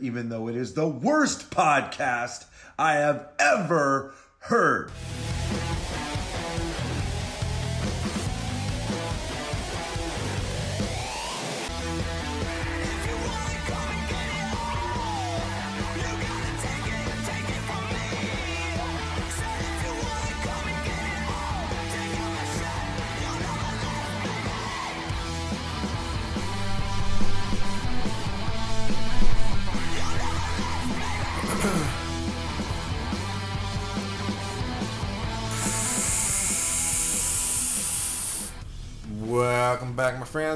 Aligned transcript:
even 0.00 0.28
though 0.28 0.48
it 0.48 0.56
is 0.56 0.74
the 0.74 0.88
worst 0.88 1.50
podcast 1.50 2.46
I 2.78 2.94
have 2.94 3.28
ever 3.38 4.14
heard. 4.38 4.90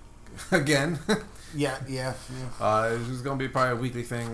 again. 0.50 0.98
yeah, 1.54 1.78
yeah, 1.88 2.12
yeah. 2.30 2.66
uh, 2.66 2.90
it's 2.98 3.08
just 3.08 3.24
gonna 3.24 3.38
be 3.38 3.48
probably 3.48 3.72
a 3.72 3.76
weekly 3.76 4.02
thing 4.02 4.28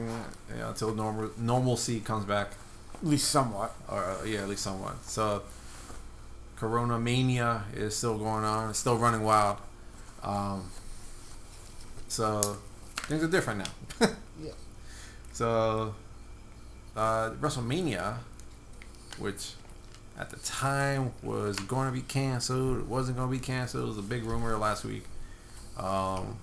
you 0.53 0.57
know, 0.61 0.69
until 0.71 0.95
normal 0.95 1.31
normalcy 1.39 2.01
comes 2.01 2.25
back. 2.25 2.53
At 2.95 3.07
least 3.07 3.29
somewhat. 3.31 3.73
or 3.89 4.03
uh, 4.03 4.25
yeah, 4.25 4.41
at 4.41 4.49
least 4.49 4.63
somewhat. 4.63 4.97
So, 5.05 5.43
Corona 6.57 6.99
mania 6.99 7.65
is 7.75 7.95
still 7.97 8.19
going 8.19 8.45
on. 8.45 8.71
It's 8.71 8.79
still 8.81 8.97
running 8.97 9.23
wild. 9.23 9.59
Um, 10.23 10.71
so 12.09 12.57
things 13.03 13.23
are 13.23 13.29
different 13.29 13.61
now. 14.01 14.09
So, 15.41 15.95
uh, 16.95 17.31
WrestleMania, 17.41 18.17
which 19.19 19.53
at 20.19 20.29
the 20.29 20.37
time 20.37 21.13
was 21.23 21.59
going 21.61 21.87
to 21.87 21.93
be 21.95 22.03
canceled, 22.03 22.81
it 22.81 22.87
wasn't 22.87 23.17
going 23.17 23.31
to 23.31 23.35
be 23.35 23.43
canceled. 23.43 23.85
It 23.85 23.87
was 23.87 23.97
a 23.97 24.03
big 24.03 24.25
rumor 24.25 24.55
last 24.59 24.85
week. 24.85 25.05
Um, 25.79 26.37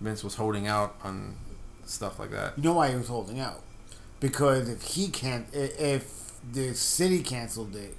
Vince 0.00 0.22
was 0.22 0.36
holding 0.36 0.68
out 0.68 0.94
on 1.02 1.34
stuff 1.86 2.20
like 2.20 2.30
that. 2.30 2.56
You 2.56 2.62
know 2.62 2.74
why 2.74 2.90
he 2.90 2.94
was 2.94 3.08
holding 3.08 3.40
out? 3.40 3.64
Because 4.20 4.68
if 4.68 4.82
he 4.82 5.08
can't, 5.08 5.48
if 5.52 6.30
the 6.52 6.72
city 6.74 7.20
canceled 7.20 7.74
it, 7.74 7.96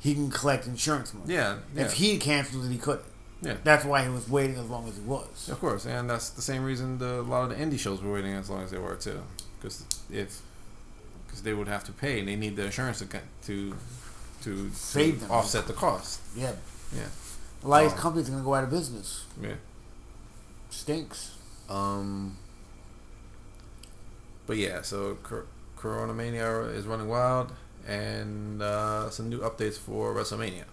he 0.00 0.14
can 0.14 0.32
collect 0.32 0.66
insurance 0.66 1.14
money. 1.14 1.32
Yeah, 1.32 1.58
yeah. 1.76 1.84
If 1.84 1.92
he 1.92 2.18
canceled 2.18 2.64
it, 2.64 2.72
he 2.72 2.78
couldn't. 2.78 3.04
Yeah. 3.40 3.56
That's 3.62 3.84
why 3.84 4.02
he 4.02 4.08
was 4.08 4.28
waiting 4.28 4.56
as 4.56 4.68
long 4.68 4.88
as 4.88 4.96
he 4.96 5.02
was. 5.02 5.48
Of 5.48 5.60
course, 5.60 5.86
and 5.86 6.10
that's 6.10 6.30
the 6.30 6.42
same 6.42 6.64
reason 6.64 6.98
the, 6.98 7.20
a 7.20 7.22
lot 7.22 7.44
of 7.44 7.50
the 7.50 7.54
indie 7.64 7.78
shows 7.78 8.02
were 8.02 8.12
waiting 8.12 8.32
as 8.34 8.50
long 8.50 8.62
as 8.62 8.70
they 8.72 8.78
were 8.78 8.96
too, 8.96 9.22
because 9.60 9.84
if 10.10 10.40
because 11.26 11.42
they 11.42 11.52
would 11.54 11.68
have 11.68 11.84
to 11.84 11.92
pay 11.92 12.18
and 12.18 12.26
they 12.28 12.34
need 12.36 12.56
the 12.56 12.64
insurance 12.64 12.98
to 12.98 13.06
to 13.46 13.74
to, 14.42 14.70
Save 14.72 15.20
them. 15.20 15.30
offset 15.30 15.66
the 15.66 15.72
cost. 15.72 16.20
Yeah. 16.36 16.52
Yeah, 16.96 17.02
A 17.64 17.68
lot 17.68 17.84
of 17.84 17.90
these 17.92 18.00
companies 18.00 18.28
are 18.28 18.32
gonna 18.32 18.44
go 18.44 18.54
out 18.54 18.64
of 18.64 18.70
business. 18.70 19.24
yeah. 19.40 19.54
Stinks. 20.70 21.34
Um, 21.68 22.36
but 24.46 24.56
yeah, 24.56 24.80
so 24.82 25.16
Cor- 25.22 25.46
Corona 25.76 26.14
Mania 26.14 26.60
is 26.62 26.86
running 26.86 27.08
wild, 27.08 27.52
and 27.86 28.62
uh, 28.62 29.10
some 29.10 29.28
new 29.28 29.40
updates 29.40 29.76
for 29.76 30.14
WrestleMania. 30.14 30.64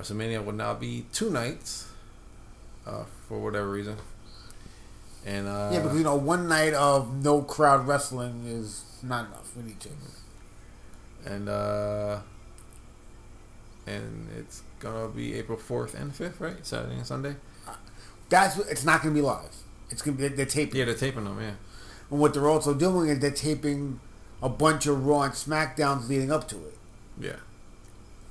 WrestleMania 0.00 0.44
will 0.44 0.52
now 0.52 0.74
be 0.74 1.04
two 1.12 1.30
nights, 1.30 1.88
uh, 2.86 3.04
for 3.28 3.38
whatever 3.38 3.70
reason. 3.70 3.96
And 5.26 5.46
uh, 5.46 5.70
yeah, 5.72 5.80
because 5.80 5.98
you 5.98 6.04
know, 6.04 6.16
one 6.16 6.48
night 6.48 6.72
of 6.72 7.22
no 7.22 7.42
crowd 7.42 7.86
wrestling 7.86 8.44
is 8.46 8.84
not 9.02 9.26
enough. 9.26 9.54
We 9.56 9.64
need 9.64 9.80
two. 9.80 9.90
and 11.26 11.48
uh, 11.48 12.20
and 13.86 14.28
it's 14.38 14.62
gonna 14.78 15.08
be 15.08 15.34
April 15.34 15.58
fourth 15.58 15.94
and 15.94 16.14
fifth, 16.14 16.40
right? 16.40 16.64
Saturday 16.64 16.94
and 16.96 17.06
Sunday. 17.06 17.36
That's 18.30 18.56
what, 18.56 18.68
it's 18.68 18.84
not 18.84 19.02
gonna 19.02 19.14
be 19.14 19.20
live. 19.20 19.54
It's 19.90 20.00
gonna 20.00 20.16
be 20.16 20.28
they're 20.28 20.46
taping. 20.46 20.78
Yeah, 20.78 20.86
they're 20.86 20.94
taping 20.94 21.24
them. 21.24 21.38
Yeah, 21.40 21.52
And 22.10 22.20
what 22.20 22.32
they're 22.32 22.48
also 22.48 22.72
doing 22.72 23.10
is 23.10 23.18
they're 23.18 23.30
taping 23.30 24.00
a 24.42 24.48
bunch 24.48 24.86
of 24.86 25.04
Raw 25.04 25.22
and 25.22 25.34
SmackDowns 25.34 26.08
leading 26.08 26.32
up 26.32 26.48
to 26.48 26.56
it 26.56 26.78
yeah. 27.20 27.36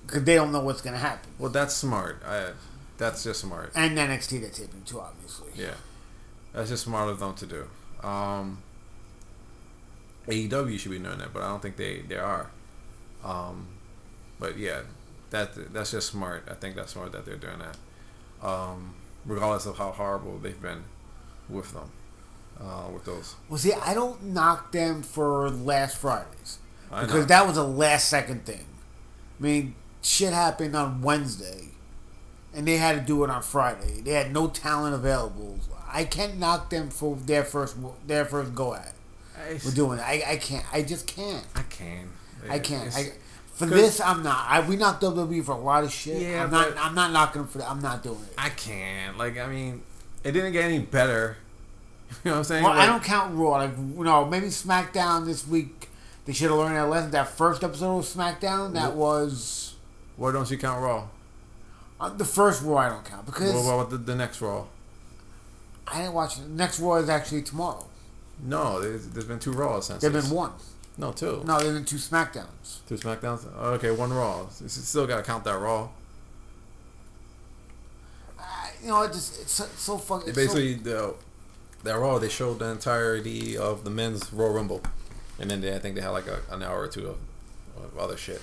Because 0.09 0.23
they 0.23 0.35
don't 0.35 0.51
know 0.51 0.61
what's 0.61 0.81
gonna 0.81 0.97
happen. 0.97 1.31
Well, 1.37 1.51
that's 1.51 1.73
smart. 1.75 2.21
I, 2.25 2.51
that's 2.97 3.23
just 3.23 3.41
smart. 3.41 3.71
And 3.75 3.97
NXT 3.97 4.41
they're 4.41 4.49
taping 4.49 4.83
too, 4.85 4.99
obviously. 4.99 5.49
Yeah, 5.55 5.75
that's 6.53 6.69
just 6.69 6.83
smart 6.83 7.09
of 7.09 7.19
them 7.19 7.33
to 7.35 7.45
do. 7.45 8.07
Um, 8.07 8.59
AEW 10.27 10.79
should 10.79 10.91
be 10.91 10.99
doing 10.99 11.17
that, 11.17 11.33
but 11.33 11.43
I 11.43 11.47
don't 11.47 11.61
think 11.61 11.77
they 11.77 12.01
they 12.01 12.17
are. 12.17 12.51
Um, 13.23 13.67
but 14.39 14.57
yeah, 14.57 14.81
that 15.31 15.73
that's 15.73 15.91
just 15.91 16.11
smart. 16.11 16.47
I 16.49 16.53
think 16.53 16.75
that's 16.75 16.93
smart 16.93 17.11
that 17.11 17.25
they're 17.25 17.35
doing 17.35 17.59
that. 17.59 18.47
Um, 18.47 18.95
regardless 19.25 19.65
of 19.65 19.77
how 19.77 19.91
horrible 19.91 20.37
they've 20.37 20.61
been 20.61 20.83
with 21.49 21.73
them, 21.73 21.91
uh, 22.59 22.89
with 22.93 23.05
those. 23.05 23.35
Well, 23.49 23.57
see, 23.57 23.73
I 23.73 23.93
don't 23.93 24.23
knock 24.23 24.71
them 24.71 25.01
for 25.03 25.49
last 25.49 25.97
Fridays 25.97 26.59
because 26.89 27.27
that 27.27 27.45
was 27.47 27.57
a 27.57 27.63
last 27.63 28.07
second 28.09 28.45
thing. 28.45 28.65
I 29.39 29.43
mean, 29.43 29.75
shit 30.01 30.33
happened 30.33 30.75
on 30.75 31.01
Wednesday, 31.01 31.69
and 32.53 32.67
they 32.67 32.77
had 32.77 32.95
to 32.99 33.01
do 33.01 33.23
it 33.23 33.29
on 33.29 33.41
Friday. 33.41 34.01
They 34.01 34.13
had 34.13 34.33
no 34.33 34.47
talent 34.47 34.95
available. 34.95 35.59
I 35.91 36.03
can't 36.03 36.37
knock 36.37 36.69
them 36.69 36.89
for 36.89 37.15
their 37.15 37.43
first 37.43 37.75
their 38.05 38.25
first 38.25 38.53
go 38.53 38.75
at. 38.75 38.93
I, 39.37 39.59
We're 39.63 39.71
doing 39.71 39.99
it. 39.99 40.03
I, 40.03 40.23
I 40.27 40.35
can't. 40.37 40.65
I 40.71 40.81
just 40.81 41.07
can't. 41.07 41.45
I 41.55 41.61
can. 41.63 42.09
I 42.49 42.59
can't. 42.59 42.95
I, 42.95 43.11
for 43.53 43.65
this, 43.65 43.99
I'm 43.99 44.23
not. 44.23 44.45
I, 44.47 44.61
we 44.61 44.77
knocked 44.77 45.03
WWE 45.03 45.43
for 45.43 45.51
a 45.51 45.57
lot 45.57 45.83
of 45.83 45.91
shit. 45.91 46.21
Yeah, 46.21 46.43
I'm 46.43 46.51
not. 46.51 46.77
I'm 46.77 46.95
not 46.95 47.11
knocking 47.11 47.41
them 47.41 47.49
for 47.49 47.57
that. 47.57 47.69
I'm 47.69 47.81
not 47.81 48.03
doing 48.03 48.19
it. 48.21 48.33
I 48.37 48.49
can't. 48.49 49.17
Like, 49.17 49.37
I 49.37 49.47
mean, 49.47 49.81
it 50.23 50.31
didn't 50.31 50.53
get 50.53 50.65
any 50.65 50.79
better. 50.79 51.37
You 52.23 52.31
know 52.31 52.31
what 52.31 52.37
I'm 52.39 52.43
saying? 52.45 52.63
Well, 52.63 52.73
I 52.73 52.87
don't 52.87 53.03
count 53.03 53.35
Raw. 53.35 53.57
Like 53.57 53.77
you 53.77 54.03
know, 54.03 54.25
maybe 54.25 54.47
SmackDown 54.47 55.27
this 55.27 55.47
week. 55.47 55.89
They 56.25 56.33
should 56.33 56.49
have 56.49 56.57
learned 56.57 56.75
that 56.75 56.89
lesson. 56.89 57.11
That 57.11 57.27
first 57.27 57.63
episode 57.63 57.99
of 57.99 58.05
SmackDown, 58.05 58.73
that 58.73 58.95
was 58.95 59.68
Why 60.19 60.33
don't 60.33 60.51
you 60.51 60.57
count 60.57 60.83
Raw? 60.83 61.07
Uh, 61.99 62.09
the 62.09 62.25
first 62.25 62.61
Raw 62.61 62.77
I 62.77 62.89
don't 62.89 63.05
count 63.05 63.25
because 63.25 63.53
What 63.53 63.73
about 63.73 63.89
the, 63.89 63.97
the 63.97 64.15
next 64.15 64.41
Raw? 64.41 64.65
I 65.87 65.99
didn't 66.01 66.13
watch 66.13 66.37
it. 66.37 66.47
Next 66.49 66.79
Raw 66.79 66.95
is 66.95 67.09
actually 67.09 67.41
tomorrow. 67.41 67.85
No, 68.43 68.81
there's, 68.81 69.07
there's 69.07 69.25
been 69.25 69.39
two 69.39 69.53
Raws 69.53 69.87
since. 69.87 70.01
There've 70.01 70.13
been 70.13 70.29
one. 70.29 70.51
No, 70.97 71.13
two. 71.13 71.41
No, 71.45 71.59
there've 71.59 71.73
been 71.73 71.85
two 71.85 71.95
Smackdowns. 71.95 72.85
Two 72.87 72.95
SmackDowns. 72.95 73.45
Okay, 73.55 73.91
one 73.91 74.11
Raw. 74.11 74.45
You 74.61 74.67
still 74.67 75.07
got 75.07 75.17
to 75.17 75.23
count 75.23 75.45
that 75.45 75.57
Raw. 75.57 75.87
I, 78.37 78.71
you 78.81 78.89
know, 78.89 79.01
it 79.03 79.13
just 79.13 79.41
it's 79.41 79.53
so, 79.53 79.65
so 79.77 79.97
fucking. 79.97 80.29
It's 80.29 80.37
so- 80.37 80.41
basically, 80.43 80.73
the, 80.75 81.15
that 81.83 81.97
Raw, 81.97 82.19
they 82.19 82.29
showed 82.29 82.59
the 82.59 82.65
entirety 82.65 83.57
of 83.57 83.85
the 83.85 83.89
men's 83.89 84.31
Royal 84.33 84.53
Rumble, 84.53 84.81
and 85.39 85.49
then 85.49 85.61
they, 85.61 85.73
I 85.73 85.79
think 85.79 85.95
they 85.95 86.01
had 86.01 86.09
like 86.09 86.27
a, 86.27 86.41
an 86.51 86.61
hour 86.61 86.81
or 86.81 86.87
two 86.89 87.07
of, 87.07 87.17
of 87.81 87.97
other 87.97 88.17
shit. 88.17 88.41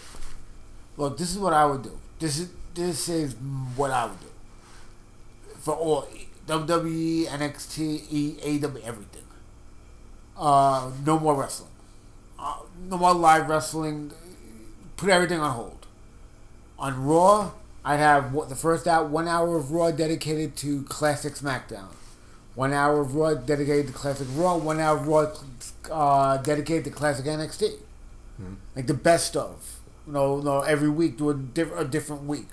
Look, 0.97 1.19
this 1.19 1.31
is 1.31 1.39
what 1.39 1.53
I 1.53 1.65
would 1.67 1.83
do. 1.83 1.99
This 2.19 2.39
is 2.39 2.49
this 2.75 3.09
is 3.09 3.35
what 3.75 3.91
I 3.91 4.07
would 4.07 4.21
do 4.21 4.27
for 5.59 5.75
all 5.75 6.09
WWE, 6.47 7.27
NXT, 7.27 7.79
E, 8.11 8.37
AEW, 8.43 8.83
everything. 8.85 9.25
Uh, 10.37 10.91
no 11.05 11.19
more 11.19 11.35
wrestling. 11.35 11.71
Uh, 12.39 12.59
no 12.89 12.99
more 12.99 13.15
live 13.15 13.49
wrestling. 13.49 14.13
Put 14.97 15.11
everything 15.11 15.41
on 15.41 15.53
hold. 15.53 15.87
On 16.79 17.05
Raw, 17.05 17.53
I'd 17.85 17.97
have 17.99 18.33
what 18.33 18.49
the 18.49 18.55
first 18.55 18.87
out 18.87 19.09
one 19.09 19.27
hour 19.27 19.57
of 19.57 19.73
Raw 19.73 19.91
dedicated 19.91 20.57
to 20.57 20.83
classic 20.85 21.35
SmackDown, 21.35 21.89
one 22.55 22.73
hour 22.73 23.01
of 23.01 23.15
Raw 23.15 23.35
dedicated 23.35 23.89
to 23.89 23.93
classic 23.93 24.29
Raw, 24.35 24.57
one 24.57 24.79
hour 24.79 24.99
of 24.99 25.09
Raw 25.09 25.33
uh, 25.91 26.37
dedicated 26.39 26.85
to 26.85 26.91
classic 26.91 27.25
NXT 27.27 27.79
like 28.75 28.87
the 28.87 28.95
best 28.95 29.37
of. 29.37 29.76
You 30.07 30.13
know 30.13 30.61
every 30.61 30.89
week 30.89 31.19
do 31.19 31.31
a, 31.31 31.35
diff- 31.35 31.77
a 31.77 31.85
different 31.85 32.25
week. 32.25 32.49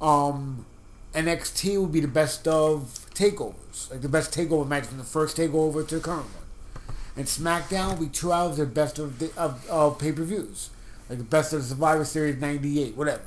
Um, 0.00 0.66
NXT 1.14 1.80
would 1.80 1.92
be 1.92 2.00
the 2.00 2.08
best 2.08 2.46
of 2.46 3.06
takeovers, 3.14 3.90
like 3.90 4.02
the 4.02 4.08
best 4.08 4.32
takeover 4.36 4.66
match 4.68 4.84
from 4.84 4.98
the 4.98 5.04
first 5.04 5.36
takeover 5.36 5.86
to 5.88 5.96
the 5.96 6.00
current 6.00 6.26
one. 6.26 6.94
And 7.16 7.26
SmackDown 7.26 7.98
would 7.98 8.00
be 8.00 8.06
two 8.08 8.30
hours 8.32 8.58
of 8.58 8.74
best 8.74 8.98
of 8.98 9.18
the, 9.18 9.32
of, 9.36 9.66
of 9.68 9.98
pay 9.98 10.12
per 10.12 10.22
views, 10.22 10.70
like 11.08 11.18
the 11.18 11.24
best 11.24 11.52
of 11.52 11.64
Survivor 11.64 12.04
Series 12.04 12.40
'98, 12.40 12.96
whatever. 12.96 13.22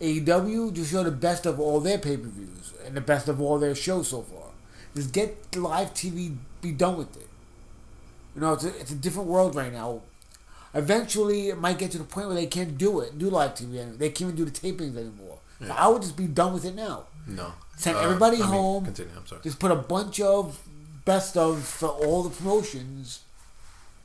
AEW 0.00 0.72
just 0.72 0.90
show 0.90 1.04
the 1.04 1.10
best 1.10 1.46
of 1.46 1.60
all 1.60 1.80
their 1.80 1.98
pay 1.98 2.16
per 2.16 2.28
views 2.28 2.72
and 2.84 2.96
the 2.96 3.00
best 3.00 3.28
of 3.28 3.40
all 3.40 3.58
their 3.58 3.74
shows 3.74 4.08
so 4.08 4.22
far. 4.22 4.48
Just 4.94 5.12
get 5.12 5.56
live 5.56 5.94
TV, 5.94 6.36
be 6.60 6.72
done 6.72 6.96
with 6.96 7.16
it. 7.16 7.28
You 8.34 8.40
know, 8.40 8.54
it's 8.54 8.64
a, 8.64 8.80
it's 8.80 8.90
a 8.90 8.96
different 8.96 9.28
world 9.28 9.54
right 9.54 9.72
now. 9.72 10.02
Eventually, 10.74 11.48
it 11.48 11.58
might 11.58 11.78
get 11.78 11.90
to 11.92 11.98
the 11.98 12.04
point 12.04 12.26
where 12.28 12.36
they 12.36 12.46
can't 12.46 12.78
do 12.78 13.00
it, 13.00 13.18
do 13.18 13.28
live 13.28 13.54
TV 13.54 13.76
anymore. 13.78 13.96
They 13.96 14.08
can't 14.10 14.32
even 14.32 14.36
do 14.36 14.44
the 14.44 14.50
tapings 14.52 14.96
anymore. 14.96 15.38
So 15.60 15.72
I 15.76 15.88
would 15.88 16.00
just 16.02 16.16
be 16.16 16.26
done 16.26 16.54
with 16.54 16.64
it 16.64 16.74
now. 16.74 17.04
No. 17.26 17.52
Send 17.76 17.96
Uh, 17.96 18.00
everybody 18.00 18.36
I 18.36 18.40
mean, 18.40 18.48
home. 18.48 18.84
Continue. 18.84 19.12
I'm 19.16 19.26
sorry. 19.26 19.42
Just 19.42 19.58
put 19.58 19.70
a 19.70 19.76
bunch 19.76 20.20
of 20.20 20.58
best 21.04 21.36
of 21.36 21.62
for 21.64 21.88
all 21.88 22.22
the 22.22 22.30
promotions, 22.30 23.20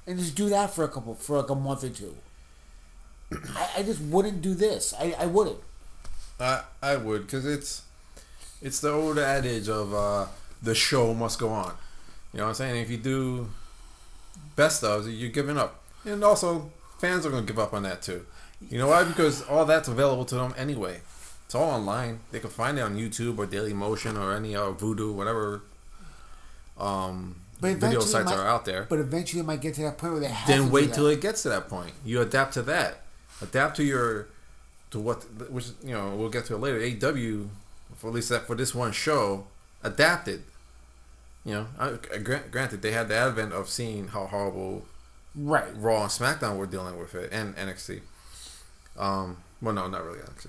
and 0.07 0.17
just 0.19 0.35
do 0.35 0.49
that 0.49 0.73
for 0.73 0.83
a 0.83 0.87
couple 0.89 1.15
for 1.15 1.37
like 1.41 1.49
a 1.49 1.55
month 1.55 1.83
or 1.83 1.89
two. 1.89 2.15
I, 3.55 3.69
I 3.77 3.83
just 3.83 4.01
wouldn't 4.01 4.41
do 4.41 4.53
this. 4.53 4.93
I, 4.99 5.15
I 5.17 5.25
wouldn't. 5.27 5.59
I 6.39 6.63
I 6.81 6.97
would 6.97 7.21
because 7.21 7.45
it's 7.45 7.83
it's 8.61 8.79
the 8.81 8.91
old 8.91 9.17
adage 9.17 9.69
of 9.69 9.93
uh, 9.93 10.25
the 10.61 10.75
show 10.75 11.13
must 11.13 11.39
go 11.39 11.49
on. 11.49 11.73
You 12.33 12.39
know 12.39 12.43
what 12.45 12.49
I'm 12.49 12.55
saying? 12.55 12.81
If 12.81 12.89
you 12.89 12.97
do 12.97 13.49
best 14.57 14.83
of, 14.83 15.07
you're 15.07 15.29
giving 15.31 15.57
up, 15.57 15.81
and 16.05 16.23
also 16.23 16.71
fans 16.99 17.25
are 17.25 17.29
gonna 17.31 17.45
give 17.45 17.59
up 17.59 17.73
on 17.73 17.83
that 17.83 18.01
too. 18.01 18.25
You 18.69 18.77
know 18.77 18.87
why? 18.87 19.03
Because 19.03 19.41
all 19.43 19.65
that's 19.65 19.87
available 19.87 20.25
to 20.25 20.35
them 20.35 20.53
anyway. 20.57 21.01
It's 21.45 21.53
all 21.55 21.69
online. 21.69 22.19
They 22.31 22.39
can 22.39 22.49
find 22.49 22.77
it 22.77 22.81
on 22.81 22.95
YouTube 22.97 23.37
or 23.37 23.45
Dailymotion 23.45 24.19
or 24.19 24.33
any 24.33 24.55
uh, 24.55 24.71
Vudu, 24.71 25.13
whatever 25.13 25.61
um, 26.79 27.35
video 27.59 27.99
sites 27.99 28.25
might- 28.25 28.35
are 28.35 28.47
out 28.47 28.65
there. 28.65 28.85
But 28.89 28.99
eventually, 28.99 29.41
it 29.41 29.45
might 29.45 29.61
get 29.61 29.75
to 29.75 29.81
that 29.83 29.97
point 29.97 30.13
where 30.13 30.21
they 30.21 30.27
have 30.27 30.47
to 30.47 30.51
then 30.63 30.71
wait 30.71 30.93
till 30.93 31.07
it 31.07 31.21
gets 31.21 31.43
to 31.43 31.49
that 31.49 31.69
point. 31.69 31.91
You 32.03 32.21
adapt 32.21 32.53
to 32.55 32.61
that. 32.63 33.01
Adapt 33.41 33.75
to 33.77 33.83
your 33.83 34.27
to 34.91 34.99
what 34.99 35.23
which 35.51 35.67
you 35.83 35.93
know 35.93 36.15
we'll 36.15 36.29
get 36.29 36.45
to 36.45 36.55
it 36.55 36.59
later. 36.59 36.79
AW 36.79 37.47
for 37.97 38.07
at 38.07 38.13
least 38.13 38.29
that 38.29 38.47
for 38.47 38.55
this 38.55 38.73
one 38.73 38.91
show 38.91 39.47
adapted. 39.83 40.43
You 41.43 41.53
know, 41.53 41.67
I, 41.77 41.97
I 42.13 42.17
granted 42.17 42.81
they 42.81 42.91
had 42.91 43.07
the 43.07 43.15
advent 43.15 43.53
of 43.53 43.69
seeing 43.69 44.07
how 44.07 44.25
horrible 44.25 44.85
right. 45.35 45.65
Raw 45.77 46.01
and 46.03 46.09
SmackDown 46.11 46.57
were 46.57 46.65
dealing 46.67 46.97
with 46.99 47.15
it, 47.15 47.31
and 47.31 47.55
NXT. 47.55 48.01
Um, 48.97 49.37
well, 49.61 49.73
no, 49.73 49.87
not 49.87 50.03
really 50.05 50.19
NXT. 50.19 50.47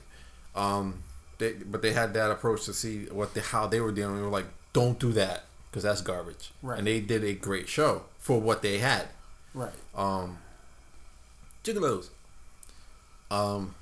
Um, 0.61 1.03
they 1.39 1.53
but 1.53 1.83
they 1.83 1.93
had 1.93 2.15
that 2.15 2.31
approach 2.31 2.65
to 2.67 2.73
see 2.75 3.05
what 3.07 3.35
the 3.35 3.41
how 3.41 3.67
they 3.67 3.81
were 3.81 3.93
dealing. 3.93 4.17
They 4.17 4.23
were 4.23 4.29
like, 4.29 4.47
don't 4.73 4.99
do 4.99 5.13
that 5.13 5.45
because 5.71 5.83
that's 5.83 6.01
garbage. 6.01 6.53
Right. 6.63 6.79
And 6.79 6.87
they 6.87 7.01
did 7.01 7.25
a 7.25 7.35
great 7.35 7.69
show 7.69 8.03
for 8.19 8.41
what 8.41 8.63
they 8.63 8.79
had 8.79 9.09
Right. 9.55 9.73
um 9.95 10.39
gigolos 11.65 12.09
um 13.31 13.75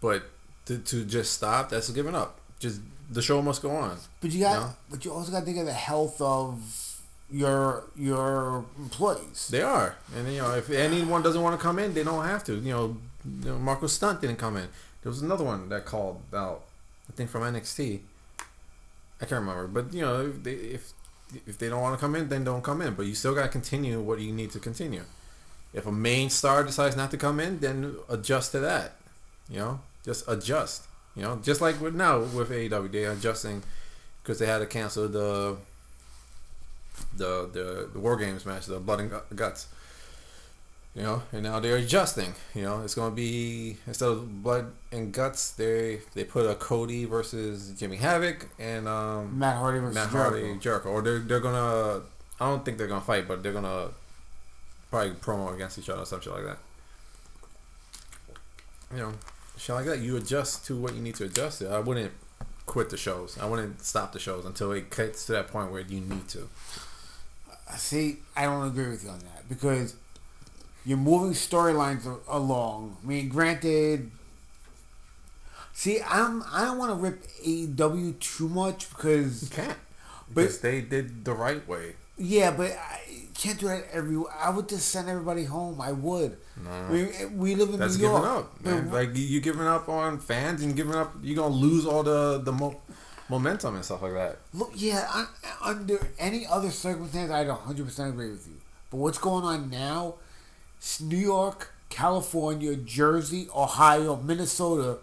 but 0.00 0.24
to, 0.66 0.78
to 0.78 1.04
just 1.04 1.32
stop 1.32 1.68
that's 1.70 1.88
giving 1.90 2.14
up 2.14 2.40
just 2.58 2.80
the 3.10 3.22
show 3.22 3.40
must 3.42 3.62
go 3.62 3.70
on 3.70 3.96
But 4.20 4.30
you 4.32 4.40
got, 4.40 4.60
No. 4.60 4.74
but 4.90 5.04
you 5.04 5.12
also 5.12 5.30
got 5.32 5.40
to 5.40 5.44
think 5.46 5.58
of 5.58 5.66
the 5.66 5.72
health 5.72 6.20
of 6.20 6.60
your 7.34 7.84
your 7.96 8.64
employees. 8.78 9.48
they 9.48 9.62
are. 9.62 9.96
And 10.16 10.32
you 10.32 10.38
know 10.38 10.54
if 10.54 10.70
anyone 10.70 11.22
doesn't 11.22 11.42
want 11.42 11.58
to 11.58 11.62
come 11.62 11.78
in 11.78 11.92
they 11.94 12.04
don't 12.04 12.24
have 12.24 12.44
to. 12.44 12.54
You 12.54 12.72
know, 12.72 13.58
Marko 13.58 13.86
Stunt 13.86 14.20
didn't 14.20 14.36
come 14.36 14.56
in. 14.56 14.68
There 15.02 15.10
was 15.10 15.22
another 15.22 15.44
one 15.44 15.68
that 15.68 15.84
called 15.84 16.22
out 16.32 16.62
i 17.06 17.12
think 17.12 17.28
from 17.28 17.42
nxt 17.42 18.00
i 19.20 19.24
can't 19.26 19.42
remember 19.42 19.66
but 19.66 19.92
you 19.92 20.00
know 20.00 20.26
if 20.28 20.42
they 20.42 20.52
if 20.52 20.94
if 21.46 21.58
they 21.58 21.68
don't 21.68 21.82
want 21.82 21.94
to 21.94 22.00
come 22.00 22.14
in 22.14 22.28
then 22.28 22.44
don't 22.44 22.62
come 22.62 22.80
in. 22.80 22.94
But 22.94 23.06
you 23.06 23.14
still 23.14 23.34
got 23.34 23.42
to 23.42 23.48
continue 23.48 24.00
what 24.00 24.20
you 24.20 24.32
need 24.32 24.50
to 24.52 24.60
continue. 24.60 25.02
If 25.72 25.86
a 25.86 25.92
main 25.92 26.30
star 26.30 26.62
decides 26.62 26.96
not 26.96 27.10
to 27.10 27.16
come 27.16 27.40
in 27.40 27.58
then 27.60 27.96
adjust 28.08 28.52
to 28.52 28.60
that 28.60 28.96
you 29.50 29.58
know? 29.58 29.80
Just 30.04 30.24
adjust 30.28 30.84
you 31.16 31.22
know? 31.22 31.40
Just 31.42 31.60
like 31.60 31.80
with 31.80 31.94
now 31.94 32.20
with 32.20 32.50
AEW 32.50 32.90
they're 32.92 33.12
adjusting 33.12 33.62
because 34.22 34.38
they 34.38 34.46
had 34.46 34.58
to 34.58 34.66
cancel 34.66 35.08
the 35.08 35.56
the 37.16 37.48
the, 37.52 37.88
the 37.92 37.98
war 37.98 38.16
games 38.16 38.44
match 38.46 38.66
the 38.66 38.78
blood 38.78 39.00
and 39.00 39.12
guts. 39.34 39.68
You 40.94 41.02
know 41.02 41.22
and 41.32 41.42
now 41.42 41.58
they're 41.58 41.76
adjusting 41.76 42.34
you 42.54 42.62
know. 42.62 42.82
It's 42.82 42.94
going 42.94 43.10
to 43.10 43.16
be 43.16 43.78
instead 43.86 44.10
of 44.10 44.42
blood 44.44 44.70
and 44.92 45.12
guts 45.12 45.50
they 45.50 46.00
they 46.14 46.22
put 46.22 46.48
a 46.48 46.54
Cody 46.54 47.04
versus 47.04 47.72
Jimmy 47.76 47.96
Havoc 47.96 48.48
and 48.60 48.86
um 48.86 49.36
Matt 49.36 49.56
Hardy 49.56 49.80
versus 49.80 49.94
Matt 49.96 50.12
Jericho. 50.12 50.58
Jericho. 50.60 50.88
Or 50.90 51.02
they're 51.02 51.18
they're 51.18 51.40
gonna 51.40 52.02
I 52.38 52.48
don't 52.48 52.64
think 52.64 52.78
they're 52.78 52.86
gonna 52.86 53.00
fight 53.00 53.26
but 53.26 53.42
they're 53.42 53.52
gonna 53.52 53.88
probably 54.90 55.10
promo 55.14 55.52
against 55.52 55.78
each 55.80 55.88
other 55.88 56.02
or 56.02 56.06
something 56.06 56.32
like 56.32 56.44
that. 56.44 56.58
You 58.92 58.98
know 59.00 59.12
shit 59.56 59.74
like 59.74 59.86
that 59.86 60.00
you 60.00 60.16
adjust 60.16 60.66
to 60.66 60.76
what 60.76 60.94
you 60.94 61.00
need 61.00 61.14
to 61.16 61.24
adjust 61.24 61.58
to. 61.60 61.70
I 61.70 61.80
wouldn't 61.80 62.12
quit 62.66 62.90
the 62.90 62.96
shows. 62.96 63.38
I 63.38 63.46
wouldn't 63.46 63.82
stop 63.82 64.12
the 64.12 64.18
shows 64.18 64.44
until 64.44 64.72
it 64.72 64.94
gets 64.94 65.26
to 65.26 65.32
that 65.32 65.48
point 65.48 65.70
where 65.70 65.80
you 65.80 66.00
need 66.00 66.28
to 66.28 66.48
See, 67.76 68.18
I 68.36 68.44
don't 68.44 68.66
agree 68.66 68.88
with 68.88 69.04
you 69.04 69.10
on 69.10 69.18
that 69.20 69.48
because 69.48 69.96
you're 70.84 70.98
moving 70.98 71.32
storylines 71.32 72.06
along. 72.28 72.96
I 73.02 73.06
mean, 73.06 73.28
granted. 73.28 74.10
See, 75.72 76.00
I'm 76.02 76.42
I 76.52 76.64
don't 76.64 76.78
want 76.78 76.90
to 76.92 76.96
rip 76.96 77.26
AEW 77.44 78.18
too 78.20 78.48
much 78.48 78.88
because 78.90 79.42
You 79.44 79.48
can't. 79.48 79.78
But- 80.32 80.42
Because 80.42 80.60
they 80.60 80.80
did 80.80 81.24
the 81.24 81.32
right 81.32 81.66
way. 81.68 81.96
yeah, 82.16 82.50
but 82.52 82.70
I 82.72 83.00
can't 83.34 83.58
do 83.58 83.66
that 83.68 83.86
every. 83.92 84.16
I 84.40 84.50
would 84.50 84.68
just 84.68 84.88
send 84.90 85.08
everybody 85.08 85.44
home. 85.44 85.80
I 85.80 85.90
would. 85.92 86.36
I 86.68 86.88
mean, 86.92 87.36
we 87.36 87.56
live 87.56 87.70
in 87.70 87.80
That's 87.80 87.96
New 87.96 88.02
giving 88.02 88.24
up, 88.24 88.64
man. 88.64 88.84
Man, 88.84 88.92
Like 88.92 89.16
you, 89.16 89.24
you 89.24 89.40
giving 89.40 89.66
up 89.66 89.88
on 89.88 90.20
fans 90.20 90.62
and 90.62 90.76
giving 90.76 90.94
up. 90.94 91.14
You're 91.22 91.36
gonna 91.36 91.54
lose 91.54 91.84
all 91.86 92.04
the 92.04 92.40
the 92.42 92.52
mo- 92.52 92.80
momentum 93.28 93.74
and 93.76 93.84
stuff 93.84 94.02
like 94.02 94.12
that. 94.14 94.38
Look, 94.52 94.72
yeah, 94.74 95.08
un, 95.14 95.26
under 95.62 95.98
any 96.18 96.46
other 96.46 96.70
circumstance, 96.70 97.30
I'd 97.30 97.46
100% 97.48 98.08
agree 98.08 98.30
with 98.30 98.46
you. 98.46 98.54
But 98.90 98.98
what's 98.98 99.18
going 99.18 99.44
on 99.44 99.70
now, 99.70 100.14
New 101.00 101.16
York, 101.16 101.72
California, 101.90 102.76
Jersey, 102.76 103.48
Ohio, 103.54 104.16
Minnesota 104.16 104.98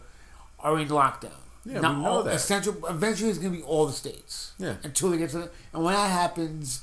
are 0.60 0.78
in 0.80 0.88
lockdown. 0.90 1.32
Yeah, 1.66 1.80
Now, 1.82 1.94
we 1.96 2.02
know 2.04 2.10
all- 2.10 2.24
that. 2.24 2.36
Essential, 2.36 2.76
eventually, 2.88 3.30
it's 3.30 3.40
going 3.40 3.52
to 3.54 3.58
be 3.60 3.64
all 3.64 3.86
the 3.86 3.94
states. 3.94 4.54
Yeah. 4.58 4.76
Until 4.84 5.10
they 5.12 5.18
get 5.18 5.30
to 5.32 5.40
the, 5.40 5.52
And 5.74 5.84
when 5.84 5.94
that 5.94 6.10
happens, 6.10 6.82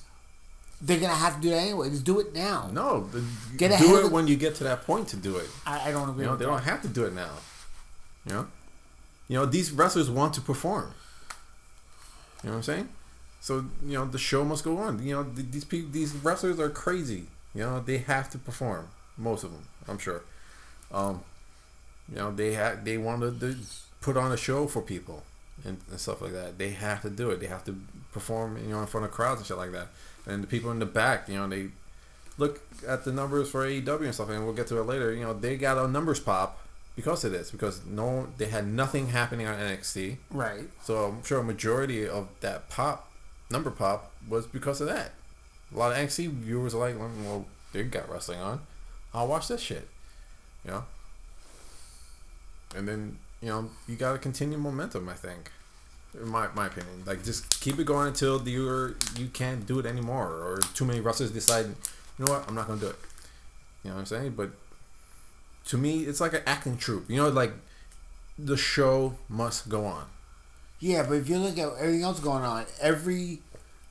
they're 0.81 0.99
going 1.01 1.11
to 1.11 1.17
have 1.17 1.37
to 1.37 1.41
do 1.41 1.51
that 1.51 1.57
anyway. 1.57 1.91
Just 1.91 2.05
do 2.05 2.21
it 2.21 2.33
now. 2.35 2.71
No, 2.73 3.09
Get 3.57 3.73
ahead 3.73 3.85
do 3.87 3.95
of 3.97 4.01
it 4.05 4.09
the- 4.09 4.15
when 4.15 4.29
you 4.29 4.37
get 4.37 4.55
to 4.57 4.65
that 4.65 4.85
point 4.85 5.09
to 5.09 5.17
do 5.17 5.37
it. 5.37 5.49
I, 5.67 5.89
I 5.89 5.93
don't 5.93 6.09
agree 6.11 6.25
You 6.25 6.31
know, 6.31 6.37
they 6.37 6.45
that. 6.45 6.51
don't 6.53 6.63
have 6.63 6.83
to 6.83 6.89
do 6.89 7.05
it 7.05 7.13
now. 7.13 7.31
You 8.27 8.33
know, 8.35 8.47
you 9.29 9.37
know 9.39 9.47
these 9.47 9.73
wrestlers 9.73 10.11
want 10.11 10.35
to 10.35 10.41
perform. 10.41 10.93
You 12.43 12.51
know 12.51 12.57
what 12.57 12.57
I'm 12.57 12.63
saying? 12.63 12.89
So 13.41 13.65
you 13.85 13.95
know 13.95 14.05
the 14.07 14.19
show 14.19 14.45
must 14.45 14.65
go 14.65 14.79
on. 14.79 15.03
You 15.03 15.17
know 15.17 15.25
th- 15.25 15.47
these 15.51 15.65
people, 15.65 15.91
these 15.91 16.15
wrestlers 16.15 16.59
are 16.59 16.71
crazy. 16.71 17.25
You 17.55 17.63
know 17.63 17.81
they 17.81 17.99
have 17.99 18.31
to 18.31 18.39
perform. 18.39 18.89
Most 19.17 19.45
of 19.45 19.53
them, 19.53 19.65
I'm 19.89 19.99
sure. 19.99 20.23
Um, 20.93 21.23
you 22.09 22.17
know 22.17 22.33
they 22.33 22.55
have 22.55 22.85
they 22.85 22.99
want 22.99 23.41
to 23.41 23.57
put 24.01 24.17
on 24.17 24.33
a 24.33 24.37
show 24.37 24.67
for 24.67 24.81
people 24.81 25.25
and, 25.65 25.79
and 25.91 26.01
stuff 26.01 26.23
like 26.23 26.33
that. 26.33 26.59
They 26.59 26.71
have 26.71 27.03
to 27.03 27.11
do 27.11 27.31
it. 27.31 27.41
They 27.41 27.47
have 27.47 27.65
to 27.65 27.77
perform, 28.13 28.59
you 28.59 28.73
know, 28.73 28.81
in 28.81 28.87
front 28.87 29.07
of 29.07 29.13
crowds 29.13 29.41
and 29.41 29.47
shit 29.47 29.57
like 29.57 29.73
that. 29.73 29.89
And 30.27 30.43
the 30.43 30.47
people 30.47 30.71
in 30.71 30.79
the 30.79 30.87
back, 30.87 31.29
you 31.29 31.35
know, 31.37 31.49
they 31.49 31.69
look 32.37 32.61
at 32.87 33.05
the 33.05 33.13
numbers 33.13 33.51
for 33.51 33.67
AEW 33.67 34.05
and 34.05 34.15
stuff, 34.15 34.31
and 34.31 34.45
we'll 34.45 34.55
get 34.55 34.67
to 34.69 34.79
it 34.79 34.85
later. 34.85 35.13
You 35.13 35.23
know, 35.25 35.35
they 35.35 35.57
got 35.57 35.79
a 35.79 35.89
numbers 35.89 36.21
pop 36.21 36.61
because 36.99 37.25
of 37.25 37.31
this, 37.31 37.53
because 37.53 37.87
no, 37.87 38.27
they 38.39 38.47
had 38.47 38.67
nothing 38.67 39.11
happening 39.11 39.47
on 39.47 39.55
NXT. 39.55 40.17
Right. 40.33 40.65
So 40.83 41.05
I'm 41.05 41.23
sure 41.23 41.39
a 41.39 41.45
majority 41.45 42.09
of 42.09 42.27
that 42.41 42.69
pop, 42.71 43.09
number 43.53 43.71
pop, 43.71 44.11
was 44.29 44.47
because 44.47 44.81
of 44.81 44.89
that. 44.89 45.13
A 45.73 45.79
lot 45.79 45.93
of 45.93 45.97
NXT 45.97 46.29
viewers 46.31 46.75
are 46.75 46.79
like, 46.79 46.99
well, 46.99 47.47
they 47.73 47.85
got 47.85 48.11
wrestling 48.11 48.41
on. 48.41 48.63
I'll 49.15 49.29
watch 49.29 49.47
this 49.47 49.61
shit. 49.61 49.87
You 50.65 50.73
know? 50.73 50.85
And 52.75 52.89
then, 52.89 53.19
you 53.41 53.51
know, 53.51 53.71
you 53.87 53.95
got 53.95 54.15
to 54.15 54.19
continue 54.19 54.59
momentum, 54.59 55.09
I 55.09 55.15
think. 55.15 55.53
In 56.21 56.29
my, 56.29 56.49
my 56.57 56.67
opinion. 56.67 57.05
Like, 57.07 57.23
just 57.23 57.61
keep 57.61 57.79
it 57.79 57.85
going 57.85 58.09
until 58.09 58.43
you're, 58.49 58.97
you 59.17 59.29
can't 59.29 59.65
do 59.69 59.79
it 59.79 59.87
anymore. 59.87 60.27
Or 60.27 60.59
too 60.75 60.85
many 60.85 60.99
wrestlers 60.99 61.31
decide, 61.31 61.67
you 62.19 62.25
know 62.25 62.33
what, 62.33 62.49
I'm 62.49 62.57
not 62.57 62.67
to 62.67 62.77
do 62.77 62.87
it. 62.87 62.97
You 63.85 63.91
know 63.91 63.95
what 63.95 64.01
I'm 64.01 64.07
saying? 64.07 64.33
But 64.33 64.51
to 65.69 65.79
me, 65.79 66.05
it's 66.05 66.21
like 66.21 66.35
an 66.35 66.43
acting 66.47 66.77
troupe. 66.77 67.09
You 67.09 67.17
know, 67.17 67.29
like, 67.29 67.53
the 68.39 68.57
show 68.57 69.15
must 69.29 69.69
go 69.69 69.85
on. 69.85 70.07
Yeah, 70.81 71.03
but 71.03 71.15
if 71.15 71.29
you 71.29 71.39
look 71.39 71.59
at 71.59 71.73
everything 71.79 72.03
else 72.03 72.21
going 72.21 72.45
on, 72.45 72.67
every 72.81 73.41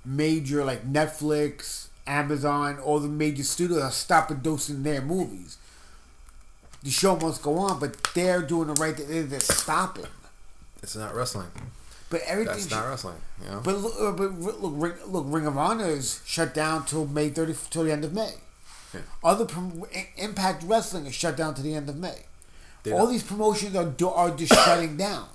major 0.06 0.64
like 0.64 0.92
Netflix, 0.92 1.88
Amazon, 2.06 2.80
all 2.80 3.00
the 3.00 3.10
major 3.10 3.44
studios 3.44 3.82
are 3.82 3.92
stopping 3.92 4.38
dosing 4.38 4.84
their 4.84 5.02
movies. 5.02 5.58
The 6.84 6.90
show 6.92 7.18
must 7.18 7.42
go 7.42 7.58
on, 7.58 7.80
but 7.80 8.02
they're 8.14 8.42
doing 8.42 8.68
the 8.68 8.74
right 8.76 8.96
thing. 8.96 9.28
They're 9.28 9.40
stopping. 9.40 10.06
It's 10.82 10.96
not 10.96 11.14
wrestling. 11.14 11.48
But 12.10 12.22
everything. 12.26 12.54
That's 12.54 12.72
not 12.72 12.88
wrestling. 12.88 13.18
You 13.44 13.52
know? 13.52 13.62
But 13.64 13.78
look, 13.80 13.94
uh, 14.00 14.12
but 14.14 14.40
look, 14.40 14.74
Ring, 14.76 14.94
look, 15.08 15.26
Ring 15.28 15.46
of 15.46 15.58
Honor 15.58 15.88
is 15.88 16.22
shut 16.26 16.54
down 16.54 16.86
till 16.86 17.06
May 17.06 17.30
thirty, 17.30 17.54
till 17.70 17.84
the 17.84 17.92
end 17.92 18.06
of 18.06 18.14
May. 18.14 18.36
Yeah. 18.94 19.02
Other 19.24 19.46
prom- 19.46 19.84
Impact 20.18 20.64
Wrestling 20.64 21.06
is 21.06 21.14
shut 21.16 21.36
down 21.36 21.54
to 21.56 21.62
the 21.62 21.74
end 21.76 21.90
of 21.90 21.98
May. 21.98 22.20
They 22.84 22.92
All 22.92 23.00
don't- 23.00 23.12
these 23.12 23.24
promotions 23.24 23.76
are 23.76 23.86
do- 23.86 24.10
are 24.10 24.32
just 24.32 24.54
shutting 24.66 24.98
down. 24.98 25.28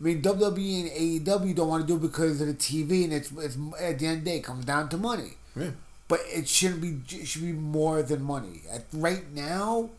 I 0.00 0.04
mean, 0.04 0.22
WWE 0.22 0.80
and 0.82 0.90
AEW 1.26 1.54
don't 1.56 1.68
want 1.68 1.82
to 1.82 1.86
do 1.86 1.96
it 1.96 2.02
because 2.08 2.40
of 2.40 2.46
the 2.46 2.54
TV, 2.54 3.02
and 3.04 3.12
it's, 3.12 3.32
it's 3.32 3.56
at 3.80 3.98
the 3.98 4.06
end 4.06 4.18
of 4.18 4.24
the 4.24 4.30
day, 4.30 4.36
it 4.36 4.44
comes 4.44 4.64
down 4.64 4.88
to 4.90 4.96
money. 4.96 5.32
Yeah. 5.56 5.70
But 6.06 6.20
it 6.26 6.48
shouldn't 6.48 6.80
be. 6.80 7.00
It 7.18 7.26
should 7.26 7.42
be 7.42 7.52
more 7.52 8.02
than 8.02 8.22
money. 8.22 8.62
At, 8.72 8.84
right 8.94 9.30
now, 9.34 9.90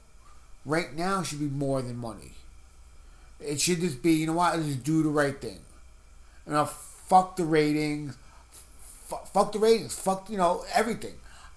right 0.66 0.96
now 0.96 1.22
should 1.22 1.40
be 1.40 1.46
more 1.48 1.82
than 1.84 1.98
money. 1.98 2.32
It 3.40 3.62
should 3.62 3.82
just 3.82 4.02
be. 4.02 4.14
You 4.14 4.28
know 4.28 4.34
what? 4.34 4.56
Just 4.56 4.84
do 4.84 5.04
the 5.04 5.10
right 5.10 5.40
thing. 5.40 5.60
You 6.48 6.54
know, 6.54 6.66
fuck 6.66 7.36
the 7.36 7.44
ratings. 7.46 8.18
Fuck, 9.06 9.28
fuck 9.28 9.52
the 9.52 9.60
ratings. 9.60 9.94
Fuck 10.00 10.30
you 10.32 10.38
know 10.38 10.64
everything. 10.74 11.14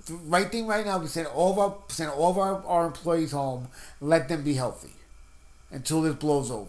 The 0.06 0.14
right 0.14 0.50
thing 0.50 0.66
right 0.66 0.85
now. 0.85 0.99
We 0.99 1.06
send 1.06 1.28
all 1.28 1.52
of 1.52 1.59
our 1.59 1.76
send 1.88 2.11
all 2.11 2.30
of 2.30 2.38
our, 2.38 2.64
our 2.66 2.87
employees 2.87 3.32
home. 3.32 3.68
Let 4.00 4.28
them 4.28 4.42
be 4.42 4.54
healthy 4.54 4.92
until 5.71 6.02
this 6.02 6.14
blows 6.16 6.50
over. 6.50 6.68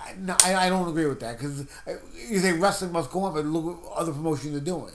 I- 0.00 0.14
No, 0.18 0.36
I, 0.42 0.54
I 0.66 0.68
don't 0.68 0.88
agree 0.88 1.06
with 1.06 1.20
that 1.20 1.38
because 1.38 1.62
uh, 1.86 1.92
you 2.28 2.38
say 2.38 2.52
wrestling 2.52 2.92
must 2.92 3.10
go 3.10 3.24
on, 3.24 3.34
but 3.34 3.44
look 3.44 3.84
what 3.84 3.92
other 3.96 4.12
promotions 4.12 4.56
are 4.56 4.60
doing. 4.64 4.94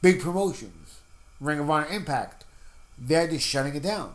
Big 0.00 0.20
promotions, 0.20 1.00
Ring 1.40 1.58
of 1.58 1.68
Honor, 1.70 1.86
Impact, 1.86 2.44
they're 2.98 3.26
just 3.26 3.46
shutting 3.46 3.74
it 3.74 3.82
down. 3.82 4.14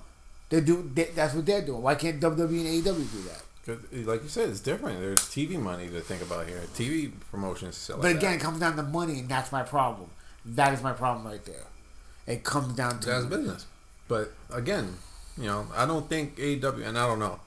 They 0.49 0.61
do. 0.61 0.89
They, 0.93 1.05
that's 1.05 1.33
what 1.33 1.45
they're 1.45 1.61
doing. 1.61 1.81
Why 1.81 1.95
can't 1.95 2.19
WWE 2.21 2.39
and 2.39 2.83
AEW 2.85 3.11
do 3.11 3.21
that? 3.29 3.43
'Cause, 3.65 3.77
eh, 3.93 4.03
like 4.05 4.23
you 4.23 4.29
said, 4.29 4.49
it's 4.49 4.61
different. 4.61 4.99
There's 5.01 5.19
TV 5.19 5.57
money 5.59 5.89
to 5.89 5.99
think 6.01 6.21
about 6.21 6.47
here. 6.47 6.61
TV 6.73 7.11
promotions, 7.29 7.83
shit 7.85 7.97
like 7.97 8.01
But 8.03 8.15
again, 8.15 8.33
it 8.35 8.39
comes 8.41 8.59
down 8.59 8.75
to 8.77 8.83
money, 8.83 9.19
and 9.19 9.27
that's 9.29 9.51
my 9.51 9.61
problem. 9.63 10.09
That 10.45 10.73
is 10.73 10.81
my 10.81 10.93
problem 10.93 11.27
right 11.27 11.43
there. 11.45 11.65
It 12.29 12.43
comes 12.43 12.75
down 12.75 12.99
to 12.99 13.07
that's 13.07 13.25
business. 13.25 13.65
But 14.07 14.31
again, 14.53 14.95
you 15.37 15.45
know, 15.45 15.65
I 15.75 15.85
don't 15.85 16.07
think 16.07 16.37
AEW, 16.37 16.85
and 16.87 16.97
I 16.97 17.07
don't 17.07 17.19
know, 17.19 17.39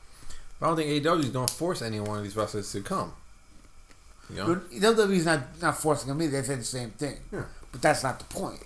I 0.61 0.67
don't 0.67 0.77
think 0.77 0.91
AEW 1.05 1.21
is 1.21 1.29
going 1.31 1.47
to 1.47 1.55
force 1.55 1.83
any 1.83 2.01
one 2.01 2.19
of 2.19 2.25
these 2.25 2.37
wrestlers 2.37 2.71
to 2.73 2.81
come. 2.81 3.13
You 4.29 4.37
know, 4.37 4.47
But 4.55 4.71
WWE's 4.71 5.25
not 5.25 5.41
not 5.63 5.79
forcing 5.79 6.09
them 6.09 6.21
either. 6.21 6.41
They 6.41 6.47
say 6.47 6.55
the 6.57 6.65
same 6.65 6.91
thing. 6.91 7.17
Yeah. 7.33 7.45
But 7.71 7.81
that's 7.81 8.03
not 8.03 8.19
the 8.19 8.25
point. 8.27 8.63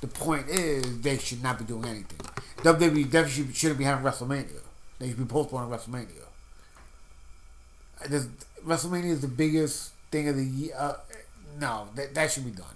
The 0.00 0.06
point 0.06 0.48
is 0.48 1.00
they 1.02 1.18
should 1.18 1.42
not 1.42 1.58
be 1.58 1.64
doing 1.66 1.84
anything. 1.84 2.18
WWE 2.58 3.10
definitely 3.10 3.30
should, 3.30 3.56
shouldn't 3.56 3.78
be 3.78 3.84
having 3.84 4.04
WrestleMania. 4.04 4.60
They 4.98 5.08
should 5.08 5.18
be 5.18 5.24
postponing 5.24 5.70
WrestleMania. 5.70 6.24
This, 8.08 8.26
WrestleMania 8.64 9.10
is 9.10 9.20
the 9.20 9.28
biggest 9.28 9.92
thing 10.10 10.28
of 10.28 10.36
the 10.36 10.44
year. 10.44 10.72
Uh, 10.78 10.94
no, 11.58 11.88
that, 11.94 12.14
that 12.14 12.30
should 12.30 12.44
be 12.44 12.50
done. 12.50 12.66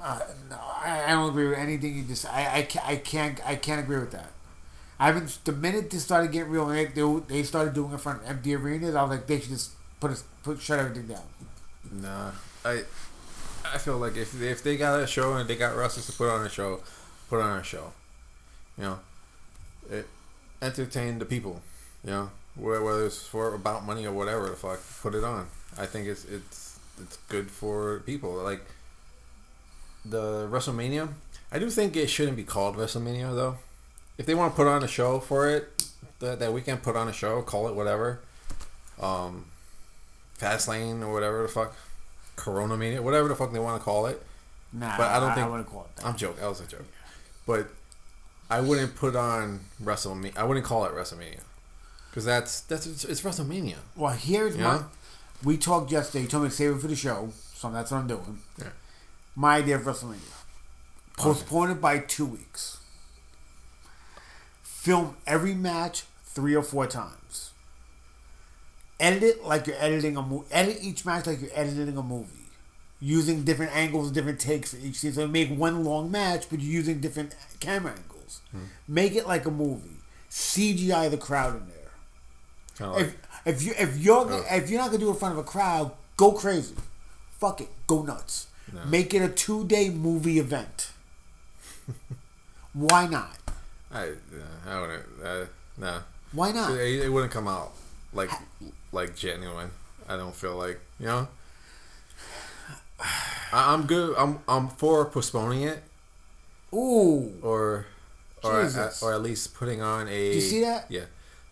Uh, 0.00 0.20
no, 0.48 0.56
I, 0.56 1.04
I 1.06 1.10
don't 1.10 1.30
agree 1.30 1.48
with 1.48 1.58
anything 1.58 1.96
you 1.96 2.02
just. 2.04 2.26
I, 2.26 2.68
I, 2.84 2.92
I 2.92 2.96
can't. 2.96 3.40
I 3.46 3.56
can't 3.56 3.80
agree 3.80 3.98
with 3.98 4.12
that. 4.12 4.30
I've 5.00 5.14
been 5.14 5.28
the 5.44 5.52
minute 5.52 5.90
they 5.90 5.98
started 5.98 6.32
getting 6.32 6.50
real, 6.50 6.66
they, 6.66 6.86
they 6.86 7.20
they 7.28 7.42
started 7.44 7.74
doing 7.74 7.90
it 7.90 7.94
in 7.94 7.98
front 7.98 8.22
of 8.22 8.28
empty 8.28 8.54
arenas. 8.54 8.94
I 8.94 9.02
was 9.02 9.10
like, 9.10 9.26
they 9.26 9.38
should 9.40 9.50
just 9.50 9.72
put 10.00 10.10
us 10.10 10.24
put 10.42 10.60
shut 10.60 10.78
everything 10.78 11.06
down. 11.06 11.22
nah, 11.92 12.32
I, 12.64 12.82
I 13.64 13.78
feel 13.78 13.98
like 13.98 14.16
if 14.16 14.40
if 14.40 14.62
they 14.62 14.76
got 14.76 15.00
a 15.00 15.06
show 15.06 15.34
and 15.34 15.48
they 15.48 15.56
got 15.56 15.76
wrestlers 15.76 16.06
to 16.06 16.12
put 16.12 16.28
on 16.28 16.44
a 16.44 16.48
show, 16.48 16.80
put 17.28 17.40
on 17.40 17.58
a 17.58 17.62
show. 17.62 17.92
You 18.76 18.84
know, 18.84 18.98
it 19.90 20.06
entertain 20.60 21.18
the 21.18 21.24
people. 21.24 21.62
You 22.04 22.10
know, 22.10 22.30
whether 22.56 23.06
it's 23.06 23.26
for 23.26 23.54
about 23.54 23.84
money 23.84 24.06
or 24.06 24.12
whatever 24.12 24.48
the 24.48 24.56
fuck, 24.56 24.80
put 25.02 25.14
it 25.14 25.24
on. 25.24 25.46
I 25.76 25.86
think 25.86 26.08
it's 26.08 26.24
it's 26.24 26.78
it's 27.00 27.18
good 27.28 27.50
for 27.50 28.00
people. 28.00 28.32
Like 28.32 28.64
the 30.04 30.48
WrestleMania, 30.50 31.08
I 31.52 31.58
do 31.58 31.70
think 31.70 31.96
it 31.96 32.08
shouldn't 32.08 32.36
be 32.36 32.44
called 32.44 32.76
WrestleMania 32.76 33.34
though. 33.34 33.56
If 34.16 34.26
they 34.26 34.34
want 34.34 34.52
to 34.52 34.56
put 34.56 34.66
on 34.66 34.82
a 34.82 34.88
show 34.88 35.20
for 35.20 35.48
it, 35.48 35.84
that 36.20 36.38
that 36.40 36.52
weekend, 36.52 36.82
put 36.82 36.96
on 36.96 37.08
a 37.08 37.12
show, 37.12 37.40
call 37.42 37.68
it 37.68 37.74
whatever. 37.74 38.20
Um, 39.00 39.44
Fastlane 40.38 41.02
or 41.02 41.12
whatever 41.12 41.42
the 41.42 41.48
fuck, 41.48 41.74
Corona 42.36 42.76
Mania, 42.76 43.02
whatever 43.02 43.28
the 43.28 43.34
fuck 43.36 43.52
they 43.52 43.58
want 43.58 43.80
to 43.80 43.84
call 43.84 44.06
it. 44.06 44.22
Nah, 44.72 44.96
But 44.96 45.06
I 45.10 45.20
don't 45.20 45.34
think- 45.34 45.46
I 45.46 45.50
wouldn't 45.50 45.68
call 45.68 45.82
it 45.84 45.96
that. 45.96 46.06
I'm 46.06 46.16
joking. 46.16 46.40
That 46.40 46.48
was 46.48 46.60
a 46.60 46.66
joke. 46.66 46.84
But 47.46 47.68
I 48.50 48.60
wouldn't 48.60 48.96
put 48.96 49.16
on 49.16 49.60
WrestleMania. 49.82 50.36
I 50.36 50.44
wouldn't 50.44 50.66
call 50.66 50.84
it 50.84 50.92
WrestleMania 50.92 51.40
because 52.10 52.24
that's 52.24 52.60
that's 52.62 52.86
it's, 52.86 53.04
it's 53.04 53.20
WrestleMania. 53.22 53.76
well, 53.96 54.12
here's 54.12 54.56
my. 54.56 54.62
Yeah. 54.74 54.82
We 55.44 55.56
talked 55.56 55.92
yesterday. 55.92 56.22
You 56.22 56.28
told 56.28 56.42
me 56.44 56.48
to 56.50 56.54
save 56.54 56.72
it 56.72 56.80
for 56.80 56.88
the 56.88 56.96
show, 56.96 57.30
so 57.54 57.70
that's 57.70 57.90
what 57.92 57.98
I'm 57.98 58.06
doing. 58.08 58.38
Yeah. 58.58 58.68
My 59.38 59.58
idea 59.58 59.76
of 59.76 59.82
WrestleMania: 59.82 60.34
postpone 61.16 61.70
it 61.70 61.80
by 61.80 62.00
two 62.00 62.26
weeks. 62.26 62.78
Film 64.62 65.16
every 65.28 65.54
match 65.54 66.02
three 66.24 66.56
or 66.56 66.62
four 66.62 66.88
times. 66.88 67.52
Edit 68.98 69.22
it 69.22 69.44
like 69.44 69.68
you're 69.68 69.76
editing 69.78 70.16
a 70.16 70.22
movie. 70.22 70.48
Edit 70.50 70.78
each 70.82 71.06
match 71.06 71.28
like 71.28 71.40
you're 71.40 71.52
editing 71.54 71.96
a 71.96 72.02
movie. 72.02 72.46
Using 73.00 73.44
different 73.44 73.76
angles, 73.76 74.10
different 74.10 74.40
takes 74.40 74.74
for 74.74 74.80
each 74.84 74.96
scene. 74.96 75.12
So 75.12 75.28
make 75.28 75.56
one 75.56 75.84
long 75.84 76.10
match, 76.10 76.46
but 76.50 76.58
you're 76.58 76.72
using 76.72 76.98
different 76.98 77.36
camera 77.60 77.92
angles. 77.92 78.40
Hmm. 78.50 78.64
Make 78.88 79.14
it 79.14 79.28
like 79.28 79.46
a 79.46 79.52
movie. 79.52 79.98
CGI 80.28 81.08
the 81.12 81.16
crowd 81.16 81.54
in 81.54 81.68
there. 81.68 82.88
Of 82.88 82.96
like 82.96 83.06
If 83.06 83.16
if 83.46 83.62
you 83.62 83.74
if 83.78 83.98
you're 83.98 84.32
Oh. 84.32 84.44
if 84.50 84.68
you're 84.68 84.80
not 84.80 84.86
gonna 84.86 84.98
do 84.98 85.10
it 85.10 85.12
in 85.12 85.16
front 85.20 85.34
of 85.34 85.38
a 85.38 85.44
crowd, 85.44 85.92
go 86.16 86.32
crazy. 86.32 86.74
Fuck 87.38 87.60
it, 87.60 87.68
go 87.86 88.02
nuts. 88.02 88.47
No. 88.72 88.84
Make 88.84 89.14
it 89.14 89.22
a 89.22 89.28
two 89.28 89.66
day 89.66 89.90
movie 89.90 90.38
event. 90.38 90.90
Why 92.72 93.06
not? 93.06 93.36
I 93.90 94.08
uh, 94.08 94.12
I 94.68 94.80
wouldn't. 94.80 95.04
Uh, 95.24 95.44
nah. 95.78 96.00
Why 96.32 96.52
not? 96.52 96.72
It, 96.72 97.04
it 97.04 97.08
wouldn't 97.12 97.32
come 97.32 97.48
out 97.48 97.72
like 98.12 98.30
like 98.92 99.16
genuine. 99.16 99.70
I 100.08 100.16
don't 100.16 100.34
feel 100.34 100.56
like 100.56 100.80
you 101.00 101.06
know. 101.06 101.28
I, 103.00 103.72
I'm 103.72 103.86
good. 103.86 104.14
I'm 104.16 104.40
I'm 104.48 104.68
for 104.68 105.04
postponing 105.06 105.62
it 105.62 105.82
Ooh, 106.72 107.32
or 107.42 107.86
or 108.42 108.62
Jesus. 108.64 109.02
or 109.02 109.14
at 109.14 109.22
least 109.22 109.54
putting 109.54 109.80
on 109.80 110.08
a. 110.08 110.30
Do 110.30 110.34
you 110.36 110.40
see 110.40 110.60
that? 110.62 110.86
Yeah, 110.88 111.04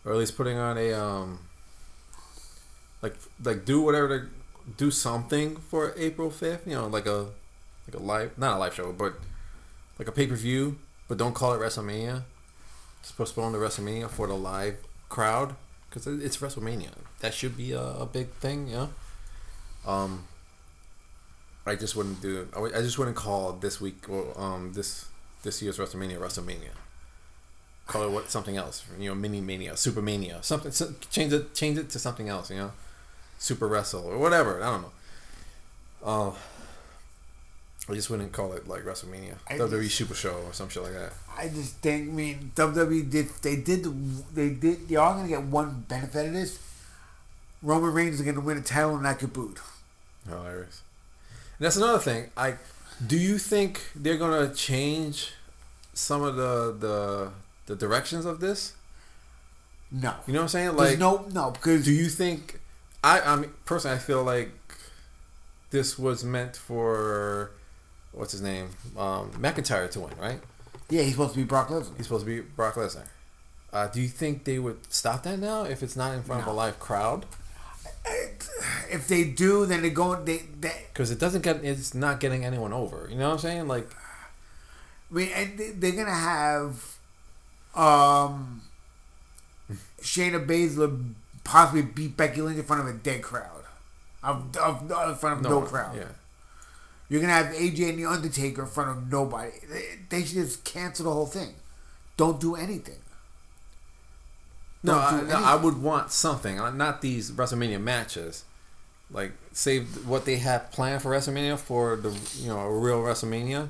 or 0.05 0.13
at 0.13 0.19
least 0.19 0.37
putting 0.37 0.59
on 0.59 0.77
a 0.77 0.93
um. 0.93 1.39
Like 3.03 3.17
like 3.43 3.65
do 3.65 3.81
whatever 3.81 4.09
to 4.19 4.27
do 4.77 4.91
something 4.91 5.57
for 5.57 5.95
April 5.97 6.31
fifth. 6.31 6.67
You 6.67 6.75
know, 6.75 6.87
like 6.89 7.07
a 7.07 7.29
like 7.87 7.95
a 7.95 8.03
live 8.03 8.39
not 8.39 8.57
a 8.57 8.59
live 8.59 8.75
show, 8.75 8.93
but 8.93 9.15
like 9.99 10.09
a 10.09 10.13
pay 10.13 10.27
per 10.27 10.35
view. 10.37 10.79
But 11.09 11.19
don't 11.19 11.35
call 11.35 11.55
it 11.55 11.59
WrestleMania. 11.61 12.25
Just 13.03 13.17
postpone 13.17 13.53
the 13.53 13.59
WrestleMania 13.59 14.11
for 14.11 14.27
the 14.27 14.35
live 14.35 14.77
crowd 15.09 15.55
because 15.89 16.07
it's 16.07 16.39
WrestleMania. 16.39 16.91
That 17.21 17.33
should 17.35 17.57
be 17.57 17.73
a, 17.73 17.83
a 17.83 18.07
big 18.07 18.29
thing. 18.41 18.69
Yeah. 18.69 18.89
Um. 19.87 20.25
I 21.67 21.75
just 21.75 21.97
wouldn't 21.97 22.21
do. 22.23 22.49
I 22.57 22.61
I 22.79 22.83
just 22.83 22.99
wouldn't 22.99 23.17
call 23.17 23.53
this 23.53 23.81
week 23.81 24.05
um 24.37 24.73
this 24.73 25.07
this 25.43 25.63
year's 25.63 25.79
WrestleMania 25.79 26.19
WrestleMania. 26.19 26.75
call 27.87 28.03
it 28.05 28.11
what 28.11 28.31
something 28.31 28.57
else. 28.57 28.85
You 28.99 29.11
know, 29.11 29.15
mini 29.15 29.41
mania, 29.41 29.77
super 29.77 30.03
mania, 30.03 30.39
something. 30.43 30.73
So, 30.73 30.95
change 31.11 31.33
it, 31.33 31.55
change 31.55 31.79
it 31.79 31.89
to 31.91 31.99
something 31.99 32.29
else. 32.29 32.51
You 32.51 32.57
know, 32.59 32.73
super 33.39 33.67
wrestle 33.67 34.05
or 34.07 34.19
whatever. 34.19 34.63
I 34.63 34.67
don't 34.71 34.83
know. 34.83 34.93
Uh, 36.05 36.33
I 37.89 37.95
just 37.95 38.11
wouldn't 38.11 38.33
call 38.33 38.53
it 38.53 38.67
like 38.67 38.83
WrestleMania, 38.85 39.35
I 39.49 39.55
WWE 39.59 39.83
just- 39.85 39.97
Super 39.97 40.15
Show 40.15 40.35
or 40.47 40.53
some 40.53 40.69
shit 40.69 40.83
like 40.83 40.93
that. 40.95 41.13
I 41.39 41.49
just 41.49 41.77
think, 41.77 42.09
I 42.09 42.13
mean, 42.13 42.53
WWE 42.57 43.11
did, 43.11 43.29
they 43.43 43.57
did, 43.57 43.85
they 44.35 44.51
did, 44.51 44.89
they 44.89 44.97
are 44.97 45.13
going 45.13 45.25
to 45.25 45.29
get 45.31 45.43
one 45.43 45.85
benefit 45.89 46.27
of 46.27 46.33
this. 46.33 46.59
Roman 47.63 47.93
Reigns 47.93 48.17
is 48.17 48.23
going 48.23 48.35
to 48.37 48.41
win 48.41 48.57
a 48.59 48.63
title 48.63 48.95
and 48.95 49.03
not 49.03 49.19
get 49.19 49.33
booed. 49.33 49.59
Hilarious. 50.27 50.83
And 51.59 51.65
that's 51.65 51.77
another 51.77 51.99
thing. 51.99 52.31
I 52.37 52.55
do 53.07 53.17
you 53.19 53.39
think 53.39 53.81
they're 53.95 54.17
gonna 54.17 54.53
change 54.55 55.33
some 55.95 56.23
of 56.23 56.37
the 56.37 56.75
the 56.79 57.31
the 57.67 57.77
directions 57.77 58.25
of 58.25 58.41
this? 58.41 58.75
No. 59.91 60.15
You 60.27 60.33
know 60.35 60.41
what 60.41 60.43
I'm 60.45 60.49
saying? 60.49 60.77
There's 60.77 60.91
Like, 60.91 60.99
no, 60.99 61.27
no, 61.33 61.51
because 61.53 61.85
do 61.85 61.93
you 61.93 62.09
think? 62.09 62.61
I 63.07 63.21
I 63.21 63.37
mean, 63.37 63.51
personally, 63.65 63.97
I 63.97 64.01
feel 64.01 64.23
like 64.25 64.51
this 65.71 65.99
was 65.99 66.25
meant 66.25 66.57
for 66.57 67.53
what's 68.13 68.33
his 68.33 68.43
name, 68.43 68.71
um, 68.97 69.31
McIntyre 69.33 69.91
to 69.93 70.01
win, 70.01 70.13
right? 70.19 70.41
yeah, 70.89 71.03
he's 71.03 71.13
supposed 71.13 71.35
to 71.35 71.39
be 71.39 71.45
Brock 71.45 71.69
Lesnar. 71.69 71.97
He's 71.97 72.07
supposed 72.07 72.25
to 72.25 72.31
be 72.31 72.41
Brock 72.41 72.75
Lesnar. 72.75 73.07
Uh, 73.73 73.89
do 73.89 74.01
you 74.01 74.09
think 74.09 74.45
they 74.45 74.59
would 74.59 74.93
stop 74.93 75.23
that 75.25 75.39
now 75.39 75.65
if 75.65 75.83
it's 75.83 75.97
not 75.97 76.15
in 76.15 76.23
front 76.23 76.43
of 76.43 76.49
a 76.49 76.53
live 76.53 76.79
crowd? 76.79 77.27
If 78.91 79.09
they 79.09 79.25
do, 79.25 79.67
then 79.67 79.83
they 79.83 79.91
go, 79.91 80.15
they, 80.23 80.43
they, 80.61 80.87
Because 80.93 81.11
it 81.11 81.19
doesn't 81.19 81.43
get, 81.43 81.65
it's 81.65 81.93
not 81.93 82.21
getting 82.21 82.45
anyone 82.45 82.73
over. 82.73 83.09
You 83.11 83.17
know 83.19 83.27
what 83.29 83.35
I'm 83.35 83.39
saying? 83.41 83.69
Like, 83.69 83.91
I 85.11 85.15
mean, 85.15 85.31
they're 85.81 85.93
gonna 85.93 86.15
have 86.15 86.97
um 87.75 88.63
Shayna 90.01 90.47
Baszler 90.47 91.15
possibly 91.47 91.83
beat 91.83 92.17
Becky 92.17 92.43
Lynch 92.43 92.59
in 92.59 92.65
front 92.65 92.83
of 92.83 92.89
a 92.89 92.99
dead 92.99 93.23
crowd, 93.23 93.65
of, 94.23 94.57
of 94.57 94.83
in 94.83 95.15
front 95.15 95.39
of 95.39 95.43
no, 95.43 95.63
crowd. 95.63 95.97
Yeah. 95.97 96.05
You're 97.09 97.21
gonna 97.21 97.33
have 97.33 97.55
AJ 97.55 97.91
and 97.91 97.99
the 97.99 98.05
Undertaker 98.05 98.63
in 98.63 98.69
front 98.69 98.91
of 98.91 99.11
nobody. 99.11 99.53
They, 99.71 99.99
they 100.11 100.25
should 100.25 100.39
just 100.39 100.65
cancel 100.65 101.05
the 101.05 101.13
whole 101.13 101.27
thing. 101.27 101.55
Don't 102.17 102.41
do 102.41 102.57
anything. 102.57 102.99
No, 104.83 104.95
Don't 104.95 105.03
I, 105.03 105.21
do 105.21 105.27
no, 105.29 105.35
I 105.37 105.55
would 105.55 105.81
want 105.81 106.11
something, 106.11 106.61
uh, 106.61 106.71
not 106.71 107.01
these 107.01 107.31
WrestleMania 107.31 107.81
matches. 107.81 108.45
Like 109.09 109.33
save 109.53 110.07
what 110.07 110.25
they 110.25 110.39
have 110.39 110.73
planned 110.73 111.03
for 111.03 111.13
WrestleMania 111.13 111.59
for 111.59 111.95
the 111.95 112.11
you 112.41 112.49
know 112.49 112.59
a 112.59 112.77
real 112.77 113.01
WrestleMania, 113.01 113.69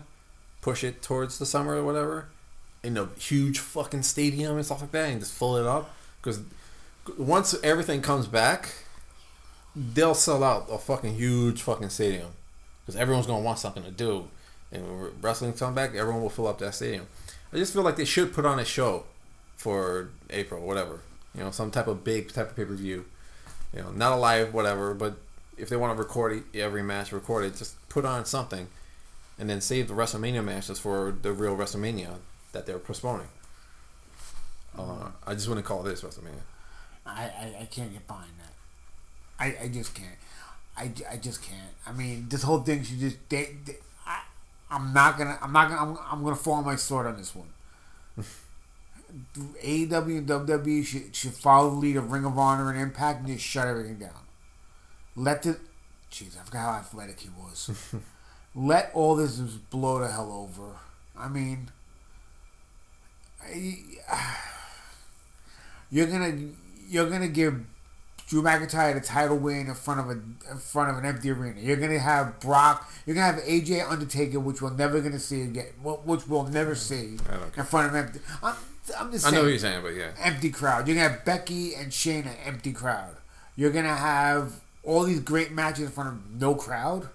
push 0.62 0.82
it 0.82 1.02
towards 1.02 1.38
the 1.38 1.44
summer 1.44 1.76
or 1.76 1.84
whatever, 1.84 2.28
in 2.82 2.96
a 2.96 3.08
huge 3.18 3.58
fucking 3.58 4.02
stadium 4.02 4.56
and 4.56 4.64
stuff 4.64 4.80
like 4.80 4.92
that, 4.92 5.10
and 5.10 5.20
just 5.20 5.34
fill 5.34 5.56
it 5.56 5.66
up. 5.66 5.94
Because 6.22 6.40
once 7.18 7.54
everything 7.62 8.02
comes 8.02 8.26
back, 8.26 8.74
they'll 9.74 10.14
sell 10.14 10.42
out 10.42 10.66
a 10.70 10.78
fucking 10.78 11.14
huge 11.14 11.62
fucking 11.62 11.90
stadium. 11.90 12.30
Because 12.84 13.00
everyone's 13.00 13.26
gonna 13.26 13.42
want 13.42 13.58
something 13.58 13.82
to 13.82 13.90
do, 13.90 14.28
and 14.70 14.84
when 14.86 15.10
wrestling 15.20 15.52
comes 15.52 15.74
back, 15.74 15.94
everyone 15.94 16.22
will 16.22 16.30
fill 16.30 16.46
up 16.46 16.58
that 16.60 16.74
stadium. 16.74 17.06
I 17.52 17.56
just 17.56 17.72
feel 17.72 17.82
like 17.82 17.96
they 17.96 18.04
should 18.04 18.32
put 18.32 18.46
on 18.46 18.58
a 18.58 18.64
show 18.64 19.04
for 19.56 20.10
April, 20.30 20.64
whatever. 20.64 21.00
You 21.34 21.42
know, 21.42 21.50
some 21.50 21.70
type 21.70 21.86
of 21.86 22.04
big 22.04 22.32
type 22.32 22.50
of 22.50 22.56
pay 22.56 22.64
per 22.64 22.74
view. 22.74 23.06
You 23.74 23.82
know, 23.82 23.90
not 23.90 24.12
a 24.12 24.16
live, 24.16 24.54
whatever. 24.54 24.94
But 24.94 25.16
if 25.58 25.68
they 25.68 25.76
want 25.76 25.96
to 25.96 26.02
record 26.02 26.44
every 26.54 26.82
match, 26.82 27.12
record 27.12 27.44
it. 27.44 27.56
Just 27.56 27.76
put 27.88 28.04
on 28.04 28.24
something, 28.24 28.68
and 29.38 29.50
then 29.50 29.60
save 29.60 29.88
the 29.88 29.94
WrestleMania 29.94 30.44
matches 30.44 30.78
for 30.78 31.16
the 31.22 31.32
real 31.32 31.56
WrestleMania 31.56 32.18
that 32.52 32.66
they're 32.66 32.78
postponing. 32.78 33.28
Uh, 34.78 35.10
I 35.26 35.34
just 35.34 35.48
wouldn't 35.48 35.66
call 35.66 35.82
this 35.82 36.02
WrestleMania. 36.02 36.42
I, 37.06 37.22
I, 37.22 37.62
I 37.62 37.64
can't 37.66 37.92
get 37.92 38.06
behind 38.06 38.32
that. 38.38 38.52
I, 39.38 39.64
I 39.64 39.68
just 39.68 39.94
can't. 39.94 40.16
I, 40.76 40.90
I 41.10 41.16
just 41.16 41.42
can't. 41.42 41.72
I 41.86 41.92
mean, 41.92 42.26
this 42.28 42.42
whole 42.42 42.60
thing 42.60 42.82
should 42.82 42.98
just. 42.98 43.16
They, 43.28 43.56
they, 43.64 43.76
I, 44.06 44.22
I'm 44.70 44.92
not 44.92 45.18
gonna. 45.18 45.38
I'm 45.40 45.52
not 45.52 45.70
gonna. 45.70 45.92
I'm, 45.92 45.98
I'm 46.10 46.24
gonna 46.24 46.36
fall 46.36 46.54
on 46.54 46.64
my 46.64 46.76
sword 46.76 47.06
on 47.06 47.16
this 47.16 47.34
one. 47.34 47.48
AEW 49.62 50.18
and 50.18 50.26
WWE 50.26 50.84
should, 50.84 51.14
should 51.14 51.32
follow 51.32 51.70
the 51.70 51.76
lead 51.76 51.96
of 51.96 52.10
Ring 52.10 52.24
of 52.24 52.38
Honor 52.38 52.70
and 52.70 52.80
Impact 52.80 53.20
and 53.20 53.28
just 53.28 53.44
shut 53.44 53.66
everything 53.66 53.98
down. 53.98 54.26
Let 55.14 55.42
the. 55.42 55.58
Jeez, 56.10 56.38
I 56.38 56.44
forgot 56.44 56.72
how 56.72 56.78
athletic 56.80 57.20
he 57.20 57.28
was. 57.28 57.94
Let 58.54 58.90
all 58.94 59.16
this 59.16 59.38
just 59.38 59.68
blow 59.70 59.98
the 59.98 60.08
hell 60.08 60.32
over. 60.32 60.76
I 61.16 61.28
mean, 61.28 61.70
I, 63.42 63.78
you're 65.90 66.06
gonna 66.06 66.50
you're 66.88 67.08
gonna 67.10 67.28
give 67.28 67.64
Drew 68.26 68.42
McIntyre 68.42 68.94
the 68.94 69.00
title 69.00 69.36
win 69.36 69.68
in 69.68 69.74
front 69.74 70.00
of 70.00 70.08
a 70.08 70.52
in 70.52 70.58
front 70.58 70.90
of 70.90 70.98
an 70.98 71.06
empty 71.06 71.30
arena. 71.30 71.60
You're 71.60 71.76
gonna 71.76 71.98
have 71.98 72.40
Brock. 72.40 72.90
You're 73.06 73.14
gonna 73.14 73.32
have 73.32 73.42
AJ 73.44 73.88
Undertaker, 73.88 74.40
which 74.40 74.60
we're 74.60 74.74
never 74.74 75.00
gonna 75.00 75.20
see 75.20 75.42
again. 75.42 75.68
Which 75.82 76.26
we'll 76.26 76.44
never 76.44 76.74
see 76.74 77.18
don't 77.30 77.56
in 77.56 77.64
front 77.64 77.90
of 77.90 77.94
empty. 77.94 78.20
I'm, 78.42 78.54
I'm 78.98 79.12
just 79.12 79.26
I 79.26 79.30
know 79.30 79.42
what 79.42 79.48
you're 79.48 79.58
saying, 79.58 79.82
but 79.82 79.94
yeah. 79.94 80.10
empty 80.18 80.50
crowd. 80.50 80.88
You're 80.88 80.96
gonna 80.96 81.08
have 81.08 81.24
Becky 81.24 81.74
and 81.74 81.92
Shayna 81.92 82.34
empty 82.44 82.72
crowd. 82.72 83.16
You're 83.54 83.70
gonna 83.70 83.94
have 83.94 84.60
all 84.82 85.04
these 85.04 85.20
great 85.20 85.52
matches 85.52 85.84
in 85.86 85.90
front 85.90 86.08
of 86.10 86.40
no 86.40 86.54
crowd. 86.54 87.08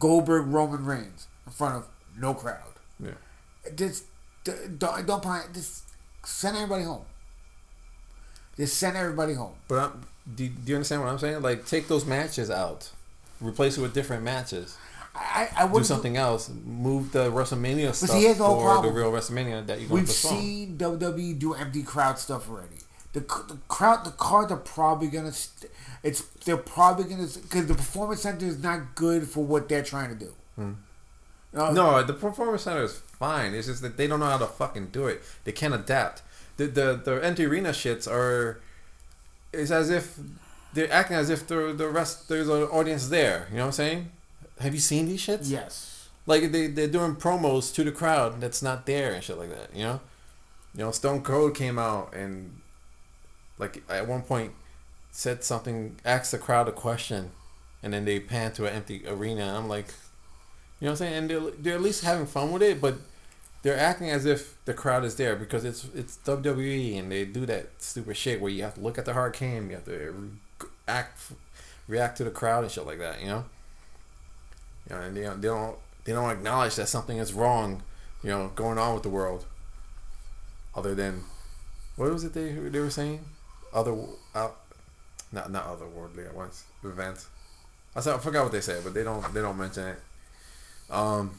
Goldberg, 0.00 0.46
Roman 0.46 0.84
Reigns 0.84 1.28
in 1.46 1.52
front 1.52 1.76
of 1.76 1.86
no 2.18 2.34
crowd. 2.34 2.72
Yeah. 2.98 3.10
Just 3.76 4.04
don't 4.78 5.06
don't 5.06 5.22
plan. 5.22 5.44
Just 5.54 5.84
send 6.24 6.56
everybody 6.56 6.82
home. 6.82 7.04
Just 8.60 8.76
send 8.78 8.96
everybody 8.96 9.34
home. 9.34 9.54
But 9.68 9.78
I'm, 9.78 10.02
do, 10.34 10.46
do 10.48 10.70
you 10.70 10.74
understand 10.76 11.02
what 11.02 11.10
I'm 11.10 11.18
saying? 11.18 11.42
Like, 11.42 11.66
take 11.66 11.88
those 11.88 12.04
matches 12.04 12.50
out, 12.50 12.90
replace 13.40 13.78
it 13.78 13.80
with 13.80 13.94
different 13.94 14.22
matches. 14.22 14.76
I 15.14 15.48
I 15.56 15.62
do 15.66 15.72
wouldn't 15.72 15.86
something 15.86 16.16
else. 16.16 16.50
Move 16.64 17.10
the 17.12 17.30
WrestleMania 17.30 17.92
stuff 17.94 18.10
see, 18.10 18.20
here's 18.22 18.38
the 18.38 18.44
for 18.44 18.62
problem. 18.62 18.94
the 18.94 19.00
real 19.00 19.10
WrestleMania 19.10 19.66
that 19.66 19.80
you're 19.80 19.88
going 19.88 20.02
We've 20.02 20.06
to 20.08 20.12
seen 20.12 20.78
WWE 20.78 21.38
do 21.38 21.54
empty 21.54 21.82
crowd 21.82 22.18
stuff 22.18 22.48
already. 22.48 22.76
The, 23.12 23.20
the 23.20 23.58
crowd, 23.66 24.04
the 24.04 24.12
cards 24.12 24.52
are 24.52 24.56
probably 24.58 25.08
gonna. 25.08 25.32
St- 25.32 25.70
it's 26.04 26.20
they're 26.44 26.56
probably 26.56 27.04
gonna 27.04 27.26
because 27.26 27.66
the 27.66 27.74
performance 27.74 28.22
center 28.22 28.46
is 28.46 28.62
not 28.62 28.94
good 28.94 29.26
for 29.28 29.44
what 29.44 29.68
they're 29.68 29.82
trying 29.82 30.10
to 30.10 30.24
do. 30.26 30.32
Uh, 31.52 31.72
No, 31.72 32.02
the 32.04 32.12
performance 32.12 32.62
center 32.62 32.84
is 32.84 32.96
fine. 32.96 33.52
It's 33.54 33.66
just 33.66 33.82
that 33.82 33.96
they 33.96 34.06
don't 34.06 34.20
know 34.20 34.26
how 34.26 34.38
to 34.38 34.46
fucking 34.46 34.86
do 34.92 35.08
it. 35.08 35.22
They 35.44 35.50
can't 35.52 35.74
adapt. 35.74 36.22
The 36.60 36.66
the 36.66 37.00
the 37.02 37.24
empty 37.24 37.46
arena 37.46 37.70
shits 37.70 38.06
are. 38.06 38.60
It's 39.50 39.70
as 39.70 39.88
if 39.88 40.18
they're 40.74 40.92
acting 40.92 41.16
as 41.16 41.30
if 41.30 41.46
the 41.46 41.72
the 41.72 41.88
rest 41.88 42.28
there's 42.28 42.48
an 42.48 42.64
audience 42.64 43.08
there. 43.08 43.48
You 43.50 43.56
know 43.56 43.62
what 43.62 43.66
I'm 43.68 43.72
saying? 43.72 44.12
Have 44.60 44.74
you 44.74 44.80
seen 44.80 45.06
these 45.06 45.26
shits? 45.26 45.50
Yes. 45.50 46.08
Like 46.26 46.52
they 46.52 46.66
they're 46.66 46.86
doing 46.86 47.16
promos 47.16 47.74
to 47.76 47.82
the 47.82 47.92
crowd 47.92 48.42
that's 48.42 48.62
not 48.62 48.84
there 48.84 49.14
and 49.14 49.24
shit 49.24 49.38
like 49.38 49.48
that. 49.48 49.74
You 49.74 49.84
know, 49.84 50.00
you 50.74 50.84
know 50.84 50.90
Stone 50.90 51.22
Cold 51.22 51.54
came 51.56 51.78
out 51.78 52.14
and 52.14 52.60
like 53.56 53.82
at 53.88 54.06
one 54.06 54.20
point 54.20 54.52
said 55.10 55.42
something, 55.42 55.96
asked 56.04 56.30
the 56.30 56.38
crowd 56.38 56.68
a 56.68 56.72
question, 56.72 57.30
and 57.82 57.92
then 57.92 58.04
they 58.04 58.20
pan 58.20 58.52
to 58.52 58.66
an 58.66 58.74
empty 58.74 59.02
arena. 59.06 59.56
I'm 59.56 59.66
like, 59.66 59.88
you 60.78 60.86
know 60.86 60.92
what 60.92 61.00
I'm 61.00 61.06
saying? 61.06 61.14
And 61.14 61.30
they're, 61.30 61.50
they're 61.58 61.74
at 61.74 61.82
least 61.82 62.04
having 62.04 62.26
fun 62.26 62.52
with 62.52 62.62
it, 62.62 62.80
but 62.80 62.96
they're 63.62 63.78
acting 63.78 64.10
as 64.10 64.24
if 64.24 64.56
the 64.64 64.74
crowd 64.74 65.04
is 65.04 65.16
there 65.16 65.36
because 65.36 65.64
it's 65.64 65.86
it's 65.94 66.18
WWE 66.24 66.98
and 66.98 67.12
they 67.12 67.24
do 67.24 67.44
that 67.46 67.68
stupid 67.78 68.16
shit 68.16 68.40
where 68.40 68.50
you 68.50 68.62
have 68.62 68.74
to 68.74 68.80
look 68.80 68.98
at 68.98 69.04
the 69.04 69.12
hard 69.12 69.34
cam, 69.34 69.68
you 69.68 69.76
have 69.76 69.84
to 69.84 70.32
act, 70.88 71.32
react 71.86 72.16
to 72.18 72.24
the 72.24 72.30
crowd 72.30 72.64
and 72.64 72.72
shit 72.72 72.86
like 72.86 72.98
that. 72.98 73.20
You 73.20 73.28
know. 73.28 73.44
You 74.88 74.96
know, 74.96 75.02
and 75.02 75.16
they 75.16 75.22
don't, 75.22 75.40
they 75.40 75.48
don't 75.48 75.76
they 76.04 76.12
don't 76.12 76.30
acknowledge 76.30 76.76
that 76.76 76.88
something 76.88 77.18
is 77.18 77.32
wrong, 77.32 77.82
you 78.22 78.30
know, 78.30 78.50
going 78.54 78.78
on 78.78 78.94
with 78.94 79.02
the 79.02 79.10
world. 79.10 79.44
Other 80.74 80.94
than, 80.94 81.24
what 81.96 82.10
was 82.10 82.24
it 82.24 82.32
they 82.32 82.52
they 82.52 82.80
were 82.80 82.90
saying? 82.90 83.24
Other 83.72 83.94
out, 84.34 84.56
not 85.32 85.50
not 85.50 85.66
otherworldly 85.66 86.26
at 86.26 86.34
once 86.34 86.64
events. 86.82 87.28
I 87.94 88.00
said 88.00 88.14
I 88.14 88.18
forgot 88.18 88.44
what 88.44 88.52
they 88.52 88.60
said, 88.60 88.82
but 88.84 88.94
they 88.94 89.04
don't 89.04 89.32
they 89.34 89.42
don't 89.42 89.58
mention 89.58 89.88
it. 89.88 90.00
Um, 90.90 91.38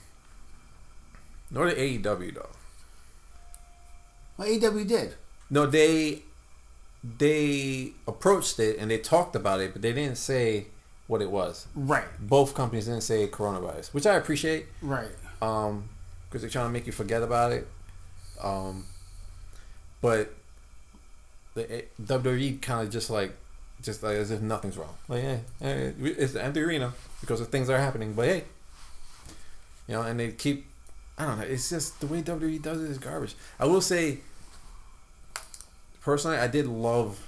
nor 1.52 1.70
the 1.70 1.76
AEW 1.76 2.34
though. 2.36 2.50
Well, 4.38 4.48
AEW 4.48 4.88
did. 4.88 5.16
No, 5.50 5.66
they 5.66 6.24
they 7.04 7.92
approached 8.08 8.60
it 8.60 8.78
and 8.78 8.90
they 8.90 8.98
talked 8.98 9.36
about 9.36 9.60
it, 9.60 9.74
but 9.74 9.82
they 9.82 9.94
didn't 9.94 10.18
say 10.18 10.68
what 11.08 11.22
it 11.22 11.30
was. 11.30 11.68
Right. 11.76 12.06
Both 12.20 12.54
companies 12.54 12.86
didn't 12.86 13.02
say 13.02 13.28
coronavirus, 13.28 13.94
which 13.94 14.06
I 14.06 14.16
appreciate. 14.16 14.68
Right. 14.82 15.10
um, 15.42 15.90
because 16.30 16.42
they're 16.42 16.50
trying 16.50 16.68
to 16.68 16.72
make 16.72 16.86
you 16.86 16.94
forget 16.94 17.22
about 17.22 17.52
it. 17.52 17.68
Um, 18.42 18.86
but 20.02 20.34
the 21.56 21.70
eh, 21.70 21.82
WWE 22.02 22.62
kind 22.62 22.88
of 22.88 22.94
just 22.94 23.10
like, 23.10 23.36
just 23.82 24.02
like 24.02 24.16
as 24.16 24.32
if 24.32 24.40
nothing's 24.42 24.78
wrong. 24.78 24.96
Like, 25.10 25.24
yeah, 25.24 25.38
eh, 25.62 25.92
it's 26.00 26.32
the 26.34 26.42
empty 26.42 26.62
arena 26.62 26.94
because 27.20 27.42
of 27.42 27.50
things 27.50 27.68
that 27.68 27.74
are 27.74 27.82
happening. 27.82 28.14
But 28.14 28.28
hey, 28.28 28.44
you 29.88 29.96
know, 29.96 30.04
and 30.04 30.20
they 30.20 30.32
keep. 30.32 30.66
I 31.18 31.26
don't 31.26 31.40
know. 31.40 31.46
It's 31.46 31.70
just 31.70 32.00
the 32.00 32.08
way 32.08 32.22
WWE 32.22 32.62
does 32.62 32.82
it 32.84 32.90
is 32.90 32.98
garbage. 32.98 33.36
I 33.60 33.66
will 33.66 33.82
say, 33.82 34.20
personally, 36.02 36.38
I 36.38 36.48
did 36.48 36.66
love 36.66 37.28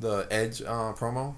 the 0.00 0.26
Edge 0.30 0.62
uh, 0.62 0.94
promo. 0.94 1.34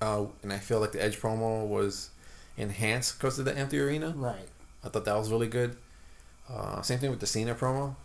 Uh, 0.00 0.26
and 0.42 0.52
I 0.52 0.58
feel 0.58 0.80
like 0.80 0.92
the 0.92 1.02
Edge 1.02 1.18
promo 1.18 1.66
was 1.66 2.10
enhanced 2.56 3.18
because 3.18 3.38
of 3.38 3.44
the 3.44 3.56
empty 3.56 3.80
arena. 3.80 4.12
Right. 4.14 4.48
I 4.84 4.88
thought 4.88 5.04
that 5.06 5.16
was 5.16 5.30
really 5.30 5.48
good. 5.48 5.76
Uh, 6.50 6.82
same 6.82 6.98
thing 6.98 7.10
with 7.10 7.20
the 7.20 7.26
Cena 7.26 7.54
promo. 7.54 7.96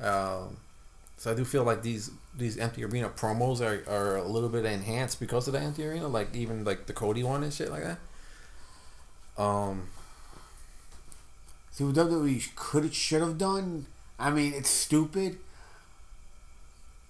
Um, 0.00 0.58
so 1.16 1.32
I 1.32 1.34
do 1.34 1.44
feel 1.44 1.64
like 1.64 1.82
these 1.82 2.10
these 2.36 2.58
empty 2.58 2.84
arena 2.84 3.08
promos 3.08 3.60
are, 3.60 3.88
are 3.90 4.16
a 4.16 4.26
little 4.26 4.48
bit 4.48 4.64
enhanced 4.64 5.20
because 5.20 5.46
of 5.46 5.54
the 5.54 5.60
empty 5.60 5.86
arena, 5.86 6.08
like 6.08 6.34
even 6.34 6.64
like 6.64 6.86
the 6.86 6.92
Cody 6.92 7.22
one 7.22 7.42
and 7.42 7.52
shit 7.52 7.70
like 7.70 7.82
that. 7.84 9.42
Um, 9.42 9.88
See 11.74 11.82
what 11.84 11.94
WWE 11.96 12.54
could 12.54 12.84
have 12.84 12.94
should 12.94 13.20
have 13.20 13.36
done. 13.36 13.86
I 14.18 14.30
mean, 14.30 14.54
it's 14.54 14.70
stupid. 14.70 15.38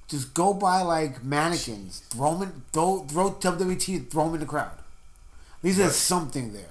Just 0.09 0.35
go 0.35 0.53
buy 0.55 0.83
like 0.83 1.23
mannequins, 1.25 2.01
throw 2.11 2.39
them, 2.39 2.43
in, 2.49 2.63
throw 2.73 3.05
throw 3.05 3.31
WWT, 3.33 4.11
throw 4.11 4.25
them 4.27 4.35
in 4.35 4.41
the 4.41 4.47
crowd. 4.47 4.73
At 5.59 5.65
least 5.65 5.79
there's 5.79 5.97
something 5.97 6.53
there. 6.53 6.65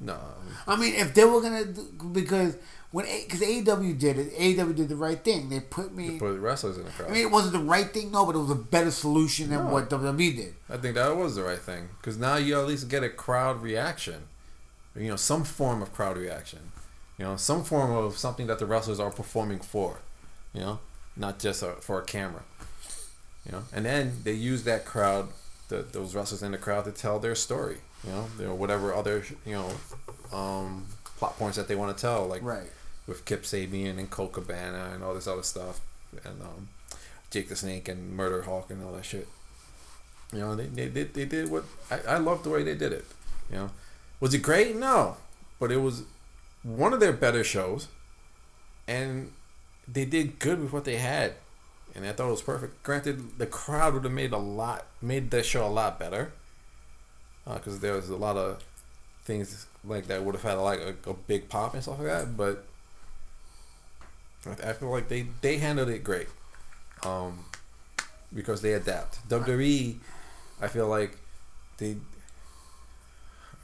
no, 0.00 0.18
I 0.66 0.76
mean, 0.76 0.94
if 0.94 1.12
they 1.14 1.24
were 1.24 1.40
gonna, 1.42 1.64
because 2.12 2.56
when 2.90 3.04
because 3.24 3.40
AEW 3.40 3.98
did 3.98 4.18
it, 4.18 4.32
AEW 4.34 4.74
did 4.74 4.88
the 4.88 4.96
right 4.96 5.22
thing. 5.22 5.48
They 5.50 5.60
put 5.60 5.94
me. 5.94 6.18
put 6.18 6.32
the 6.32 6.40
wrestlers 6.40 6.76
in 6.78 6.84
the 6.84 6.90
crowd. 6.90 7.10
I 7.10 7.12
mean, 7.12 7.22
it 7.26 7.30
wasn't 7.30 7.52
the 7.52 7.58
right 7.60 7.90
thing, 7.92 8.10
no, 8.12 8.24
but 8.26 8.34
it 8.34 8.38
was 8.38 8.50
a 8.50 8.54
better 8.54 8.90
solution 8.90 9.50
than 9.50 9.64
No. 9.66 9.72
what 9.72 9.88
WWE 9.90 10.36
did. 10.36 10.54
I 10.68 10.76
think 10.78 10.94
that 10.94 11.14
was 11.16 11.36
the 11.36 11.42
right 11.42 11.58
thing 11.58 11.88
because 11.98 12.16
now 12.18 12.36
you 12.36 12.58
at 12.58 12.66
least 12.66 12.88
get 12.88 13.02
a 13.02 13.10
crowd 13.10 13.62
reaction, 13.62 14.22
you 14.96 15.08
know, 15.08 15.16
some 15.16 15.44
form 15.44 15.82
of 15.82 15.92
crowd 15.92 16.16
reaction, 16.16 16.72
you 17.20 17.26
know, 17.26 17.36
some 17.36 17.62
form 17.64 17.90
of 17.92 18.16
something 18.16 18.46
that 18.46 18.58
the 18.58 18.64
wrestlers 18.64 18.98
are 18.98 19.10
performing 19.10 19.58
for, 19.58 19.98
you 20.54 20.60
know, 20.62 20.78
not 21.18 21.38
just 21.38 21.62
a, 21.62 21.72
for 21.72 22.00
a 22.00 22.02
camera, 22.02 22.40
you 23.44 23.52
know, 23.52 23.62
and 23.74 23.84
then 23.84 24.12
they 24.24 24.32
use 24.32 24.64
that 24.64 24.86
crowd, 24.86 25.28
the, 25.68 25.82
those 25.92 26.14
wrestlers 26.14 26.42
in 26.42 26.52
the 26.52 26.56
crowd 26.56 26.86
to 26.86 26.92
tell 26.92 27.18
their 27.18 27.34
story, 27.34 27.76
you 28.06 28.10
know, 28.10 28.26
you 28.38 28.46
know 28.46 28.54
whatever 28.54 28.94
other 28.94 29.22
you 29.44 29.52
know, 29.52 29.70
um, 30.32 30.86
plot 31.18 31.36
points 31.38 31.58
that 31.58 31.68
they 31.68 31.74
want 31.74 31.94
to 31.94 32.00
tell, 32.00 32.26
like 32.26 32.42
Right. 32.42 32.70
with 33.06 33.26
Kip 33.26 33.42
Sabian 33.42 33.98
and 33.98 34.08
Colt 34.08 34.32
Cabana 34.32 34.92
and 34.94 35.04
all 35.04 35.12
this 35.12 35.26
other 35.26 35.42
stuff, 35.42 35.78
and 36.24 36.40
um, 36.40 36.68
Jake 37.30 37.50
the 37.50 37.56
Snake 37.56 37.86
and 37.86 38.16
Murder 38.16 38.40
Hawk 38.42 38.70
and 38.70 38.82
all 38.82 38.92
that 38.92 39.04
shit. 39.04 39.28
You 40.32 40.38
know, 40.38 40.54
they, 40.56 40.68
they 40.68 40.88
did 40.88 41.12
they 41.12 41.26
did 41.26 41.50
what 41.50 41.64
I, 41.90 42.14
I 42.14 42.16
loved 42.16 42.44
the 42.44 42.50
way 42.50 42.62
they 42.62 42.76
did 42.76 42.94
it. 42.94 43.04
You 43.50 43.56
know, 43.56 43.70
was 44.20 44.32
it 44.32 44.38
great? 44.38 44.74
No, 44.74 45.18
but 45.58 45.70
it 45.70 45.82
was 45.82 46.04
one 46.62 46.92
of 46.92 47.00
their 47.00 47.12
better 47.12 47.42
shows, 47.44 47.88
and 48.86 49.32
they 49.88 50.04
did 50.04 50.38
good 50.38 50.60
with 50.60 50.72
what 50.72 50.84
they 50.84 50.96
had, 50.96 51.34
and 51.94 52.06
I 52.06 52.12
thought 52.12 52.28
it 52.28 52.32
was 52.32 52.42
perfect. 52.42 52.82
Granted, 52.82 53.38
the 53.38 53.46
crowd 53.46 53.94
would 53.94 54.04
have 54.04 54.12
made 54.12 54.32
a 54.32 54.38
lot 54.38 54.86
made 55.02 55.30
that 55.30 55.46
show 55.46 55.66
a 55.66 55.68
lot 55.68 55.98
better, 55.98 56.32
because 57.44 57.80
there 57.80 57.94
was 57.94 58.08
a 58.10 58.16
lot 58.16 58.36
of 58.36 58.62
things 59.24 59.66
like 59.84 60.06
that 60.08 60.22
would 60.22 60.34
have 60.34 60.42
had 60.44 60.54
like 60.54 60.80
a, 60.80 61.10
a 61.10 61.14
big 61.14 61.48
pop 61.48 61.74
and 61.74 61.82
stuff 61.82 61.98
like 61.98 62.08
that, 62.08 62.36
but. 62.36 62.64
I- 64.46 64.70
I 64.70 64.72
feel 64.72 64.88
like 64.90 65.08
they, 65.08 65.26
they 65.42 65.58
handled 65.58 65.90
it 65.90 66.02
great, 66.02 66.28
um, 67.04 67.44
because 68.34 68.62
they 68.62 68.72
adapt. 68.72 69.28
WWE, 69.28 69.96
I 70.62 70.68
feel 70.68 70.88
like 70.88 71.16
they. 71.76 71.96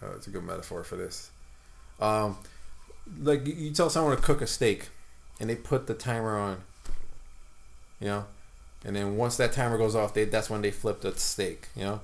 Uh, 0.02 0.12
it's 0.16 0.26
a 0.26 0.30
good 0.30 0.44
metaphor 0.44 0.84
for 0.84 0.96
this. 0.96 1.30
Um, 1.98 2.36
like 3.22 3.46
you- 3.46 3.72
tell 3.72 3.90
someone 3.90 4.16
to 4.16 4.22
cook 4.22 4.40
a 4.42 4.46
steak, 4.46 4.88
and 5.40 5.48
they 5.50 5.56
put 5.56 5.86
the 5.86 5.94
timer 5.94 6.36
on. 6.38 6.62
You 8.00 8.06
know, 8.08 8.26
and 8.84 8.94
then 8.94 9.16
once 9.16 9.36
that 9.38 9.52
timer 9.52 9.78
goes 9.78 9.94
off, 9.94 10.14
they 10.14 10.24
that's 10.24 10.50
when 10.50 10.62
they 10.62 10.70
flip 10.70 11.00
the 11.00 11.16
steak. 11.18 11.68
You 11.74 11.84
know, 11.84 12.00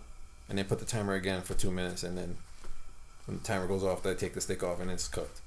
and 0.49 0.59
they 0.59 0.65
put 0.65 0.79
the 0.79 0.85
timer 0.87 1.15
again 1.15 1.43
for 1.43 1.55
two 1.55 1.71
minutes, 1.71 2.03
and 2.03 2.17
then 2.17 2.39
when 3.27 3.39
the 3.39 3.45
timer 3.45 3.67
goes 3.67 3.85
off, 3.85 4.03
they 4.03 4.15
take 4.15 4.35
the 4.35 4.41
steak 4.41 4.63
off 4.63 4.81
and 4.81 4.91
it's 4.91 5.09
cooked. 5.09 5.41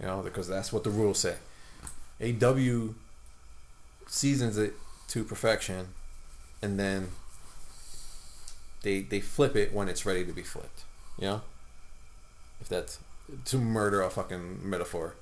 You 0.00 0.06
know, 0.06 0.22
because 0.22 0.48
that's 0.48 0.72
what 0.72 0.84
the 0.84 0.90
rules 0.90 1.18
say. 1.18 1.36
AW 2.22 2.94
seasons 4.06 4.58
it 4.58 4.74
to 5.08 5.24
perfection, 5.24 5.88
and 6.62 6.78
then 6.78 7.10
they 8.82 9.02
they 9.02 9.20
flip 9.20 9.56
it 9.56 9.72
when 9.72 9.88
it's 9.88 10.06
ready 10.06 10.24
to 10.24 10.32
be 10.32 10.42
flipped. 10.42 10.84
You 11.18 11.24
know, 11.26 11.40
if 12.60 12.68
that's 12.68 12.98
to 13.46 13.58
murder 13.58 14.02
a 14.02 14.10
fucking 14.10 14.68
metaphor. 14.68 15.14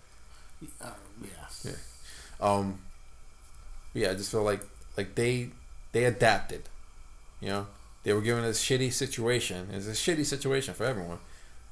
Uh, 0.83 0.91
yeah. 1.23 1.29
Yeah. 1.65 1.73
Um. 2.41 2.81
Yeah, 3.95 4.11
I 4.11 4.15
just 4.15 4.31
feel 4.31 4.43
like 4.43 4.61
like 4.97 5.15
they 5.15 5.51
they 5.93 6.05
adapted. 6.05 6.63
You 7.41 7.49
know, 7.49 7.67
they 8.03 8.13
were 8.13 8.21
given 8.21 8.45
a 8.45 8.49
shitty 8.49 8.93
situation. 8.93 9.69
It's 9.73 9.87
a 9.87 9.93
shitty 9.93 10.25
situation 10.25 10.75
for 10.75 10.85
everyone, 10.85 11.19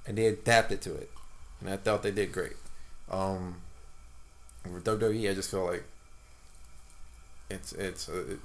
and 0.07 0.17
they 0.17 0.27
adapted 0.27 0.81
to 0.83 0.95
it, 0.95 1.11
and 1.61 1.71
I 1.71 1.77
thought 1.77 2.03
they 2.03 2.11
did 2.11 2.33
great. 2.33 2.57
Um. 3.11 3.57
With 4.65 4.85
WWE, 4.85 5.31
I 5.31 5.35
just 5.35 5.51
feel 5.51 5.65
like 5.65 5.85
it's 7.49 7.73
it's 7.73 8.09
uh, 8.09 8.25
it, 8.31 8.39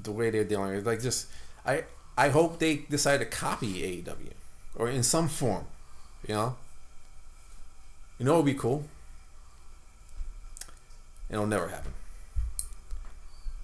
the 0.00 0.12
way 0.12 0.30
they're 0.30 0.44
dealing 0.44 0.70
with 0.70 0.86
it. 0.86 0.86
Like 0.86 1.02
just 1.02 1.26
I 1.66 1.84
I 2.16 2.28
hope 2.28 2.58
they 2.60 2.76
decide 2.88 3.18
to 3.18 3.26
copy 3.26 4.02
AEW 4.02 4.32
or 4.76 4.88
in 4.88 5.02
some 5.02 5.28
form. 5.28 5.66
You 6.26 6.34
know. 6.34 6.56
You 8.18 8.24
know, 8.24 8.34
it 8.34 8.36
would 8.38 8.46
be 8.46 8.54
cool. 8.54 8.84
It'll 11.30 11.46
never 11.46 11.68
happen. 11.68 11.92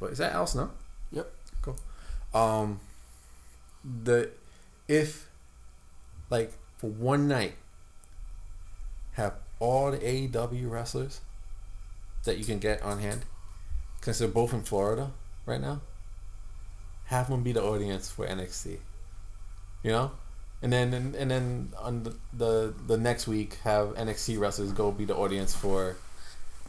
But 0.01 0.13
is 0.13 0.19
that 0.19 0.33
Alice? 0.33 0.55
No. 0.55 0.71
Yep. 1.13 1.33
Cool. 1.63 1.77
Um, 2.35 2.81
the 3.85 4.31
if 4.87 5.29
like 6.31 6.53
for 6.79 6.91
one 6.91 7.27
night 7.29 7.55
have 9.13 9.35
all 9.61 9.91
the 9.91 9.99
AEW 9.99 10.71
wrestlers 10.71 11.21
that 12.25 12.39
you 12.39 12.45
can 12.45 12.59
get 12.59 12.83
on 12.83 12.99
hand, 12.99 13.25
because 14.01 14.19
they're 14.19 14.29
both 14.29 14.53
in 14.53 14.63
Florida 14.63 15.11
right 15.47 15.61
now. 15.61 15.81
Have 17.07 17.29
them 17.29 17.43
be 17.43 17.53
the 17.53 17.63
audience 17.63 18.11
for 18.11 18.27
NXT. 18.27 18.79
You 19.83 19.91
know, 19.91 20.11
and 20.65 20.73
then 20.73 20.93
and, 20.99 21.15
and 21.15 21.31
then 21.31 21.69
on 21.79 22.03
the, 22.05 22.13
the 22.43 22.75
the 22.89 22.97
next 22.97 23.29
week 23.29 23.59
have 23.63 23.95
NXT 23.95 24.41
wrestlers 24.41 24.73
go 24.73 24.91
be 24.91 25.05
the 25.05 25.15
audience 25.25 25.55
for 25.55 25.95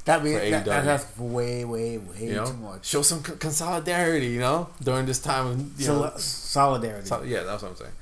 That 0.05 0.21
be 0.23 0.33
For 0.35 0.39
that, 0.51 0.65
that's 0.85 1.17
way, 1.17 1.65
way, 1.65 1.97
way 1.97 2.19
you 2.29 2.35
know 2.35 2.45
too 2.45 2.57
much. 2.69 2.85
show 2.85 3.01
some 3.01 3.23
co- 3.23 3.49
solidarity. 3.49 4.27
You 4.37 4.41
know 4.47 4.69
during 4.83 5.05
this 5.07 5.19
time 5.19 5.45
of 5.47 5.81
you 5.81 5.87
know, 5.87 6.11
solidarity. 6.17 7.07
So, 7.07 7.23
yeah, 7.23 7.41
that's 7.47 7.63
what 7.63 7.71
I'm 7.71 7.77
saying. 7.83 7.95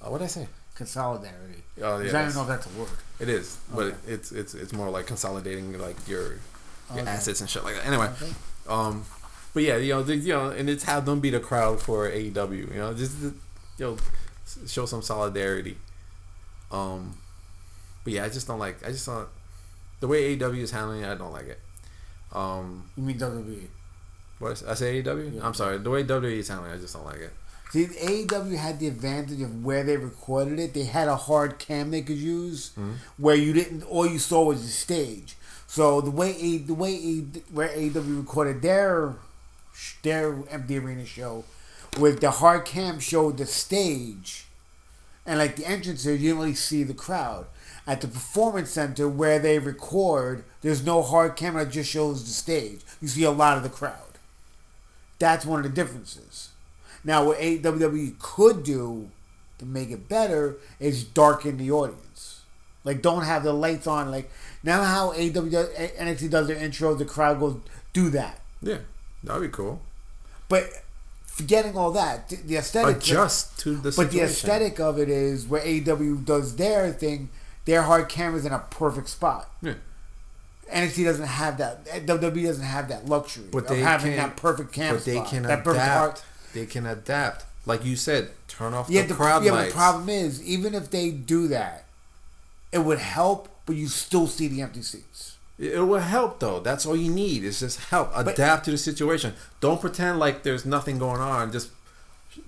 Uh, 0.00 0.08
what 0.10 0.18
did 0.18 0.24
I 0.24 0.28
say? 0.38 0.46
Consolidarity. 0.78 1.60
Oh 1.82 1.98
yeah, 1.98 2.08
I 2.08 2.12
don't 2.12 2.22
even 2.30 2.34
know 2.36 2.42
if 2.42 2.48
that's 2.48 2.66
a 2.66 2.78
word. 2.78 2.88
it 3.20 3.28
is, 3.28 3.58
but 3.74 3.94
it's 4.06 4.32
it's 4.32 4.54
it's 4.54 4.72
more 4.72 4.88
like 4.96 5.06
consolidating 5.06 5.66
like 5.78 5.96
your 6.08 6.22
your 6.94 7.00
Okay. 7.02 7.10
assets 7.16 7.40
and 7.40 7.48
shit 7.50 7.64
like 7.64 7.74
that. 7.76 7.86
Anyway, 7.86 8.06
Okay. 8.16 8.32
um, 8.68 9.04
but 9.54 9.62
yeah, 9.62 9.76
you 9.78 9.92
know, 9.94 10.02
the, 10.02 10.14
you 10.16 10.32
know, 10.36 10.50
and 10.50 10.68
it's 10.68 10.84
have 10.84 11.06
them 11.06 11.18
be 11.20 11.30
the 11.30 11.40
crowd 11.40 11.80
for 11.80 12.08
AEW. 12.10 12.72
You 12.74 12.80
know, 12.82 12.92
just 12.94 13.16
you 13.22 13.32
know, 13.78 13.96
show 14.66 14.86
some 14.86 15.02
solidarity. 15.02 15.76
Um, 16.70 17.16
but 18.04 18.12
yeah, 18.12 18.24
I 18.24 18.28
just 18.28 18.46
don't 18.46 18.58
like. 18.58 18.84
I 18.86 18.90
just 18.90 19.06
don't 19.06 19.28
the 20.00 20.08
way 20.08 20.36
AEW 20.36 20.58
is 20.58 20.70
handling 20.70 21.02
it. 21.02 21.08
I 21.08 21.14
don't 21.14 21.32
like 21.32 21.46
it. 21.48 21.60
Um, 22.32 22.84
You 22.96 23.02
mean 23.04 23.18
WWE? 23.18 23.66
what 24.38 24.62
I 24.68 24.74
say 24.74 25.02
AEW? 25.02 25.36
Yeah. 25.36 25.46
I'm 25.46 25.54
sorry. 25.54 25.78
The 25.78 25.88
way 25.90 26.04
WWE 26.04 26.38
is 26.38 26.48
handling 26.48 26.72
it, 26.72 26.74
I 26.74 26.78
just 26.78 26.92
don't 26.94 27.06
like 27.06 27.20
it. 27.20 27.32
See, 27.70 27.86
AEW 27.86 28.56
had 28.56 28.78
the 28.78 28.88
advantage 28.88 29.40
of 29.40 29.64
where 29.64 29.82
they 29.82 29.96
recorded 29.96 30.58
it. 30.60 30.74
They 30.74 30.84
had 30.84 31.08
a 31.08 31.16
hard 31.16 31.58
cam 31.58 31.90
they 31.90 32.02
could 32.02 32.18
use, 32.18 32.72
where 33.16 33.34
you 33.34 33.52
didn't. 33.52 33.82
All 33.84 34.06
you 34.06 34.18
saw 34.18 34.44
was 34.44 34.62
the 34.62 34.68
stage. 34.68 35.36
So 35.66 36.00
the 36.00 36.10
way 36.10 36.36
a, 36.40 36.58
the 36.58 36.74
way 36.74 36.92
a, 36.94 37.20
where 37.52 37.68
AEW 37.68 38.18
recorded 38.18 38.62
their 38.62 39.14
their 40.02 40.36
empty 40.50 40.78
arena 40.78 41.04
show, 41.06 41.44
with 41.98 42.20
the 42.20 42.30
hard 42.30 42.64
cam 42.64 42.98
showed 42.98 43.38
the 43.38 43.46
stage, 43.46 44.46
and 45.26 45.38
like 45.38 45.56
the 45.56 45.66
entrances, 45.66 46.06
you 46.20 46.28
didn't 46.28 46.38
really 46.38 46.54
see 46.54 46.82
the 46.82 46.94
crowd. 46.94 47.46
At 47.86 48.00
the 48.00 48.08
performance 48.08 48.70
center 48.70 49.08
where 49.08 49.38
they 49.38 49.58
record, 49.58 50.44
there's 50.62 50.84
no 50.84 51.02
hard 51.02 51.36
camera; 51.36 51.62
it 51.62 51.70
just 51.70 51.90
shows 51.90 52.24
the 52.24 52.30
stage. 52.30 52.80
You 53.00 53.08
see 53.08 53.24
a 53.24 53.30
lot 53.30 53.56
of 53.56 53.62
the 53.62 53.68
crowd. 53.68 54.18
That's 55.18 55.46
one 55.46 55.60
of 55.60 55.64
the 55.64 55.74
differences. 55.74 56.50
Now, 57.04 57.24
what 57.24 57.38
AWW 57.38 58.18
could 58.18 58.64
do 58.64 59.10
to 59.58 59.66
make 59.66 59.90
it 59.90 60.08
better 60.08 60.56
is 60.80 61.04
darken 61.04 61.58
the 61.58 61.70
audience. 61.70 62.42
Like, 62.82 63.02
don't 63.02 63.24
have 63.24 63.44
the 63.44 63.52
lights 63.52 63.86
on. 63.86 64.10
Like, 64.10 64.30
now 64.62 64.82
how 64.82 65.10
AW 65.10 65.14
NXT 65.14 66.30
does 66.30 66.46
their 66.46 66.56
intro, 66.56 66.94
the 66.94 67.04
crowd 67.04 67.40
goes, 67.40 67.56
do 67.92 68.10
that. 68.10 68.40
Yeah, 68.62 68.78
that'd 69.22 69.42
be 69.42 69.48
cool. 69.48 69.82
But 70.48 70.83
forgetting 71.36 71.76
all 71.76 71.90
that, 71.92 72.28
the- 72.28 72.36
the 72.36 72.56
aesthetic. 72.56 72.96
Adjust 72.98 73.58
to 73.60 73.76
the 73.76 73.92
Situation. 73.92 73.96
But 73.96 74.12
the 74.12 74.20
aesthetic 74.24 74.80
of 74.80 74.98
it 74.98 75.08
is 75.08 75.46
where 75.46 75.62
AW 75.62 76.16
does 76.24 76.56
their 76.56 76.92
thing, 76.92 77.30
their 77.64 77.82
hard 77.82 78.08
cameras 78.08 78.44
in 78.44 78.52
a 78.52 78.58
perfect 78.70 79.08
spot. 79.08 79.50
Yeah. 79.62 79.74
NXT 80.72 81.04
doesn't 81.04 81.26
have 81.26 81.58
that. 81.58 81.84
WWE 82.06 82.46
doesn't 82.46 82.64
have 82.64 82.88
that 82.88 83.04
luxury 83.06 83.44
But 83.52 83.64
of 83.64 83.68
they 83.68 83.80
having 83.80 84.12
can, 84.14 84.16
that 84.16 84.36
perfect 84.36 84.72
camera 84.72 84.96
But 84.98 85.04
they 85.04 85.14
spot, 85.16 85.28
can 85.28 85.42
that 85.42 85.66
adapt. 85.66 86.24
They 86.54 86.66
can 86.66 86.86
adapt. 86.86 87.44
Like 87.66 87.84
you 87.84 87.96
said, 87.96 88.30
turn 88.48 88.72
off 88.74 88.88
Yeah, 88.88 89.02
the 89.02 89.08
the, 89.08 89.14
crowd 89.14 89.44
yeah. 89.44 89.52
Lights. 89.52 89.72
the 89.72 89.76
problem 89.76 90.08
is, 90.08 90.42
even 90.42 90.74
if 90.74 90.90
they 90.90 91.10
do 91.10 91.48
that, 91.48 91.84
it 92.72 92.78
would 92.78 92.98
help, 92.98 93.48
but 93.66 93.76
you 93.76 93.88
still 93.88 94.26
see 94.26 94.48
the 94.48 94.62
empty 94.62 94.82
seats. 94.82 95.33
It 95.58 95.78
will 95.86 96.00
help 96.00 96.40
though. 96.40 96.58
That's 96.60 96.84
all 96.84 96.96
you 96.96 97.10
need. 97.12 97.44
Is 97.44 97.60
just 97.60 97.78
help. 97.90 98.10
Adapt 98.14 98.64
to 98.64 98.70
the 98.72 98.78
situation. 98.78 99.34
Don't 99.60 99.80
pretend 99.80 100.18
like 100.18 100.42
there's 100.42 100.66
nothing 100.66 100.98
going 100.98 101.20
on. 101.20 101.52
Just 101.52 101.70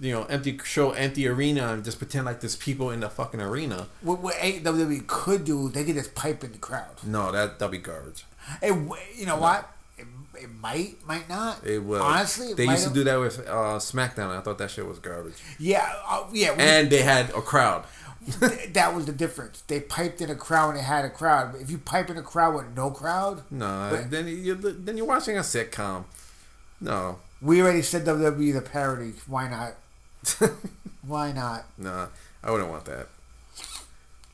you 0.01 0.13
know, 0.13 0.25
empty 0.25 0.59
show, 0.65 0.91
empty 0.91 1.29
arena, 1.29 1.73
and 1.73 1.85
just 1.85 1.99
pretend 1.99 2.27
like 2.27 2.41
there's 2.41 2.57
people 2.57 2.91
in 2.91 3.01
the 3.01 3.09
fucking 3.09 3.41
arena. 3.41 3.87
What, 4.01 4.21
what 4.21 4.35
WWE 4.35 5.07
could 5.07 5.45
do, 5.45 5.69
they 5.69 5.85
could 5.85 5.95
just 5.95 6.15
pipe 6.17 6.43
in 6.43 6.51
the 6.53 6.59
crowd. 6.59 6.97
No, 7.05 7.31
that 7.31 7.59
that'll 7.61 7.71
be 7.71 7.79
garbage. 7.79 8.25
It, 8.61 8.75
you 9.17 9.27
know 9.27 9.37
what? 9.37 9.71
It, 9.97 10.07
it 10.43 10.51
might, 10.61 10.97
might 11.07 11.29
not. 11.29 11.65
It 11.65 11.79
will. 11.85 12.03
Honestly, 12.03 12.55
they 12.55 12.65
used 12.65 12.89
to 12.89 12.93
do 12.93 13.05
that 13.05 13.17
with 13.21 13.39
uh, 13.47 13.79
SmackDown. 13.79 14.37
I 14.37 14.41
thought 14.41 14.59
that 14.59 14.71
shit 14.73 14.87
was 14.87 14.99
garbage. 14.99 15.35
Yeah, 15.61 15.89
uh, 16.09 16.25
yeah. 16.33 16.53
we- 16.57 16.59
And 16.63 16.91
they 16.91 17.03
had 17.03 17.31
a 17.31 17.41
crowd. 17.41 17.85
Th- 18.41 18.73
that 18.73 18.95
was 18.95 19.07
the 19.07 19.13
difference. 19.13 19.63
They 19.67 19.81
piped 19.81 20.21
in 20.21 20.31
a 20.31 20.35
crowd 20.35 20.71
and 20.71 20.79
they 20.79 20.83
had 20.83 21.05
a 21.05 21.11
crowd. 21.11 21.53
But 21.53 21.61
if 21.61 21.71
you 21.71 21.79
pipe 21.79 22.11
in 22.11 22.17
a 22.17 22.23
crowd 22.23 22.55
with 22.55 22.77
no 22.77 22.91
crowd, 22.91 23.43
No, 23.51 23.89
But- 23.93 24.11
then 24.11 24.27
you 24.29 24.55
then 24.55 24.97
you're 24.97 25.07
watching 25.07 25.37
a 25.37 25.41
sitcom. 25.41 26.05
No, 26.81 27.19
we 27.41 27.63
already 27.63 27.83
said 27.83 28.05
WWE 28.05 28.53
the 28.53 28.61
parody. 28.61 29.15
Why 29.27 29.49
not? 29.49 29.75
Why 31.07 31.33
not? 31.33 31.65
no, 31.79 32.09
I 32.43 32.51
wouldn't 32.51 32.71
want 32.71 32.85
that. 32.87 33.07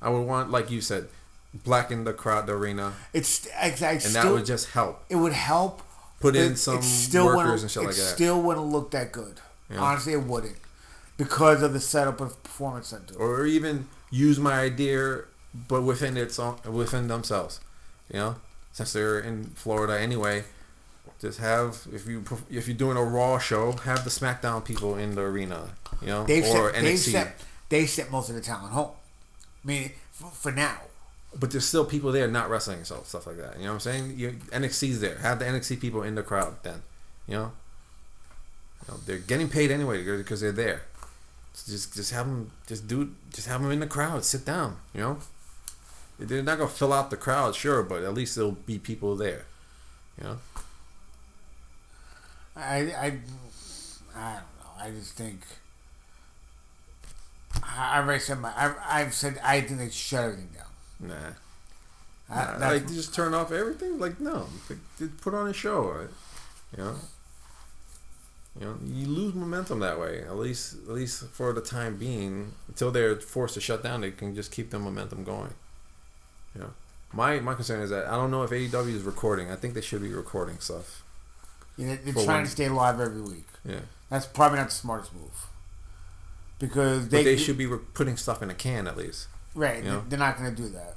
I 0.00 0.08
would 0.08 0.22
want, 0.26 0.50
like 0.50 0.70
you 0.70 0.80
said, 0.80 1.08
blacken 1.54 2.04
the 2.04 2.12
crowd, 2.12 2.46
the 2.46 2.54
arena, 2.54 2.94
It's 3.12 3.46
exactly. 3.60 3.88
and 3.88 4.02
still, 4.02 4.22
that 4.24 4.32
would 4.32 4.46
just 4.46 4.70
help. 4.70 5.04
it 5.08 5.16
would 5.16 5.32
help. 5.34 5.82
Put 6.18 6.34
in 6.36 6.56
some 6.56 6.78
it 6.78 6.82
still 6.84 7.26
workers 7.26 7.62
and 7.62 7.70
shit 7.70 7.82
like 7.84 7.94
that. 7.96 8.00
Still 8.14 8.40
wouldn't 8.42 8.66
look 8.66 8.90
that 8.92 9.12
good. 9.12 9.40
Yeah. 9.70 9.80
Honestly, 9.80 10.12
it 10.12 10.22
wouldn't 10.22 10.56
because 11.16 11.62
of 11.62 11.72
the 11.72 11.80
setup 11.80 12.20
of 12.20 12.42
Performance 12.42 12.88
Center. 12.88 13.14
or 13.16 13.46
even 13.46 13.88
use 14.10 14.38
my 14.38 14.60
idea, 14.60 15.22
but 15.68 15.82
within 15.82 16.16
its 16.16 16.38
own, 16.38 16.58
within 16.70 17.08
themselves. 17.08 17.60
You 18.12 18.18
know, 18.18 18.36
since 18.72 18.92
they're 18.92 19.18
in 19.20 19.44
Florida 19.54 19.98
anyway, 19.98 20.44
just 21.20 21.38
have 21.38 21.86
if 21.92 22.06
you 22.06 22.24
if 22.50 22.66
you're 22.68 22.76
doing 22.76 22.96
a 22.96 23.04
Raw 23.04 23.38
show, 23.38 23.72
have 23.72 24.04
the 24.04 24.10
SmackDown 24.10 24.64
people 24.64 24.96
in 24.96 25.14
the 25.14 25.22
arena. 25.22 25.70
You 26.00 26.08
know, 26.08 26.24
They've 26.24 26.44
or 26.44 26.72
sent, 26.72 26.84
they've 26.84 26.94
NXT. 26.98 27.12
sent, 27.12 27.30
they 27.68 27.86
sent 27.86 28.10
most 28.10 28.28
of 28.28 28.34
the 28.34 28.40
talent 28.40 28.72
home. 28.72 28.90
I 29.64 29.66
mean, 29.68 29.92
for, 30.10 30.26
for 30.30 30.50
now. 30.52 30.78
but 31.38 31.50
there's 31.52 31.64
still 31.64 31.84
people 31.84 32.10
there 32.12 32.26
not 32.28 32.50
wrestling 32.50 32.84
stuff, 32.84 33.06
stuff 33.06 33.26
like 33.26 33.36
that. 33.38 33.56
You 33.58 33.64
know 33.64 33.74
what 33.74 33.74
I'm 33.74 33.80
saying? 33.80 34.14
You, 34.18 34.30
NXT's 34.50 35.00
there. 35.00 35.18
Have 35.18 35.38
the 35.38 35.44
NXT 35.44 35.80
people 35.80 36.02
in 36.02 36.14
the 36.16 36.22
crowd 36.22 36.56
then. 36.64 36.82
You 37.28 37.34
know, 37.36 37.52
you 38.86 38.92
know 38.94 39.00
they're 39.06 39.18
getting 39.18 39.48
paid 39.48 39.70
anyway 39.70 40.02
because 40.16 40.40
they're 40.40 40.50
there. 40.52 40.82
So 41.54 41.70
just 41.72 41.94
just 41.94 42.12
have 42.12 42.26
them 42.26 42.50
just 42.66 42.86
do 42.88 43.14
just 43.32 43.46
have 43.48 43.62
them 43.62 43.70
in 43.70 43.80
the 43.80 43.86
crowd. 43.86 44.24
Sit 44.24 44.44
down. 44.44 44.78
You 44.94 45.00
know, 45.00 45.18
they're 46.18 46.42
not 46.42 46.58
gonna 46.58 46.70
fill 46.70 46.92
out 46.92 47.10
the 47.10 47.16
crowd, 47.16 47.54
sure, 47.54 47.82
but 47.82 48.02
at 48.02 48.14
least 48.14 48.36
there'll 48.36 48.52
be 48.52 48.78
people 48.78 49.16
there. 49.16 49.44
You 50.18 50.24
know, 50.24 50.38
I, 52.56 52.76
I, 52.92 53.06
I 53.06 53.10
don't 53.10 54.14
know. 54.14 54.70
I 54.78 54.90
just 54.90 55.14
think. 55.16 55.40
I- 57.62 57.98
I've 57.98 58.04
already 58.06 58.20
said 58.20 58.38
my. 58.40 58.52
I've, 58.56 58.74
I've 58.86 59.14
said 59.14 59.38
I 59.42 59.60
think 59.62 59.78
they 59.78 59.90
shut 59.90 60.24
everything 60.24 60.50
down. 60.54 61.08
nah. 61.08 61.14
I- 61.14 62.58
Nah, 62.58 62.68
like 62.70 62.88
just 62.88 63.14
turn 63.14 63.34
off 63.34 63.52
everything. 63.52 63.98
Like 63.98 64.18
no, 64.20 64.46
like, 64.70 64.78
put 65.20 65.34
on 65.34 65.48
a 65.48 65.52
show. 65.52 65.82
Right? 65.90 66.08
You 66.76 66.84
know, 66.84 66.94
you 68.60 68.66
know, 68.66 68.76
you 68.84 69.06
lose 69.06 69.34
momentum 69.34 69.80
that 69.80 69.98
way. 69.98 70.20
At 70.22 70.36
least, 70.36 70.74
at 70.86 70.90
least 70.94 71.24
for 71.28 71.52
the 71.52 71.62
time 71.62 71.96
being, 71.96 72.52
until 72.68 72.90
they're 72.90 73.16
forced 73.16 73.54
to 73.54 73.60
shut 73.60 73.82
down, 73.82 74.02
they 74.02 74.10
can 74.10 74.34
just 74.34 74.52
keep 74.52 74.70
the 74.70 74.78
momentum 74.78 75.24
going. 75.24 75.54
You 76.54 76.62
know, 76.62 76.70
my 77.12 77.40
my 77.40 77.54
concern 77.54 77.80
is 77.80 77.90
that 77.90 78.06
I 78.06 78.12
don't 78.12 78.30
know 78.30 78.42
if 78.42 78.50
AEW 78.50 78.94
is 78.94 79.02
recording. 79.02 79.50
I 79.50 79.56
think 79.56 79.74
they 79.74 79.80
should 79.80 80.02
be 80.02 80.12
recording 80.12 80.58
stuff. 80.58 81.02
know, 81.86 81.96
they're 82.04 82.12
trying 82.12 82.26
one. 82.26 82.44
to 82.44 82.50
stay 82.50 82.68
live 82.68 83.00
every 83.00 83.22
week. 83.22 83.46
Yeah, 83.64 83.80
That's 84.10 84.26
probably 84.26 84.58
not 84.58 84.68
the 84.68 84.74
smartest 84.74 85.14
move. 85.14 85.46
Because 86.58 87.08
they, 87.08 87.18
but 87.18 87.24
they 87.24 87.36
should 87.36 87.58
be 87.58 87.66
re- 87.66 87.80
putting 87.94 88.16
stuff 88.16 88.42
in 88.42 88.50
a 88.50 88.54
can 88.54 88.86
at 88.86 88.96
least. 88.96 89.26
right. 89.54 89.82
you 89.82 89.90
know? 89.90 90.04
They're 90.08 90.18
not 90.18 90.38
going 90.38 90.54
to 90.54 90.62
do 90.62 90.68
that. 90.68 90.96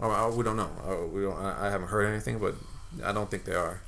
Oh, 0.00 0.34
we 0.34 0.42
don't 0.42 0.56
know. 0.56 0.70
Oh, 0.84 1.06
we 1.06 1.22
don't. 1.22 1.36
I 1.36 1.70
haven't 1.70 1.88
heard 1.88 2.06
anything, 2.06 2.38
but 2.38 2.54
I 3.04 3.12
don't 3.12 3.30
think 3.30 3.44
they 3.44 3.54
are. 3.54 3.80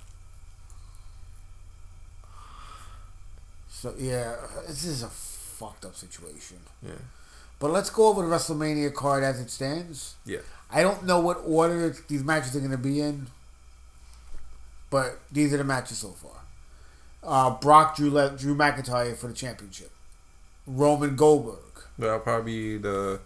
So 3.87 3.94
yeah, 3.99 4.35
this 4.66 4.85
is 4.85 5.05
a 5.05 5.09
fucked 5.09 5.85
up 5.85 5.94
situation. 5.94 6.59
Yeah, 6.83 6.92
But 7.61 7.70
let's 7.70 7.88
go 7.88 8.09
over 8.09 8.27
the 8.27 8.35
WrestleMania 8.35 8.92
card 8.92 9.22
as 9.22 9.38
it 9.40 9.49
stands. 9.51 10.16
yeah. 10.25 10.38
I 10.68 10.83
don't 10.83 11.05
know 11.05 11.20
what 11.20 11.38
order 11.46 11.94
these 12.09 12.25
matches 12.25 12.57
are 12.57 12.59
going 12.59 12.72
to 12.72 12.77
be 12.79 13.01
in, 13.01 13.29
but 14.90 15.20
these 15.31 15.55
are 15.55 15.59
the 15.59 15.62
matches 15.64 15.99
so 15.99 16.09
far. 16.09 16.33
Uh, 17.22 17.51
Brock 17.61 17.94
Drew 17.96 18.11
Le- 18.11 18.37
Drew 18.37 18.57
McIntyre 18.57 19.16
for 19.16 19.29
the 19.29 19.33
championship. 19.35 19.92
Roman 20.66 21.14
Goldberg 21.14 21.61
That'll 21.96 22.18
probably 22.18 22.53
be 22.53 22.79
the 22.79 23.20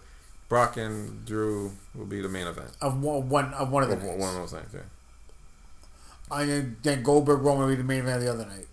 Brock 0.47 0.77
and 0.77 1.25
Drew 1.25 1.71
will 1.95 2.05
be 2.05 2.21
the 2.21 2.29
main 2.29 2.45
event. 2.45 2.69
of 2.81 3.01
one, 3.01 3.27
one 3.29 3.51
of 3.55 3.71
one 3.71 3.81
of 3.81 3.89
the 3.89 3.95
One, 3.95 4.05
nights. 4.05 4.19
one 4.19 4.29
of 4.35 4.51
those 4.51 4.51
things, 4.61 4.73
yeah. 4.75 6.37
And 6.39 6.77
then 6.83 7.01
Goldberg 7.01 7.41
Roman 7.41 7.61
will 7.63 7.69
be 7.69 7.75
the 7.75 7.83
main 7.83 8.01
event 8.01 8.17
of 8.17 8.23
the 8.23 8.31
other 8.31 8.45
night. 8.45 8.67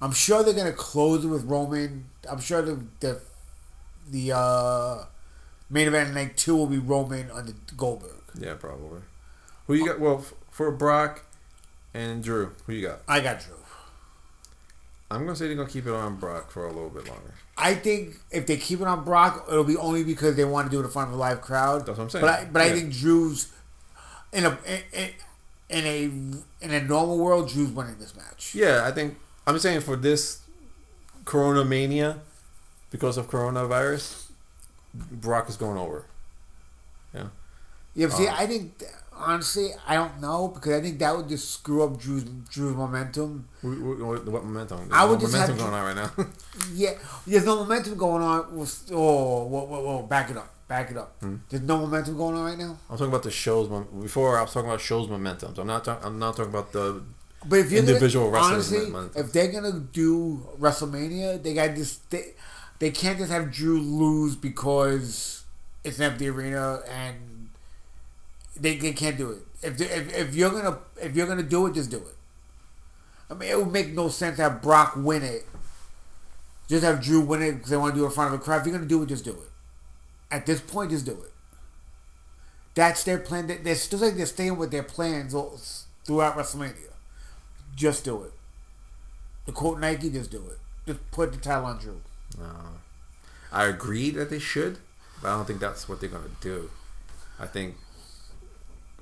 I'm 0.00 0.12
sure 0.12 0.42
they're 0.42 0.54
gonna 0.54 0.72
close 0.72 1.24
it 1.24 1.28
with 1.28 1.44
Roman. 1.44 2.06
I'm 2.28 2.40
sure 2.40 2.62
the 2.62 2.80
the, 3.00 3.20
the 4.10 4.32
uh, 4.36 5.04
main 5.68 5.88
event 5.88 6.14
night 6.14 6.36
two 6.36 6.56
will 6.56 6.66
be 6.66 6.78
Roman 6.78 7.30
on 7.30 7.46
the 7.46 7.54
Goldberg. 7.76 8.10
Yeah, 8.38 8.54
probably. 8.54 9.00
Who 9.66 9.74
you 9.74 9.86
got? 9.86 10.00
Well, 10.00 10.18
f- 10.18 10.34
for 10.50 10.70
Brock 10.70 11.24
and 11.92 12.22
Drew, 12.22 12.52
who 12.66 12.72
you 12.72 12.86
got? 12.86 13.00
I 13.06 13.20
got 13.20 13.40
Drew. 13.40 13.54
I'm 15.10 15.24
gonna 15.24 15.34
say 15.36 15.48
they're 15.48 15.56
gonna 15.56 15.68
keep 15.68 15.86
it 15.86 15.92
on 15.92 16.16
Brock 16.16 16.50
for 16.50 16.64
a 16.66 16.72
little 16.72 16.88
bit 16.88 17.06
longer. 17.08 17.34
I 17.58 17.74
think 17.74 18.14
if 18.30 18.46
they 18.46 18.56
keep 18.56 18.80
it 18.80 18.86
on 18.86 19.04
Brock, 19.04 19.46
it'll 19.50 19.64
be 19.64 19.76
only 19.76 20.02
because 20.04 20.36
they 20.36 20.44
want 20.44 20.70
to 20.70 20.70
do 20.70 20.80
it 20.80 20.84
in 20.84 20.90
front 20.90 21.08
of 21.08 21.14
a 21.14 21.18
live 21.18 21.42
crowd. 21.42 21.84
That's 21.84 21.98
what 21.98 22.04
I'm 22.04 22.10
saying. 22.10 22.24
But 22.24 22.30
I, 22.40 22.44
but 22.50 22.62
I 22.62 22.70
think 22.72 22.92
Drew's 22.92 23.52
in 24.32 24.44
a 24.46 24.58
in, 24.92 25.10
in 25.68 25.84
a 25.84 26.64
in 26.64 26.70
a 26.70 26.82
normal 26.82 27.18
world, 27.18 27.50
Drew's 27.50 27.70
winning 27.70 27.96
this 27.98 28.16
match. 28.16 28.54
Yeah, 28.54 28.84
I 28.86 28.92
think 28.92 29.18
I'm 29.50 29.58
saying 29.58 29.80
for 29.80 29.96
this 29.96 30.40
Corona 31.24 31.64
mania, 31.64 32.18
because 32.90 33.16
of 33.16 33.28
coronavirus, 33.30 34.30
Brock 34.94 35.48
is 35.48 35.56
going 35.56 35.76
over. 35.78 36.04
Yeah, 37.14 37.28
Yeah, 37.94 38.06
but 38.08 38.16
see, 38.16 38.28
Uh, 38.28 38.34
I 38.36 38.46
think 38.46 38.82
honestly, 39.12 39.70
I 39.86 39.94
don't 39.94 40.20
know 40.20 40.48
because 40.48 40.72
I 40.72 40.80
think 40.80 40.98
that 41.00 41.16
would 41.16 41.28
just 41.28 41.50
screw 41.50 41.82
up 41.82 41.98
Drew's 41.98 42.24
Drew's 42.50 42.74
momentum. 42.76 43.48
what, 43.62 43.78
what, 44.00 44.24
what 44.26 44.44
momentum? 44.44 44.78
There's 44.88 44.92
I 44.92 45.04
would 45.04 45.18
no 45.20 45.26
just 45.26 45.32
momentum 45.32 45.56
have- 45.58 45.70
going 45.70 45.74
on 45.74 45.84
right 45.86 45.96
now. 45.96 46.26
Yeah, 46.74 46.92
there's 47.26 47.44
no 47.44 47.56
momentum 47.56 47.96
going 47.96 48.22
on. 48.22 48.56
with- 48.56 48.90
Oh, 48.92 49.44
whoa, 49.46 49.64
whoa, 49.64 49.80
whoa, 49.82 50.02
back 50.02 50.30
it 50.30 50.36
up, 50.36 50.52
back 50.68 50.90
it 50.90 50.96
up. 50.96 51.16
Hmm. 51.20 51.36
There's 51.48 51.62
no 51.62 51.78
momentum 51.78 52.16
going 52.16 52.36
on 52.36 52.44
right 52.44 52.58
now. 52.58 52.76
I'm 52.88 52.96
talking 52.96 53.08
about 53.12 53.22
the 53.24 53.30
shows. 53.30 53.68
Before 54.02 54.38
I 54.38 54.42
was 54.42 54.52
talking 54.52 54.68
about 54.70 54.80
shows 54.80 55.08
momentum. 55.08 55.54
So 55.54 55.62
I'm 55.62 55.68
not. 55.68 55.84
Talk, 55.84 56.00
I'm 56.04 56.18
not 56.18 56.36
talking 56.36 56.52
about 56.52 56.72
the. 56.72 57.02
But 57.46 57.60
if 57.60 57.70
you're 57.70 57.80
Individual 57.80 58.30
gonna, 58.30 58.36
wrestlers 58.52 58.72
honestly, 58.72 58.90
if 59.16 59.32
they're 59.32 59.50
gonna 59.50 59.80
do 59.80 60.46
WrestleMania, 60.58 61.42
they 61.42 61.54
got 61.54 61.74
just 61.74 62.10
they, 62.10 62.34
they 62.78 62.90
can't 62.90 63.18
just 63.18 63.30
have 63.32 63.50
Drew 63.50 63.80
lose 63.80 64.36
because 64.36 65.44
it's 65.82 65.98
an 65.98 66.04
empty 66.12 66.28
arena 66.28 66.80
and 66.90 67.48
they, 68.58 68.76
they 68.76 68.92
can't 68.92 69.16
do 69.16 69.30
it. 69.30 69.38
If, 69.62 69.78
they, 69.78 69.86
if 69.86 70.14
if 70.14 70.34
you're 70.34 70.50
gonna 70.50 70.78
if 71.00 71.16
you're 71.16 71.26
gonna 71.26 71.42
do 71.42 71.66
it, 71.66 71.74
just 71.74 71.90
do 71.90 71.96
it. 71.98 72.16
I 73.30 73.34
mean, 73.34 73.48
it 73.50 73.58
would 73.58 73.72
make 73.72 73.92
no 73.94 74.08
sense 74.08 74.36
to 74.36 74.42
have 74.42 74.60
Brock 74.60 74.94
win 74.96 75.22
it. 75.22 75.46
Just 76.68 76.84
have 76.84 77.00
Drew 77.00 77.20
win 77.20 77.42
it 77.42 77.52
because 77.52 77.70
they 77.70 77.76
want 77.78 77.94
to 77.94 77.98
do 78.00 78.04
it 78.04 78.08
in 78.08 78.12
front 78.12 78.34
of 78.34 78.40
a 78.40 78.42
crowd. 78.42 78.60
If 78.60 78.66
you're 78.66 78.74
gonna 78.76 78.86
do 78.88 79.02
it, 79.02 79.06
just 79.06 79.24
do 79.24 79.30
it. 79.32 79.50
At 80.30 80.44
this 80.44 80.60
point, 80.60 80.90
just 80.90 81.06
do 81.06 81.12
it. 81.12 81.32
That's 82.74 83.02
their 83.04 83.18
plan. 83.18 83.46
They- 83.46 83.56
They're 83.56 83.74
still 83.76 83.98
like 84.00 84.16
they're 84.16 84.26
staying 84.26 84.56
with 84.58 84.70
their 84.70 84.82
plans 84.82 85.34
throughout 86.04 86.36
WrestleMania. 86.36 86.89
Just 87.74 88.04
do 88.04 88.22
it. 88.22 88.32
The 89.46 89.52
quote 89.52 89.78
Nike, 89.78 90.10
just 90.10 90.30
do 90.30 90.44
it. 90.50 90.58
Just 90.86 91.10
put 91.10 91.32
the 91.32 91.38
title 91.38 91.66
on 91.66 91.78
Drew. 91.78 92.00
Uh, 92.40 92.78
I 93.52 93.66
agree 93.66 94.10
that 94.10 94.30
they 94.30 94.38
should, 94.38 94.78
but 95.22 95.28
I 95.28 95.36
don't 95.36 95.46
think 95.46 95.60
that's 95.60 95.88
what 95.88 96.00
they're 96.00 96.08
gonna 96.08 96.28
do. 96.40 96.70
I 97.38 97.46
think 97.46 97.76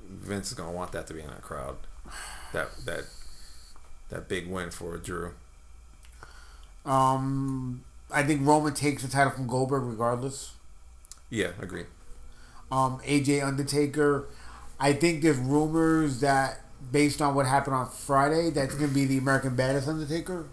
Vince 0.09 0.47
is 0.47 0.53
gonna 0.53 0.71
want 0.71 0.91
that 0.93 1.07
to 1.07 1.13
be 1.13 1.21
in 1.21 1.27
that 1.27 1.41
crowd. 1.41 1.77
That 2.53 2.69
that 2.85 3.03
that 4.09 4.27
big 4.27 4.47
win 4.47 4.71
for 4.71 4.97
Drew. 4.97 5.33
Um, 6.85 7.83
I 8.11 8.23
think 8.23 8.45
Roman 8.45 8.73
takes 8.73 9.03
the 9.03 9.09
title 9.09 9.31
from 9.31 9.47
Goldberg 9.47 9.83
regardless. 9.83 10.53
Yeah, 11.29 11.51
agree. 11.61 11.83
Um, 12.71 12.99
AJ 13.05 13.45
Undertaker. 13.45 14.25
I 14.79 14.93
think 14.93 15.21
there's 15.21 15.37
rumors 15.37 16.21
that 16.21 16.61
based 16.91 17.21
on 17.21 17.35
what 17.35 17.45
happened 17.45 17.75
on 17.75 17.89
Friday, 17.89 18.49
that's 18.49 18.73
going 18.75 18.89
to 18.89 18.93
be 18.93 19.05
the 19.05 19.17
American 19.17 19.55
Badass 19.55 19.87
Undertaker. 19.87 20.45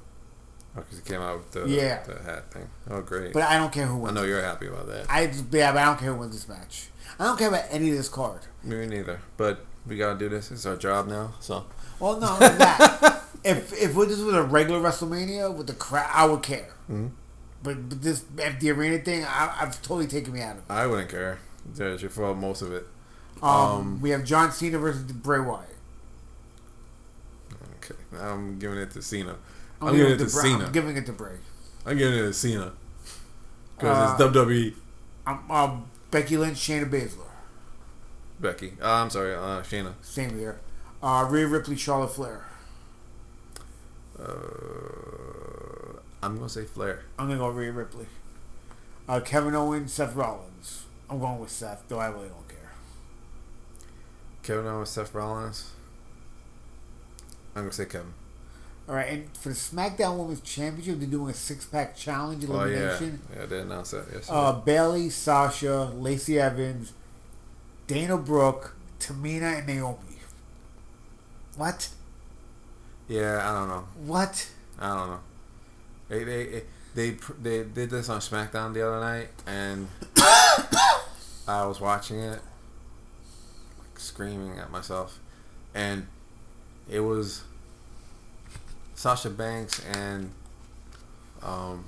Oh, 0.77 0.81
because 0.81 0.99
he 0.99 1.05
came 1.05 1.21
out 1.23 1.39
with 1.39 1.53
the, 1.53 1.67
Yeah. 1.69 2.03
the 2.03 2.23
hat 2.23 2.53
thing. 2.53 2.69
Oh, 2.91 3.01
great. 3.01 3.33
But 3.33 3.45
I 3.45 3.57
don't 3.59 3.73
care 3.73 3.87
who 3.87 3.97
wins. 3.97 4.17
I 4.17 4.21
know 4.21 4.27
you're 4.27 4.43
happy 4.43 4.67
about 4.67 4.87
that. 4.89 5.07
I 5.11 5.23
yeah, 5.51 5.73
but 5.73 5.79
I 5.79 5.85
don't 5.87 5.99
care 5.99 6.12
who 6.12 6.21
wins 6.21 6.33
this 6.35 6.49
match. 6.49 6.89
I 7.19 7.25
don't 7.25 7.39
care 7.39 7.49
about 7.49 7.65
any 7.71 7.91
of 7.91 7.97
this 7.97 8.09
card. 8.11 8.41
Me 8.62 8.85
neither. 8.87 9.21
But 9.39 9.65
we 9.87 9.97
gotta 9.97 10.19
do 10.19 10.29
this. 10.29 10.51
It's 10.51 10.67
our 10.67 10.77
job 10.77 11.07
now. 11.09 11.33
So 11.41 11.65
Well, 11.99 12.15
no, 12.21 12.27
not 12.39 12.41
that. 12.59 13.23
if 13.45 13.73
if 13.73 13.95
this 13.95 14.19
was 14.19 14.35
a 14.35 14.43
regular 14.43 14.81
WrestleMania 14.81 15.55
with 15.55 15.67
the 15.67 15.73
crowd, 15.73 16.11
I 16.12 16.27
would 16.27 16.43
care. 16.43 16.75
Mhm. 16.91 17.12
But, 17.62 17.89
but 17.89 18.03
this 18.03 18.25
the 18.61 18.71
arena 18.71 18.99
thing, 18.99 19.25
I, 19.25 19.57
I've 19.62 19.81
totally 19.81 20.07
taken 20.07 20.35
me 20.35 20.43
out 20.43 20.57
of 20.57 20.59
it. 20.59 20.65
I 20.69 20.87
wouldn't 20.87 21.09
care. 21.09 21.39
Yeah, 21.75 21.95
you 21.97 22.11
for 22.11 22.35
most 22.35 22.61
of 22.61 22.73
it. 22.73 22.87
Um, 23.43 23.51
Um, 23.51 24.01
we 24.03 24.11
have 24.11 24.25
John 24.25 24.53
Cena 24.53 24.79
versus 24.79 25.05
Bray 25.05 25.41
Wyatt. 25.41 25.76
Okay, 27.90 28.01
I'm 28.20 28.59
giving 28.59 28.79
it 28.79 28.90
to 28.92 29.03
Cena. 29.03 29.37
I'm, 29.81 29.88
I'm, 29.88 29.96
giving 29.96 30.12
it 30.12 30.18
to 30.18 30.25
Bray. 30.25 30.42
Cena. 30.42 30.64
I'm 30.66 30.72
giving 30.72 30.96
it 30.96 31.07
to 31.07 31.12
Bray. 31.12 31.37
I'm 31.85 31.96
giving 31.99 32.18
it 32.18 32.22
to 32.22 32.33
Cena 32.33 32.72
because 33.77 34.20
Uh, 34.20 34.25
it's 34.25 34.37
WWE. 34.37 34.75
I'm, 35.27 35.51
um, 35.51 35.87
Becky 36.11 36.37
Lynch, 36.37 36.59
Shayna 36.59 36.88
Baszler. 36.90 37.27
Becky. 38.40 38.72
Uh, 38.83 38.90
I'm 39.03 39.11
sorry, 39.11 39.35
uh, 39.35 39.62
Shayna. 39.62 39.94
Same 40.03 40.37
here. 40.38 40.61
Uh, 41.03 41.27
Rhea 41.31 41.46
Ripley, 41.46 41.77
Charlotte 41.77 42.12
Flair. 42.12 42.44
Uh, 44.18 45.99
I'm 46.22 46.37
gonna 46.37 46.49
say 46.49 46.64
Flair. 46.64 47.05
I'm 47.18 47.29
gonna 47.29 47.38
go 47.38 47.49
Rhea 47.49 47.72
Ripley. 47.72 48.07
Uh, 49.09 49.20
Kevin 49.20 49.55
Owens, 49.55 49.92
Seth 49.92 50.14
Rollins. 50.16 50.85
I'm 51.09 51.20
going 51.20 51.38
with 51.38 51.51
Seth, 51.51 51.85
though 51.88 51.99
I 52.01 52.09
really 52.09 52.29
don't 52.29 52.49
care. 52.49 52.72
Kevin 54.42 54.66
Owens, 54.66 54.88
Seth 54.90 55.14
Rollins. 55.14 55.70
I'm 57.57 57.62
gonna 57.62 57.73
say 57.73 57.87
Kevin. 57.87 58.12
All 58.88 58.95
right, 58.95 59.09
and 59.09 59.37
for 59.37 59.49
the 59.49 59.55
SmackDown 59.57 60.16
Women's 60.16 60.42
Championship, 60.42 61.01
they're 61.01 61.09
doing 61.09 61.31
a 61.31 61.35
six-pack 61.35 61.97
challenge 61.97 62.45
elimination. 62.45 63.21
Oh 63.25 63.33
yeah, 63.35 63.40
yeah. 63.40 63.47
They 63.47 63.59
announced 63.61 63.90
that 63.90 64.05
yesterday. 64.12 64.29
Uh, 64.29 64.53
Bayley, 64.53 65.11
Sasha, 65.11 65.90
Lacey 65.97 66.38
Evans, 66.38 66.92
Dana 67.88 68.16
Brooke, 68.16 68.77
Tamina, 69.01 69.59
and 69.59 69.66
Naomi. 69.66 69.99
What? 71.57 71.88
yeah, 73.09 73.49
I 73.49 73.53
don't 73.55 73.69
know. 73.69 73.87
What? 74.05 74.49
I 74.79 74.95
don't 74.95 75.09
know. 75.09 75.21
They 76.09 76.25
they 76.25 76.45
they 76.95 77.11
they, 77.11 77.16
they 77.42 77.64
did 77.64 77.90
this 77.90 78.09
on 78.09 78.21
SmackDown 78.21 78.73
the 78.73 78.87
other 78.87 79.01
night, 79.01 79.29
and 79.47 79.88
I 81.49 81.66
was 81.66 81.81
watching 81.81 82.21
it, 82.21 82.40
like, 83.79 83.99
screaming 83.99 84.59
at 84.59 84.71
myself, 84.71 85.19
and 85.75 86.07
it 86.88 87.01
was 87.01 87.42
Sasha 88.94 89.31
Banks 89.31 89.85
and 89.85 90.31
um, 91.42 91.85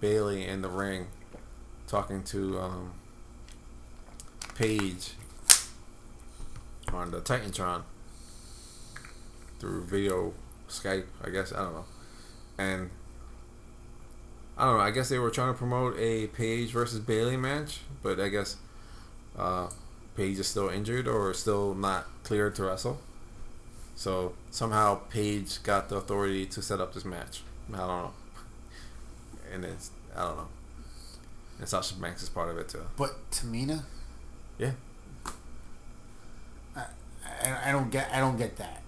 Bayley 0.00 0.46
in 0.46 0.62
the 0.62 0.68
ring 0.68 1.06
talking 1.86 2.22
to 2.24 2.58
um, 2.60 2.92
Paige 4.54 5.12
on 6.92 7.10
the 7.10 7.20
Titantron 7.20 7.82
through 9.58 9.84
video 9.84 10.32
Skype, 10.68 11.04
I 11.24 11.30
guess. 11.30 11.52
I 11.52 11.58
don't 11.58 11.74
know. 11.74 11.84
And 12.58 12.90
I 14.56 14.66
don't 14.66 14.78
know. 14.78 14.82
I 14.82 14.90
guess 14.90 15.08
they 15.08 15.18
were 15.18 15.30
trying 15.30 15.52
to 15.52 15.58
promote 15.58 15.98
a 15.98 16.28
Paige 16.28 16.70
versus 16.70 17.00
Bayley 17.00 17.36
match, 17.36 17.80
but 18.02 18.20
I 18.20 18.28
guess 18.28 18.56
uh, 19.38 19.68
Paige 20.16 20.38
is 20.38 20.46
still 20.46 20.68
injured 20.68 21.08
or 21.08 21.32
still 21.34 21.74
not 21.74 22.06
cleared 22.22 22.54
to 22.56 22.64
wrestle. 22.64 23.00
So 24.00 24.32
somehow 24.50 24.94
Paige 25.10 25.62
got 25.62 25.90
the 25.90 25.96
authority 25.96 26.46
to 26.46 26.62
set 26.62 26.80
up 26.80 26.94
this 26.94 27.04
match. 27.04 27.42
I 27.70 27.76
don't 27.76 27.86
know. 27.86 28.12
And 29.52 29.62
it's 29.62 29.90
I 30.16 30.22
don't 30.22 30.36
know. 30.38 30.48
And 31.58 31.68
Sasha 31.68 31.92
Banks 31.96 32.22
is 32.22 32.30
part 32.30 32.48
of 32.48 32.56
it 32.56 32.70
too. 32.70 32.80
But 32.96 33.30
Tamina? 33.30 33.82
Yeah. 34.56 34.70
I, 36.74 36.84
I, 37.44 37.68
I 37.68 37.72
don't 37.72 37.90
get. 37.90 38.10
I 38.10 38.20
don't 38.20 38.38
get 38.38 38.56
that. 38.56 38.82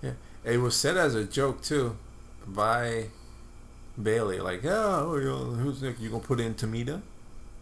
Yeah, 0.00 0.12
It 0.44 0.62
was 0.62 0.74
said 0.74 0.96
as 0.96 1.14
a 1.14 1.24
joke 1.24 1.60
too, 1.62 1.98
by 2.46 3.08
Bayley. 4.02 4.40
Like, 4.40 4.62
yeah, 4.62 5.02
oh, 5.02 5.18
who's 5.60 5.82
Nick? 5.82 6.00
You 6.00 6.08
gonna 6.08 6.22
put 6.22 6.40
in 6.40 6.54
Tamina, 6.54 7.02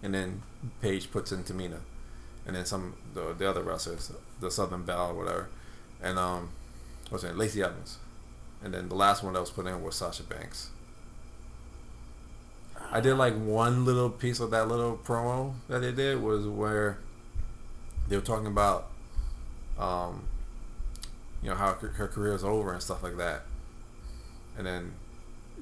and 0.04 0.14
then 0.14 0.42
Paige 0.80 1.10
puts 1.10 1.32
in 1.32 1.42
Tamina, 1.42 1.80
and 2.46 2.54
then 2.54 2.64
some 2.64 2.94
the, 3.12 3.34
the 3.36 3.50
other 3.50 3.64
wrestlers, 3.64 4.12
the 4.38 4.52
Southern 4.52 4.84
Belle 4.84 5.10
or 5.10 5.14
whatever, 5.14 5.48
and 6.02 6.18
um, 6.18 6.50
what's 7.08 7.24
her 7.24 7.30
name? 7.30 7.38
Lacey 7.38 7.62
Evans, 7.62 7.98
and 8.62 8.74
then 8.74 8.88
the 8.88 8.94
last 8.94 9.22
one 9.22 9.32
that 9.34 9.40
was 9.40 9.50
put 9.50 9.66
in 9.66 9.82
was 9.82 9.94
Sasha 9.94 10.22
Banks. 10.22 10.70
I 12.90 13.00
did 13.00 13.14
like 13.14 13.34
one 13.34 13.84
little 13.84 14.10
piece 14.10 14.40
of 14.40 14.50
that 14.50 14.68
little 14.68 14.98
promo 14.98 15.54
that 15.68 15.80
they 15.80 15.92
did 15.92 16.20
was 16.22 16.46
where 16.46 16.98
they 18.08 18.16
were 18.16 18.22
talking 18.22 18.46
about 18.46 18.88
um, 19.78 20.24
you 21.42 21.48
know 21.48 21.54
how 21.56 21.74
her, 21.74 21.88
her 21.88 22.08
career 22.08 22.34
is 22.34 22.44
over 22.44 22.72
and 22.72 22.82
stuff 22.82 23.02
like 23.02 23.16
that. 23.16 23.42
And 24.56 24.66
then 24.66 24.92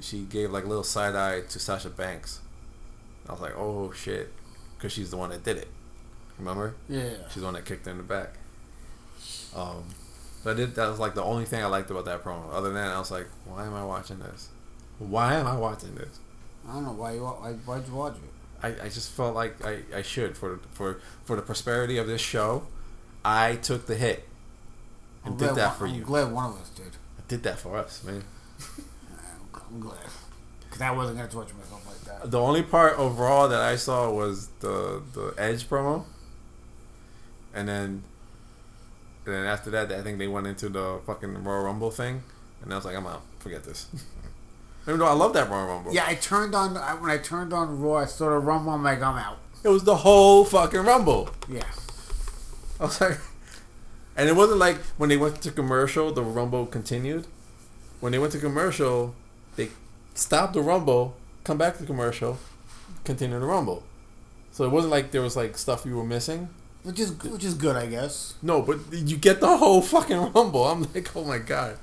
she 0.01 0.21
gave 0.21 0.51
like 0.51 0.65
a 0.65 0.67
little 0.67 0.85
side 0.85 1.15
eye 1.15 1.43
to 1.43 1.59
Sasha 1.59 1.91
Banks. 1.91 2.41
I 3.29 3.33
was 3.33 3.41
like, 3.41 3.57
oh 3.57 3.93
shit, 3.93 4.33
because 4.77 4.93
she's 4.93 5.11
the 5.11 5.17
one 5.17 5.31
that 5.31 5.45
did 5.45 5.57
it. 5.57 5.69
Remember? 6.39 6.75
Yeah. 6.89 7.11
She's 7.29 7.43
the 7.43 7.47
one 7.47 7.55
that 7.55 7.65
kicked 7.65 7.85
her 7.87 7.93
in 7.93 7.99
the 7.99 8.03
back. 8.03 8.35
Um, 9.55 9.85
so 10.43 10.51
I 10.51 10.55
did. 10.55 10.75
That 10.75 10.89
was 10.89 10.99
like 10.99 11.15
the 11.15 11.23
only 11.23 11.45
thing 11.45 11.63
I 11.63 11.67
liked 11.67 11.91
about 11.91 12.05
that 12.07 12.23
promo. 12.25 12.53
Other 12.53 12.69
than 12.73 12.75
that, 12.83 12.95
I 12.95 12.99
was 12.99 13.11
like, 13.11 13.27
why 13.45 13.67
am 13.67 13.75
I 13.75 13.85
watching 13.85 14.19
this? 14.19 14.49
Why 14.99 15.35
am 15.35 15.47
I 15.47 15.57
watching 15.57 15.95
this? 15.95 16.19
I 16.69 16.75
don't 16.75 16.85
know 16.85 16.93
why 16.93 17.13
you. 17.13 17.23
Why, 17.25 17.53
why'd 17.53 17.87
you 17.87 17.95
watch 17.95 18.15
it? 18.17 18.23
I, 18.63 18.87
I 18.87 18.89
just 18.91 19.11
felt 19.13 19.35
like 19.35 19.65
I, 19.65 19.81
I 19.95 20.03
should 20.03 20.37
for 20.37 20.61
for 20.73 21.01
for 21.25 21.37
the 21.37 21.43
prosperity 21.43 21.97
of 21.99 22.07
this 22.07 22.21
show. 22.21 22.67
I 23.25 23.57
took 23.57 23.87
the 23.87 23.95
hit 23.97 24.27
and 25.25 25.35
I'm 25.35 25.39
did 25.39 25.55
that 25.57 25.69
one- 25.69 25.77
for 25.79 25.87
I'm 25.87 25.95
you. 25.95 26.03
glad 26.05 26.33
one 26.33 26.51
of 26.53 26.61
us 26.61 26.69
did. 26.71 26.87
I 27.19 27.23
did 27.29 27.43
that 27.45 27.59
for 27.59 27.77
us, 27.77 28.03
man. 28.05 28.23
I'm, 28.79 28.85
I'm 29.75 29.81
glad. 29.81 29.99
Because 30.65 30.81
I 30.83 30.91
wasn't 30.91 31.19
gonna 31.19 31.31
torture 31.31 31.55
myself 31.55 31.87
like 31.87 32.01
that. 32.23 32.31
The 32.31 32.39
only 32.41 32.63
part 32.63 32.99
overall 32.99 33.49
that 33.49 33.61
I 33.61 33.77
saw 33.77 34.11
was 34.11 34.49
the 34.61 35.03
the 35.15 35.35
Edge 35.39 35.69
promo, 35.69 36.05
and 37.55 37.67
then 37.69 38.03
and 39.27 39.35
then 39.35 39.47
after 39.47 39.71
that, 39.71 39.93
I 39.93 40.03
think 40.03 40.19
they 40.19 40.29
went 40.29 40.47
into 40.47 40.69
the 40.69 41.01
fucking 41.07 41.45
Royal 41.45 41.65
Rumble 41.65 41.91
thing, 41.91 42.23
and 42.63 42.73
I 42.73 42.77
was 42.77 42.85
like, 42.85 42.97
I'm 42.97 43.07
out. 43.07 43.23
Forget 43.39 43.65
this. 43.65 43.87
Even 44.87 44.99
though 45.01 45.07
I 45.07 45.13
love 45.13 45.35
that 45.35 45.51
Royal 45.51 45.67
Rumble. 45.67 45.95
Yeah, 45.95 46.07
I 46.07 46.15
turned 46.15 46.55
on 46.55 46.77
I, 46.77 46.95
when 46.95 47.11
I 47.11 47.19
turned 47.19 47.53
on 47.53 47.81
Raw. 47.81 47.97
I 47.97 48.07
saw 48.07 48.31
the 48.31 48.39
Rumble. 48.39 48.73
I'm 48.73 48.83
like, 48.83 49.03
I'm 49.03 49.17
out. 49.17 49.39
It 49.63 49.69
was 49.69 49.85
the 49.85 49.97
whole 49.97 50.45
fucking 50.45 50.81
Rumble. 50.81 51.31
Yeah. 51.49 51.65
I 52.79 52.85
was 52.85 53.01
like, 53.01 53.19
and 54.17 54.29
it 54.29 54.35
wasn't 54.35 54.59
like 54.59 54.79
when 54.97 55.11
they 55.11 55.19
went 55.19 55.43
to 55.43 55.51
commercial, 55.51 56.13
the 56.13 56.23
Rumble 56.23 56.67
continued. 56.67 57.27
When 58.01 58.13
they 58.13 58.19
went 58.19 58.33
to 58.33 58.39
commercial, 58.39 59.15
they 59.57 59.69
stopped 60.15 60.55
the 60.55 60.63
Rumble, 60.63 61.15
come 61.45 61.59
back 61.59 61.77
to 61.79 61.85
commercial, 61.85 62.39
continue 63.05 63.39
the 63.39 63.45
Rumble. 63.45 63.83
So 64.53 64.65
it 64.65 64.71
wasn't 64.71 64.91
like 64.91 65.11
there 65.11 65.23
was 65.23 65.37
like 65.37 65.59
stuff 65.59 65.85
you 65.85 65.97
were 65.97 66.05
missing. 66.05 66.49
Which 66.83 66.99
is 66.99 67.13
which 67.23 67.45
is 67.45 67.55
good, 67.55 67.77
I 67.77 67.87
guess. 67.87 68.35
No, 68.43 68.63
but 68.63 68.79
you 68.93 69.17
get 69.17 69.41
the 69.41 69.57
whole 69.57 69.83
fucking 69.83 70.33
Rumble. 70.33 70.65
I'm 70.67 70.83
like, 70.95 71.15
oh 71.15 71.25
my 71.25 71.39
god. 71.39 71.77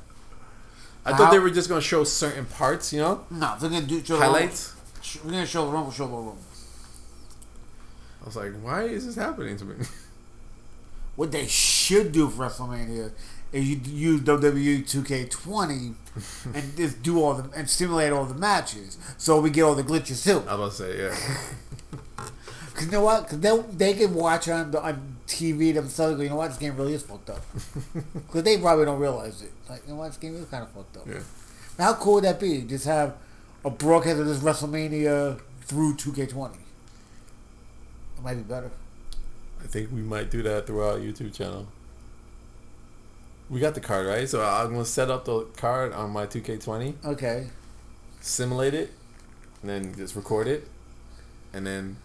I 1.06 1.16
thought 1.16 1.32
they 1.32 1.40
were 1.40 1.52
just 1.52 1.70
gonna 1.70 1.82
show 1.82 2.04
certain 2.04 2.46
parts, 2.46 2.92
you 2.92 3.00
know, 3.00 3.26
No, 3.30 3.56
they're 3.60 3.70
gonna 3.70 3.86
do 3.86 4.04
show 4.04 4.18
highlights. 4.18 4.74
The 4.74 5.20
Rumble. 5.20 5.26
We're 5.26 5.32
gonna 5.32 5.46
show 5.46 5.66
the 5.66 5.72
Rumble. 5.72 5.92
Show 5.92 6.08
the 6.08 6.14
Rumble. 6.14 6.38
I 8.22 8.26
was 8.26 8.36
like, 8.36 8.52
why 8.62 8.84
is 8.84 9.06
this 9.06 9.16
happening 9.16 9.58
to 9.58 9.66
me? 9.66 9.76
What 11.16 11.32
they 11.32 11.48
should 11.48 12.12
do 12.12 12.30
for 12.30 12.44
WrestleMania 12.46 13.10
is 13.52 13.68
you 13.68 13.78
use 13.84 14.22
WWE 14.22 14.84
2K20 14.84 15.96
and 16.54 16.78
just 16.78 17.02
do 17.02 17.24
all 17.24 17.34
the 17.34 17.50
and 17.58 17.68
simulate 17.68 18.12
all 18.14 18.26
the 18.26 18.36
matches, 18.36 19.00
so 19.18 19.42
we 19.42 19.50
get 19.50 19.64
all 19.64 19.74
the 19.74 19.82
glitches 19.84 20.24
too. 20.24 20.44
I 20.48 20.54
was 20.54 20.80
about 20.80 20.90
to 20.90 20.94
say, 20.94 21.04
yeah. 21.04 21.98
Cause 22.78 22.86
you 22.86 22.92
know 22.92 23.02
what? 23.04 23.28
Cause 23.28 23.40
they 23.40 23.58
they 23.74 23.94
can 23.96 24.14
watch 24.14 24.48
on 24.50 24.70
the, 24.70 24.80
on 24.80 25.18
TV 25.26 25.74
themselves. 25.74 26.16
Go, 26.18 26.22
you 26.22 26.30
know 26.30 26.36
what? 26.36 26.50
This 26.50 26.58
game 26.58 26.78
really 26.78 26.94
is 26.94 27.02
fucked 27.02 27.32
up. 27.32 27.42
Cause 28.32 28.44
they 28.44 28.60
probably 28.60 28.86
don't 28.86 29.00
realize 29.00 29.42
it. 29.42 29.52
Like, 29.68 29.82
you 29.88 29.94
know 29.94 30.00
what? 30.00 30.10
This 30.10 30.18
game 30.18 30.36
is 30.36 30.46
kind 30.46 30.62
of 30.64 30.70
fucked 30.70 30.96
up. 30.98 31.08
Yeah. 31.08 31.22
How 31.80 31.96
cool 31.96 32.16
would 32.16 32.24
that 32.26 32.40
be? 32.40 32.62
Just 32.62 32.86
have 32.86 33.16
a 33.66 33.72
broadcast 33.72 34.20
of 34.20 34.28
this 34.28 34.40
WrestleMania 34.40 35.42
through 35.62 35.96
2K20. 35.96 36.54
It 36.54 38.24
might 38.24 38.36
be 38.36 38.42
better. 38.44 38.70
I 39.60 39.66
think 39.66 39.92
we 39.92 40.02
might 40.02 40.30
do 40.30 40.44
that 40.44 40.68
through 40.68 40.82
our 40.84 40.98
YouTube 41.00 41.34
channel. 41.34 41.68
We 43.50 43.60
got 43.60 43.74
the 43.74 43.80
card, 43.82 44.06
right? 44.06 44.30
So 44.30 44.44
I'm 44.44 44.72
gonna 44.72 44.86
set 44.86 45.10
up 45.10 45.26
the 45.26 45.46
card 45.58 45.94
on 45.94 46.12
my 46.12 46.28
2K20, 46.28 46.94
Okay. 47.06 47.48
simulate 48.22 48.76
it, 48.76 48.92
and 49.62 49.70
then 49.72 49.96
just 49.96 50.16
record 50.16 50.48
it, 50.48 50.68
and 51.54 51.66
then 51.66 51.98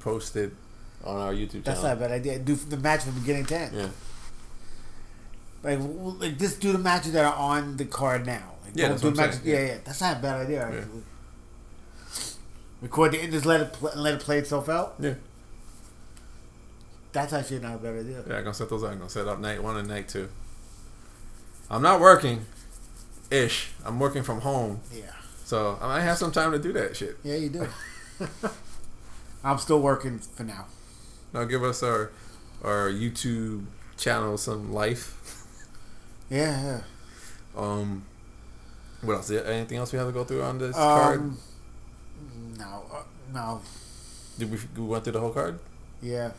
post 0.00 0.36
it 0.36 0.52
on 1.04 1.16
our 1.16 1.32
YouTube 1.32 1.50
channel. 1.50 1.62
That's 1.64 1.80
channel. 1.82 1.96
not 1.96 2.06
a 2.06 2.08
bad 2.08 2.10
idea. 2.12 2.38
Do 2.38 2.54
the 2.54 2.76
match 2.76 3.02
from 3.02 3.14
beginning 3.18 3.46
to 3.46 3.56
end. 3.58 3.76
Yeah. 3.76 3.88
Like, 5.62 5.78
like 6.20 6.38
just 6.38 6.60
do 6.60 6.72
the 6.72 6.78
matches 6.78 7.12
that 7.12 7.24
are 7.24 7.34
on 7.34 7.76
the 7.76 7.84
card 7.84 8.26
now. 8.26 8.54
Like, 8.64 8.72
Yeah, 8.76 8.88
that's 8.88 9.02
do 9.02 9.10
matches. 9.10 9.40
Yeah, 9.44 9.54
yeah. 9.58 9.66
yeah, 9.66 9.78
That's 9.84 10.00
not 10.00 10.16
a 10.18 10.20
bad 10.20 10.46
idea. 10.46 10.68
Yeah. 10.70 10.76
Actually. 10.78 11.02
Record 12.80 13.12
the 13.12 13.18
end, 13.18 13.32
just 13.32 13.44
let 13.46 13.60
it 13.60 13.72
pl- 13.72 13.92
let 13.96 14.14
it 14.14 14.20
play 14.20 14.38
itself 14.38 14.68
out. 14.68 14.94
Yeah. 15.00 15.14
That's 17.12 17.32
actually 17.32 17.58
not 17.60 17.74
a 17.76 17.78
bad 17.78 17.96
idea. 17.98 18.22
Yeah, 18.28 18.36
I'm 18.36 18.44
gonna 18.44 18.54
set 18.54 18.68
those 18.70 18.84
up. 18.84 18.92
I'm 18.92 18.98
gonna 18.98 19.10
set 19.10 19.26
up 19.26 19.40
night 19.40 19.60
one 19.62 19.76
and 19.76 19.88
night 19.88 20.08
two. 20.08 20.28
I'm 21.70 21.82
not 21.82 22.00
working, 22.00 22.46
ish. 23.30 23.72
I'm 23.84 23.98
working 23.98 24.22
from 24.22 24.40
home, 24.42 24.80
Yeah, 24.94 25.10
so 25.44 25.76
I 25.82 25.88
might 25.88 26.00
have 26.02 26.16
some 26.18 26.30
time 26.32 26.52
to 26.52 26.58
do 26.58 26.72
that 26.74 26.96
shit. 26.96 27.18
yeah, 27.24 27.34
you 27.36 27.48
do. 27.48 27.66
I'm 29.44 29.58
still 29.58 29.80
working 29.80 30.18
for 30.18 30.44
now. 30.44 30.66
Now 31.32 31.44
give 31.44 31.62
us 31.62 31.82
our 31.82 32.10
our 32.62 32.90
YouTube 32.90 33.66
channel 33.96 34.36
some 34.38 34.72
life. 34.72 35.14
Yeah. 36.30 36.80
Um, 37.56 38.04
what 39.02 39.14
else? 39.14 39.30
Anything 39.30 39.78
else 39.78 39.92
we 39.92 39.98
have 39.98 40.08
to 40.08 40.12
go 40.12 40.24
through 40.24 40.42
on 40.42 40.58
this 40.58 40.74
card? 40.76 41.20
Um, 41.20 41.38
no, 42.58 42.82
uh, 42.92 43.02
no, 43.32 43.60
Did 44.38 44.50
we, 44.50 44.58
we 44.76 44.86
went 44.88 45.04
through 45.04 45.14
the 45.14 45.20
whole 45.20 45.30
card? 45.32 45.58
yeah, 46.02 46.30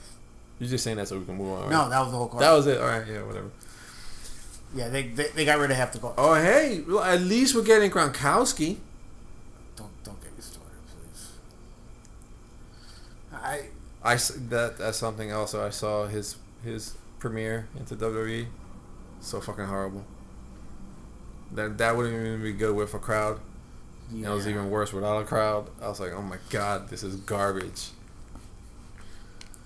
You're 0.59 0.69
just 0.69 0.83
saying 0.83 0.97
that 0.97 1.07
so 1.07 1.17
we 1.19 1.25
can 1.25 1.35
move 1.35 1.53
on. 1.53 1.61
right? 1.63 1.71
no. 1.71 1.89
That 1.89 2.01
was 2.01 2.11
the 2.11 2.17
whole 2.17 2.27
card. 2.27 2.43
that 2.43 2.51
was 2.51 2.67
it. 2.67 2.79
All 2.79 2.87
right, 2.87 3.05
yeah, 3.07 3.23
whatever. 3.23 3.49
yeah, 4.75 4.89
they, 4.89 5.03
they 5.07 5.27
they 5.29 5.45
got 5.45 5.57
rid 5.59 5.71
of 5.71 5.77
half 5.77 5.91
the 5.93 5.99
card. 5.99 6.15
Oh 6.17 6.33
hey, 6.35 6.83
well, 6.87 7.01
at 7.03 7.21
least 7.21 7.55
we're 7.55 7.63
getting 7.63 7.89
Gronkowski. 7.91 8.77
Don't 9.75 9.89
don't 10.03 10.21
get 10.21 10.35
me 10.35 10.41
started, 10.41 10.81
please. 10.91 11.31
I 14.03 14.15
that 14.15 14.77
that's 14.77 14.97
something 14.97 15.29
else. 15.29 15.53
I 15.55 15.69
saw 15.69 16.07
his 16.07 16.35
his 16.63 16.95
premiere 17.19 17.67
into 17.77 17.95
WWE. 17.95 18.47
So 19.21 19.41
fucking 19.41 19.65
horrible. 19.65 20.05
That 21.53 21.77
that 21.77 21.95
wouldn't 21.97 22.15
even 22.15 22.41
be 22.41 22.53
good 22.53 22.75
with 22.75 22.93
a 22.93 22.99
crowd. 22.99 23.39
And 24.11 24.23
It 24.25 24.29
was 24.29 24.47
even 24.47 24.69
worse 24.69 24.91
without 24.93 25.21
a 25.21 25.25
crowd. 25.25 25.69
I 25.81 25.87
was 25.89 25.99
like, 25.99 26.13
oh 26.13 26.21
my 26.21 26.37
god, 26.49 26.89
this 26.89 27.03
is 27.03 27.15
garbage. 27.17 27.89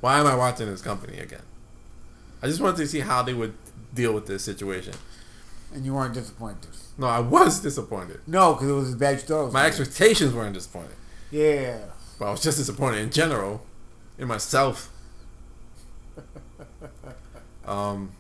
Why 0.02 0.20
am 0.20 0.28
I 0.28 0.36
watching 0.36 0.66
this 0.68 0.82
company 0.82 1.18
again? 1.20 1.44
I 2.42 2.48
just 2.48 2.60
wanted 2.60 2.78
to 2.78 2.88
see 2.88 3.00
how 3.00 3.22
they 3.24 3.34
would 3.34 3.54
deal 3.94 4.14
with 4.14 4.26
this 4.26 4.44
situation. 4.44 4.94
and 5.74 5.86
you 5.86 5.94
weren't 5.94 6.14
disappointed. 6.14 6.70
No, 6.98 7.08
I 7.08 7.20
was 7.20 7.60
disappointed. 7.62 8.20
No, 8.28 8.54
because 8.54 8.70
it 8.70 8.74
was 8.74 8.94
a 8.94 8.98
bad 8.98 9.20
story. 9.20 9.52
My 9.52 9.66
expectations 9.66 10.34
weren't 10.34 10.54
disappointed, 10.54 10.96
Yeah. 11.32 11.80
but 12.20 12.26
I 12.28 12.32
was 12.32 12.44
just 12.44 12.58
disappointed 12.60 13.00
in 13.00 13.10
general, 13.12 13.66
in 14.18 14.28
myself. 14.28 14.90
Um, 17.66 18.12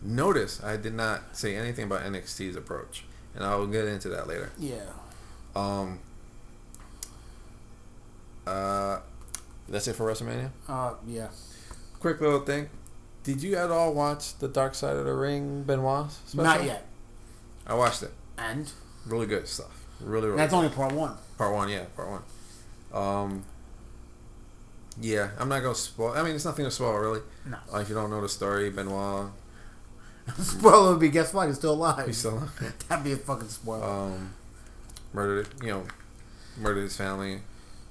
notice 0.00 0.62
I 0.62 0.76
did 0.76 0.94
not 0.94 1.36
say 1.36 1.56
anything 1.56 1.86
about 1.86 2.02
NXT's 2.02 2.54
approach, 2.54 3.04
and 3.34 3.44
I 3.44 3.56
will 3.56 3.66
get 3.66 3.86
into 3.86 4.08
that 4.10 4.28
later. 4.28 4.52
Yeah. 4.58 4.84
Um, 5.56 5.98
uh, 8.46 9.00
that's 9.68 9.88
it 9.88 9.94
for 9.96 10.06
WrestleMania. 10.10 10.50
Uh, 10.68 10.94
yeah. 11.06 11.28
Quick 11.98 12.20
little 12.20 12.40
thing. 12.40 12.68
Did 13.24 13.42
you 13.42 13.56
at 13.56 13.70
all 13.70 13.92
watch 13.94 14.38
the 14.38 14.46
Dark 14.48 14.74
Side 14.74 14.96
of 14.96 15.04
the 15.06 15.14
Ring 15.14 15.62
Benoit 15.64 16.12
special? 16.26 16.44
Not 16.44 16.64
yet. 16.64 16.86
I 17.66 17.74
watched 17.74 18.02
it. 18.02 18.12
And 18.36 18.70
Really 19.06 19.26
good 19.26 19.48
stuff. 19.48 19.84
Really, 20.00 20.26
really. 20.26 20.36
that's 20.36 20.52
good. 20.52 20.58
only 20.58 20.68
part 20.70 20.92
one. 20.92 21.14
Part 21.38 21.52
one, 21.54 21.68
yeah, 21.68 21.84
part 21.96 22.08
one. 22.08 22.22
Um, 22.94 23.44
yeah, 25.00 25.30
I'm 25.38 25.48
not 25.48 25.60
gonna 25.62 25.74
spoil. 25.74 26.12
I 26.12 26.22
mean, 26.22 26.34
it's 26.34 26.44
nothing 26.44 26.64
to 26.64 26.70
spoil, 26.70 26.94
really. 26.94 27.20
No. 27.44 27.56
Like, 27.72 27.82
if 27.82 27.88
you 27.88 27.94
don't 27.94 28.10
know 28.10 28.20
the 28.20 28.28
story, 28.28 28.70
Benoit, 28.70 29.30
Spoiler 30.40 30.92
would 30.92 31.00
be 31.00 31.08
guess 31.08 31.34
what? 31.34 31.48
He's 31.48 31.56
still 31.56 31.72
alive. 31.74 32.06
he's 32.06 32.18
still 32.18 32.34
alive. 32.38 32.74
That'd 32.88 33.04
be 33.04 33.12
a 33.12 33.16
fucking 33.16 33.48
spoiler. 33.48 33.84
um, 33.84 34.32
murdered. 35.12 35.48
You 35.62 35.68
know, 35.70 35.84
murdered 36.58 36.82
his 36.82 36.96
family, 36.96 37.40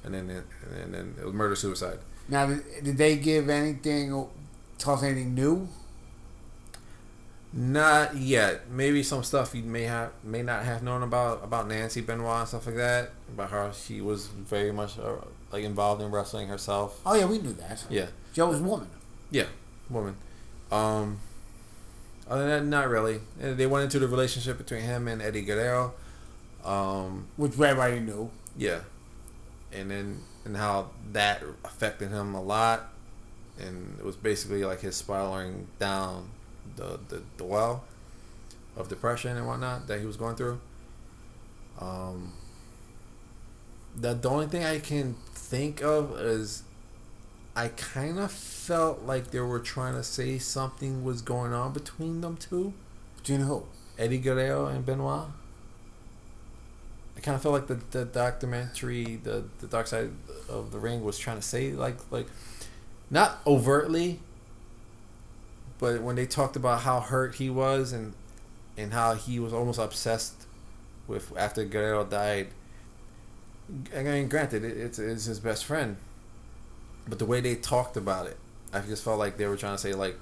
and 0.04 0.14
then 0.14 0.30
it, 0.30 0.46
and 0.82 0.94
then 0.94 1.16
it 1.20 1.26
was 1.26 1.34
murder 1.34 1.56
suicide. 1.56 2.00
now, 2.30 2.46
did, 2.48 2.64
did 2.84 2.98
they 2.98 3.18
give 3.18 3.50
anything? 3.50 4.28
Us 4.86 5.02
anything 5.04 5.34
new? 5.34 5.70
Not 7.56 8.16
yet. 8.18 8.70
Maybe 8.72 9.04
some 9.04 9.24
stuff 9.24 9.54
you 9.54 9.62
may 9.62 9.84
have 9.84 10.12
may 10.24 10.42
not 10.42 10.64
have 10.66 10.82
known 10.82 11.04
about 11.04 11.44
about 11.44 11.68
Nancy 11.68 12.02
Benoit 12.02 12.40
and 12.40 12.48
stuff 12.48 12.66
like 12.66 12.78
that. 12.78 13.12
About 13.32 13.52
how 13.52 13.72
she 13.72 14.02
was 14.02 14.26
very 14.28 14.72
much 14.72 14.98
uh, 14.98 15.16
like 15.52 15.64
involved 15.64 16.02
in 16.02 16.10
wrestling 16.10 16.48
herself. 16.48 17.00
Oh 17.06 17.14
yeah, 17.14 17.26
we 17.26 17.38
knew 17.38 17.54
that. 17.54 17.86
Yeah, 17.92 18.08
Joe 18.34 18.50
was 18.50 18.60
a 18.60 18.64
woman. 18.64 18.88
yeah, 19.30 19.46
woman. 19.90 20.16
Um, 20.72 21.20
other 22.28 22.48
than 22.48 22.70
that, 22.72 22.76
not 22.78 22.90
really. 22.90 23.20
They 23.40 23.68
went 23.68 23.84
into 23.84 24.00
the 24.00 24.08
relationship 24.08 24.58
between 24.58 24.82
him 24.82 25.08
and 25.08 25.22
Eddie 25.22 25.44
Guerrero. 25.44 25.94
Um, 26.66 27.28
Which 27.38 27.52
everybody 27.60 28.00
knew. 28.00 28.32
yeah, 28.58 28.80
and 29.72 29.92
then 29.92 30.22
and 30.44 30.58
how 30.58 30.90
that 31.12 31.44
affected 31.64 32.10
him 32.10 32.34
a 32.34 32.42
lot, 32.42 32.90
and 33.60 33.96
it 34.00 34.06
was 34.06 34.16
basically 34.16 34.66
like 34.66 34.80
his 34.82 34.96
spiraling 34.96 35.68
down 35.78 36.30
the 36.76 37.00
the, 37.10 37.22
the 37.38 37.44
well 37.44 37.84
of 38.76 38.90
depression 38.90 39.38
and 39.38 39.46
whatnot 39.46 39.88
that 39.88 40.00
he 40.00 40.06
was 40.06 40.18
going 40.18 40.36
through. 40.36 40.60
Um, 41.80 42.34
the 43.96 44.14
the 44.14 44.30
only 44.30 44.48
thing 44.48 44.64
I 44.64 44.80
can 44.80 45.16
think 45.34 45.82
of 45.84 46.20
is 46.20 46.64
I 47.56 47.68
kind 47.70 48.20
of 48.20 48.32
felt 48.32 49.04
like 49.04 49.32
they 49.32 49.40
were 49.40 49.60
trying 49.60 49.94
to 49.94 50.04
say 50.04 50.40
something 50.40 51.04
was 51.04 51.22
going 51.22 51.54
on 51.54 51.74
between 51.74 52.22
them 52.22 52.38
two, 52.38 52.74
Between 53.18 53.42
who? 53.42 53.66
Eddie 53.98 54.18
Guerrero 54.18 54.68
and 54.68 54.84
Benoit. 54.86 55.28
I 57.16 57.20
kind 57.20 57.36
of 57.36 57.44
felt 57.44 57.54
like 57.54 57.68
the, 57.68 57.80
the 57.92 58.06
documentary, 58.06 59.18
the 59.18 59.44
the 59.60 59.68
Dark 59.68 59.88
Side 59.88 60.10
of 60.50 60.72
the 60.72 60.80
Ring, 60.80 61.04
was 61.04 61.18
trying 61.20 61.38
to 61.38 61.44
say 61.44 61.72
like 61.72 61.98
like, 62.12 62.28
not 63.12 63.40
overtly. 63.46 64.20
But 65.84 66.02
when 66.02 66.16
they 66.16 66.26
talked 66.26 66.56
about 66.56 66.84
how 66.84 67.02
hurt 67.02 67.36
he 67.36 67.50
was 67.50 67.92
and 67.92 68.14
and 68.78 68.94
how 68.94 69.16
he 69.16 69.38
was 69.38 69.52
almost 69.52 69.80
obsessed 69.80 70.46
with 71.10 71.26
after 71.38 71.66
Guerrero 71.66 72.06
died. 72.06 72.48
I 73.94 74.04
mean, 74.04 74.30
granted, 74.30 74.64
it, 74.64 74.78
it's 74.78 74.98
it's 74.98 75.26
his 75.26 75.42
best 75.42 75.66
friend, 75.66 75.98
but 77.06 77.20
the 77.20 77.26
way 77.26 77.42
they 77.42 77.56
talked 77.56 77.98
about 77.98 78.28
it, 78.28 78.38
I 78.72 78.80
just 78.80 79.04
felt 79.04 79.20
like 79.20 79.36
they 79.36 79.46
were 79.46 79.58
trying 79.58 79.76
to 79.76 79.82
say 79.82 79.94
like 79.94 80.16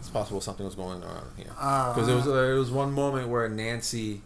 it's 0.00 0.10
possible 0.10 0.42
something 0.42 0.66
was 0.66 0.74
going 0.74 1.02
on 1.02 1.24
here. 1.38 1.46
Uh, 1.58 1.94
Because 1.94 2.08
there 2.08 2.16
was 2.16 2.26
there 2.26 2.54
was 2.56 2.70
one 2.70 2.92
moment 2.92 3.30
where 3.30 3.48
Nancy, 3.48 4.20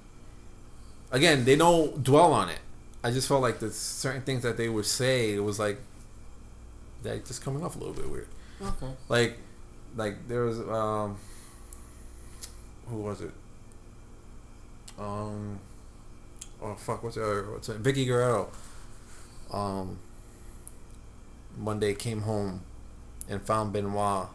again, 1.13 1.45
they 1.45 1.55
don't 1.55 2.03
dwell 2.03 2.33
on 2.33 2.49
it. 2.49 2.59
I 3.05 3.13
just 3.13 3.29
felt 3.29 3.43
like 3.43 3.61
the 3.61 3.71
certain 3.71 4.23
things 4.23 4.43
that 4.43 4.57
they 4.57 4.69
would 4.69 4.87
say, 4.87 5.35
it 5.35 5.45
was 5.45 5.61
like, 5.61 5.79
that 7.05 7.25
just 7.27 7.45
coming 7.45 7.63
off 7.63 7.77
a 7.77 7.79
little 7.79 7.95
bit 7.95 8.11
weird. 8.11 8.29
okay. 8.61 8.93
Like, 9.09 9.39
like 9.97 10.29
there 10.29 10.45
was 10.45 10.61
um, 10.61 11.17
who 12.87 12.97
was 12.97 13.21
it? 13.21 13.33
Um, 14.99 15.59
oh 16.63 16.75
fuck, 16.75 17.03
what's 17.03 17.17
her? 17.17 17.53
What's 17.53 17.69
it? 17.69 17.83
Vickie 17.83 18.07
Guerrero. 18.07 18.51
Um, 19.53 19.99
one 21.59 21.81
day 21.81 21.95
came 21.95 22.23
home, 22.23 22.63
and 23.29 23.43
found 23.43 23.73
Benoit 23.73 24.29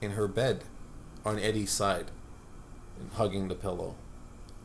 in 0.00 0.12
her 0.12 0.28
bed, 0.28 0.64
on 1.24 1.38
Eddie's 1.38 1.70
side, 1.70 2.10
and 3.00 3.10
hugging 3.12 3.48
the 3.48 3.54
pillow, 3.54 3.94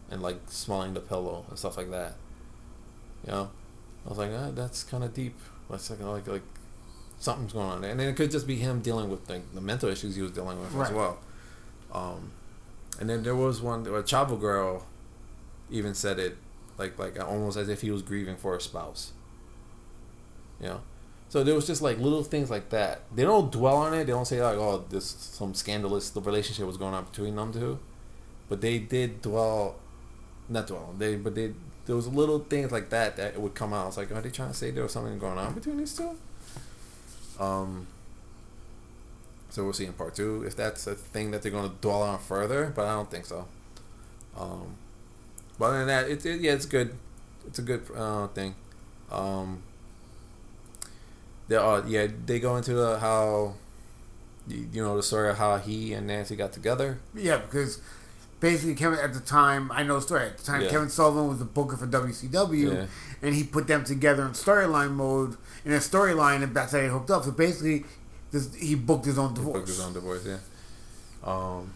and 0.10 0.22
like 0.22 0.40
smelling 0.48 0.94
the 0.94 1.00
pillow 1.00 1.46
and 1.50 1.58
stuff 1.58 1.78
like 1.78 1.92
that. 1.92 2.16
You 3.26 3.32
know, 3.32 3.52
I 4.06 4.10
was 4.10 4.18
like, 4.18 4.32
ah, 4.34 4.52
that's 4.52 4.84
kind 4.84 5.04
of 5.04 5.14
deep. 5.14 5.38
That's 5.70 5.90
like 5.90 6.02
like 6.02 6.28
like 6.28 6.42
something's 7.22 7.54
going 7.54 7.70
on 7.70 7.82
there, 7.82 7.92
and 7.92 8.00
then 8.00 8.10
it 8.10 8.16
could 8.16 8.32
just 8.32 8.48
be 8.48 8.56
him 8.56 8.82
dealing 8.82 9.10
with 9.10 9.28
the, 9.28 9.42
the 9.54 9.62
mental 9.62 9.90
issues 9.90 10.16
he 10.16 10.22
was 10.22 10.32
dealing 10.32 10.60
with 10.60 10.76
as 10.76 10.92
well. 10.92 11.20
Um, 11.94 12.32
and 13.00 13.10
then 13.10 13.24
there 13.24 13.36
was 13.36 13.62
one 13.62 13.84
where 13.84 14.02
Chavo 14.02 14.40
Girl 14.40 14.86
even 15.70 15.94
said 15.94 16.20
it 16.20 16.38
like 16.78 16.98
like 16.98 17.20
almost 17.24 17.58
as 17.58 17.70
if 17.70 17.82
he 17.82 17.92
was 17.92 18.02
grieving 18.02 18.36
for 18.36 18.56
a 18.56 18.62
spouse. 18.62 19.14
You 20.60 20.68
know, 20.68 20.82
so 21.30 21.44
there 21.44 21.56
was 21.56 21.68
just 21.68 21.82
like 21.82 22.00
little 22.00 22.24
things 22.24 22.50
like 22.50 22.70
that. 22.70 23.04
They 23.16 23.24
don't 23.24 23.52
dwell 23.52 23.78
on 23.78 23.94
it. 23.94 24.06
They 24.06 24.12
don't 24.12 24.26
say 24.26 24.42
like, 24.42 24.58
oh, 24.58 24.84
this 24.90 25.06
some 25.06 25.54
scandalous 25.54 26.10
the 26.10 26.22
relationship 26.22 26.66
was 26.66 26.78
going 26.78 26.94
on 26.94 27.06
between 27.06 27.36
them 27.36 27.54
two, 27.54 27.80
but 28.50 28.62
they 28.62 28.80
did 28.80 29.22
dwell, 29.22 29.76
not 30.50 30.68
dwell. 30.68 30.96
They 30.98 31.16
but 31.16 31.36
they 31.36 31.54
there 31.86 31.96
was 31.96 32.08
little 32.08 32.40
things 32.40 32.72
like 32.72 32.90
that 32.90 33.18
that 33.18 33.40
would 33.40 33.54
come 33.54 33.74
out. 33.74 33.90
It's 33.90 33.98
like, 33.98 34.12
are 34.12 34.22
they 34.22 34.30
trying 34.30 34.52
to 34.52 34.58
say 34.58 34.72
there 34.72 34.84
was 34.84 34.92
something 34.92 35.20
going 35.20 35.38
on 35.38 35.54
between 35.54 35.78
these 35.78 35.96
two? 35.96 36.18
Um. 37.42 37.88
So 39.50 39.64
we'll 39.66 39.74
see 39.74 39.86
in 39.86 39.94
part 39.94 40.16
two 40.16 40.44
if 40.48 40.56
that's 40.56 40.88
a 40.88 40.96
thing 40.96 41.32
that 41.32 41.42
they're 41.42 41.52
going 41.52 41.70
to 41.70 41.76
dwell 41.82 42.04
on 42.04 42.20
further, 42.20 42.72
but 42.74 42.86
I 42.88 42.94
don't 42.94 43.12
think 43.12 43.26
so. 43.26 43.48
Um, 44.38 44.76
but 45.60 45.66
other 45.66 45.80
than 45.80 45.88
that, 45.88 46.10
it, 46.10 46.24
yeah, 46.40 46.54
it's 46.54 46.66
good. 46.66 46.96
It's 47.46 47.60
a 47.60 47.62
good 47.62 47.84
uh, 47.94 48.28
thing. 48.28 48.56
Um, 49.12 49.64
They, 51.50 51.58
uh, 51.58 51.82
yeah, 51.86 52.08
they 52.26 52.40
go 52.40 52.56
into 52.56 52.74
the, 52.74 52.98
how, 53.00 53.56
you 54.48 54.82
know, 54.82 54.96
the 54.96 55.04
story 55.04 55.30
of 55.30 55.38
how 55.38 55.58
he 55.58 55.92
and 55.92 56.08
Nancy 56.08 56.38
got 56.38 56.54
together. 56.54 57.00
Yeah, 57.14 57.40
because 57.40 57.82
basically 58.42 58.76
Kevin 58.76 59.00
at 59.00 59.14
the 59.14 59.22
time, 59.22 59.72
I 59.72 59.84
know 59.84 59.96
the 59.96 60.02
story. 60.02 60.26
At 60.26 60.38
the 60.40 60.44
time, 60.44 60.62
Yeah. 60.62 60.70
Kevin 60.70 60.90
Sullivan 60.90 61.30
was 61.30 61.40
the 61.40 61.46
booker 61.46 61.78
for 61.78 61.88
WCW, 61.88 62.74
Yeah. 62.74 62.86
and 63.22 63.34
he 63.34 63.46
put 63.46 63.68
them 63.68 63.86
together 63.86 64.26
in 64.26 64.32
storyline 64.32 64.92
mode. 64.92 65.38
In 65.64 65.72
a 65.72 65.78
storyline, 65.78 66.44
and 66.44 66.54
that's 66.54 66.74
how 66.74 66.80
they 66.80 66.90
hooked 66.90 67.10
up. 67.12 67.24
So 67.24 67.32
basically, 67.32 67.86
this, 68.32 68.54
he 68.56 68.76
booked 68.76 69.06
his 69.06 69.18
own 69.18 69.34
divorce. 69.34 69.54
Booked 69.60 69.68
his 69.70 69.80
own 69.80 69.94
divorce, 69.94 70.26
yeah. 70.26 70.38
Um, 71.24 71.72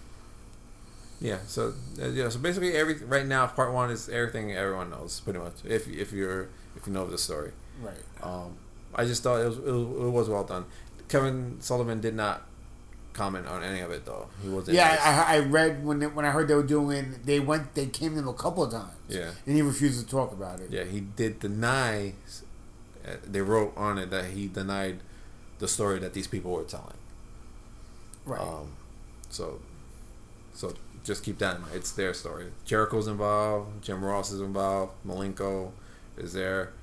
yeah. 1.21 1.37
So 1.47 1.73
uh, 2.01 2.07
yeah. 2.07 2.29
So 2.29 2.39
basically, 2.39 2.73
every 2.73 2.95
right 2.95 3.25
now, 3.25 3.45
part 3.47 3.71
one 3.71 3.91
is 3.91 4.09
everything 4.09 4.53
everyone 4.53 4.89
knows, 4.89 5.19
pretty 5.21 5.39
much. 5.39 5.53
If 5.63 5.87
if 5.87 6.11
you're 6.11 6.49
if 6.75 6.87
you 6.87 6.93
know 6.93 7.05
the 7.07 7.17
story, 7.17 7.51
Right. 7.81 7.93
um, 8.23 8.57
I 8.95 9.05
just 9.05 9.21
thought 9.23 9.39
it 9.41 9.45
was 9.47 9.57
it 9.59 9.63
was, 9.65 9.81
it 10.07 10.11
was 10.11 10.29
well 10.29 10.43
done. 10.43 10.65
Kevin 11.07 11.57
Sullivan 11.61 12.01
did 12.01 12.15
not 12.15 12.47
comment 13.15 13.47
on 13.47 13.63
any 13.63 13.79
of 13.79 13.89
it 13.91 14.05
though. 14.05 14.27
He 14.43 14.49
wasn't. 14.49 14.75
Yeah, 14.75 14.97
I, 15.27 15.37
I 15.37 15.39
read 15.39 15.83
when 15.83 15.99
they, 15.99 16.07
when 16.07 16.25
I 16.25 16.31
heard 16.31 16.47
they 16.47 16.53
were 16.55 16.61
doing. 16.63 17.15
They 17.23 17.39
went. 17.39 17.73
They 17.73 17.87
came 17.87 18.13
to 18.13 18.19
him 18.19 18.27
a 18.27 18.33
couple 18.33 18.63
of 18.63 18.71
times. 18.71 18.91
Yeah. 19.09 19.31
And 19.47 19.55
he 19.55 19.61
refused 19.61 19.99
to 19.99 20.05
talk 20.09 20.31
about 20.33 20.59
it. 20.59 20.69
Yeah, 20.69 20.83
he 20.83 20.99
did 20.99 21.39
deny. 21.39 22.13
uh, 23.07 23.11
They 23.25 23.41
wrote 23.41 23.73
on 23.75 23.97
it 23.97 24.09
that 24.11 24.25
he 24.25 24.47
denied 24.47 24.99
the 25.59 25.67
story 25.67 25.99
that 25.99 26.13
these 26.13 26.27
people 26.27 26.51
were 26.51 26.63
telling. 26.63 26.97
Right. 28.25 28.41
Um, 28.41 28.73
so, 29.29 29.59
so 30.53 30.73
just 31.03 31.23
keep 31.23 31.37
that 31.39 31.55
in 31.57 31.61
mind. 31.61 31.75
It's 31.75 31.91
their 31.91 32.13
story. 32.13 32.47
Jericho's 32.65 33.07
involved. 33.07 33.83
Jim 33.83 34.03
Ross 34.03 34.31
is 34.31 34.41
involved. 34.41 34.93
Malenko 35.07 35.71
is 36.17 36.33
there. 36.33 36.73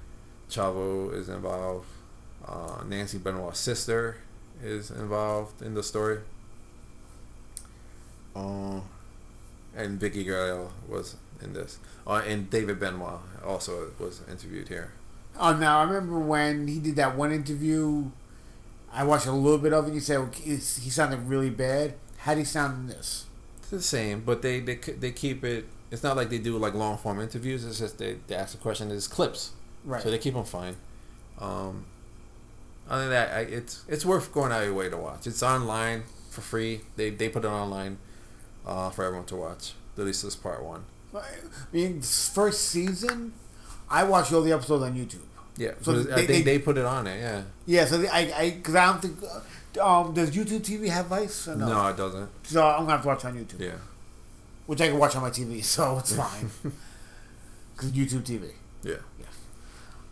Chavo 0.51 1.13
is 1.15 1.29
involved. 1.29 1.87
Uh, 2.47 2.83
Nancy 2.89 3.19
Benoit's 3.19 3.59
sister 3.61 4.17
is 4.63 4.91
involved 4.91 5.61
in 5.63 5.75
the 5.75 5.83
story. 5.83 6.19
Uh, 8.35 8.81
and 9.77 10.01
Vickie 10.01 10.25
Guerrero 10.25 10.71
was 10.89 11.17
in 11.43 11.53
this. 11.53 11.79
Uh, 12.07 12.23
and 12.27 12.49
David 12.51 12.79
Benoit 12.81 13.21
also 13.45 13.91
was 13.99 14.23
interviewed 14.31 14.69
here. 14.69 14.93
Oh, 15.39 15.57
now 15.57 15.81
I 15.81 15.85
remember 15.85 16.19
when 16.19 16.67
he 16.69 16.79
did 16.79 16.97
that 16.97 17.17
one 17.17 17.33
interview. 17.33 18.11
I 18.93 19.05
watched 19.05 19.27
a 19.27 19.33
little 19.33 19.59
bit 19.59 19.73
of 19.73 19.89
it. 19.89 19.95
He 19.95 20.01
said 20.01 20.35
he 20.35 20.51
he 20.57 20.91
sounded 20.91 21.21
really 21.27 21.49
bad. 21.51 21.95
How 22.19 22.33
would 22.33 22.39
he 22.39 22.45
sound 22.45 22.81
in 22.81 22.87
this? 22.97 23.27
It's 23.61 23.71
the 23.71 23.83
same, 23.83 24.21
but 24.21 24.43
they 24.43 24.61
they 24.61 24.75
they 24.77 25.11
keep 25.13 25.43
it. 25.45 25.65
It's 25.91 26.03
not 26.03 26.17
like 26.17 26.29
they 26.31 26.39
do 26.39 26.59
like 26.59 26.75
long 26.75 26.99
form 26.99 27.21
interviews. 27.21 27.65
It's 27.65 27.79
just 27.79 27.99
they, 27.99 28.17
they 28.27 28.35
ask 28.35 28.55
a 28.55 28.59
question. 28.59 28.91
It's 28.91 29.07
clips, 29.09 29.53
Right. 29.85 30.03
so 30.03 30.11
they 30.11 30.19
keep 30.19 30.35
them 30.35 30.45
fine. 30.45 30.77
Um, 31.39 31.87
other 32.93 33.03
than 33.03 33.11
that, 33.11 33.33
I, 33.37 33.41
it's 33.41 33.85
it's 33.89 34.05
worth 34.05 34.33
going 34.33 34.53
out 34.53 34.61
of 34.61 34.67
your 34.67 34.75
way 34.77 34.89
to 34.89 34.97
watch. 34.97 35.27
It's 35.27 35.43
online 35.43 36.05
for 36.31 36.41
free. 36.43 36.83
They 36.97 37.11
they 37.11 37.29
put 37.29 37.45
it 37.45 37.49
online 37.49 37.99
uh, 38.67 38.91
for 38.91 39.03
everyone 39.05 39.27
to 39.27 39.37
watch. 39.37 39.73
At 39.99 40.05
least 40.05 40.23
this 40.23 40.37
part 40.37 40.63
one. 40.63 40.85
I 41.15 41.21
mean, 41.73 42.01
first 42.03 42.69
season, 42.69 43.33
I 43.91 44.05
watched 44.05 44.33
all 44.33 44.43
the 44.43 44.53
episodes 44.53 44.83
on 44.85 44.95
YouTube. 44.95 45.27
Yeah, 45.59 45.73
So 45.83 45.93
I 45.93 45.97
they- 45.97 46.15
think 46.15 46.29
they- 46.29 46.43
they, 46.43 46.59
put 46.59 46.79
it 46.79 46.87
on 46.87 47.07
it. 47.07 47.21
Yeah, 47.21 47.43
Yeah, 47.67 47.85
so 47.85 47.99
the, 47.99 48.09
I, 48.09 48.21
I, 48.35 48.51
because 48.53 48.75
I 48.75 48.87
don't 48.87 49.03
think, 49.03 49.19
uh, 49.79 50.01
um, 50.01 50.15
does 50.15 50.31
YouTube 50.31 50.61
TV 50.63 50.89
have 50.89 51.07
Vice? 51.07 51.47
Or 51.49 51.57
no, 51.57 51.67
no? 51.69 51.89
it 51.89 51.97
doesn't. 51.99 52.31
So 52.47 52.67
I'm 52.67 52.81
gonna 52.85 52.93
have 52.93 53.03
to 53.03 53.09
watch 53.09 53.25
on 53.27 53.35
YouTube, 53.37 53.61
Yeah, 53.61 53.73
which 54.67 54.81
I 54.81 54.89
can 54.89 54.99
watch 54.99 55.15
on 55.15 55.21
my 55.23 55.29
TV, 55.31 55.63
so 55.77 55.99
it's 55.99 56.15
fine. 56.17 56.51
Because 57.75 57.93
YouTube 57.93 58.23
TV. 58.23 58.51
yeah. 58.83 58.95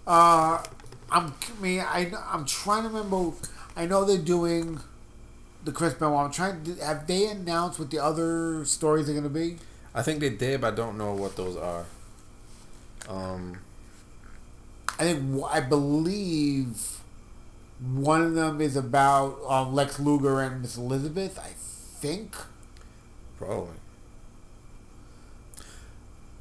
Uh, 0.07 0.63
I'm, 1.11 1.33
I 1.59 1.63
mean, 1.63 1.81
I, 1.81 2.13
I'm 2.31 2.45
trying 2.45 2.83
to 2.83 2.89
remember. 2.89 3.33
I 3.77 3.87
know 3.87 4.05
they're 4.05 4.19
doing 4.19 4.81
the 5.65 5.73
Chris 5.73 5.95
Benoit. 5.95 6.27
I'm 6.27 6.31
trying. 6.33 6.63
To, 6.65 6.85
have 6.85 7.07
they 7.07 7.27
announced 7.27 7.79
what 7.79 7.91
the 7.91 7.99
other 7.99 8.65
stories 8.65 9.09
are 9.09 9.15
gonna 9.15 9.29
be? 9.29 9.57
I 9.95 10.03
think 10.03 10.21
they 10.21 10.31
did, 10.31 10.61
but 10.61 10.75
I 10.75 10.77
don't 10.77 10.97
know 10.97 11.13
what 11.15 11.37
those 11.37 11.57
are. 11.57 11.85
Um, 13.09 13.59
I 14.99 15.05
think 15.05 15.43
I 15.51 15.61
believe 15.61 17.01
one 17.81 18.23
of 18.23 18.35
them 18.35 18.61
is 18.61 18.77
about 18.77 19.41
um, 19.49 19.75
Lex 19.75 19.99
Luger 19.99 20.41
and 20.41 20.63
Miss 20.63 20.77
Elizabeth. 20.77 21.39
I 21.39 21.51
think. 21.57 22.37
probably. 23.39 23.75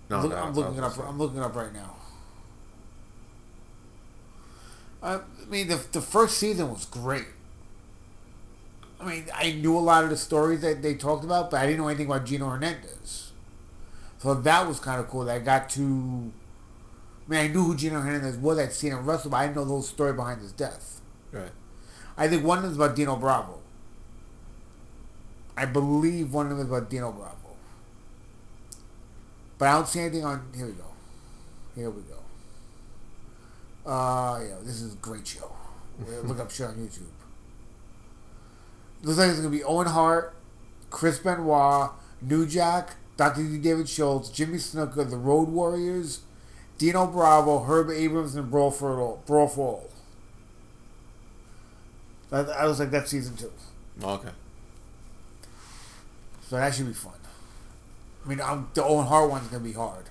No, 0.09 0.21
Look, 0.21 0.31
no, 0.31 0.37
I'm 0.37 0.53
looking 0.53 0.77
it 0.77 0.83
up. 0.83 0.97
I'm 1.07 1.17
looking 1.17 1.37
it 1.37 1.43
up 1.43 1.55
right 1.55 1.71
now. 1.73 1.95
I 5.01 5.21
mean, 5.49 5.67
the 5.67 5.79
the 5.91 6.01
first 6.01 6.37
season 6.37 6.71
was 6.71 6.85
great. 6.85 7.27
I 8.99 9.05
mean, 9.05 9.25
I 9.33 9.51
knew 9.53 9.77
a 9.77 9.79
lot 9.79 10.03
of 10.03 10.09
the 10.09 10.17
stories 10.17 10.61
that 10.61 10.81
they 10.81 10.95
talked 10.95 11.23
about, 11.23 11.51
but 11.51 11.61
I 11.61 11.65
didn't 11.65 11.79
know 11.79 11.87
anything 11.87 12.07
about 12.07 12.25
Gino 12.25 12.49
Hernandez. 12.49 13.31
So 14.17 14.33
that 14.33 14.67
was 14.67 14.79
kind 14.79 14.99
of 14.99 15.07
cool. 15.07 15.25
That 15.25 15.35
I 15.35 15.39
got 15.39 15.69
to. 15.71 16.31
I 17.27 17.31
mean, 17.31 17.39
I 17.39 17.47
knew 17.47 17.63
who 17.63 17.75
Gino 17.75 18.01
Hernandez 18.01 18.35
was. 18.37 18.59
I'd 18.59 18.73
seen 18.73 18.91
him 18.91 19.05
wrestle, 19.05 19.31
but 19.31 19.37
I 19.37 19.45
didn't 19.45 19.55
know 19.57 19.63
the 19.63 19.69
whole 19.69 19.81
story 19.81 20.13
behind 20.13 20.41
his 20.41 20.51
death. 20.51 20.99
Right. 21.31 21.51
I 22.17 22.27
think 22.27 22.43
one 22.43 22.57
of 22.57 22.63
them 22.63 22.71
is 22.71 22.77
about 22.77 22.95
Dino 22.95 23.15
Bravo. 23.15 23.59
I 25.55 25.65
believe 25.65 26.33
one 26.33 26.47
of 26.47 26.57
them 26.57 26.59
is 26.59 26.71
about 26.71 26.89
Dino 26.89 27.11
Bravo. 27.11 27.35
But 29.57 29.67
I 29.69 29.73
don't 29.75 29.87
see 29.87 29.99
anything 30.01 30.25
on. 30.25 30.51
Here 30.55 30.65
we 30.65 30.73
go. 30.73 30.83
Here 31.75 31.89
we 31.89 32.01
go. 32.01 32.18
Uh, 33.85 34.39
yeah, 34.43 34.55
this 34.63 34.81
is 34.81 34.93
a 34.93 34.97
great 34.97 35.25
show. 35.25 35.51
Look 36.23 36.39
up 36.39 36.51
shit 36.51 36.67
on 36.67 36.75
YouTube. 36.75 37.07
Looks 39.03 39.17
like 39.17 39.29
it's 39.29 39.39
gonna 39.39 39.49
be 39.49 39.63
Owen 39.63 39.87
Hart, 39.87 40.33
Chris 40.89 41.19
Benoit, 41.19 41.91
New 42.21 42.45
Jack, 42.45 42.95
Dr. 43.17 43.43
D. 43.43 43.57
David 43.57 43.87
Schultz, 43.89 44.29
Jimmy 44.29 44.57
Snuka, 44.57 45.09
the 45.09 45.17
Road 45.17 45.49
Warriors, 45.49 46.21
Dino 46.77 47.07
Bravo, 47.07 47.63
Herb 47.63 47.89
Abrams, 47.89 48.35
and 48.35 48.49
Brawl 48.49 48.71
for 48.71 48.99
All. 48.99 49.23
Brawl 49.25 49.47
for 49.47 49.61
All. 49.67 49.89
I 52.31 52.65
was 52.65 52.79
like, 52.79 52.91
that's 52.91 53.09
season 53.09 53.35
two. 53.35 53.51
Okay. 54.03 54.29
So 56.47 56.55
that 56.57 56.73
should 56.73 56.87
be 56.87 56.93
fun. 56.93 57.13
I 58.25 58.29
mean, 58.29 58.41
um, 58.41 58.69
the 58.73 58.83
Owen 58.83 59.07
Hart 59.07 59.29
one's 59.29 59.47
gonna 59.47 59.63
be 59.63 59.73
hard. 59.73 60.05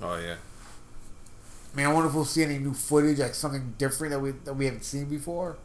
Oh 0.00 0.16
yeah. 0.18 0.36
I 1.74 1.76
mean, 1.76 1.86
I 1.86 1.92
wonder 1.92 2.08
if 2.08 2.14
we'll 2.14 2.24
see 2.24 2.44
any 2.44 2.58
new 2.58 2.72
footage, 2.72 3.18
like 3.18 3.34
something 3.34 3.74
different 3.78 4.12
that 4.12 4.20
we 4.20 4.30
that 4.30 4.54
we 4.54 4.66
haven't 4.66 4.84
seen 4.84 5.06
before. 5.06 5.56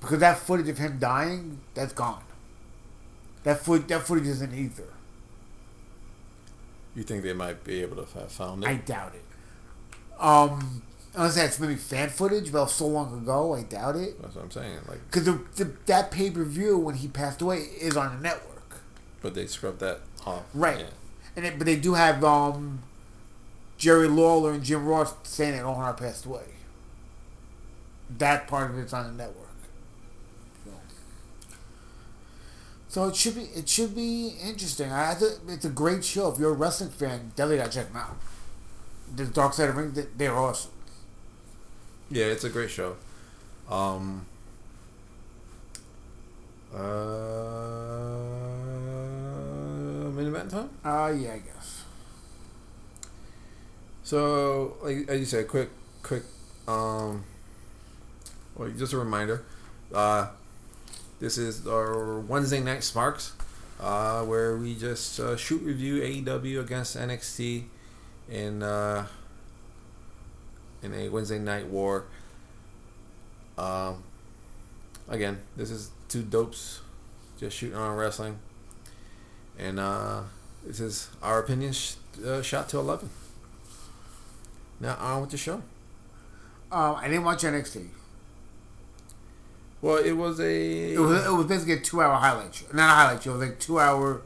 Because 0.00 0.20
that 0.20 0.38
footage 0.38 0.68
of 0.68 0.78
him 0.78 0.98
dying, 0.98 1.60
that's 1.74 1.92
gone. 1.92 2.22
That 3.42 3.60
foot, 3.60 3.88
that 3.88 4.02
footage 4.02 4.26
isn't 4.26 4.54
either. 4.54 4.84
You 6.94 7.02
think 7.02 7.22
they 7.22 7.32
might 7.32 7.64
be 7.64 7.80
able 7.82 8.04
to 8.04 8.18
have 8.18 8.30
found 8.30 8.64
it? 8.64 8.68
I 8.68 8.74
doubt 8.74 9.14
it. 9.14 10.20
Um, 10.20 10.82
unless 11.14 11.36
that's 11.36 11.58
maybe 11.58 11.76
fan 11.76 12.10
footage, 12.10 12.52
but 12.52 12.66
so 12.66 12.86
long 12.86 13.22
ago, 13.22 13.54
I 13.54 13.62
doubt 13.62 13.96
it. 13.96 14.20
That's 14.20 14.34
what 14.34 14.44
I'm 14.44 14.50
saying. 14.50 14.78
Like, 14.88 15.00
Because 15.06 15.24
the, 15.24 15.40
the, 15.56 15.72
that 15.86 16.10
pay 16.10 16.30
per 16.30 16.44
view 16.44 16.78
when 16.78 16.96
he 16.96 17.08
passed 17.08 17.40
away 17.42 17.58
is 17.80 17.96
on 17.96 18.16
the 18.16 18.22
network, 18.22 18.82
but 19.20 19.34
they 19.34 19.46
scrubbed 19.46 19.80
that 19.80 20.00
off. 20.26 20.42
right? 20.54 20.80
Yeah. 20.80 20.86
And 21.34 21.46
it, 21.46 21.58
but 21.58 21.66
they 21.66 21.76
do 21.76 21.94
have 21.94 22.22
um, 22.24 22.82
Jerry 23.82 24.06
Lawler 24.06 24.52
and 24.52 24.62
Jim 24.62 24.86
Ross 24.86 25.12
saying 25.24 25.56
that 25.56 25.64
Owen 25.64 25.74
Hart 25.74 25.96
passed 25.96 26.24
away. 26.24 26.44
That 28.16 28.46
part 28.46 28.70
of 28.70 28.78
it's 28.78 28.92
on 28.92 29.06
the 29.06 29.12
network. 29.24 29.48
So, 30.64 30.70
so 32.88 33.08
it 33.08 33.16
should 33.16 33.34
be 33.34 33.40
it 33.56 33.68
should 33.68 33.96
be 33.96 34.34
interesting. 34.40 34.92
I 34.92 35.14
think 35.14 35.32
it's 35.48 35.64
a 35.64 35.68
great 35.68 36.04
show. 36.04 36.30
If 36.30 36.38
you're 36.38 36.50
a 36.52 36.54
wrestling 36.54 36.90
fan, 36.90 37.32
definitely 37.34 37.56
gotta 37.56 37.72
check 37.72 37.88
them 37.88 37.96
out. 37.96 38.16
The 39.16 39.24
Dark 39.26 39.52
Side 39.52 39.70
of 39.70 39.74
the 39.74 39.82
Ring, 39.82 39.90
they- 39.94 40.06
they're 40.16 40.38
awesome. 40.38 40.70
Yeah, 42.08 42.26
it's 42.26 42.44
a 42.44 42.50
great 42.50 42.70
show. 42.70 42.94
Um. 43.68 44.26
Uh, 46.72 46.78
main 50.14 50.28
event 50.28 50.50
time. 50.52 50.70
Uh 50.84 51.12
yeah, 51.18 51.32
I 51.34 51.38
guess. 51.38 51.61
So, 54.12 54.76
like 54.82 55.08
as 55.08 55.20
you 55.20 55.24
said, 55.24 55.48
quick, 55.48 55.70
quick. 56.02 56.22
Um. 56.68 57.24
Well, 58.54 58.68
just 58.76 58.92
a 58.92 58.98
reminder. 58.98 59.42
Uh, 59.90 60.26
this 61.18 61.38
is 61.38 61.66
our 61.66 62.20
Wednesday 62.20 62.60
night 62.60 62.84
Smarks, 62.84 63.32
uh, 63.80 64.22
where 64.24 64.58
we 64.58 64.74
just 64.74 65.18
uh, 65.18 65.34
shoot 65.38 65.62
review 65.62 66.02
AEW 66.02 66.60
against 66.60 66.94
NXT 66.94 67.64
in 68.30 68.62
uh, 68.62 69.06
in 70.82 70.92
a 70.92 71.08
Wednesday 71.08 71.38
night 71.38 71.68
war. 71.68 72.04
Um, 73.56 74.02
again, 75.08 75.38
this 75.56 75.70
is 75.70 75.88
two 76.10 76.22
dopes 76.22 76.82
just 77.40 77.56
shooting 77.56 77.78
on 77.78 77.96
wrestling, 77.96 78.38
and 79.58 79.80
uh, 79.80 80.20
this 80.66 80.80
is 80.80 81.08
our 81.22 81.38
opinion 81.38 81.72
sh- 81.72 81.94
uh, 82.22 82.42
shot 82.42 82.68
to 82.68 82.78
eleven. 82.78 83.08
Now 84.82 84.96
on 85.00 85.20
with 85.20 85.30
the 85.30 85.36
show. 85.36 85.62
Um, 86.72 86.96
I 86.96 87.06
didn't 87.08 87.24
watch 87.24 87.42
NXT. 87.42 87.86
Well, 89.80 89.96
it 89.96 90.12
was 90.12 90.40
a. 90.40 90.92
It 90.92 90.98
was, 90.98 91.24
it 91.24 91.30
was 91.30 91.46
basically 91.46 91.74
a 91.74 91.80
two-hour 91.80 92.14
highlight 92.14 92.54
show. 92.54 92.66
Not 92.72 92.90
a 92.90 92.94
highlight 92.94 93.22
show. 93.22 93.30
It 93.30 93.38
was 93.38 93.48
like 93.48 93.60
two-hour 93.60 94.22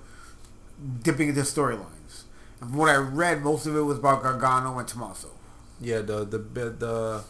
dipping 1.02 1.28
into 1.28 1.42
storylines. 1.42 2.24
And 2.60 2.70
from 2.70 2.76
what 2.78 2.88
I 2.88 2.96
read, 2.96 3.42
most 3.42 3.66
of 3.66 3.76
it 3.76 3.80
was 3.80 3.98
about 3.98 4.22
Gargano 4.22 4.78
and 4.78 4.88
Tommaso. 4.88 5.28
Yeah, 5.80 6.00
the 6.00 6.24
the 6.24 6.38
the 6.38 7.24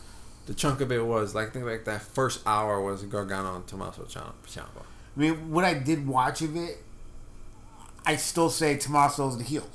the 0.47 0.55
chunk 0.55 0.81
of 0.81 0.93
it 0.93 1.05
was 1.05 1.35
like 1.35 1.49
I 1.49 1.51
think 1.51 1.65
like 1.65 1.85
that 1.85 2.03
first 2.03 2.47
hour 2.47 2.81
was 2.81 3.03
Gargano 3.03 3.57
and 3.57 3.67
Tommaso. 3.67 4.05
Ciampa. 4.05 4.83
I 5.17 5.21
mean, 5.21 5.51
what 5.51 5.65
I 5.65 5.75
did 5.75 6.07
watch 6.07 6.43
of 6.43 6.55
it, 6.57 6.79
I 8.05 8.15
still 8.17 8.51
say 8.51 8.77
Tommaso's 8.77 9.37
the 9.39 9.45
heel. 9.45 9.69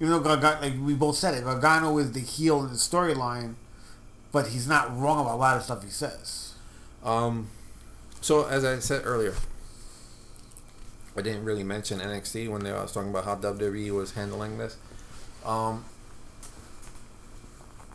Even 0.00 0.12
though 0.12 0.20
Gargano, 0.20 0.60
like 0.60 0.74
we 0.80 0.94
both 0.94 1.16
said 1.16 1.34
it, 1.34 1.44
Gargano 1.44 1.96
is 1.98 2.12
the 2.12 2.20
heel 2.20 2.60
in 2.60 2.68
the 2.68 2.74
storyline, 2.74 3.54
but 4.30 4.48
he's 4.48 4.68
not 4.68 4.96
wrong 4.98 5.20
about 5.20 5.34
a 5.34 5.36
lot 5.36 5.56
of 5.56 5.62
stuff 5.62 5.82
he 5.82 5.90
says. 5.90 6.54
Um, 7.02 7.48
so 8.20 8.46
as 8.46 8.64
I 8.64 8.78
said 8.78 9.02
earlier, 9.04 9.34
I 11.16 11.22
didn't 11.22 11.44
really 11.44 11.64
mention 11.64 11.98
NXT 12.00 12.50
when 12.50 12.66
I 12.66 12.82
was 12.82 12.92
talking 12.92 13.10
about 13.10 13.24
how 13.24 13.36
WWE 13.36 13.90
was 13.92 14.12
handling 14.12 14.58
this. 14.58 14.76
Um, 15.44 15.84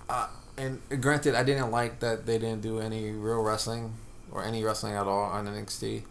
uh, 0.09 0.27
and 0.57 0.81
granted, 0.99 1.35
I 1.35 1.43
didn't 1.43 1.69
like 1.69 1.99
that 1.99 2.25
they 2.25 2.39
didn't 2.39 2.61
do 2.61 2.79
any 2.79 3.11
real 3.11 3.43
wrestling 3.43 3.93
or 4.31 4.43
any 4.43 4.63
wrestling 4.63 4.93
at 4.93 5.05
all 5.05 5.23
on 5.23 5.45
NXT. 5.47 6.03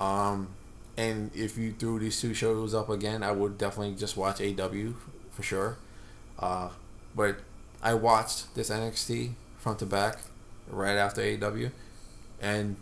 Um, 0.00 0.48
and 0.96 1.30
if 1.34 1.56
you 1.56 1.72
threw 1.72 1.98
these 1.98 2.20
two 2.20 2.34
shows 2.34 2.74
up 2.74 2.88
again, 2.88 3.22
I 3.22 3.32
would 3.32 3.58
definitely 3.58 3.94
just 3.94 4.16
watch 4.16 4.40
AW 4.40 4.92
for 5.30 5.42
sure. 5.42 5.76
Uh, 6.38 6.68
but 7.14 7.36
I 7.82 7.94
watched 7.94 8.54
this 8.54 8.70
NXT 8.70 9.32
front 9.58 9.78
to 9.80 9.86
back 9.86 10.18
right 10.68 10.96
after 10.96 11.22
AW, 11.22 11.70
and 12.40 12.76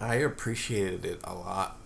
I 0.00 0.16
appreciated 0.16 1.04
it 1.04 1.20
a 1.24 1.34
lot. 1.34 1.76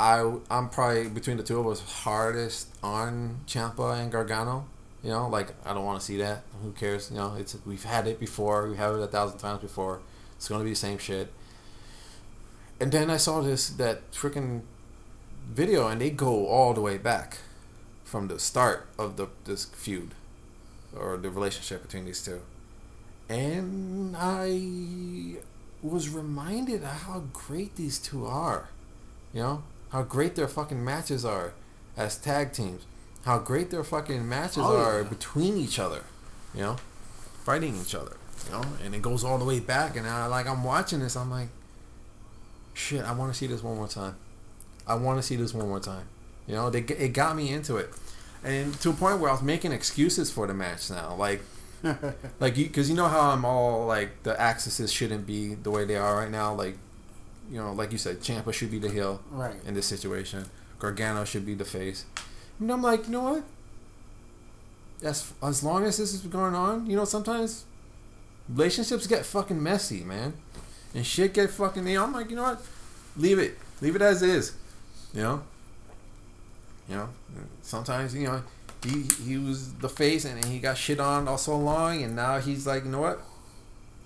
I 0.00 0.36
I'm 0.50 0.68
probably 0.68 1.08
between 1.08 1.36
the 1.36 1.42
two 1.42 1.58
of 1.58 1.66
us 1.66 1.80
hardest 2.02 2.68
on 2.82 3.40
Ciampa 3.46 4.00
and 4.00 4.12
Gargano. 4.12 4.66
You 5.02 5.10
know, 5.10 5.28
like 5.28 5.54
I 5.64 5.74
don't 5.74 5.84
want 5.84 6.00
to 6.00 6.04
see 6.04 6.16
that. 6.18 6.42
Who 6.62 6.72
cares? 6.72 7.10
You 7.10 7.18
know, 7.18 7.34
it's 7.38 7.56
we've 7.66 7.84
had 7.84 8.06
it 8.06 8.20
before. 8.20 8.68
We 8.68 8.76
have 8.76 8.94
it 8.94 9.00
a 9.00 9.06
thousand 9.06 9.38
times 9.38 9.60
before. 9.60 10.00
It's 10.36 10.48
gonna 10.48 10.64
be 10.64 10.70
the 10.70 10.76
same 10.76 10.98
shit. 10.98 11.32
And 12.80 12.92
then 12.92 13.10
I 13.10 13.16
saw 13.16 13.40
this 13.40 13.68
that 13.70 14.10
freaking 14.12 14.62
video, 15.52 15.88
and 15.88 16.00
they 16.00 16.10
go 16.10 16.46
all 16.46 16.74
the 16.74 16.80
way 16.80 16.96
back 16.98 17.38
from 18.04 18.28
the 18.28 18.38
start 18.38 18.86
of 18.98 19.16
the 19.16 19.28
this 19.44 19.64
feud 19.66 20.14
or 20.96 21.16
the 21.16 21.30
relationship 21.30 21.82
between 21.82 22.04
these 22.06 22.22
two, 22.24 22.40
and 23.28 24.16
I 24.16 25.36
was 25.82 26.08
reminded 26.08 26.82
of 26.82 26.88
how 27.02 27.24
great 27.32 27.76
these 27.76 27.98
two 27.98 28.26
are. 28.26 28.68
You 29.32 29.42
know 29.42 29.62
how 29.90 30.02
great 30.02 30.34
their 30.36 30.48
fucking 30.48 30.82
matches 30.84 31.24
are 31.24 31.52
as 31.96 32.16
tag 32.16 32.52
teams. 32.52 32.82
How 33.24 33.38
great 33.38 33.70
their 33.70 33.84
fucking 33.84 34.26
matches 34.28 34.58
Oh, 34.64 34.76
are 34.76 35.02
yeah. 35.02 35.08
between 35.08 35.56
each 35.56 35.78
other. 35.78 36.02
You 36.54 36.62
know, 36.62 36.76
fighting 37.44 37.76
each 37.76 37.94
other. 37.94 38.16
You 38.46 38.52
know, 38.52 38.64
and 38.84 38.94
it 38.94 39.02
goes 39.02 39.24
all 39.24 39.36
the 39.38 39.44
way 39.44 39.60
back. 39.60 39.96
And 39.96 40.06
I 40.06 40.26
like 40.26 40.46
I'm 40.46 40.62
watching 40.64 41.00
this. 41.00 41.16
I'm 41.16 41.30
like, 41.30 41.48
shit. 42.78 43.04
I 43.04 43.12
want 43.12 43.32
to 43.32 43.38
see 43.38 43.46
this 43.46 43.62
one 43.62 43.76
more 43.76 43.88
time. 43.88 44.16
I 44.86 44.94
want 44.94 45.18
to 45.18 45.22
see 45.22 45.36
this 45.36 45.52
one 45.52 45.68
more 45.68 45.80
time. 45.80 46.06
You 46.46 46.54
know, 46.54 46.70
they 46.70 46.80
it 46.80 47.12
got 47.12 47.36
me 47.36 47.50
into 47.50 47.76
it, 47.76 47.90
and 48.42 48.72
to 48.80 48.90
a 48.90 48.92
point 48.94 49.20
where 49.20 49.28
I 49.30 49.34
was 49.34 49.42
making 49.42 49.72
excuses 49.72 50.30
for 50.30 50.46
the 50.46 50.54
match 50.54 50.88
now. 50.90 51.14
Like, 51.14 51.42
like 52.40 52.56
you 52.56 52.66
because 52.66 52.88
you 52.88 52.96
know 52.96 53.08
how 53.08 53.30
I'm 53.30 53.44
all 53.44 53.86
like 53.86 54.22
the 54.22 54.40
axes 54.40 54.90
shouldn't 54.92 55.26
be 55.26 55.54
the 55.54 55.70
way 55.70 55.84
they 55.84 55.96
are 55.96 56.16
right 56.16 56.30
now. 56.30 56.54
Like, 56.54 56.78
you 57.50 57.58
know, 57.58 57.72
like 57.72 57.92
you 57.92 57.98
said, 57.98 58.20
Ciampa 58.20 58.52
should 58.54 58.70
be 58.70 58.78
the 58.78 58.88
heel 58.90 59.20
Right. 59.30 59.56
in 59.66 59.74
this 59.74 59.86
situation. 59.86 60.46
Gargano 60.78 61.24
should 61.24 61.44
be 61.44 61.54
the 61.54 61.64
face. 61.64 62.06
And 62.60 62.70
I'm 62.72 62.82
like, 62.82 63.06
you 63.06 63.12
know 63.12 63.22
what? 63.32 63.44
As 65.02 65.32
as 65.42 65.62
long 65.62 65.84
as 65.84 65.98
this 65.98 66.14
is 66.14 66.20
going 66.22 66.54
on, 66.54 66.86
you 66.88 66.96
know, 66.96 67.04
sometimes 67.04 67.64
relationships 68.48 69.06
get 69.06 69.26
fucking 69.26 69.62
messy, 69.62 70.02
man, 70.02 70.32
and 70.94 71.04
shit 71.06 71.34
get 71.34 71.50
fucking. 71.50 71.86
You 71.86 71.94
know, 71.94 72.04
I'm 72.04 72.12
like, 72.12 72.30
you 72.30 72.36
know 72.36 72.42
what? 72.42 72.62
Leave 73.16 73.38
it, 73.38 73.58
leave 73.80 73.96
it 73.96 74.02
as 74.02 74.22
is. 74.22 74.54
You 75.14 75.22
know. 75.22 75.42
You 76.88 76.96
know, 76.96 77.08
sometimes 77.62 78.14
you 78.14 78.26
know 78.26 78.42
he 78.82 79.02
he 79.02 79.36
was 79.36 79.74
the 79.74 79.88
face 79.88 80.24
and 80.24 80.42
he 80.44 80.58
got 80.58 80.76
shit 80.78 81.00
on 81.00 81.28
all 81.28 81.38
so 81.38 81.56
long, 81.58 82.02
and 82.02 82.16
now 82.16 82.38
he's 82.38 82.66
like, 82.66 82.84
you 82.84 82.90
know 82.90 83.00
what? 83.00 83.20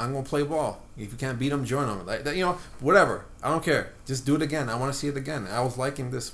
I'm 0.01 0.13
gonna 0.13 0.25
play 0.25 0.43
ball. 0.43 0.83
If 0.97 1.13
you 1.13 1.19
can't 1.19 1.39
beat 1.39 1.53
him, 1.53 1.65
join 1.65 1.89
him. 1.89 2.05
Like 2.05 2.25
that, 2.25 2.35
you 2.37 2.45
know, 2.45 2.59
whatever. 2.81 3.25
I 3.43 3.51
don't 3.51 3.63
care. 3.63 3.93
Just 4.07 4.27
do 4.27 4.35
it 4.35 4.43
again. 4.43 4.69
I 4.69 4.75
want 4.75 4.93
to 4.93 4.99
see 4.99 5.07
it 5.09 5.17
again. 5.17 5.47
I 5.49 5.61
was 5.61 5.79
liking 5.79 6.11
this 6.11 6.33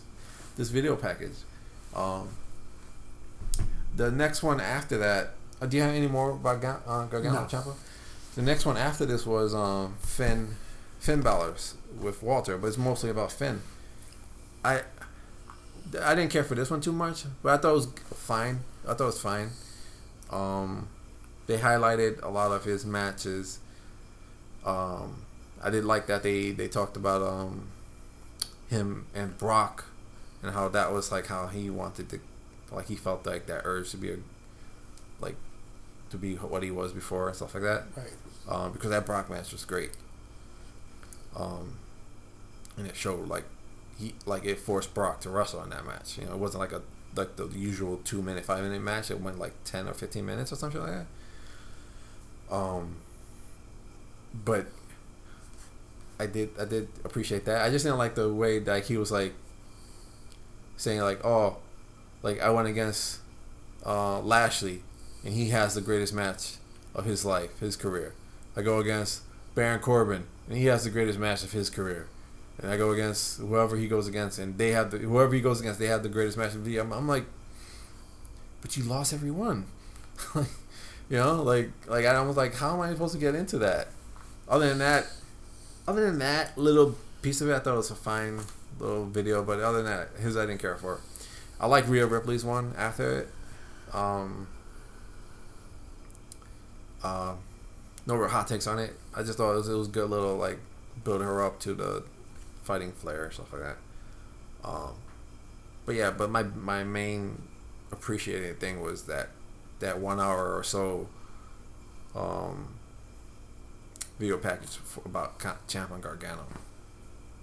this 0.57 0.71
video 0.71 0.97
package. 0.97 1.35
Um, 1.95 2.29
the 3.95 4.11
next 4.11 4.43
one 4.43 4.61
after 4.61 4.97
that. 4.99 5.35
Uh, 5.61 5.67
do 5.67 5.77
you 5.77 5.83
have 5.83 5.93
any 5.95 6.07
more 6.07 6.31
about 6.31 6.63
Ga- 6.63 6.79
uh, 6.87 7.05
Gargano 7.07 7.41
No. 7.43 7.47
Ciampa? 7.47 7.75
The 8.39 8.45
next 8.45 8.65
one 8.65 8.77
after 8.77 9.05
this 9.05 9.27
was 9.27 9.53
um, 9.53 9.97
Finn 9.99 10.55
Finn 11.01 11.23
Balor's 11.23 11.75
with 12.01 12.23
Walter, 12.23 12.57
but 12.57 12.69
it's 12.69 12.79
mostly 12.79 13.11
about 13.11 13.33
Finn. 13.33 13.63
I 14.65 14.83
I 16.01 16.15
didn't 16.15 16.31
care 16.31 16.45
for 16.45 16.55
this 16.55 16.71
one 16.71 16.81
too 16.81 16.93
much, 16.93 17.25
but 17.43 17.55
I 17.55 17.57
thought 17.57 17.71
it 17.71 17.75
was 17.75 17.89
fine. 18.15 18.61
I 18.85 18.95
thought 18.95 19.01
it 19.01 19.07
was 19.07 19.21
fine. 19.21 19.51
Um, 20.31 20.89
they 21.49 21.59
highlighted 21.59 22.23
a 22.23 22.29
lot 22.29 22.53
of 22.53 22.63
his 22.63 22.87
matches. 22.87 23.59
Um, 24.65 25.25
I 25.61 25.71
did 25.71 25.85
like 25.85 26.07
that 26.07 26.23
they 26.23 26.53
they 26.53 26.69
talked 26.69 26.97
about 26.97 27.23
um, 27.23 27.67
him 28.71 29.07
and 29.17 29.37
Brock 29.37 29.87
and 30.45 30.53
how 30.53 30.69
that 30.69 30.93
was 30.93 31.11
like 31.11 31.27
how 31.27 31.49
he 31.49 31.71
wanted 31.71 32.09
to, 32.11 32.21
like 32.71 32.87
he 32.87 32.95
felt 32.95 33.27
like 33.27 33.47
that 33.47 33.63
urge 33.65 33.91
to 33.91 33.97
be 33.97 34.13
a, 34.13 34.17
like, 35.19 35.35
to 36.11 36.17
be 36.17 36.37
what 36.37 36.63
he 36.63 36.71
was 36.71 36.93
before 36.93 37.27
and 37.27 37.35
stuff 37.35 37.55
like 37.55 37.65
that. 37.65 37.87
Right. 37.97 38.13
Um, 38.49 38.73
because 38.73 38.91
that 38.91 39.05
Brock 39.05 39.29
match 39.29 39.53
was 39.53 39.65
great. 39.65 39.91
Um, 41.37 41.77
and 42.77 42.87
it 42.87 42.97
showed 42.97 43.29
like 43.29 43.45
he 43.99 44.15
like 44.27 44.45
it 44.45 44.59
forced 44.59 44.95
Brock 44.95 45.21
to 45.21 45.31
wrestle 45.31 45.63
in 45.63 45.71
that 45.71 45.85
match. 45.85 46.19
You 46.19 46.25
know, 46.25 46.33
it 46.33 46.39
wasn't 46.39 46.61
like 46.61 46.73
a 46.73 46.83
like 47.17 47.37
the 47.37 47.47
usual 47.49 48.01
two 48.05 48.23
minute, 48.23 48.45
five 48.45 48.63
minute 48.63 48.83
match. 48.83 49.11
It 49.11 49.21
went 49.21 49.39
like 49.39 49.53
ten 49.65 49.89
or 49.89 49.95
fifteen 49.95 50.25
minutes 50.25 50.53
or 50.53 50.57
something 50.57 50.81
like 50.81 50.93
that. 52.51 52.55
Um, 52.55 52.97
but 54.33 54.67
I 56.19 56.27
did 56.27 56.51
I 56.59 56.65
did 56.65 56.89
appreciate 57.05 57.45
that. 57.45 57.63
I 57.63 57.71
just 57.71 57.85
didn't 57.85 57.99
like 57.99 58.15
the 58.15 58.33
way 58.33 58.59
that 58.61 58.87
he 58.87 58.97
was 58.97 59.11
like 59.11 59.35
saying 60.77 61.01
like 61.01 61.25
oh 61.25 61.57
like 62.23 62.41
I 62.41 62.51
went 62.51 62.69
against 62.69 63.21
uh, 63.85 64.21
Lashley 64.21 64.83
and 65.25 65.35
he 65.35 65.51
has 65.51 65.75
the 65.75 65.81
greatest 65.81 66.13
match 66.13 66.57
of 66.95 67.05
his 67.05 67.25
life, 67.25 67.59
his 67.61 67.77
career. 67.77 68.15
I 68.59 68.63
go 68.63 68.81
against 68.81 69.23
Baron 69.55 69.79
Corbin 69.79 70.27
and 70.49 70.59
he 70.59 70.67
has 70.67 70.83
the 70.83 70.91
greatest 70.91 71.19
match 71.19 71.45
of 71.45 71.53
his 71.53 71.71
career. 71.71 72.09
And 72.61 72.71
I 72.73 72.77
go 72.77 72.91
against 72.91 73.39
whoever 73.39 73.77
he 73.77 73.87
goes 73.87 74.09
against, 74.09 74.41
and 74.41 74.59
they 74.59 74.73
have 74.73 74.91
the 74.91 74.99
whoever 74.99 75.33
he 75.33 75.41
goes 75.41 75.61
against, 75.61 75.79
they 75.79 75.87
have 75.87 76.03
the 76.03 76.09
greatest 76.09 76.37
match 76.37 76.55
of 76.55 76.65
the. 76.65 76.79
I'm, 76.79 76.93
I'm 76.93 77.07
like, 77.07 77.25
but 78.61 78.77
you 78.77 78.83
lost 78.83 79.13
every 79.13 79.31
one, 79.31 79.67
like, 80.35 80.49
you 81.09 81.19
know, 81.19 81.41
like 81.41 81.71
like 81.87 82.05
I 82.05 82.21
was 82.23 82.37
like, 82.37 82.57
how 82.57 82.75
am 82.75 82.81
I 82.81 82.91
supposed 82.91 83.15
to 83.15 83.21
get 83.21 83.37
into 83.37 83.59
that? 83.59 83.89
Other 84.49 84.69
than 84.69 84.79
that, 84.79 85.07
other 85.87 86.05
than 86.07 86.19
that 86.19 86.59
little 86.59 86.97
piece 87.23 87.41
of 87.41 87.49
it, 87.49 87.55
I 87.55 87.61
thought 87.61 87.75
it 87.75 87.77
was 87.77 87.93
a 87.93 87.95
fine 87.95 88.41
little 88.81 89.05
video. 89.05 89.45
But 89.45 89.61
other 89.61 89.85
than 89.85 89.87
that, 89.87 90.09
his 90.21 90.37
I 90.37 90.47
didn't 90.47 90.61
care 90.61 90.77
for. 90.77 91.01
I 91.61 91.67
like 91.69 91.87
Rhea 91.87 92.07
Ripley's 92.07 92.45
one 92.45 92.75
after 92.77 93.21
it. 93.21 93.29
Um, 93.95 94.49
uh, 97.05 97.35
no 98.09 98.17
real 98.17 98.29
hot 98.29 98.49
takes 98.49 98.67
on 98.67 98.79
it. 98.79 98.95
I 99.15 99.23
just 99.23 99.39
thought 99.39 99.53
it 99.53 99.57
was, 99.57 99.69
it 99.69 99.75
was 99.75 99.87
good 99.87 100.09
little 100.11 100.37
like 100.37 100.59
building 101.05 101.29
her 101.29 101.45
up 101.45 101.61
to 101.61 101.75
the 101.75 102.03
fighting 102.63 102.91
flair 102.91 103.31
stuff 103.31 103.53
like 103.53 103.63
that. 103.63 103.77
Um, 104.65 104.95
but 105.87 105.95
yeah, 105.95 106.11
but 106.11 106.31
my 106.31 106.43
my 106.43 106.83
main 106.83 107.43
appreciating 107.93 108.57
thing 108.57 108.81
was 108.81 109.05
that 109.05 109.29
that 109.81 110.01
one 110.01 110.19
hour 110.19 110.57
or 110.57 110.65
so 110.65 111.09
um, 112.17 112.75
video 114.19 114.39
package 114.39 114.71
for, 114.71 115.03
about 115.05 115.39
Ciampa 115.39 115.93
and 115.93 116.03
Gargano 116.03 116.47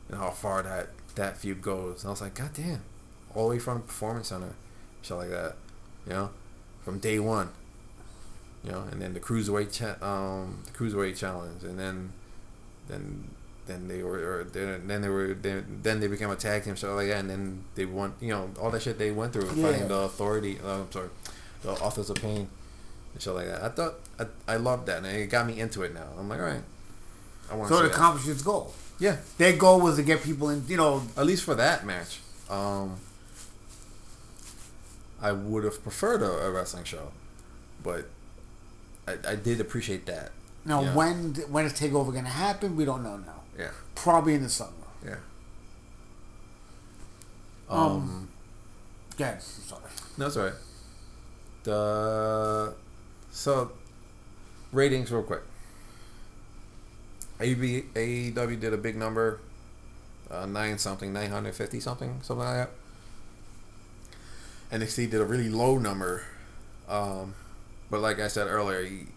and 0.09 0.17
how 0.17 0.31
far 0.31 0.63
that 0.63 0.89
that 1.15 1.37
feud 1.37 1.61
goes. 1.61 2.03
And 2.03 2.09
I 2.09 2.11
was 2.11 2.21
like, 2.21 2.33
God 2.33 2.51
damn, 2.53 2.81
all 3.33 3.49
the 3.49 3.55
way 3.55 3.59
from 3.59 3.77
the 3.79 3.83
performance 3.85 4.29
center, 4.29 4.55
shit 5.01 5.15
like 5.15 5.29
that, 5.29 5.55
you 6.05 6.13
know, 6.13 6.29
from 6.83 6.99
day 6.99 7.19
one. 7.19 7.49
You 8.65 8.71
know, 8.71 8.83
and 8.91 8.99
then 9.01 9.13
the 9.13 9.19
cruiserweight, 9.19 9.71
cha- 9.71 10.03
um, 10.05 10.63
the 10.65 10.71
cruiserweight 10.71 11.15
challenge, 11.17 11.63
and 11.63 11.79
then, 11.79 12.11
then, 12.87 13.29
then 13.67 13.87
they 13.87 14.01
were, 14.01 14.17
or 14.39 14.43
then, 14.43 14.87
then 14.87 15.01
they 15.01 15.09
were, 15.09 15.35
then, 15.35 15.79
then 15.83 15.99
they 15.99 16.07
became 16.07 16.31
a 16.31 16.35
tag 16.35 16.63
team, 16.63 16.75
so 16.75 16.95
like 16.95 17.07
that, 17.09 17.19
and 17.19 17.29
then 17.29 17.63
they 17.75 17.85
won, 17.85 18.13
you 18.19 18.29
know, 18.29 18.49
all 18.59 18.71
that 18.71 18.81
shit 18.81 18.97
they 18.97 19.11
went 19.11 19.33
through, 19.33 19.45
Yeah. 19.53 19.71
fighting 19.71 19.87
the 19.87 19.95
authority. 19.99 20.57
Uh, 20.65 20.81
I'm 20.81 20.91
sorry, 20.91 21.09
the 21.61 21.71
authors 21.73 22.09
of 22.09 22.15
pain, 22.17 22.49
and 23.13 23.21
shit 23.21 23.33
like 23.35 23.45
that. 23.47 23.61
I 23.63 23.69
thought 23.69 23.95
I, 24.19 24.25
I 24.53 24.55
loved 24.57 24.87
that, 24.87 24.97
and 25.03 25.07
it 25.07 25.27
got 25.29 25.45
me 25.45 25.59
into 25.59 25.83
it. 25.83 25.93
Now 25.93 26.07
I'm 26.17 26.27
like, 26.27 26.39
all 26.39 26.45
right, 26.45 26.63
I 27.51 27.55
want 27.55 27.69
So 27.69 27.83
it 27.83 27.91
accomplished 27.91 28.27
its 28.27 28.41
goal. 28.41 28.73
Yeah, 28.97 29.17
Their 29.37 29.53
goal 29.57 29.79
was 29.81 29.97
to 29.97 30.03
get 30.03 30.23
people 30.23 30.49
in. 30.49 30.63
You 30.67 30.77
know, 30.77 31.03
at 31.17 31.25
least 31.27 31.43
for 31.43 31.53
that 31.53 31.85
match. 31.85 32.19
Um, 32.49 32.95
I 35.21 35.31
would 35.33 35.63
have 35.65 35.83
preferred 35.83 36.21
a, 36.23 36.31
a 36.47 36.51
wrestling 36.51 36.83
show, 36.83 37.11
but 37.83 38.09
I, 39.07 39.17
I 39.27 39.35
did 39.35 39.59
appreciate 39.61 40.05
that. 40.07 40.31
now 40.65 40.81
Yeah. 40.81 40.95
when 40.95 41.33
when 41.49 41.65
is 41.65 41.73
Takeover 41.73 42.11
going 42.11 42.23
to 42.25 42.29
happen? 42.31 42.75
We 42.75 42.85
don't 42.85 43.03
know 43.03 43.17
now. 43.17 43.41
Yeah, 43.57 43.71
Probably 43.93 44.33
in 44.33 44.43
the 44.43 44.49
summer. 44.49 44.71
yeah. 45.05 45.15
Um, 47.69 47.79
Um, 47.79 48.27
Yeah, 49.17 49.31
I'm 49.31 49.39
sorry. 49.39 49.81
no, 50.17 50.29
right. 50.29 50.53
The 51.63 52.73
so 53.31 53.71
ratings 54.71 55.11
real 55.11 55.23
quick. 55.23 55.41
AEW, 57.39 57.83
AEW 57.93 58.59
did 58.59 58.73
a 58.73 58.77
big 58.77 58.95
number, 58.95 59.39
uh, 60.31 60.45
nine 60.45 60.77
something, 60.77 61.11
nine 61.11 61.31
hundred 61.31 61.55
fifty 61.55 61.79
something, 61.79 62.19
something 62.21 62.45
like 62.45 62.69
that. 64.71 64.79
NXT 64.79 65.11
did 65.11 65.21
a 65.21 65.25
really 65.25 65.49
low 65.49 65.77
number, 65.77 66.23
um, 66.87 67.33
but 67.89 68.01
like 68.01 68.19
I 68.19 68.27
said 68.27 68.47
earlier, 68.47 68.83
he, 68.83 69.07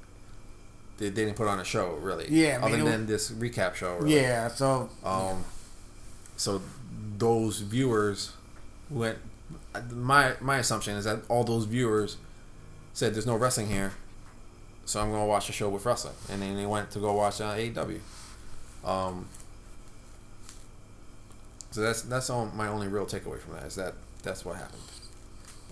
they 0.98 1.10
didn't 1.10 1.34
put 1.34 1.46
on 1.46 1.60
a 1.60 1.64
show 1.64 1.94
really. 2.00 2.26
Yeah, 2.28 2.60
I 2.62 2.66
mean, 2.70 2.80
other 2.80 2.90
it 2.90 2.92
than 2.92 3.06
this 3.06 3.30
recap 3.30 3.74
show. 3.74 3.96
Really. 3.96 4.16
Yeah, 4.16 4.48
so 4.48 4.90
Um, 5.04 5.44
so 6.36 6.60
those 7.16 7.60
viewers 7.60 8.32
went. 8.90 9.18
My 9.92 10.34
my 10.40 10.58
assumption 10.58 10.96
is 10.96 11.04
that 11.04 11.20
all 11.28 11.44
those 11.44 11.64
viewers 11.64 12.16
said, 12.92 13.14
"There's 13.14 13.26
no 13.26 13.36
wrestling 13.36 13.68
here, 13.68 13.92
so 14.84 15.00
I'm 15.00 15.10
gonna 15.10 15.26
watch 15.26 15.48
a 15.48 15.52
show 15.52 15.68
with 15.68 15.84
wrestling," 15.84 16.14
and 16.28 16.42
then 16.42 16.56
they 16.56 16.66
went 16.66 16.90
to 16.92 16.98
go 16.98 17.12
watch 17.12 17.40
uh, 17.40 17.54
AEW. 17.54 18.00
Um, 18.84 19.26
so 21.70 21.80
that's 21.80 22.02
that's 22.02 22.30
all 22.30 22.46
my 22.46 22.68
only 22.68 22.88
real 22.88 23.06
takeaway 23.06 23.38
from 23.38 23.54
that 23.54 23.64
is 23.64 23.74
that 23.76 23.94
that's 24.22 24.44
what 24.44 24.56
happened. 24.56 24.82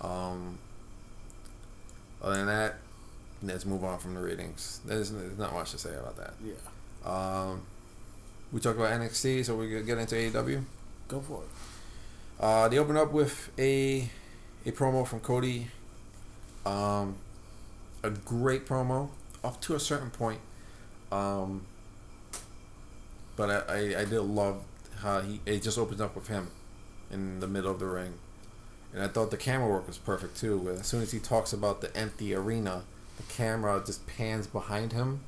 Um, 0.01 0.59
other 2.23 2.37
than 2.37 2.47
that, 2.47 2.77
let's 3.43 3.65
move 3.67 3.85
on 3.85 3.99
from 3.99 4.15
the 4.15 4.21
ratings. 4.21 4.81
There's, 4.85 5.11
there's 5.13 5.39
not 5.39 5.53
much 5.55 5.71
to 5.73 5.79
say 5.79 5.95
about 5.95 6.17
that. 6.17 6.35
yeah, 6.45 6.55
Um, 7.05 7.63
we 8.53 8.61
talked 8.61 8.79
about 8.79 8.93
NXT, 9.01 9.45
so 9.45 9.57
we're 9.57 9.69
gonna 9.69 9.83
get 9.83 9.99
into 9.99 10.15
AEW. 10.15 10.63
go 11.09 11.21
for 11.21 11.43
it. 11.43 11.49
Uh, 12.43 12.69
they 12.69 12.79
open 12.79 12.97
up 12.97 13.13
with 13.13 13.51
a 13.59 14.09
a 14.65 14.73
promo 14.73 15.07
from 15.07 15.21
Cody. 15.21 15.69
Um, 16.65 17.17
a 18.03 18.11
great 18.11 18.67
promo 18.67 19.11
up 19.45 19.61
to 19.63 19.75
a 19.75 19.81
certain 19.81 20.11
point. 20.11 20.41
Um, 21.13 21.63
but 23.37 23.69
I, 23.69 23.73
I, 23.75 24.01
I 24.01 24.05
did 24.05 24.21
love 24.21 24.63
how 25.01 25.21
he 25.21 25.41
it 25.47 25.63
just 25.63 25.79
opens 25.79 26.01
up 26.01 26.15
with 26.17 26.29
him 26.29 26.51
in 27.11 27.41
the 27.41 27.47
middle 27.47 27.71
of 27.71 27.79
the 27.79 27.87
ring. 27.87 28.15
And 28.93 29.03
I 29.03 29.09
thought 29.09 29.31
the 29.31 29.37
camera 29.37 29.69
work 29.69 29.87
was 29.87 29.99
perfect 29.99 30.37
too. 30.39 30.71
As 30.81 30.87
soon 30.87 31.03
as 31.03 31.13
he 31.13 31.19
talks 31.19 31.53
about 31.53 31.81
the 31.81 31.95
empty 31.97 32.35
arena, 32.35 32.83
the 33.17 33.23
camera 33.25 33.83
just 33.85 34.07
pans 34.07 34.47
behind 34.47 34.93
him 34.93 35.21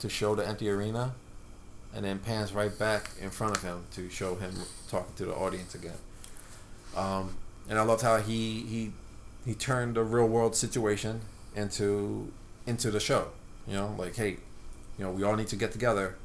to 0.00 0.08
show 0.08 0.34
the 0.34 0.46
empty 0.46 0.68
arena, 0.68 1.14
and 1.94 2.04
then 2.04 2.18
pans 2.18 2.52
right 2.52 2.76
back 2.78 3.10
in 3.20 3.30
front 3.30 3.56
of 3.56 3.62
him 3.62 3.84
to 3.94 4.10
show 4.10 4.34
him 4.34 4.52
talking 4.88 5.14
to 5.16 5.24
the 5.26 5.34
audience 5.34 5.74
again. 5.74 5.96
Um, 6.96 7.36
and 7.68 7.78
I 7.78 7.82
loved 7.82 8.02
how 8.02 8.18
he 8.18 8.60
he 8.62 8.92
he 9.44 9.54
turned 9.54 9.96
a 9.96 10.02
real 10.02 10.26
world 10.26 10.54
situation 10.56 11.20
into 11.54 12.30
into 12.66 12.90
the 12.90 13.00
show. 13.00 13.28
You 13.66 13.74
know, 13.74 13.94
like 13.98 14.16
hey, 14.16 14.36
you 14.98 15.04
know, 15.04 15.10
we 15.10 15.22
all 15.22 15.36
need 15.36 15.48
to 15.48 15.56
get 15.56 15.72
together, 15.72 16.16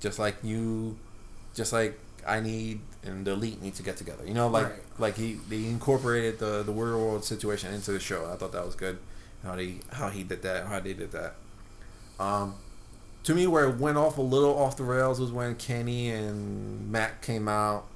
just 0.00 0.18
like 0.18 0.36
you, 0.42 0.96
just 1.54 1.72
like 1.72 1.98
I 2.26 2.40
need 2.40 2.80
and 3.02 3.24
the 3.26 3.32
elite 3.32 3.62
need 3.62 3.74
to 3.74 3.82
get 3.82 3.96
together. 3.96 4.24
You 4.26 4.34
know, 4.34 4.48
like 4.48 4.66
Right. 4.66 4.78
like 4.98 5.16
he 5.16 5.34
they 5.48 5.66
incorporated 5.66 6.38
the 6.38 6.62
the 6.62 6.72
real 6.72 6.98
world 6.98 7.24
situation 7.24 7.72
into 7.74 7.92
the 7.92 8.00
show. 8.00 8.30
I 8.32 8.36
thought 8.36 8.52
that 8.52 8.64
was 8.64 8.74
good. 8.74 8.98
How 9.42 9.56
he 9.56 9.80
how 9.92 10.08
he 10.08 10.22
did 10.22 10.42
that. 10.42 10.66
How 10.66 10.80
they 10.80 10.92
did 10.92 11.12
that. 11.12 11.34
Um, 12.18 12.54
to 13.24 13.34
me, 13.34 13.46
where 13.46 13.68
it 13.68 13.78
went 13.78 13.96
off 13.96 14.18
a 14.18 14.22
little 14.22 14.56
off 14.58 14.76
the 14.76 14.84
rails 14.84 15.20
was 15.20 15.32
when 15.32 15.54
Kenny 15.54 16.10
and 16.10 16.90
Matt 16.90 17.22
came 17.22 17.48
out, 17.48 17.86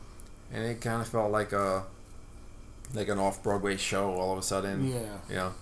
and 0.52 0.64
it 0.64 0.80
kind 0.80 1.00
of 1.02 1.08
felt 1.08 1.30
like 1.30 1.52
a 1.52 1.84
like 2.94 3.08
an 3.08 3.18
off 3.18 3.42
Broadway 3.42 3.76
show 3.76 4.14
all 4.14 4.32
of 4.32 4.38
a 4.38 4.42
sudden. 4.42 4.86
Yeah. 4.86 5.18
You 5.28 5.34
know. 5.36 5.54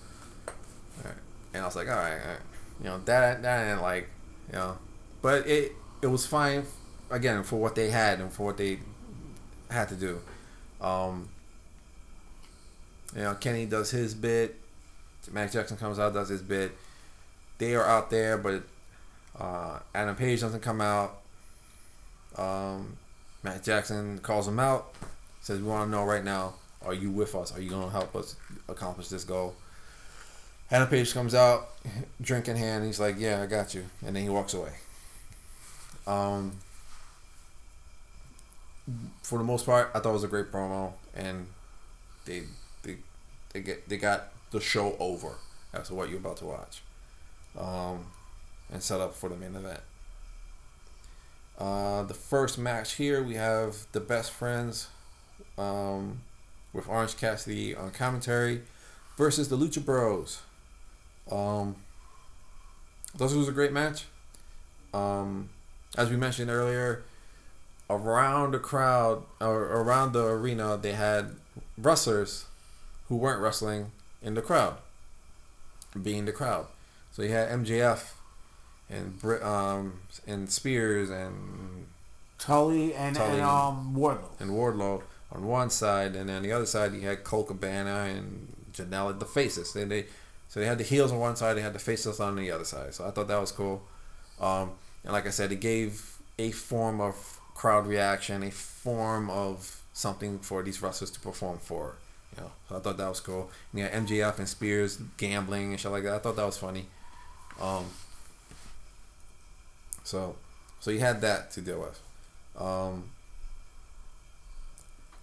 And 1.54 1.62
I 1.62 1.66
was 1.66 1.76
like, 1.76 1.88
all 1.88 1.96
right, 1.96 2.18
all 2.18 2.28
right. 2.28 2.38
you 2.82 2.86
know 2.86 2.98
that 3.04 3.42
that 3.42 3.64
didn't 3.64 3.82
like, 3.82 4.08
you 4.50 4.58
know, 4.58 4.78
but 5.20 5.46
it 5.46 5.72
it 6.00 6.06
was 6.06 6.26
fine 6.26 6.64
again 7.10 7.42
for 7.42 7.56
what 7.56 7.74
they 7.74 7.90
had 7.90 8.20
and 8.20 8.32
for 8.32 8.46
what 8.46 8.56
they 8.56 8.78
had 9.70 9.88
to 9.90 9.94
do. 9.94 10.20
Um, 10.80 11.28
you 13.14 13.22
know, 13.22 13.34
Kenny 13.34 13.66
does 13.66 13.90
his 13.90 14.14
bit. 14.14 14.58
Matt 15.32 15.52
Jackson 15.52 15.76
comes 15.76 15.98
out, 15.98 16.14
does 16.14 16.28
his 16.28 16.42
bit. 16.42 16.72
They 17.58 17.74
are 17.74 17.84
out 17.84 18.10
there, 18.10 18.36
but 18.36 18.62
uh, 19.38 19.78
Adam 19.94 20.14
Page 20.14 20.40
doesn't 20.40 20.60
come 20.60 20.80
out. 20.80 21.18
Um, 22.36 22.96
Matt 23.42 23.64
Jackson 23.64 24.18
calls 24.18 24.46
him 24.46 24.58
out. 24.58 24.94
Says, 25.40 25.58
"We 25.60 25.66
want 25.66 25.86
to 25.86 25.90
know 25.90 26.04
right 26.04 26.24
now: 26.24 26.54
Are 26.84 26.94
you 26.94 27.10
with 27.10 27.34
us? 27.34 27.56
Are 27.56 27.60
you 27.60 27.70
going 27.70 27.84
to 27.84 27.90
help 27.90 28.14
us 28.14 28.36
accomplish 28.68 29.08
this 29.08 29.24
goal?" 29.24 29.54
Adam 30.70 30.88
Page 30.88 31.12
comes 31.12 31.34
out, 31.34 31.68
drink 32.20 32.48
in 32.48 32.56
hand. 32.56 32.84
He's 32.84 33.00
like, 33.00 33.16
"Yeah, 33.18 33.42
I 33.42 33.46
got 33.46 33.74
you," 33.74 33.84
and 34.04 34.14
then 34.14 34.22
he 34.22 34.28
walks 34.28 34.54
away. 34.54 34.72
Um, 36.06 36.52
for 39.22 39.38
the 39.38 39.44
most 39.44 39.66
part, 39.66 39.90
I 39.94 40.00
thought 40.00 40.10
it 40.10 40.14
was 40.14 40.24
a 40.24 40.28
great 40.28 40.50
promo, 40.50 40.92
and 41.14 41.46
they 42.24 42.44
they 42.82 42.96
they 43.52 43.60
get 43.60 43.88
they 43.88 43.96
got 43.96 44.31
the 44.52 44.60
show 44.60 44.96
over 44.98 45.36
to 45.84 45.94
what 45.94 46.08
you're 46.08 46.18
about 46.18 46.36
to 46.36 46.44
watch, 46.44 46.82
um, 47.58 48.06
and 48.70 48.82
set 48.82 49.00
up 49.00 49.14
for 49.14 49.28
the 49.28 49.36
main 49.36 49.56
event. 49.56 49.80
Uh, 51.58 52.02
the 52.02 52.14
first 52.14 52.58
match 52.58 52.94
here 52.94 53.22
we 53.22 53.34
have 53.34 53.86
the 53.92 54.00
best 54.00 54.30
friends, 54.30 54.88
um, 55.58 56.20
with 56.72 56.88
Orange 56.88 57.16
Cassidy 57.16 57.74
on 57.74 57.90
commentary, 57.90 58.62
versus 59.16 59.48
the 59.48 59.56
Lucha 59.56 59.84
Bros. 59.84 60.42
Um, 61.30 61.76
this 63.16 63.32
was 63.34 63.48
a 63.48 63.52
great 63.52 63.72
match. 63.72 64.04
Um, 64.94 65.50
as 65.96 66.10
we 66.10 66.16
mentioned 66.16 66.50
earlier, 66.50 67.02
around 67.88 68.52
the 68.52 68.58
crowd 68.58 69.24
or 69.40 69.62
around 69.64 70.12
the 70.12 70.24
arena, 70.24 70.76
they 70.76 70.92
had 70.92 71.36
wrestlers 71.78 72.46
who 73.08 73.16
weren't 73.16 73.40
wrestling 73.40 73.92
in 74.22 74.34
the 74.34 74.42
crowd, 74.42 74.76
being 76.00 76.24
the 76.24 76.32
crowd. 76.32 76.66
So 77.12 77.22
you 77.22 77.30
had 77.30 77.48
MJF 77.50 78.12
and 78.88 79.22
um 79.42 80.00
and 80.26 80.50
Spears 80.50 81.10
and 81.10 81.86
Tully 82.38 82.94
and, 82.94 83.16
Tully. 83.16 83.32
and 83.32 83.42
um 83.42 83.94
Wardlow. 83.96 84.40
and 84.40 84.50
Wardlow 84.50 85.02
on 85.30 85.46
one 85.46 85.70
side, 85.70 86.14
and 86.14 86.28
then 86.28 86.42
the 86.42 86.52
other 86.52 86.66
side 86.66 86.92
you 86.92 87.00
had 87.00 87.24
Colt 87.24 87.48
Cabana 87.48 88.04
and 88.14 88.52
Janela, 88.72 89.18
the 89.18 89.24
faces. 89.24 89.72
Then 89.72 89.88
they 89.88 90.06
so 90.48 90.60
they 90.60 90.66
had 90.66 90.78
the 90.78 90.84
heels 90.84 91.12
on 91.12 91.18
one 91.18 91.36
side, 91.36 91.54
they 91.54 91.62
had 91.62 91.72
the 91.72 91.78
faces 91.78 92.20
on 92.20 92.36
the 92.36 92.50
other 92.50 92.64
side. 92.64 92.94
So 92.94 93.06
I 93.06 93.10
thought 93.10 93.28
that 93.28 93.40
was 93.40 93.52
cool. 93.52 93.82
Um, 94.40 94.72
and 95.02 95.12
like 95.12 95.26
I 95.26 95.30
said, 95.30 95.50
it 95.50 95.60
gave 95.60 96.18
a 96.38 96.50
form 96.50 97.00
of 97.00 97.40
crowd 97.54 97.86
reaction, 97.86 98.42
a 98.42 98.50
form 98.50 99.30
of 99.30 99.82
something 99.94 100.38
for 100.38 100.62
these 100.62 100.82
wrestlers 100.82 101.10
to 101.12 101.20
perform 101.20 101.58
for. 101.58 101.96
You 102.36 102.42
know, 102.42 102.50
so 102.68 102.76
I 102.76 102.80
thought 102.80 102.96
that 102.96 103.08
was 103.08 103.20
cool. 103.20 103.50
And 103.72 103.80
you 103.80 103.86
had 103.86 103.92
MJF 104.06 104.38
and 104.38 104.48
Spears 104.48 104.98
gambling 105.18 105.70
and 105.72 105.80
shit 105.80 105.90
like 105.92 106.04
that. 106.04 106.14
I 106.14 106.18
thought 106.18 106.36
that 106.36 106.46
was 106.46 106.56
funny. 106.58 106.86
Um, 107.60 107.84
so, 110.04 110.36
so 110.80 110.90
you 110.90 111.00
had 111.00 111.20
that 111.20 111.50
to 111.52 111.60
deal 111.60 111.80
with. 111.80 112.00
Um, 112.60 113.10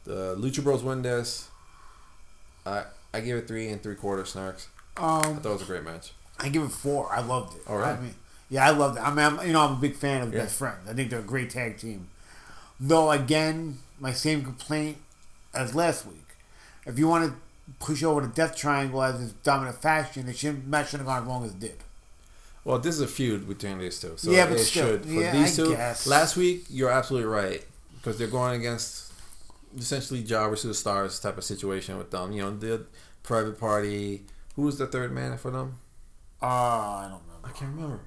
the 0.06 0.36
Lucha 0.38 0.64
Bros 0.64 0.84
win 0.84 1.02
this. 1.02 1.50
I 2.66 2.84
I 3.14 3.22
give 3.22 3.38
it 3.38 3.48
three 3.48 3.70
and 3.70 3.82
three 3.82 3.96
quarter 3.96 4.24
snarks. 4.24 4.68
I 4.98 5.02
Um, 5.28 5.40
thought 5.40 5.50
it 5.50 5.54
was 5.54 5.62
a 5.64 5.66
great 5.66 5.84
match. 5.84 6.14
I 6.40 6.50
give 6.50 6.64
it 6.64 6.72
four. 6.72 7.12
I 7.12 7.22
loved 7.22 7.56
it. 7.58 7.62
All 7.68 7.78
right. 7.78 7.98
I 7.98 8.02
mean, 8.02 8.16
yeah, 8.50 8.66
I 8.68 8.72
loved 8.72 8.98
it. 8.98 9.02
I 9.02 9.10
mean, 9.10 9.20
I'm, 9.40 9.48
you 9.48 9.54
know, 9.54 9.62
I'm 9.62 9.74
a 9.74 9.80
big 9.80 9.96
fan 9.96 10.22
of 10.22 10.34
Yeah. 10.34 10.42
Best 10.42 10.58
Friends. 10.58 10.88
I 10.90 10.94
think 10.94 11.10
they're 11.10 11.20
a 11.20 11.24
great 11.24 11.50
tag 11.50 11.78
team. 11.78 12.08
Though, 12.80 13.12
again, 13.12 13.80
my 14.00 14.14
same 14.14 14.44
complaint 14.44 14.98
as 15.54 15.76
last 15.76 16.06
week. 16.06 16.26
If 16.90 16.98
you 17.00 17.08
want 17.08 17.32
to 17.32 17.38
push 17.80 18.04
over 18.04 18.22
the 18.22 18.28
Death 18.28 18.56
Triangle 18.56 19.02
as 19.04 19.22
its 19.22 19.34
dominant 19.34 19.82
faction, 19.82 20.28
it 20.28 20.38
shouldn't 20.38 20.68
match 20.68 20.90
shouldn't 20.90 21.08
have 21.08 21.18
gone 21.18 21.24
as 21.24 21.28
long 21.30 21.46
as 21.46 21.52
it 21.52 21.60
did. 21.60 21.78
Well, 22.66 22.80
this 22.80 22.96
is 22.96 23.02
a 23.02 23.08
feud 23.08 23.48
between 23.48 23.78
these 23.78 24.00
two, 24.00 24.14
so 24.18 24.32
Yeah, 24.32 24.48
but 24.48 24.58
it 24.58 24.66
still, 24.66 24.88
should. 24.88 25.06
For 25.06 25.12
yeah, 25.12 25.32
these 25.32 25.60
I 25.60 25.64
two, 25.64 25.72
guess. 25.76 26.08
last 26.08 26.36
week 26.36 26.66
you're 26.70 26.90
absolutely 26.90 27.28
right 27.30 27.64
because 27.96 28.18
they're 28.18 28.28
going 28.28 28.60
against 28.60 29.14
essentially 29.78 30.24
jobbers 30.24 30.62
to 30.62 30.68
the 30.68 30.74
stars 30.74 31.20
type 31.20 31.38
of 31.38 31.44
situation 31.44 31.98
with 31.98 32.12
them. 32.12 32.32
You 32.32 32.44
know, 32.44 32.56
the 32.58 32.86
private 33.24 33.60
party. 33.60 34.24
Who 34.56 34.64
was 34.64 34.78
the 34.78 34.88
third 34.88 35.12
man 35.12 35.38
for 35.38 35.52
them? 35.52 35.78
Uh, 36.42 36.46
I 36.46 37.08
don't 37.10 37.22
remember. 37.28 37.48
I 37.48 37.52
can't 37.52 37.76
remember. 37.76 38.00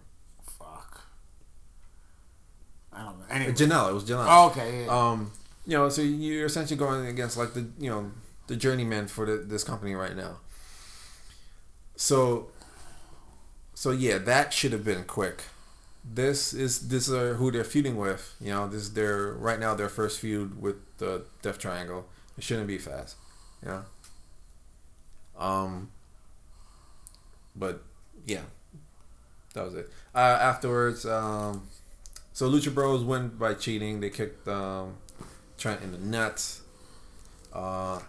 Fuck. 0.59 1.01
I 2.93 3.05
don't 3.05 3.19
know. 3.19 3.25
Anyway. 3.31 3.53
Janela. 3.53 3.91
It 3.91 3.95
was 3.95 4.05
Janela. 4.05 4.27
Oh, 4.29 4.47
okay. 4.51 4.85
Yeah. 4.85 5.11
Um, 5.11 5.33
you 5.67 5.77
know, 5.79 5.89
so 5.89 6.03
you're 6.03 6.47
essentially 6.47 6.77
going 6.77 7.07
against 7.07 7.37
like 7.37 7.55
the 7.55 7.67
you 7.79 7.89
know 7.91 8.11
the 8.53 8.59
journeyman 8.59 9.09
for 9.09 9.25
the, 9.27 9.39
this 9.39 9.65
company 9.65 9.95
right 9.95 10.15
now. 10.15 10.37
So, 11.97 12.49
so 13.75 13.91
yeah, 13.91 14.19
that 14.19 14.53
should 14.53 14.73
have 14.73 14.85
been 14.85 15.05
quick. 15.05 15.45
This 16.05 16.53
is 16.53 16.89
this 16.89 17.09
is 17.09 17.37
who 17.37 17.51
they're 17.51 17.65
feuding 17.65 17.97
with. 17.97 18.35
You 18.41 18.51
know, 18.51 18.69
this 18.69 18.83
is 18.83 18.93
their 18.93 19.33
right 19.33 19.59
now 19.59 19.75
their 19.75 19.89
first 19.89 20.21
feud 20.21 20.61
with 20.61 20.77
the 20.99 21.23
Death 21.43 21.59
Triangle. 21.59 22.07
It 22.37 22.45
shouldn't 22.45 22.67
be 22.67 22.79
fast. 22.79 23.17
Know. 23.65 23.85
Um. 25.39 25.91
But 27.55 27.83
yeah, 28.27 28.41
that 29.55 29.65
was 29.65 29.75
it. 29.75 29.91
Uh, 30.15 30.19
afterwards, 30.19 31.07
um, 31.07 31.69
so 32.33 32.51
Lucha 32.51 32.75
Bros 32.75 33.05
win 33.05 33.29
by 33.29 33.55
cheating. 33.55 34.01
They 34.01 34.11
kicked 34.11 34.49
um, 34.49 34.97
Trent 35.57 35.83
in 35.83 35.93
the 35.93 35.99
nuts. 35.99 36.63
Uh, 37.53 38.01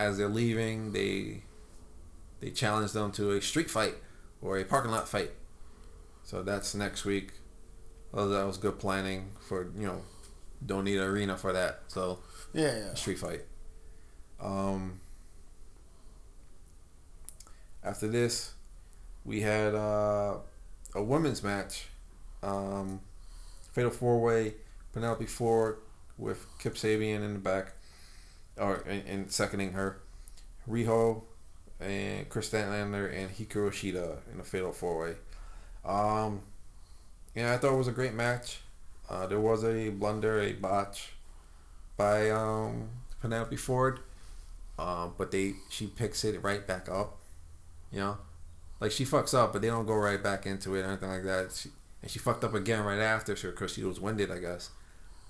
as 0.00 0.16
they're 0.16 0.28
leaving, 0.28 0.92
they 0.92 1.42
they 2.40 2.50
challenge 2.50 2.92
them 2.92 3.12
to 3.12 3.32
a 3.32 3.42
street 3.42 3.70
fight 3.70 3.94
or 4.40 4.58
a 4.58 4.64
parking 4.64 4.90
lot 4.90 5.06
fight. 5.06 5.30
So 6.24 6.42
that's 6.42 6.74
next 6.74 7.04
week. 7.04 7.32
Well, 8.10 8.28
that 8.30 8.46
was 8.46 8.56
good 8.56 8.78
planning 8.78 9.32
for 9.46 9.70
you 9.76 9.86
know, 9.86 10.02
don't 10.64 10.84
need 10.84 10.96
an 10.96 11.04
arena 11.04 11.36
for 11.36 11.52
that. 11.52 11.82
So 11.88 12.20
yeah, 12.54 12.76
yeah. 12.76 12.94
street 12.94 13.18
fight. 13.18 13.42
Um, 14.40 15.00
after 17.84 18.08
this, 18.08 18.54
we 19.24 19.42
had 19.42 19.74
uh, 19.74 20.36
a 20.94 21.02
women's 21.02 21.42
match. 21.42 21.88
Um, 22.42 23.00
Fatal 23.72 23.90
Four 23.90 24.22
Way, 24.22 24.54
Penelope 24.94 25.26
Ford 25.26 25.76
with 26.16 26.46
Kip 26.58 26.74
Sabian 26.74 27.22
in 27.22 27.34
the 27.34 27.38
back, 27.38 27.74
or 28.60 28.84
and, 28.86 29.30
seconding 29.30 29.72
her, 29.72 30.00
Riho, 30.68 31.22
and 31.80 32.28
Kris 32.28 32.50
Statlander 32.50 33.12
and 33.12 33.30
Hikaru 33.30 33.70
Shida 33.70 34.18
in 34.32 34.40
a 34.40 34.44
Fatal 34.44 34.72
Four 34.72 35.00
Way. 35.00 35.14
Um, 35.84 36.42
yeah, 37.34 37.54
I 37.54 37.56
thought 37.56 37.72
it 37.72 37.78
was 37.78 37.88
a 37.88 37.92
great 37.92 38.14
match. 38.14 38.60
Uh, 39.08 39.26
there 39.26 39.40
was 39.40 39.64
a 39.64 39.88
blunder, 39.88 40.40
a 40.40 40.52
botch 40.52 41.12
by 41.96 42.30
um, 42.30 42.90
Penelope 43.20 43.56
Ford, 43.56 44.00
uh, 44.78 45.08
but 45.18 45.30
they 45.30 45.54
she 45.68 45.86
picks 45.86 46.24
it 46.24 46.42
right 46.42 46.66
back 46.66 46.88
up. 46.88 47.16
You 47.90 48.00
know, 48.00 48.18
like 48.78 48.92
she 48.92 49.04
fucks 49.04 49.34
up, 49.34 49.52
but 49.52 49.62
they 49.62 49.68
don't 49.68 49.86
go 49.86 49.94
right 49.94 50.22
back 50.22 50.46
into 50.46 50.74
it 50.76 50.82
or 50.82 50.88
anything 50.88 51.08
like 51.08 51.24
that. 51.24 51.52
She, 51.52 51.70
and 52.02 52.10
she 52.10 52.18
fucked 52.18 52.44
up 52.44 52.54
again 52.54 52.82
right 52.84 53.00
after, 53.00 53.36
so 53.36 53.50
because 53.50 53.72
she 53.72 53.84
was 53.84 54.00
winded, 54.00 54.30
I 54.30 54.38
guess. 54.38 54.70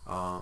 Uh, 0.06 0.40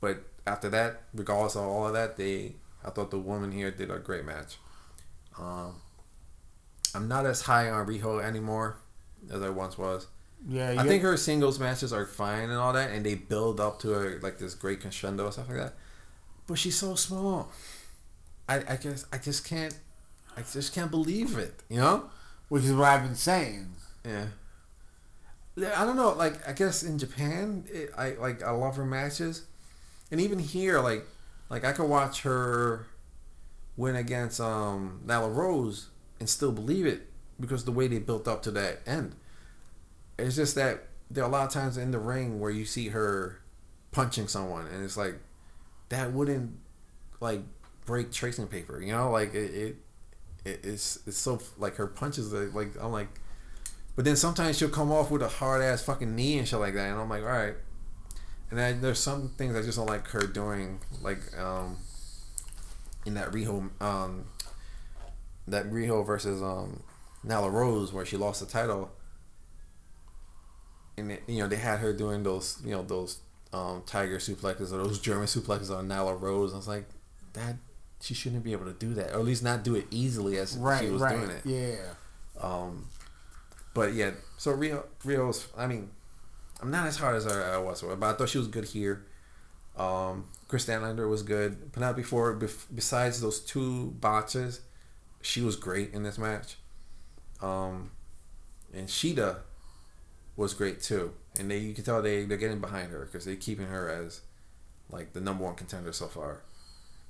but 0.00 0.24
after 0.46 0.68
that, 0.70 1.02
regardless 1.14 1.56
of 1.56 1.62
all 1.62 1.86
of 1.86 1.92
that, 1.94 2.16
they 2.16 2.54
I 2.84 2.90
thought 2.90 3.10
the 3.10 3.18
woman 3.18 3.52
here 3.52 3.70
did 3.70 3.90
a 3.90 3.98
great 3.98 4.24
match. 4.24 4.58
Um, 5.38 5.74
I'm 6.94 7.08
not 7.08 7.26
as 7.26 7.42
high 7.42 7.68
on 7.68 7.86
Riho 7.86 8.22
anymore 8.22 8.78
as 9.30 9.42
I 9.42 9.50
once 9.50 9.76
was. 9.76 10.06
Yeah, 10.48 10.74
I 10.78 10.86
think 10.86 11.02
her 11.02 11.16
singles 11.16 11.58
matches 11.58 11.92
are 11.92 12.06
fine 12.06 12.44
and 12.50 12.58
all 12.58 12.72
that, 12.72 12.90
and 12.90 13.04
they 13.04 13.14
build 13.14 13.58
up 13.60 13.80
to 13.80 13.90
her 13.90 14.18
like 14.22 14.38
this 14.38 14.54
great 14.54 14.80
crescendo 14.80 15.24
and 15.24 15.32
stuff 15.32 15.48
like 15.48 15.58
that. 15.58 15.74
But 16.46 16.58
she's 16.58 16.76
so 16.76 16.94
small. 16.94 17.50
I 18.48 18.56
I 18.68 18.76
guess 18.76 19.06
I 19.12 19.18
just 19.18 19.46
can't. 19.48 19.76
I 20.36 20.42
just 20.42 20.74
can't 20.74 20.90
believe 20.90 21.36
it. 21.38 21.62
You 21.68 21.78
know. 21.78 22.10
which 22.48 22.64
is 22.64 22.72
what 22.72 22.88
I've 22.88 23.02
been 23.02 23.16
saying. 23.16 23.70
Yeah. 24.04 24.26
Yeah, 25.56 25.80
I 25.80 25.84
don't 25.86 25.96
know. 25.96 26.12
Like 26.12 26.46
I 26.48 26.52
guess 26.52 26.82
in 26.82 26.98
Japan, 26.98 27.64
it, 27.72 27.90
I 27.96 28.10
like 28.12 28.42
I 28.42 28.50
love 28.50 28.76
her 28.76 28.84
matches, 28.84 29.42
and 30.10 30.20
even 30.20 30.38
here, 30.38 30.80
like 30.80 31.04
like 31.48 31.64
I 31.64 31.72
could 31.72 31.88
watch 31.88 32.22
her 32.22 32.86
win 33.76 33.96
against 33.96 34.40
um 34.40 35.00
Nyla 35.06 35.34
Rose 35.34 35.88
and 36.18 36.28
still 36.28 36.52
believe 36.52 36.86
it 36.86 37.08
because 37.38 37.64
the 37.64 37.72
way 37.72 37.88
they 37.88 37.98
built 37.98 38.26
up 38.26 38.42
to 38.42 38.50
that 38.52 38.80
end. 38.86 39.14
It's 40.18 40.36
just 40.36 40.54
that 40.54 40.84
there 41.10 41.24
are 41.24 41.28
a 41.28 41.32
lot 41.32 41.46
of 41.46 41.52
times 41.52 41.76
in 41.76 41.90
the 41.90 41.98
ring 41.98 42.40
where 42.40 42.50
you 42.50 42.64
see 42.64 42.88
her 42.88 43.40
punching 43.92 44.28
someone, 44.28 44.66
and 44.66 44.82
it's 44.82 44.96
like 44.96 45.18
that 45.90 46.12
wouldn't 46.12 46.58
like 47.20 47.42
break 47.84 48.12
tracing 48.12 48.46
paper. 48.46 48.80
You 48.80 48.92
know, 48.92 49.10
like 49.10 49.34
it. 49.34 49.54
it 49.54 49.76
it, 50.46 50.64
it's 50.64 51.00
it's 51.06 51.18
so 51.18 51.40
like 51.58 51.74
her 51.74 51.88
punches 51.88 52.32
like 52.32 52.80
I'm 52.80 52.92
like, 52.92 53.08
but 53.96 54.04
then 54.04 54.16
sometimes 54.16 54.56
she'll 54.56 54.68
come 54.68 54.92
off 54.92 55.10
with 55.10 55.22
a 55.22 55.28
hard 55.28 55.60
ass 55.60 55.82
fucking 55.82 56.14
knee 56.14 56.38
and 56.38 56.46
shit 56.46 56.60
like 56.60 56.74
that, 56.74 56.88
and 56.88 57.00
I'm 57.00 57.10
like, 57.10 57.22
all 57.22 57.28
right. 57.28 57.56
And 58.50 58.58
then 58.58 58.80
there's 58.80 59.00
some 59.00 59.30
things 59.36 59.56
I 59.56 59.62
just 59.62 59.76
don't 59.76 59.88
like 59.88 60.06
her 60.08 60.26
doing, 60.26 60.78
like 61.02 61.18
um, 61.38 61.76
in 63.04 63.14
that 63.14 63.32
Riho 63.32 63.70
um, 63.82 64.26
that 65.48 65.70
Riho 65.70 66.06
versus 66.06 66.40
um, 66.42 66.82
Nyla 67.26 67.50
Rose 67.50 67.92
where 67.92 68.06
she 68.06 68.16
lost 68.16 68.40
the 68.40 68.46
title, 68.46 68.90
and 70.96 71.12
it, 71.12 71.22
you 71.26 71.40
know 71.40 71.48
they 71.48 71.56
had 71.56 71.80
her 71.80 71.92
doing 71.92 72.22
those 72.22 72.60
you 72.64 72.70
know 72.70 72.82
those 72.82 73.18
um, 73.52 73.82
tiger 73.86 74.18
suplexes 74.18 74.72
or 74.72 74.78
those 74.78 75.00
German 75.00 75.26
suplexes 75.26 75.76
on 75.76 75.88
Nyla 75.88 76.20
Rose. 76.20 76.52
I 76.52 76.56
was 76.56 76.68
like, 76.68 76.86
that 77.32 77.56
she 78.00 78.14
shouldn't 78.14 78.44
be 78.44 78.52
able 78.52 78.66
to 78.66 78.72
do 78.74 78.94
that, 78.94 79.10
or 79.12 79.18
at 79.20 79.24
least 79.24 79.42
not 79.42 79.64
do 79.64 79.74
it 79.74 79.86
easily 79.90 80.36
as 80.38 80.56
Right, 80.56 80.84
she 80.84 80.90
was 80.90 81.02
right. 81.02 81.16
doing 81.16 81.30
it. 81.30 81.42
Yeah. 81.44 81.94
Um, 82.40 82.88
but 83.74 83.92
yeah, 83.94 84.12
so 84.36 84.56
Riho, 84.56 84.84
Riho's. 85.04 85.48
I 85.56 85.66
mean, 85.66 85.90
I'm 86.60 86.70
not 86.70 86.86
as 86.86 86.96
hard 86.96 87.16
as 87.16 87.26
I, 87.26 87.54
I 87.54 87.58
was, 87.58 87.82
but 87.82 88.02
I 88.02 88.12
thought 88.14 88.28
she 88.28 88.38
was 88.38 88.48
good 88.48 88.64
here. 88.64 89.06
Um, 89.76 90.24
Kris 90.48 90.66
Statlander 90.66 91.08
was 91.08 91.22
good. 91.22 91.72
Penelope 91.72 92.02
Ford, 92.02 92.40
bef- 92.40 92.66
besides 92.74 93.20
those 93.20 93.40
two 93.40 93.90
botches, 94.00 94.60
she 95.20 95.42
was 95.42 95.56
great 95.56 95.92
in 95.92 96.02
this 96.02 96.18
match. 96.18 96.56
Um, 97.42 97.90
and 98.72 98.88
Shida 98.88 99.38
was 100.36 100.54
great 100.54 100.80
too, 100.80 101.12
and 101.38 101.50
they 101.50 101.58
you 101.58 101.74
can 101.74 101.84
tell 101.84 102.00
they 102.00 102.24
they're 102.24 102.36
getting 102.38 102.60
behind 102.60 102.90
her 102.92 103.04
because 103.06 103.24
they're 103.24 103.36
keeping 103.36 103.66
her 103.66 103.88
as 103.88 104.20
like 104.90 105.12
the 105.12 105.20
number 105.20 105.44
one 105.44 105.54
contender 105.54 105.92
so 105.92 106.06
far. 106.06 106.42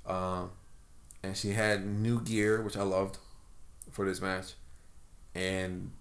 Um, 0.05 0.51
and 1.23 1.35
she 1.35 1.51
had 1.51 1.85
new 1.85 2.21
gear, 2.21 2.61
which 2.61 2.77
I 2.77 2.83
loved 2.83 3.17
for 3.91 4.05
this 4.05 4.21
match, 4.21 4.53
and 5.35 5.91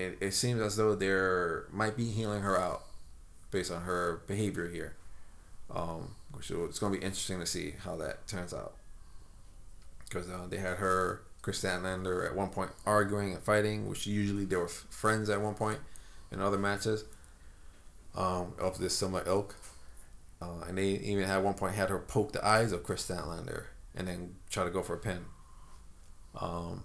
it, 0.00 0.18
it 0.20 0.32
seems 0.32 0.60
as 0.60 0.76
though 0.76 0.94
they're 0.94 1.66
might 1.70 1.96
be 1.96 2.06
heeling 2.10 2.42
her 2.42 2.58
out 2.58 2.84
based 3.50 3.70
on 3.70 3.82
her 3.82 4.22
behavior 4.26 4.68
here. 4.68 4.96
Um, 5.70 6.16
which 6.32 6.50
it's 6.50 6.78
going 6.78 6.92
to 6.92 6.98
be 6.98 7.04
interesting 7.04 7.38
to 7.38 7.46
see 7.46 7.74
how 7.84 7.96
that 7.96 8.26
turns 8.26 8.52
out 8.52 8.74
because 10.08 10.28
uh, 10.28 10.46
they 10.48 10.58
had 10.58 10.78
her 10.78 11.22
Kris 11.42 11.62
Statlander 11.62 12.26
at 12.26 12.34
one 12.34 12.48
point 12.48 12.70
arguing 12.84 13.32
and 13.32 13.42
fighting, 13.42 13.88
which 13.88 14.06
usually 14.06 14.44
they 14.44 14.56
were 14.56 14.64
f- 14.64 14.86
friends 14.90 15.30
at 15.30 15.40
one 15.40 15.54
point 15.54 15.78
in 16.32 16.40
other 16.40 16.58
matches 16.58 17.04
um, 18.16 18.54
of 18.58 18.78
this 18.78 18.96
similar 18.96 19.22
ilk. 19.26 19.56
Uh, 20.42 20.64
and 20.66 20.78
they 20.78 20.88
even 20.88 21.24
at 21.24 21.42
one 21.42 21.54
point 21.54 21.74
had 21.74 21.90
her 21.90 21.98
poke 21.98 22.32
the 22.32 22.44
eyes 22.46 22.72
of 22.72 22.82
Kris 22.82 23.06
Statlander 23.06 23.64
and 23.94 24.08
then 24.08 24.34
try 24.50 24.64
to 24.64 24.70
go 24.70 24.82
for 24.82 24.94
a 24.94 24.98
pin. 24.98 25.26
Um, 26.38 26.84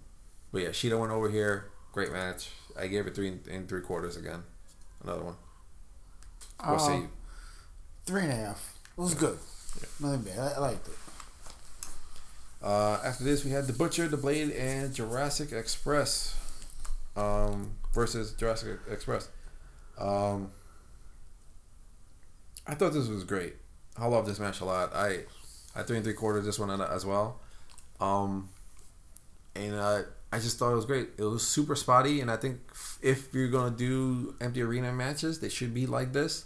but 0.52 0.62
yeah, 0.62 0.70
Shida 0.70 1.00
went 1.00 1.12
over 1.12 1.30
here. 1.30 1.72
Great 1.96 2.12
match. 2.12 2.50
I 2.78 2.88
gave 2.88 3.08
it 3.08 3.16
three 3.16 3.40
and, 3.50 3.70
three 3.70 3.80
quarters 3.80 4.18
again. 4.18 4.44
Another 5.02 5.24
one. 5.24 5.36
What 6.62 6.82
say 6.82 6.96
Um, 6.96 7.02
you? 7.04 7.10
Three 8.06 8.24
and 8.24 8.34
a 8.34 8.36
half. 8.36 8.78
It 8.98 9.02
was 9.02 9.14
good. 9.14 9.40
Nothing 10.02 10.24
bad. 10.24 10.40
I, 10.40 10.52
I 10.56 10.60
liked 10.60 10.90
it. 10.90 10.94
Uh, 12.62 13.00
after 13.02 13.24
this, 13.24 13.46
we 13.46 13.52
had 13.52 13.68
the 13.68 13.72
Butcher, 13.72 14.10
the 14.10 14.18
Blade, 14.18 14.52
and 14.52 14.94
Jurassic 14.94 15.54
Express 15.54 16.36
um, 17.16 17.72
versus 17.94 18.34
Jurassic 18.34 18.78
Express. 18.92 19.30
Um, 19.98 20.52
I 22.68 22.76
thought 22.76 22.92
this 22.92 23.08
was 23.08 23.24
great. 23.24 23.54
I 23.96 24.08
love 24.08 24.26
this 24.26 24.38
match 24.38 24.60
a 24.60 24.66
lot. 24.66 24.94
I 24.94 25.20
I 25.74 25.84
three 25.84 25.96
and 25.96 26.04
three 26.04 26.14
quarters 26.14 26.44
this 26.44 26.60
one 26.60 26.70
as 26.82 27.06
well. 27.06 27.40
Um, 28.02 28.50
and 29.56 29.76
uh, 29.76 30.02
I 30.36 30.40
just 30.40 30.60
thought 30.60 30.74
it 30.74 30.76
was 30.76 30.86
great. 30.86 31.10
It 31.18 31.24
was 31.24 31.48
super 31.48 31.76
spotty, 31.76 32.20
and 32.20 32.30
I 32.30 32.36
think 32.36 32.60
if 33.02 33.34
you're 33.34 33.48
gonna 33.48 33.76
do 33.76 34.36
empty 34.42 34.62
arena 34.62 34.92
matches, 34.92 35.40
they 35.40 35.48
should 35.48 35.74
be 35.74 35.86
like 35.86 36.12
this. 36.12 36.46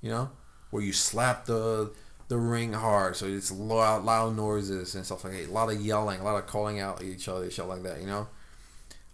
You 0.00 0.10
know, 0.10 0.30
where 0.70 0.82
you 0.82 0.94
slap 0.94 1.44
the 1.44 1.92
the 2.28 2.38
ring 2.38 2.72
hard, 2.72 3.14
so 3.14 3.26
it's 3.26 3.52
loud, 3.52 4.04
loud 4.04 4.36
noises 4.36 4.94
and 4.94 5.04
stuff 5.04 5.24
like 5.24 5.34
that. 5.34 5.50
A 5.50 5.52
lot 5.52 5.70
of 5.70 5.80
yelling, 5.80 6.20
a 6.20 6.24
lot 6.24 6.36
of 6.36 6.46
calling 6.46 6.80
out 6.80 7.02
each 7.02 7.28
other, 7.28 7.50
shit 7.50 7.66
like 7.66 7.82
that. 7.82 8.00
You 8.00 8.06
know. 8.06 8.28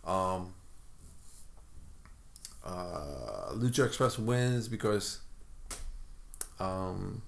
Um. 0.05 0.55
Uh, 2.64 3.55
Lucha 3.55 3.85
Express 3.85 4.20
wins 4.20 4.68
because 4.68 5.18
um, 6.61 7.23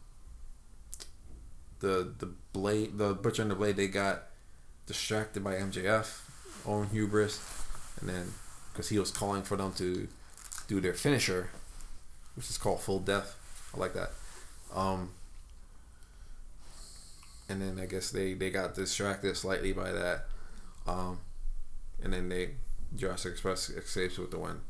the 1.81 2.15
the 2.19 2.31
blade, 2.53 2.99
the 2.99 3.15
butcher 3.15 3.43
and 3.43 3.51
the 3.51 3.57
blade, 3.57 3.75
they 3.75 3.89
got 3.89 4.27
distracted 4.87 5.43
by 5.43 5.55
MJF, 5.55 6.24
own 6.67 6.89
hubris, 6.89 7.41
and 8.01 8.09
then 8.09 8.33
because 8.73 8.89
he 8.89 8.99
was 8.99 9.11
calling 9.11 9.43
for 9.43 9.57
them 9.57 9.73
to 9.75 10.09
do 10.67 10.81
their 10.81 10.95
finisher, 10.95 11.51
which 12.37 12.49
is 12.51 12.59
called 12.59 12.81
full 12.81 12.99
death. 12.99 13.37
I 13.75 13.79
like 13.79 13.95
that. 13.95 14.13
Um, 14.75 15.11
and 17.49 17.61
then 17.61 17.79
I 17.81 17.87
guess 17.87 18.11
they 18.11 18.35
they 18.35 18.51
got 18.51 18.75
distracted 18.75 19.37
slightly 19.37 19.73
by 19.73 19.93
that, 19.93 20.27
um, 20.87 21.19
and 22.03 22.13
then 22.13 22.29
they 22.29 22.51
Jurassic 22.97 23.33
Express 23.33 23.71
escapes 23.71 24.19
with 24.19 24.31
the 24.31 24.39
win. 24.39 24.61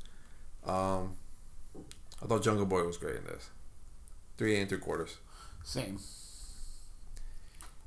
Um, 0.66 1.16
I 2.22 2.26
thought 2.26 2.42
Jungle 2.42 2.66
Boy 2.66 2.84
was 2.84 2.97
great 2.97 3.16
in 3.16 3.24
this, 3.24 3.49
three 4.36 4.59
and 4.59 4.68
three 4.68 4.78
quarters. 4.78 5.18
Same. 5.62 5.99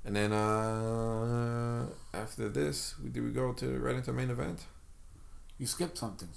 And 0.08 0.16
then 0.16 0.32
uh, 0.32 1.86
after 2.14 2.48
this, 2.48 2.96
we 3.04 3.10
did 3.10 3.26
we 3.26 3.32
go 3.32 3.52
to 3.52 3.78
right 3.80 3.94
into 3.94 4.12
the 4.12 4.18
main 4.18 4.30
event? 4.30 4.62
You 5.58 5.66
skipped 5.66 5.98
something. 5.98 6.30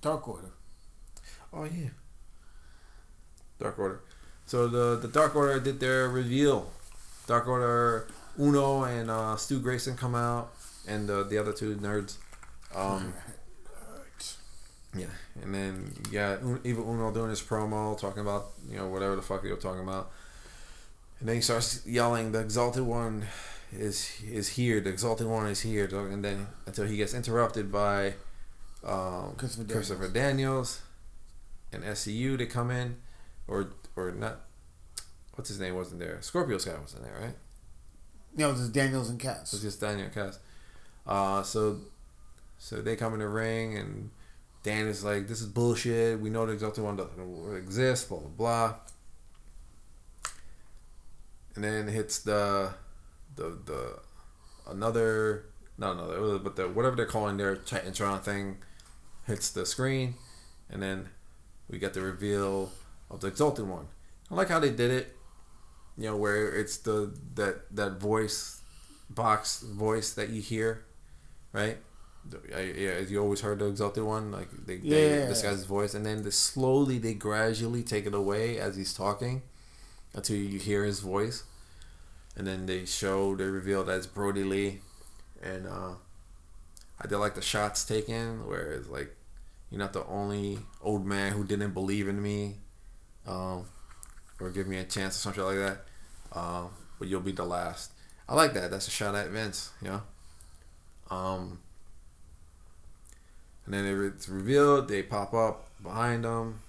Dark 0.00 0.26
Order. 0.26 0.52
Oh 1.52 1.64
yeah. 1.64 1.90
Dark 3.60 3.78
Order. 3.78 4.00
So 4.46 4.66
the 4.66 4.96
the 4.96 5.08
Dark 5.08 5.36
Order 5.36 5.60
did 5.60 5.78
their 5.78 6.08
reveal. 6.08 6.72
Dark 7.26 7.48
Order 7.48 8.08
Uno 8.40 8.84
and 8.84 9.10
uh, 9.10 9.36
Stu 9.36 9.60
Grayson 9.60 9.94
come 9.94 10.14
out, 10.14 10.54
and 10.88 11.10
uh, 11.10 11.22
the 11.24 11.36
other 11.36 11.52
two 11.52 11.76
nerds. 11.76 12.16
Um, 12.74 13.12
yeah, 14.96 15.12
and 15.42 15.54
then 15.54 15.92
you 16.06 16.12
got 16.12 16.38
Evil 16.64 16.90
Uno 16.90 17.12
doing 17.12 17.28
his 17.28 17.42
promo, 17.42 18.00
talking 18.00 18.22
about 18.22 18.52
you 18.70 18.78
know 18.78 18.88
whatever 18.88 19.16
the 19.16 19.22
fuck 19.22 19.42
they 19.42 19.50
were 19.50 19.56
talking 19.56 19.82
about, 19.82 20.10
and 21.20 21.28
then 21.28 21.36
he 21.36 21.42
starts 21.42 21.86
yelling, 21.86 22.32
"The 22.32 22.40
Exalted 22.40 22.82
One 22.82 23.26
is 23.72 24.20
is 24.22 24.48
here. 24.50 24.80
The 24.80 24.90
Exalted 24.90 25.26
One 25.26 25.46
is 25.46 25.60
here," 25.60 25.84
and 25.84 26.24
then 26.24 26.48
until 26.66 26.86
he 26.86 26.96
gets 26.96 27.14
interrupted 27.14 27.72
by 27.72 28.14
um, 28.84 29.34
Christopher 29.36 29.64
Daniels. 29.64 29.88
Christopher 29.88 30.08
Daniels 30.08 30.82
and 31.72 31.84
SCU 31.84 32.38
to 32.38 32.46
come 32.46 32.70
in, 32.70 32.96
or 33.48 33.70
or 33.96 34.12
not. 34.12 34.40
What's 35.34 35.48
his 35.48 35.60
name 35.60 35.74
wasn't 35.74 36.00
there? 36.00 36.18
Scorpio 36.22 36.58
Sky 36.58 36.72
wasn't 36.80 37.02
there, 37.02 37.18
right? 37.20 37.34
No, 38.36 38.52
this 38.52 38.60
just 38.60 38.72
Daniels 38.72 39.10
and 39.10 39.20
Kaz. 39.20 39.48
It 39.48 39.52
was 39.52 39.62
just 39.62 39.80
Daniel 39.80 40.08
Kaz. 40.08 40.38
Uh, 41.06 41.42
so, 41.42 41.78
so 42.58 42.82
they 42.82 42.96
come 42.96 43.14
in 43.14 43.20
the 43.20 43.28
ring, 43.28 43.76
and 43.76 44.10
Dan 44.62 44.86
is 44.86 45.04
like, 45.04 45.28
"This 45.28 45.40
is 45.40 45.46
bullshit. 45.46 46.20
We 46.20 46.30
know 46.30 46.46
the 46.46 46.52
Exalted 46.52 46.84
One 46.84 46.96
doesn't 46.96 47.56
exist." 47.56 48.08
Blah 48.08 48.20
blah 48.20 48.28
blah. 48.28 48.74
And 51.56 51.64
then 51.64 51.88
hits 51.88 52.18
the, 52.18 52.74
the 53.34 53.58
the, 53.64 53.98
another 54.70 55.46
not 55.78 55.96
another, 55.96 56.38
but 56.38 56.56
the 56.56 56.68
whatever 56.68 56.96
they're 56.96 57.06
calling 57.06 57.36
their 57.38 57.56
Titantron 57.56 58.22
thing, 58.22 58.58
hits 59.26 59.50
the 59.50 59.66
screen, 59.66 60.14
and 60.70 60.82
then 60.82 61.08
we 61.68 61.78
get 61.78 61.94
the 61.94 62.00
reveal 62.02 62.72
of 63.10 63.20
the 63.20 63.26
Exalted 63.28 63.66
One. 63.68 63.86
I 64.30 64.34
like 64.34 64.48
how 64.48 64.58
they 64.60 64.70
did 64.70 64.90
it. 64.90 65.16
You 65.98 66.04
know, 66.10 66.16
where 66.16 66.52
it's 66.54 66.76
the 66.78 67.14
that 67.34 67.74
that 67.74 67.98
voice 68.00 68.60
box 69.08 69.62
voice 69.62 70.12
that 70.14 70.28
you 70.30 70.42
hear, 70.42 70.84
right? 71.52 71.78
The- 72.28 72.40
I- 72.54 72.60
Yeah, 72.78 72.98
you 72.98 73.18
always 73.22 73.40
heard 73.40 73.60
the 73.60 73.66
exalted 73.66 74.02
one, 74.04 74.30
like 74.32 74.48
they, 74.66 74.76
they 74.78 75.20
Yeah. 75.20 75.26
this 75.26 75.40
guy's 75.42 75.64
voice, 75.64 75.94
and 75.94 76.04
then 76.04 76.22
the 76.22 76.32
slowly 76.32 76.98
they 76.98 77.14
gradually 77.14 77.82
take 77.82 78.04
it 78.04 78.14
away 78.14 78.58
as 78.58 78.76
he's 78.76 78.92
talking, 78.92 79.42
until 80.16 80.36
you 80.36 80.58
hear 80.58 80.84
his 80.84 81.00
voice, 81.00 81.44
and 82.36 82.46
then 82.46 82.66
they 82.66 82.84
show 82.84 83.36
they 83.36 83.44
reveal 83.44 83.84
that 83.84 83.98
it's 83.98 84.06
Brodie 84.06 84.42
Lee, 84.42 84.80
and 85.42 85.68
uh, 85.68 85.92
I 87.00 87.06
did 87.06 87.18
like 87.18 87.34
the 87.34 87.42
shots 87.42 87.84
taken 87.84 88.46
where 88.48 88.72
it's 88.72 88.88
like 88.88 89.14
you're 89.70 89.78
not 89.78 89.92
the 89.92 90.04
only 90.06 90.58
old 90.80 91.06
man 91.06 91.32
who 91.32 91.44
didn't 91.44 91.72
believe 91.72 92.08
in 92.08 92.20
me, 92.20 92.56
um, 93.26 93.66
or 94.40 94.50
give 94.50 94.66
me 94.66 94.78
a 94.78 94.84
chance 94.84 95.16
or 95.16 95.20
something 95.20 95.44
like 95.44 95.56
that, 95.56 95.78
um, 96.32 96.70
but 96.98 97.08
you'll 97.08 97.20
be 97.20 97.32
the 97.32 97.44
last. 97.44 97.92
I 98.28 98.34
like 98.34 98.54
that. 98.54 98.70
That's 98.70 98.88
a 98.88 98.90
shot 98.90 99.14
at 99.14 99.28
Vince, 99.28 99.70
you 99.80 99.88
know. 99.88 100.02
Um, 101.10 101.60
and 103.64 103.74
then 103.74 103.84
it's 103.84 104.28
revealed. 104.28 104.88
They 104.88 105.02
pop 105.02 105.34
up 105.34 105.68
behind 105.82 106.24
them, 106.24 106.60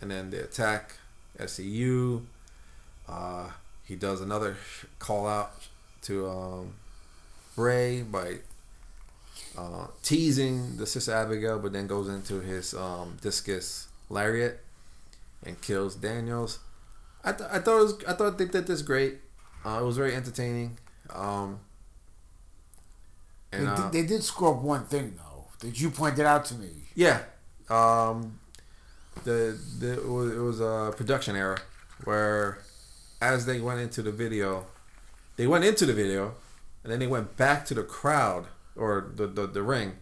and 0.00 0.10
then 0.10 0.30
they 0.30 0.38
attack 0.38 0.96
SCU. 1.38 2.22
Uh, 3.10 3.50
he 3.84 3.96
does 3.96 4.20
another 4.20 4.56
call 4.98 5.26
out 5.26 5.52
to 6.02 6.28
um, 6.28 6.74
Bray 7.56 8.02
by 8.02 8.36
uh, 9.58 9.88
teasing 10.02 10.76
the 10.76 10.86
sister 10.86 11.12
Abigail, 11.12 11.58
but 11.58 11.72
then 11.72 11.86
goes 11.86 12.08
into 12.08 12.40
his 12.40 12.72
um, 12.74 13.16
discus 13.20 13.88
lariat 14.08 14.60
and 15.44 15.60
kills 15.60 15.96
Daniels. 15.96 16.60
I, 17.24 17.32
th- 17.32 17.50
I 17.52 17.58
thought 17.58 17.78
it 17.78 17.82
was, 17.82 18.04
I 18.06 18.12
thought 18.12 18.38
they 18.38 18.46
did 18.46 18.66
this 18.66 18.82
great. 18.82 19.18
Uh, 19.64 19.80
it 19.82 19.84
was 19.84 19.96
very 19.96 20.14
entertaining. 20.14 20.78
Um, 21.12 21.58
and 23.52 23.66
they, 23.66 23.70
uh, 23.70 23.90
did, 23.90 23.92
they 23.92 24.06
did 24.06 24.22
screw 24.22 24.50
up 24.50 24.62
one 24.62 24.84
thing 24.84 25.14
though 25.16 25.46
that 25.58 25.80
you 25.80 25.90
pointed 25.90 26.24
out 26.24 26.44
to 26.46 26.54
me. 26.54 26.68
yeah, 26.94 27.22
um, 27.68 28.38
the, 29.24 29.58
the 29.78 29.94
it 29.94 30.08
was, 30.08 30.32
it 30.32 30.38
was 30.38 30.60
a 30.60 30.94
production 30.96 31.34
error 31.36 31.58
where 32.04 32.58
as 33.20 33.46
they 33.46 33.60
went 33.60 33.80
into 33.80 34.02
the 34.02 34.12
video, 34.12 34.66
they 35.36 35.46
went 35.46 35.64
into 35.64 35.86
the 35.86 35.92
video, 35.92 36.34
and 36.82 36.92
then 36.92 36.98
they 36.98 37.06
went 37.06 37.36
back 37.36 37.64
to 37.66 37.74
the 37.74 37.82
crowd 37.82 38.46
or 38.76 39.12
the 39.14 39.26
the, 39.26 39.46
the 39.46 39.62
ring, 39.62 39.96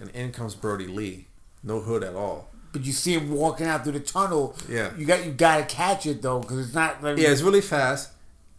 and 0.00 0.10
in 0.10 0.32
comes 0.32 0.54
Brodie 0.54 0.86
Lee, 0.86 1.26
no 1.62 1.80
hood 1.80 2.02
at 2.02 2.14
all. 2.14 2.50
But 2.72 2.84
you 2.84 2.92
see 2.92 3.14
him 3.14 3.30
walking 3.30 3.66
out 3.66 3.84
through 3.84 3.92
the 3.92 4.00
tunnel. 4.00 4.56
Yeah. 4.68 4.90
You 4.96 5.06
got 5.06 5.24
you 5.24 5.32
got 5.32 5.58
to 5.68 5.74
catch 5.74 6.06
it 6.06 6.22
though 6.22 6.40
because 6.40 6.58
it's 6.66 6.74
not. 6.74 7.02
Like, 7.02 7.18
Yeah, 7.18 7.28
it's 7.30 7.42
really 7.42 7.60
fast. 7.60 8.10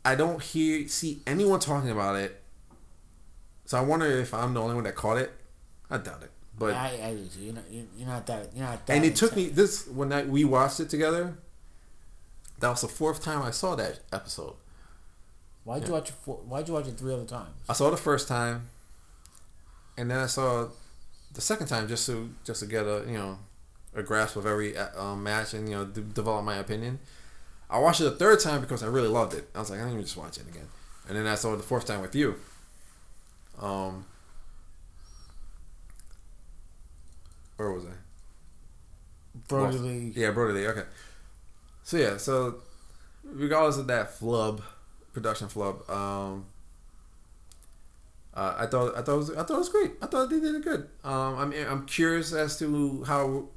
I 0.06 0.16
don't 0.16 0.42
hear 0.42 0.88
see 0.88 1.22
anyone 1.26 1.60
talking 1.60 1.90
about 1.90 2.16
it, 2.16 2.42
so 3.66 3.78
I 3.78 3.82
wonder 3.82 4.06
if 4.06 4.34
I'm 4.34 4.54
the 4.54 4.62
only 4.62 4.76
one 4.76 4.84
that 4.84 4.96
caught 4.96 5.18
it. 5.18 5.34
I 5.90 5.98
doubt 5.98 6.24
it, 6.24 6.32
but 6.58 6.74
I, 6.74 6.88
I, 7.04 7.18
you're 7.40 7.54
not, 7.54 7.64
you're 7.72 8.08
not 8.08 8.26
that. 8.28 8.50
You're 8.56 8.66
not 8.66 8.86
that. 8.86 8.94
and 8.94 9.04
it 9.04 9.16
took 9.16 9.36
me 9.36 9.50
this 9.50 9.88
when 9.88 10.14
I, 10.14 10.24
we 10.24 10.46
watched 10.46 10.80
it 10.80 10.90
together. 10.90 11.38
That 12.60 12.70
was 12.70 12.82
the 12.82 12.88
fourth 12.88 13.22
time 13.24 13.42
I 13.42 13.52
saw 13.52 13.76
that 13.76 14.00
episode. 14.14 14.56
Why'd 15.64 15.88
you 15.88 15.94
watch 15.94 16.10
it? 16.10 16.16
For, 16.24 16.36
why'd 16.38 16.68
you 16.68 16.74
watch 16.76 16.88
it 16.88 16.98
three 16.98 17.14
other 17.14 17.26
times? 17.26 17.50
I 17.68 17.74
saw 17.74 17.90
the 17.90 17.98
first 17.98 18.28
time, 18.28 18.70
and 19.98 20.12
then 20.12 20.20
I 20.20 20.28
saw 20.28 20.70
the 21.34 21.42
second 21.42 21.68
time 21.68 21.88
just 21.88 22.06
to 22.08 22.34
just 22.44 22.62
to 22.62 22.66
get 22.66 22.86
a 22.86 23.04
you 23.08 23.18
know 23.18 23.40
a 23.96 24.04
grasp 24.04 24.36
of 24.36 24.46
every 24.46 24.78
uh, 24.78 25.02
um, 25.02 25.24
match 25.24 25.54
and 25.54 25.68
you 25.68 25.76
know 25.76 25.86
d- 25.86 26.04
develop 26.14 26.46
my 26.46 26.56
opinion. 26.58 27.00
I 27.70 27.80
watched 27.80 28.00
it 28.02 28.06
the 28.06 28.12
third 28.12 28.40
time 28.40 28.62
because 28.62 28.84
I 28.84 28.88
really 28.88 29.08
loved 29.08 29.34
it. 29.34 29.50
I 29.56 29.60
was 29.60 29.70
like, 29.70 29.80
I'm 29.80 29.90
gonna 29.90 30.02
just 30.04 30.18
watch 30.18 30.38
it 30.38 30.48
again, 30.48 30.68
and 31.08 31.18
then 31.18 31.26
I 31.26 31.36
saw 31.36 31.54
it 31.54 31.58
the 31.58 31.64
fourth 31.64 31.86
time 31.86 32.02
with 32.02 32.16
you. 32.16 32.36
Um, 33.60 34.06
where 37.58 37.72
was 37.72 37.86
I? 37.86 37.94
Brodie 39.48 39.78
Well. 39.78 40.12
Yeah, 40.16 40.32
Brodie. 40.32 40.68
Okay. 40.68 40.84
So 41.86 41.98
yeah, 41.98 42.18
so 42.18 42.56
regardless 43.24 43.78
of 43.78 43.86
that 43.88 44.12
flub, 44.18 44.64
production 45.14 45.48
flub, 45.48 45.88
um, 45.88 46.48
uh, 48.34 48.56
I 48.58 48.66
thought 48.66 48.98
I 48.98 49.04
thought 49.04 49.14
it 49.14 49.18
was, 49.18 49.30
I 49.30 49.44
thought 49.44 49.52
it 49.52 49.60
was 49.60 49.70
great. 49.70 49.92
I 50.02 50.08
thought 50.08 50.32
they 50.32 50.40
did 50.40 50.56
it 50.56 50.64
good. 50.64 50.90
Um, 51.04 51.36
I 51.36 51.46
mean, 51.46 51.64
I'm 51.70 51.86
curious 51.86 52.34
as 52.34 52.58
to 52.58 53.04
how 53.04 53.50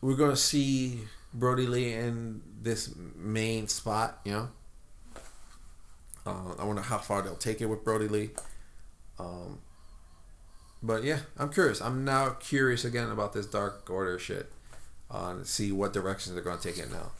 we're 0.00 0.14
gonna 0.14 0.36
see 0.36 1.00
Brodie 1.34 1.66
Lee 1.66 1.92
in 1.94 2.42
this 2.62 2.94
main 3.16 3.66
spot. 3.66 4.20
You 4.24 4.32
know, 4.32 4.48
uh, 6.24 6.54
I 6.60 6.64
wonder 6.64 6.82
how 6.82 6.98
far 6.98 7.22
they'll 7.22 7.34
take 7.34 7.60
it 7.60 7.66
with 7.66 7.82
Brodie 7.82 8.06
Lee. 8.06 8.30
Um, 9.18 9.58
but 10.80 11.02
yeah, 11.02 11.18
I'm 11.36 11.50
curious. 11.50 11.82
I'm 11.82 12.04
now 12.04 12.30
curious 12.38 12.84
again 12.84 13.10
about 13.10 13.32
this 13.32 13.46
Dark 13.46 13.90
Order 13.90 14.16
shit. 14.20 14.52
Uh, 15.10 15.34
to 15.34 15.44
see 15.44 15.72
what 15.72 15.92
directions 15.92 16.34
they're 16.34 16.42
gonna 16.44 16.60
take 16.60 16.78
it 16.78 16.90
now. 16.90 17.10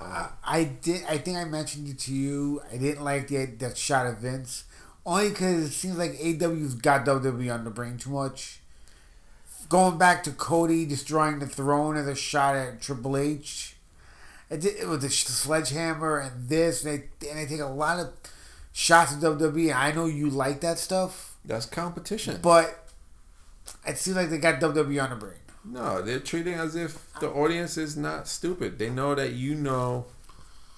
I, 0.00 0.28
I 0.44 0.64
did. 0.64 1.04
I 1.08 1.18
think 1.18 1.38
I 1.38 1.44
mentioned 1.44 1.88
it 1.88 1.98
to 2.00 2.12
you. 2.14 2.62
I 2.72 2.76
didn't 2.76 3.02
like 3.02 3.28
the 3.28 3.46
that 3.46 3.76
shot 3.78 4.06
of 4.06 4.18
Vince, 4.18 4.64
only 5.06 5.30
because 5.30 5.64
it 5.64 5.72
seems 5.72 5.96
like 5.96 6.12
AW's 6.20 6.74
got 6.74 7.06
WWE 7.06 7.52
on 7.52 7.64
the 7.64 7.70
brain 7.70 7.96
too 7.96 8.10
much. 8.10 8.60
Going 9.68 9.98
back 9.98 10.22
to 10.24 10.30
Cody 10.32 10.86
destroying 10.86 11.38
the 11.40 11.46
throne 11.46 11.96
as 11.96 12.06
a 12.06 12.14
shot 12.14 12.54
at 12.56 12.80
Triple 12.80 13.16
H. 13.16 13.76
It, 14.50 14.60
did, 14.62 14.76
it 14.76 14.88
was 14.88 15.00
the 15.02 15.10
sledgehammer 15.10 16.18
and 16.18 16.48
this, 16.48 16.84
and 16.84 17.02
they, 17.20 17.28
and 17.28 17.38
they 17.38 17.46
take 17.46 17.60
a 17.60 17.66
lot 17.66 17.98
of 18.00 18.12
shots 18.72 19.12
at 19.12 19.20
WWE. 19.20 19.74
I 19.74 19.92
know 19.92 20.06
you 20.06 20.30
like 20.30 20.60
that 20.60 20.78
stuff, 20.78 21.36
That's 21.44 21.66
competition. 21.66 22.38
but 22.42 22.88
it 23.86 23.98
seems 23.98 24.16
like 24.16 24.30
they 24.30 24.38
got 24.38 24.58
WWE 24.60 25.02
on 25.04 25.10
the 25.10 25.16
brain. 25.16 25.34
No, 25.70 26.02
they're 26.02 26.20
treating 26.20 26.54
as 26.54 26.74
if 26.76 27.12
the 27.20 27.28
audience 27.28 27.76
is 27.76 27.96
not 27.96 28.28
stupid. 28.28 28.78
They 28.78 28.90
know 28.90 29.14
that 29.14 29.32
you 29.32 29.54
know 29.54 30.06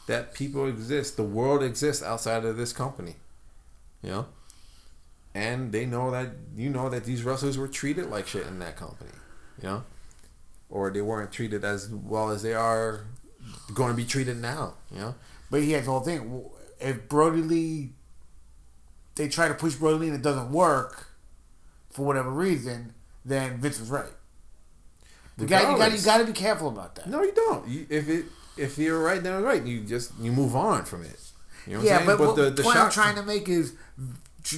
that 0.07 0.35
people 0.35 0.67
exist, 0.67 1.17
the 1.17 1.23
world 1.23 1.63
exists 1.63 2.03
outside 2.03 2.45
of 2.45 2.57
this 2.57 2.73
company. 2.73 3.17
You 4.03 4.11
know? 4.11 4.27
and 5.35 5.73
they 5.73 5.87
know 5.87 6.11
that 6.11 6.31
you 6.57 6.69
know 6.69 6.89
that 6.89 7.05
these 7.05 7.23
wrestlers 7.23 7.57
were 7.57 7.69
treated 7.69 8.07
like 8.07 8.27
shit 8.27 8.47
in 8.47 8.59
that 8.59 8.77
company, 8.77 9.11
you 9.63 9.69
know, 9.69 9.85
or 10.69 10.91
they 10.91 11.01
weren't 11.01 11.33
treated 11.33 11.65
as 11.65 11.89
well 11.89 12.31
as 12.31 12.43
they 12.43 12.55
are 12.55 13.07
going 13.73 13.91
to 13.91 13.97
be 13.97 14.05
treated 14.05 14.37
now, 14.37 14.75
you 14.91 14.99
know. 14.99 15.15
But 15.51 15.63
he 15.63 15.73
has 15.73 15.85
the 15.85 15.91
whole 15.91 16.01
thing. 16.01 16.45
If 16.81 17.09
Brodie 17.09 17.43
Lee, 17.43 17.91
they 19.15 19.29
try 19.29 19.49
to 19.49 19.55
push 19.55 19.75
Brodie 19.75 19.99
Lee 19.99 20.07
and 20.09 20.17
it 20.17 20.23
doesn't 20.23 20.51
work 20.51 21.09
for 21.91 22.05
whatever 22.05 22.31
reason, 22.31 22.95
then 23.25 23.59
Vince 23.59 23.79
was 23.79 23.91
right. 23.91 24.13
You 25.41 25.47
got, 25.47 25.73
you 25.73 25.79
got, 25.79 25.93
you 25.93 26.05
got 26.05 26.19
to 26.19 26.25
be 26.25 26.33
careful 26.33 26.69
about 26.69 26.95
that. 26.97 27.09
No, 27.09 27.23
you 27.23 27.33
don't. 27.33 27.69
You, 27.69 27.87
if 27.89 28.09
it 28.09 28.27
if 28.57 28.79
you're 28.79 29.03
right, 29.03 29.23
then 29.23 29.35
it's 29.35 29.45
right. 29.45 29.65
You 29.65 29.81
just 29.81 30.13
you 30.21 30.33
move 30.33 30.55
on 30.55 30.85
from 30.85 31.03
it. 31.03 31.21
You 31.67 31.75
know 31.75 31.79
what 31.79 31.87
yeah, 31.87 31.99
I'm 31.99 32.07
saying? 32.07 32.19
but, 32.19 32.27
what 32.27 32.37
the 32.37 32.51
the 32.51 32.63
point 32.63 32.77
I'm 32.77 32.91
trying 32.91 33.17
to 33.17 33.23
make 33.23 33.49
is 33.49 33.75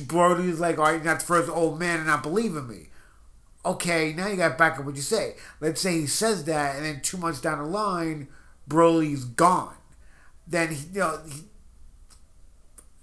Brodie's 0.07 0.61
like, 0.61 0.79
all 0.79 0.85
right, 0.85 0.95
you're 0.95 1.05
not 1.05 1.21
the 1.21 1.27
first 1.27 1.51
old 1.51 1.79
man 1.79 1.99
and 1.99 2.07
not 2.07 2.23
believing 2.23 2.69
me. 2.69 2.89
Okay, 3.65 4.13
now 4.13 4.27
you 4.27 4.37
got 4.37 4.51
to 4.51 4.55
back 4.57 4.79
up 4.79 4.85
what 4.85 4.97
you 4.97 5.03
say. 5.03 5.37
Let's 5.61 5.81
say 5.81 6.01
he 6.01 6.07
says 6.07 6.45
that, 6.45 6.77
and 6.77 6.85
then 6.85 7.01
two 7.01 7.17
months 7.17 7.41
down 7.41 7.59
the 7.59 7.65
line, 7.65 8.29
Brodie's 8.67 9.25
gone. 9.25 9.77
Then 10.49 10.73
he, 10.73 10.87
you 10.93 11.01
know, 11.01 11.21
he, 11.29 11.43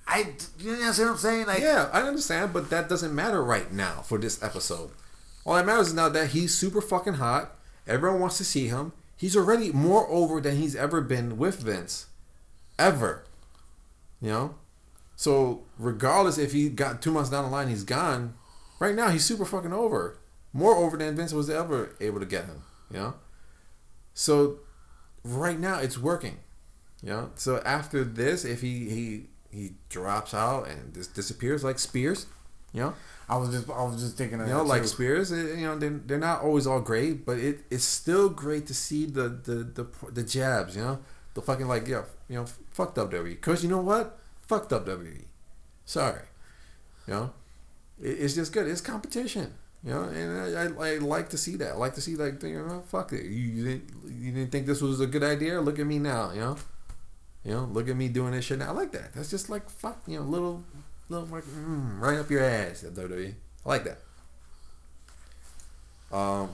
I, 0.05 0.34
you 0.59 0.75
know 0.75 0.88
what 0.88 0.99
I'm 0.99 1.17
saying? 1.17 1.47
Like, 1.47 1.61
Yeah, 1.61 1.89
I 1.93 2.01
understand, 2.01 2.51
but 2.51 2.69
that 2.71 2.89
doesn't 2.89 3.15
matter 3.15 3.41
right 3.41 3.71
now 3.71 4.01
for 4.01 4.17
this 4.17 4.41
episode. 4.43 4.91
All 5.45 5.55
that 5.55 5.65
matters 5.65 5.89
is 5.89 5.93
now 5.93 6.09
that 6.09 6.32
he's 6.32 6.53
super 6.53 6.82
fucking 6.82 7.15
hot. 7.15 7.55
Everyone 7.89 8.21
wants 8.21 8.37
to 8.37 8.43
see 8.45 8.67
him. 8.67 8.93
He's 9.17 9.35
already 9.35 9.71
more 9.71 10.07
over 10.09 10.39
than 10.39 10.57
he's 10.57 10.75
ever 10.75 11.01
been 11.01 11.37
with 11.37 11.59
Vince. 11.59 12.05
Ever. 12.77 13.25
You 14.21 14.29
know? 14.29 14.55
So, 15.15 15.63
regardless 15.77 16.37
if 16.37 16.53
he 16.53 16.69
got 16.69 17.01
two 17.01 17.11
months 17.11 17.29
down 17.29 17.43
the 17.43 17.49
line, 17.49 17.67
he's 17.67 17.83
gone. 17.83 18.35
Right 18.79 18.95
now, 18.95 19.09
he's 19.09 19.25
super 19.25 19.43
fucking 19.43 19.73
over. 19.73 20.19
More 20.53 20.75
over 20.75 20.95
than 20.95 21.15
Vince 21.15 21.33
was 21.33 21.49
ever 21.49 21.95
able 21.99 22.19
to 22.19 22.25
get 22.25 22.45
him. 22.45 22.61
You 22.91 22.99
know? 22.99 23.13
So, 24.13 24.59
right 25.23 25.59
now, 25.59 25.79
it's 25.79 25.97
working. 25.97 26.37
You 27.01 27.09
know? 27.09 27.31
So, 27.35 27.61
after 27.65 28.03
this, 28.03 28.45
if 28.45 28.61
he, 28.61 28.89
he, 28.89 29.25
he 29.51 29.71
drops 29.89 30.33
out 30.33 30.67
and 30.67 30.93
just 30.93 31.15
disappears 31.15 31.63
like 31.63 31.79
Spears, 31.79 32.27
you 32.71 32.81
know? 32.81 32.93
I 33.30 33.38
was 33.38 33.51
just, 33.51 33.69
I 33.69 33.84
was 33.84 34.01
just 34.01 34.17
thinking 34.17 34.41
of 34.41 34.47
You 34.47 34.53
know, 34.55 34.63
like 34.63 34.82
too. 34.82 34.88
Spears, 34.88 35.32
eh, 35.32 35.36
you 35.57 35.67
know, 35.67 35.77
they're, 35.77 36.01
they're 36.05 36.17
not 36.17 36.41
always 36.41 36.65
all 36.65 36.82
great, 36.82 37.25
but 37.25 37.38
it, 37.38 37.59
it's 37.69 37.84
still 37.84 38.27
great 38.30 38.65
to 38.67 38.73
see 38.73 39.05
the, 39.05 39.30
the, 39.30 39.63
the, 39.63 39.88
the 40.11 40.23
jabs, 40.23 40.75
you 40.75 40.82
know? 40.82 40.99
The 41.36 41.41
fucking, 41.43 41.67
like, 41.67 41.88
yeah, 41.88 42.03
you 42.27 42.38
know, 42.38 42.45
fucked 42.71 42.97
up 42.97 43.11
WWE. 43.11 43.30
Because 43.30 43.63
you 43.63 43.69
know 43.69 43.82
what? 43.82 44.19
fucked 44.49 44.73
up 44.73 44.88
WWE. 44.88 45.25
Sorry. 45.86 46.23
You 47.07 47.13
know? 47.13 47.34
It, 48.01 48.19
it's 48.19 48.34
just 48.34 48.51
good. 48.51 48.67
It's 48.67 48.82
competition. 48.82 49.53
You 49.84 49.93
know, 49.93 50.03
and 50.03 50.57
I, 50.57 50.63
I, 50.63 50.95
I 50.95 50.97
like 50.97 51.30
to 51.30 51.38
see 51.38 51.55
that. 51.57 51.71
I 51.73 51.75
like 51.75 51.93
to 51.95 52.01
see, 52.01 52.15
like, 52.15 52.43
you 52.43 52.65
know, 52.65 52.84
fuck 52.88 53.13
it. 53.13 53.23
You, 53.23 53.30
you, 53.30 53.63
didn't, 53.63 53.89
you 54.09 54.32
didn't 54.34 54.51
think 54.51 54.65
this 54.65 54.82
was 54.82 54.99
a 54.99 55.07
good 55.07 55.23
idea? 55.23 55.61
Look 55.61 55.80
at 55.80 55.86
me 55.86 55.99
now, 55.99 56.32
you 56.34 56.41
know? 56.41 56.57
You 57.45 57.51
know, 57.53 57.63
look 57.71 57.88
at 57.88 57.95
me 57.95 58.09
doing 58.09 58.32
this 58.32 58.45
shit 58.45 58.59
now. 58.59 58.69
I 58.69 58.71
like 58.71 58.91
that. 58.91 59.13
That's 59.13 59.30
just 59.30 59.49
like, 59.49 59.69
fuck, 59.69 60.01
you 60.05 60.19
know, 60.19 60.25
little, 60.25 60.65
little, 61.10 61.28
like, 61.28 61.43
mm, 61.43 61.99
right 61.99 62.18
up 62.20 62.30
your 62.30 62.43
ass, 62.43 62.84
WWE. 62.84 63.34
I 63.66 63.70
like 63.70 63.84
that. 63.84 63.99
Um. 66.16 66.49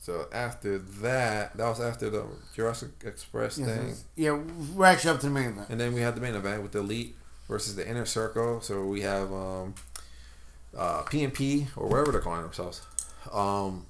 So 0.00 0.26
after 0.32 0.78
that, 0.78 1.56
that 1.56 1.66
was 1.66 1.80
after 1.80 2.10
the 2.10 2.26
Jurassic 2.54 2.90
Express 3.04 3.56
Yes, 3.56 3.68
thing. 3.68 3.94
Yeah, 4.16 4.38
we're 4.74 4.84
actually 4.84 5.10
up 5.12 5.20
to 5.20 5.26
the 5.26 5.32
main 5.32 5.46
event. 5.50 5.66
and 5.70 5.80
then 5.80 5.94
we 5.94 6.02
had 6.02 6.14
the 6.14 6.20
main 6.20 6.34
event 6.34 6.62
with 6.62 6.72
the 6.72 6.80
Elite 6.80 7.16
versus 7.48 7.74
the 7.74 7.88
Inner 7.88 8.04
Circle. 8.04 8.60
So 8.60 8.84
we 8.84 9.00
have 9.00 9.32
um, 9.32 9.74
uh, 10.76 11.04
PNP 11.04 11.68
or 11.76 11.88
wherever 11.88 12.12
they're 12.12 12.20
calling 12.20 12.42
themselves, 12.42 12.82
um, 13.32 13.86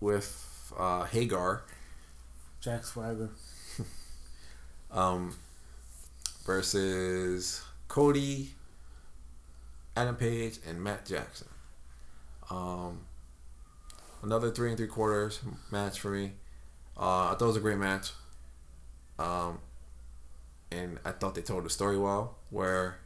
with 0.00 0.72
uh, 0.76 1.04
Hager, 1.04 1.62
Jack 2.60 2.82
Swagger. 2.84 3.30
um, 4.90 5.36
versus 6.48 7.62
Cody, 7.88 8.54
Adam 9.94 10.16
Page, 10.16 10.58
and 10.66 10.82
Matt 10.82 11.04
Jackson. 11.04 11.46
Um, 12.50 13.00
another 14.22 14.50
three 14.50 14.70
and 14.70 14.78
three 14.78 14.86
quarters 14.86 15.40
match 15.70 16.00
for 16.00 16.10
me. 16.10 16.32
Uh, 16.98 17.32
I 17.32 17.34
thought 17.34 17.42
it 17.42 17.46
was 17.48 17.56
a 17.56 17.60
great 17.60 17.76
match. 17.76 18.12
Um, 19.18 19.58
and 20.72 20.98
I 21.04 21.10
thought 21.10 21.34
they 21.34 21.42
told 21.42 21.66
the 21.66 21.70
story 21.70 21.98
well, 21.98 22.38
where 22.48 23.00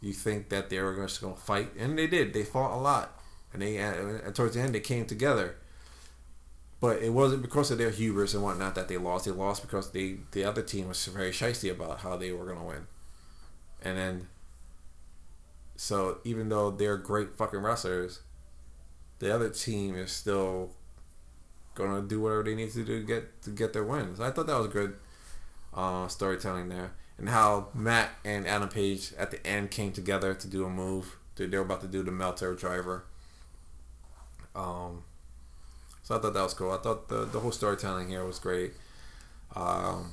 you 0.00 0.12
think 0.12 0.48
that 0.48 0.68
they 0.68 0.80
were 0.80 0.96
just 0.96 1.20
going 1.20 1.36
to 1.36 1.40
fight, 1.40 1.70
and 1.78 1.96
they 1.96 2.08
did. 2.08 2.32
They 2.34 2.42
fought 2.42 2.76
a 2.76 2.80
lot, 2.80 3.20
and 3.52 3.62
they 3.62 3.76
and 3.76 4.34
towards 4.34 4.56
the 4.56 4.62
end 4.62 4.74
they 4.74 4.80
came 4.80 5.06
together. 5.06 5.58
But 6.82 7.00
it 7.00 7.10
wasn't 7.10 7.42
because 7.42 7.70
of 7.70 7.78
their 7.78 7.90
hubris 7.90 8.34
and 8.34 8.42
whatnot 8.42 8.74
that 8.74 8.88
they 8.88 8.96
lost. 8.98 9.24
They 9.24 9.30
lost 9.30 9.62
because 9.62 9.92
they 9.92 10.16
the 10.32 10.44
other 10.44 10.62
team 10.62 10.88
was 10.88 11.06
very 11.06 11.30
shisty 11.30 11.70
about 11.70 12.00
how 12.00 12.16
they 12.16 12.32
were 12.32 12.44
gonna 12.44 12.64
win. 12.64 12.88
And 13.84 13.96
then 13.96 14.28
so 15.76 16.18
even 16.24 16.48
though 16.48 16.72
they're 16.72 16.96
great 16.96 17.36
fucking 17.36 17.60
wrestlers, 17.60 18.22
the 19.20 19.32
other 19.32 19.48
team 19.48 19.94
is 19.94 20.10
still 20.10 20.72
gonna 21.76 22.02
do 22.02 22.20
whatever 22.20 22.42
they 22.42 22.56
need 22.56 22.72
to 22.72 22.84
do 22.84 22.98
to 23.00 23.06
get 23.06 23.42
to 23.42 23.50
get 23.50 23.72
their 23.72 23.84
wins. 23.84 24.18
I 24.18 24.32
thought 24.32 24.48
that 24.48 24.58
was 24.58 24.66
good 24.66 24.96
uh, 25.72 26.08
storytelling 26.08 26.68
there. 26.68 26.94
And 27.16 27.28
how 27.28 27.68
Matt 27.74 28.10
and 28.24 28.44
Adam 28.44 28.68
Page 28.68 29.12
at 29.16 29.30
the 29.30 29.46
end 29.46 29.70
came 29.70 29.92
together 29.92 30.34
to 30.34 30.48
do 30.48 30.64
a 30.64 30.68
move. 30.68 31.16
They 31.36 31.46
they 31.46 31.58
were 31.58 31.64
about 31.64 31.82
to 31.82 31.86
do 31.86 32.02
the 32.02 32.10
Meltzer 32.10 32.56
driver. 32.56 33.04
Um, 34.56 35.04
so 36.12 36.18
I 36.18 36.20
thought 36.20 36.34
that 36.34 36.42
was 36.42 36.54
cool. 36.54 36.72
I 36.72 36.76
thought 36.76 37.08
the, 37.08 37.24
the 37.24 37.40
whole 37.40 37.52
storytelling 37.52 38.08
here 38.08 38.24
was 38.24 38.38
great. 38.38 38.72
Um, 39.56 40.12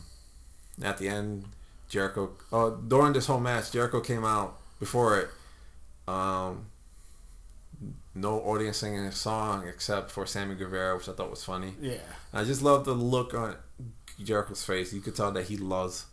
at 0.81 0.97
the 0.97 1.09
end, 1.09 1.45
Jericho. 1.89 2.31
Oh, 2.53 2.71
during 2.71 3.13
this 3.13 3.25
whole 3.25 3.39
match, 3.39 3.71
Jericho 3.71 3.99
came 3.99 4.23
out 4.23 4.57
before 4.79 5.19
it. 5.19 5.29
Um, 6.07 6.67
no 8.15 8.39
audience 8.39 8.77
singing 8.77 9.05
a 9.05 9.11
song 9.11 9.67
except 9.67 10.09
for 10.09 10.25
Sammy 10.25 10.55
Guevara, 10.55 10.95
which 10.95 11.09
I 11.09 11.11
thought 11.11 11.29
was 11.29 11.43
funny. 11.43 11.73
Yeah. 11.81 11.97
I 12.33 12.45
just 12.45 12.61
love 12.61 12.85
the 12.85 12.93
look 12.93 13.33
on 13.33 13.57
Jericho's 14.23 14.63
face. 14.63 14.93
You 14.93 15.01
could 15.01 15.15
tell 15.15 15.31
that 15.31 15.45
he 15.45 15.57
loves 15.57 16.05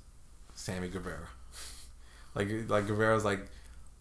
Sammy 0.55 0.89
Guevara. 0.89 1.29
Like 2.35 2.49
like 2.69 2.87
Guevara's 2.87 3.25
like, 3.25 3.47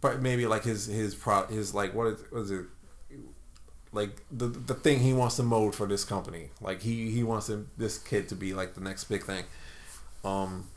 but 0.01 0.21
maybe 0.21 0.45
like 0.45 0.66
his 0.66 0.87
his 0.87 1.16
pro 1.16 1.45
his 1.45 1.74
like 1.74 1.93
what 1.93 2.07
is 2.07 2.20
what 2.29 2.41
is 2.41 2.51
it? 2.51 2.66
Like 3.96 4.22
the 4.32 4.47
the 4.47 4.76
thing 4.76 5.00
he 5.00 5.13
wants 5.13 5.38
to 5.38 5.43
mold 5.43 5.74
for 5.74 5.88
this 5.88 6.04
company. 6.04 6.50
Like 6.62 6.82
he 6.84 7.09
he 7.09 7.24
wants 7.24 7.50
him, 7.50 7.72
this 7.78 7.97
kid 7.97 8.30
to 8.30 8.36
be 8.36 8.54
like 8.54 8.76
the 8.76 8.82
next 8.82 9.05
big 9.05 9.24
thing. 9.24 9.46
Um. 10.24 10.67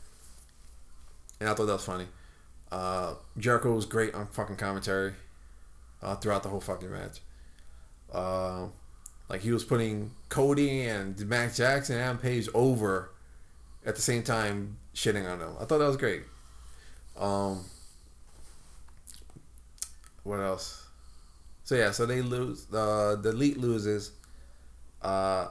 And 1.39 1.47
I 1.47 1.53
thought 1.53 1.67
that 1.67 1.73
was 1.73 1.85
funny. 1.85 2.07
Uh, 2.71 3.13
Jericho 3.37 3.73
was 3.73 3.85
great 3.85 4.13
on 4.13 4.27
fucking 4.27 4.57
commentary. 4.57 5.13
Uh, 6.01 6.15
throughout 6.15 6.43
the 6.43 6.49
whole 6.49 6.61
fucking 6.61 6.89
match. 6.89 7.19
Uh, 8.11 8.67
like 9.27 9.41
he 9.41 9.51
was 9.51 9.65
putting 9.65 10.11
Cody 10.29 10.81
and 10.85 11.19
Matt 11.27 11.55
Jackson 11.55 11.95
and 11.95 12.03
Adam 12.03 12.17
Page 12.17 12.47
over 12.53 13.11
at 13.85 13.95
the 13.95 14.01
same 14.01 14.23
time 14.23 14.77
shitting 14.95 15.29
on 15.29 15.39
them. 15.39 15.55
I 15.59 15.65
thought 15.65 15.79
that 15.79 15.87
was 15.87 15.97
great. 15.97 16.23
Um, 17.17 17.65
what 20.23 20.39
else? 20.39 20.78
So 21.69 21.75
yeah, 21.75 21.91
so 21.91 22.07
they 22.07 22.23
lose. 22.23 22.65
Uh, 22.73 23.15
the 23.21 23.29
elite 23.29 23.59
loses, 23.59 24.13
uh, 25.03 25.49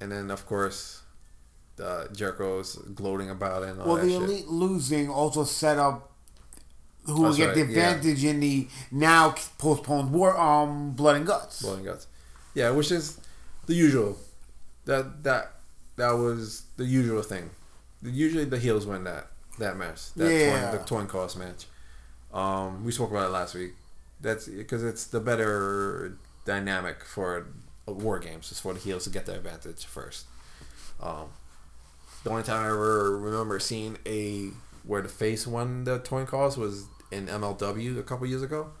and 0.00 0.12
then 0.12 0.30
of 0.30 0.46
course, 0.46 1.02
the 1.74 2.08
Jericho's 2.12 2.76
gloating 2.94 3.28
about 3.28 3.64
it. 3.64 3.70
And 3.70 3.80
all 3.80 3.88
Well, 3.88 3.96
the 3.96 4.08
shit. 4.08 4.22
elite 4.22 4.46
losing 4.46 5.10
also 5.10 5.42
set 5.42 5.78
up 5.78 6.12
who 7.06 7.22
will 7.22 7.34
get 7.34 7.56
the 7.56 7.62
right, 7.64 7.70
yeah. 7.72 7.90
advantage 7.90 8.22
in 8.24 8.38
the 8.38 8.68
now 8.92 9.34
postponed 9.58 10.12
war, 10.12 10.38
um, 10.38 10.92
blood 10.92 11.16
and 11.16 11.26
guts. 11.26 11.60
Blood 11.62 11.78
and 11.78 11.86
guts. 11.86 12.06
Yeah, 12.54 12.70
which 12.70 12.92
is 12.92 13.18
the 13.66 13.74
usual. 13.74 14.18
That 14.84 15.24
that 15.24 15.54
that 15.96 16.12
was 16.12 16.62
the 16.76 16.84
usual 16.84 17.22
thing. 17.22 17.50
Usually 18.00 18.44
the 18.44 18.60
heels 18.60 18.86
win 18.86 19.02
that 19.10 19.26
that 19.58 19.76
match. 19.76 20.12
That 20.14 20.30
Yeah. 20.32 20.70
twin, 20.70 20.78
the 20.78 20.86
twin 20.86 21.06
cost 21.08 21.36
match. 21.36 21.66
Um, 22.32 22.84
we 22.84 22.92
spoke 22.92 23.10
about 23.10 23.26
it 23.26 23.32
last 23.32 23.56
week. 23.56 23.74
That's 24.22 24.48
because 24.48 24.84
it's 24.84 25.06
the 25.06 25.20
better 25.20 26.18
dynamic 26.46 27.04
for 27.04 27.48
war 27.86 28.20
games. 28.20 28.52
Is 28.52 28.60
for 28.60 28.74
the 28.74 28.80
heels 28.80 29.04
to 29.04 29.10
get 29.10 29.26
the 29.26 29.36
advantage 29.36 29.84
first. 29.86 30.26
Um, 31.00 31.28
the 32.24 32.30
only 32.30 32.42
time 32.44 32.62
I 32.64 32.66
ever 32.68 33.18
remember 33.18 33.58
seeing 33.58 33.98
a 34.06 34.50
where 34.84 35.02
the 35.02 35.08
face 35.08 35.46
won 35.46 35.84
the 35.84 35.98
twin 36.00 36.26
cost 36.26 36.58
was 36.58 36.86
in 37.10 37.28
MLW 37.28 37.98
a 37.98 38.02
couple 38.02 38.26
years 38.26 38.42
ago, 38.42 38.72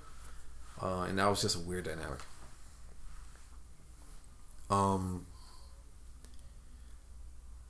uh, 0.82 1.06
and 1.08 1.18
that 1.18 1.28
was 1.28 1.42
just 1.42 1.56
a 1.56 1.60
weird 1.60 1.84
dynamic. 1.84 2.20
Um. 4.70 5.26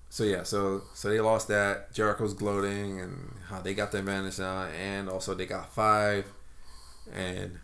so 0.08 0.24
yeah, 0.24 0.42
so 0.42 0.82
so 0.94 1.08
they 1.08 1.20
lost 1.20 1.48
that. 1.48 1.92
Jericho's 1.94 2.34
gloating 2.34 3.00
and 3.00 3.32
how 3.48 3.60
they 3.60 3.74
got 3.74 3.92
the 3.92 3.98
advantage 3.98 4.38
now, 4.38 4.64
and 4.66 5.08
also 5.08 5.34
they 5.34 5.46
got 5.46 5.72
five, 5.72 6.26
and 7.12 7.58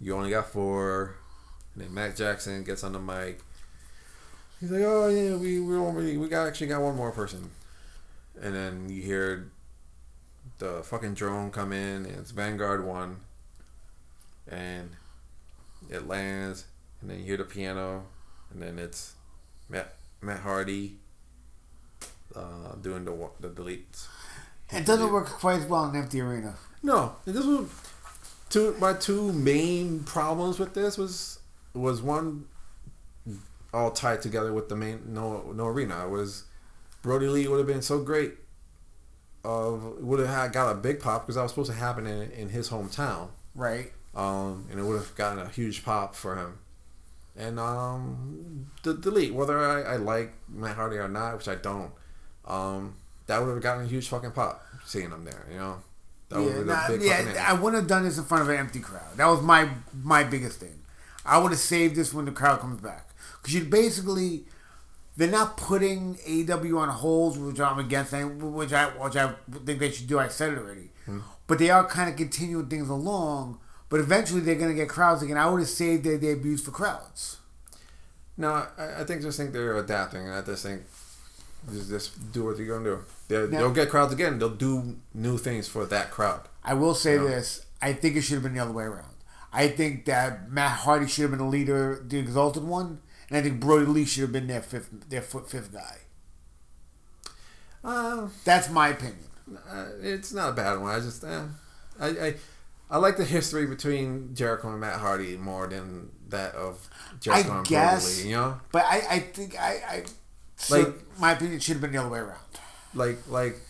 you 0.00 0.14
only 0.14 0.30
got 0.30 0.50
four. 0.50 1.16
And 1.74 1.84
then 1.84 1.94
Matt 1.94 2.16
Jackson 2.16 2.64
gets 2.64 2.82
on 2.82 2.92
the 2.92 2.98
mic. 2.98 3.40
He's 4.60 4.70
like, 4.70 4.82
"Oh 4.84 5.08
yeah, 5.08 5.36
we 5.36 5.60
we 5.60 5.76
only 5.76 6.16
we 6.16 6.28
got 6.28 6.46
actually 6.46 6.66
got 6.66 6.82
one 6.82 6.96
more 6.96 7.12
person," 7.12 7.50
and 8.40 8.54
then 8.54 8.88
you 8.88 9.02
hear 9.02 9.50
the 10.58 10.82
fucking 10.82 11.14
drone 11.14 11.50
come 11.50 11.72
in, 11.72 12.04
and 12.04 12.18
it's 12.18 12.30
Vanguard 12.30 12.84
one, 12.84 13.20
and 14.48 14.90
it 15.88 16.06
lands, 16.06 16.66
and 17.00 17.10
then 17.10 17.18
you 17.20 17.24
hear 17.24 17.36
the 17.38 17.44
piano, 17.44 18.04
and 18.52 18.60
then 18.60 18.78
it's 18.78 19.14
Matt 19.68 19.94
Matt 20.20 20.40
Hardy 20.40 20.98
uh, 22.36 22.74
doing 22.82 23.04
the 23.04 23.30
the 23.40 23.48
deletes. 23.48 24.08
It 24.72 24.84
doesn't 24.84 25.10
work 25.10 25.26
quite 25.26 25.60
as 25.60 25.66
well 25.66 25.86
in 25.88 25.96
empty 25.96 26.20
arena. 26.20 26.54
No, 26.82 27.16
this 27.24 27.44
was 27.44 27.68
two. 28.50 28.76
My 28.78 28.92
two 28.92 29.32
main 29.32 30.00
problems 30.04 30.58
with 30.58 30.74
this 30.74 30.98
was 30.98 31.38
was 31.72 32.02
one 32.02 32.46
all 33.72 33.90
tied 33.92 34.20
together 34.20 34.52
with 34.52 34.68
the 34.68 34.76
main 34.76 35.00
no 35.14 35.52
no 35.52 35.66
arena 35.66 36.08
was 36.08 36.44
Brodie 37.02 37.28
Lee 37.28 37.48
would 37.48 37.58
have 37.58 37.66
been 37.66 37.82
so 37.82 38.00
great. 38.00 38.34
Of 39.42 39.82
would 40.02 40.20
have 40.20 40.28
had 40.28 40.52
got 40.52 40.70
a 40.70 40.74
big 40.74 41.00
pop 41.00 41.22
because 41.22 41.36
that 41.36 41.42
was 41.42 41.52
supposed 41.52 41.70
to 41.70 41.76
happen 41.76 42.06
in 42.06 42.30
in 42.32 42.48
his 42.50 42.68
hometown. 42.68 43.28
Right. 43.54 43.92
um, 44.14 44.66
and 44.70 44.78
it 44.78 44.84
would 44.84 44.96
have 44.96 45.14
gotten 45.14 45.38
a 45.38 45.48
huge 45.48 45.84
pop 45.84 46.14
for 46.14 46.36
him. 46.36 46.58
And 47.36 47.58
um, 47.58 48.66
the 48.82 48.94
delete, 48.94 49.32
whether 49.32 49.58
I, 49.58 49.94
I 49.94 49.96
like 49.96 50.32
Matt 50.48 50.76
Hardy 50.76 50.96
or 50.98 51.08
not, 51.08 51.36
which 51.38 51.48
I 51.48 51.54
don't, 51.54 51.92
um, 52.44 52.96
that 53.26 53.40
would 53.40 53.48
have 53.48 53.62
gotten 53.62 53.84
a 53.84 53.88
huge 53.88 54.08
fucking 54.08 54.32
pop 54.32 54.62
seeing 54.84 55.10
him 55.10 55.24
there. 55.24 55.46
You 55.50 55.56
know, 55.58 55.82
that 56.30 56.42
Yeah, 56.42 56.62
nah, 56.62 56.88
big 56.88 57.02
yeah. 57.02 57.44
I 57.48 57.52
wouldn't 57.54 57.82
have 57.82 57.88
done 57.88 58.04
this 58.04 58.16
in 58.18 58.24
front 58.24 58.42
of 58.42 58.48
an 58.48 58.56
empty 58.56 58.80
crowd. 58.80 59.16
That 59.16 59.26
was 59.26 59.42
my 59.42 59.68
my 60.02 60.24
biggest 60.24 60.60
thing. 60.60 60.80
I 61.24 61.38
would 61.38 61.52
have 61.52 61.60
saved 61.60 61.96
this 61.96 62.14
when 62.14 62.24
the 62.24 62.32
crowd 62.32 62.60
comes 62.60 62.80
back 62.80 63.10
because 63.40 63.54
you 63.54 63.64
basically 63.64 64.44
they're 65.16 65.30
not 65.30 65.56
putting 65.56 66.14
AEW 66.26 66.78
on 66.78 66.88
hold, 66.88 67.36
which 67.38 67.60
I'm 67.60 67.78
against, 67.78 68.12
and 68.14 68.54
which 68.54 68.72
I 68.72 68.86
which 68.86 69.16
I 69.16 69.34
think 69.66 69.78
they 69.80 69.90
should 69.90 70.06
do. 70.06 70.18
I 70.18 70.28
said 70.28 70.52
it 70.52 70.58
already, 70.58 70.90
Hmm. 71.04 71.20
but 71.46 71.58
they 71.58 71.68
are 71.70 71.84
kind 71.86 72.08
of 72.08 72.16
continuing 72.16 72.66
things 72.68 72.88
along. 72.88 73.58
But 73.90 74.00
eventually, 74.00 74.40
they're 74.40 74.54
gonna 74.54 74.72
get 74.74 74.88
crowds 74.88 75.20
again. 75.22 75.36
I 75.36 75.50
would 75.50 75.58
have 75.60 75.68
saved 75.68 76.04
their 76.04 76.16
debuts 76.16 76.62
for 76.62 76.70
crowds. 76.70 77.38
No, 78.36 78.48
I, 78.78 79.00
I 79.00 79.04
think 79.04 79.20
just 79.22 79.36
think 79.36 79.52
they're 79.52 79.76
adapting, 79.76 80.22
and 80.26 80.32
I 80.32 80.42
just 80.42 80.62
think 80.62 80.82
just, 81.72 81.88
just 81.90 82.32
do 82.32 82.44
what 82.44 82.58
you're 82.58 82.66
gonna 82.78 82.84
do. 82.96 83.04
They'll, 83.28 83.48
Now- 83.48 83.58
they'll 83.58 83.70
get 83.72 83.90
crowds 83.90 84.12
again. 84.12 84.38
They'll 84.38 84.48
do 84.50 84.96
new 85.14 85.38
things 85.38 85.68
for 85.68 85.84
that 85.86 86.10
crowd. 86.10 86.48
I 86.64 86.74
will 86.74 86.94
say 86.94 87.16
No. 87.16 87.26
this: 87.28 87.66
I 87.82 87.92
think 87.92 88.16
it 88.16 88.22
should 88.22 88.34
have 88.34 88.42
been 88.42 88.54
the 88.54 88.60
other 88.60 88.72
way 88.72 88.84
around. 88.84 89.14
I 89.52 89.68
think 89.68 90.04
that 90.04 90.50
Matt 90.50 90.78
Hardy 90.80 91.06
should 91.08 91.22
have 91.22 91.30
been 91.32 91.38
the 91.40 91.44
leader, 91.46 92.02
the 92.06 92.18
exalted 92.18 92.62
one, 92.64 93.00
and 93.28 93.38
I 93.38 93.42
think 93.42 93.58
Brodie 93.60 93.86
Lee 93.86 94.04
should 94.04 94.22
have 94.22 94.32
been 94.32 94.46
their 94.46 94.62
fifth, 94.62 95.08
their 95.08 95.22
fifth 95.22 95.72
guy. 95.72 95.98
Uh, 97.82 98.28
That's 98.44 98.70
my 98.70 98.88
opinion. 98.88 99.28
uh, 99.68 99.86
it's 100.00 100.32
not 100.32 100.50
a 100.50 100.52
bad 100.52 100.78
one. 100.80 100.94
I 100.94 101.00
just, 101.00 101.24
eh, 101.24 101.42
I, 101.98 102.06
I, 102.08 102.34
I 102.90 102.98
like 102.98 103.16
the 103.16 103.24
history 103.24 103.66
between 103.66 104.34
Jericho 104.34 104.70
and 104.70 104.80
Matt 104.80 105.00
Hardy 105.00 105.36
more 105.36 105.66
than 105.66 106.10
that 106.28 106.54
of 106.54 106.88
Jericho 107.20 107.52
I 107.52 107.56
and 107.58 107.66
guess. 107.66 108.04
Brodie 108.04 108.22
Lee. 108.24 108.30
You 108.30 108.36
know, 108.36 108.60
But 108.70 108.84
I, 108.84 109.02
I 109.10 109.18
think 109.20 109.58
I, 109.58 109.72
I 109.88 110.04
so 110.60 110.78
Like- 110.78 111.18
my 111.18 111.32
opinion 111.32 111.58
should 111.60 111.74
have 111.74 111.80
been 111.82 111.92
the 111.92 111.98
other 111.98 112.08
way 112.10 112.18
around. 112.20 112.38
like, 112.94 113.18
like, 113.28 113.60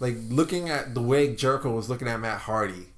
like 0.00 0.16
looking 0.28 0.68
at 0.70 0.94
the 0.94 1.02
way 1.02 1.34
Jericho 1.34 1.70
was 1.70 1.88
looking 1.88 2.08
at 2.08 2.18
Matt 2.20 2.40
Hardy, 2.42 2.88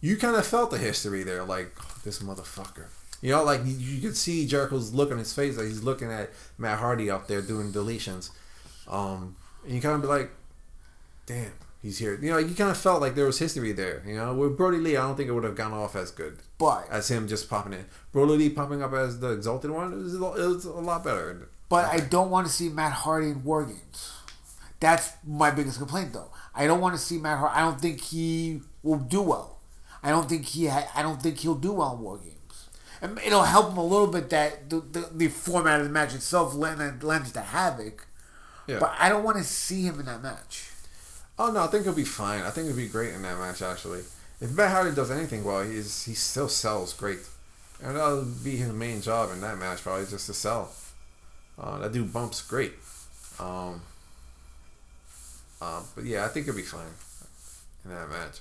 you 0.00 0.16
kind 0.16 0.36
of 0.36 0.44
felt 0.46 0.70
the 0.70 0.78
history 0.78 1.22
there. 1.22 1.44
Like 1.44 1.72
"Oh, 1.80 1.94
this 2.04 2.18
motherfucker. 2.18 2.86
You 3.22 3.30
know, 3.30 3.42
like 3.44 3.60
you, 3.64 3.72
you 3.74 4.00
could 4.00 4.16
see 4.16 4.46
Jericho's 4.46 4.92
look 4.92 5.10
on 5.10 5.18
his 5.18 5.32
face, 5.32 5.56
like 5.56 5.66
he's 5.66 5.82
looking 5.82 6.10
at 6.12 6.30
Matt 6.58 6.78
Hardy 6.78 7.08
up 7.10 7.26
there 7.28 7.40
doing 7.40 7.72
deletions, 7.72 8.30
um, 8.88 9.36
and 9.64 9.74
you 9.74 9.80
kind 9.80 9.94
of 9.94 10.02
be 10.02 10.08
like, 10.08 10.30
"Damn, 11.26 11.52
he's 11.80 11.98
here." 11.98 12.18
You 12.20 12.30
know, 12.32 12.38
you 12.38 12.54
kind 12.54 12.70
of 12.70 12.76
felt 12.76 13.00
like 13.00 13.14
there 13.14 13.24
was 13.26 13.38
history 13.38 13.72
there. 13.72 14.02
You 14.06 14.16
know, 14.16 14.34
with 14.34 14.56
Brodie 14.58 14.78
Lee, 14.78 14.96
I 14.96 15.02
don't 15.06 15.16
think 15.16 15.28
it 15.28 15.32
would 15.32 15.44
have 15.44 15.54
gone 15.56 15.72
off 15.72 15.96
as 15.96 16.10
good. 16.10 16.38
But 16.58 16.86
as 16.90 17.10
him 17.10 17.26
just 17.28 17.48
popping 17.48 17.72
in. 17.72 17.86
Brodie 18.12 18.36
Lee 18.36 18.50
popping 18.50 18.82
up 18.82 18.92
as 18.92 19.20
the 19.20 19.30
exalted 19.30 19.70
one 19.70 19.92
it 19.92 19.96
was, 19.96 20.14
it 20.14 20.20
was 20.20 20.64
a 20.66 20.70
lot 20.72 21.04
better. 21.04 21.48
But 21.74 21.86
I 21.86 21.98
don't 21.98 22.30
want 22.30 22.46
to 22.46 22.52
see 22.52 22.68
Matt 22.68 22.92
Hardy 22.92 23.30
in 23.30 23.42
War 23.42 23.64
Games. 23.64 24.12
That's 24.78 25.10
my 25.26 25.50
biggest 25.50 25.78
complaint, 25.78 26.12
though. 26.12 26.30
I 26.54 26.68
don't 26.68 26.80
want 26.80 26.94
to 26.94 27.00
see 27.00 27.18
Matt 27.18 27.40
Hardy. 27.40 27.56
I 27.56 27.62
don't 27.62 27.80
think 27.80 28.00
he 28.00 28.60
will 28.84 29.00
do 29.00 29.20
well. 29.22 29.58
I 30.00 30.10
don't 30.10 30.28
think 30.28 30.44
he. 30.44 30.66
Ha- 30.66 30.88
I 30.94 31.02
don't 31.02 31.20
think 31.20 31.38
he'll 31.38 31.56
do 31.56 31.72
well 31.72 31.96
in 31.96 32.00
War 32.00 32.18
Games. 32.18 32.68
And 33.02 33.18
it'll 33.26 33.42
help 33.42 33.72
him 33.72 33.78
a 33.78 33.84
little 33.84 34.06
bit 34.06 34.30
that 34.30 34.70
the, 34.70 34.82
the, 34.82 35.08
the 35.12 35.26
format 35.26 35.80
of 35.80 35.86
the 35.86 35.90
match 35.92 36.14
itself 36.14 36.54
lends, 36.54 37.02
lends 37.02 37.32
to 37.32 37.40
havoc. 37.40 38.06
Yeah. 38.68 38.78
But 38.78 38.94
I 38.96 39.08
don't 39.08 39.24
want 39.24 39.38
to 39.38 39.44
see 39.44 39.82
him 39.82 39.98
in 39.98 40.06
that 40.06 40.22
match. 40.22 40.70
oh 41.40 41.50
no, 41.50 41.64
I 41.64 41.66
think 41.66 41.82
he'll 41.82 41.92
be 41.92 42.04
fine. 42.04 42.42
I 42.42 42.50
think 42.50 42.68
he'll 42.68 42.76
be 42.76 42.86
great 42.86 43.14
in 43.14 43.22
that 43.22 43.36
match 43.36 43.62
actually. 43.62 44.02
If 44.40 44.52
Matt 44.52 44.70
Hardy 44.70 44.94
does 44.94 45.10
anything 45.10 45.42
well, 45.42 45.64
he's 45.64 46.04
he 46.04 46.14
still 46.14 46.48
sells 46.48 46.94
great, 46.94 47.18
and 47.82 47.96
that'll 47.96 48.26
be 48.44 48.58
his 48.58 48.72
main 48.72 49.02
job 49.02 49.32
in 49.32 49.40
that 49.40 49.58
match 49.58 49.82
probably 49.82 50.06
just 50.06 50.26
to 50.26 50.34
sell. 50.34 50.70
Uh, 51.58 51.78
that 51.78 51.92
dude 51.92 52.12
bumps 52.12 52.42
great. 52.42 52.72
Um, 53.38 53.82
um, 55.60 55.84
but 55.94 56.04
yeah, 56.04 56.24
I 56.24 56.28
think 56.28 56.46
it'll 56.48 56.56
be 56.56 56.62
fine 56.62 56.86
in 57.84 57.90
that 57.90 58.08
match. 58.10 58.40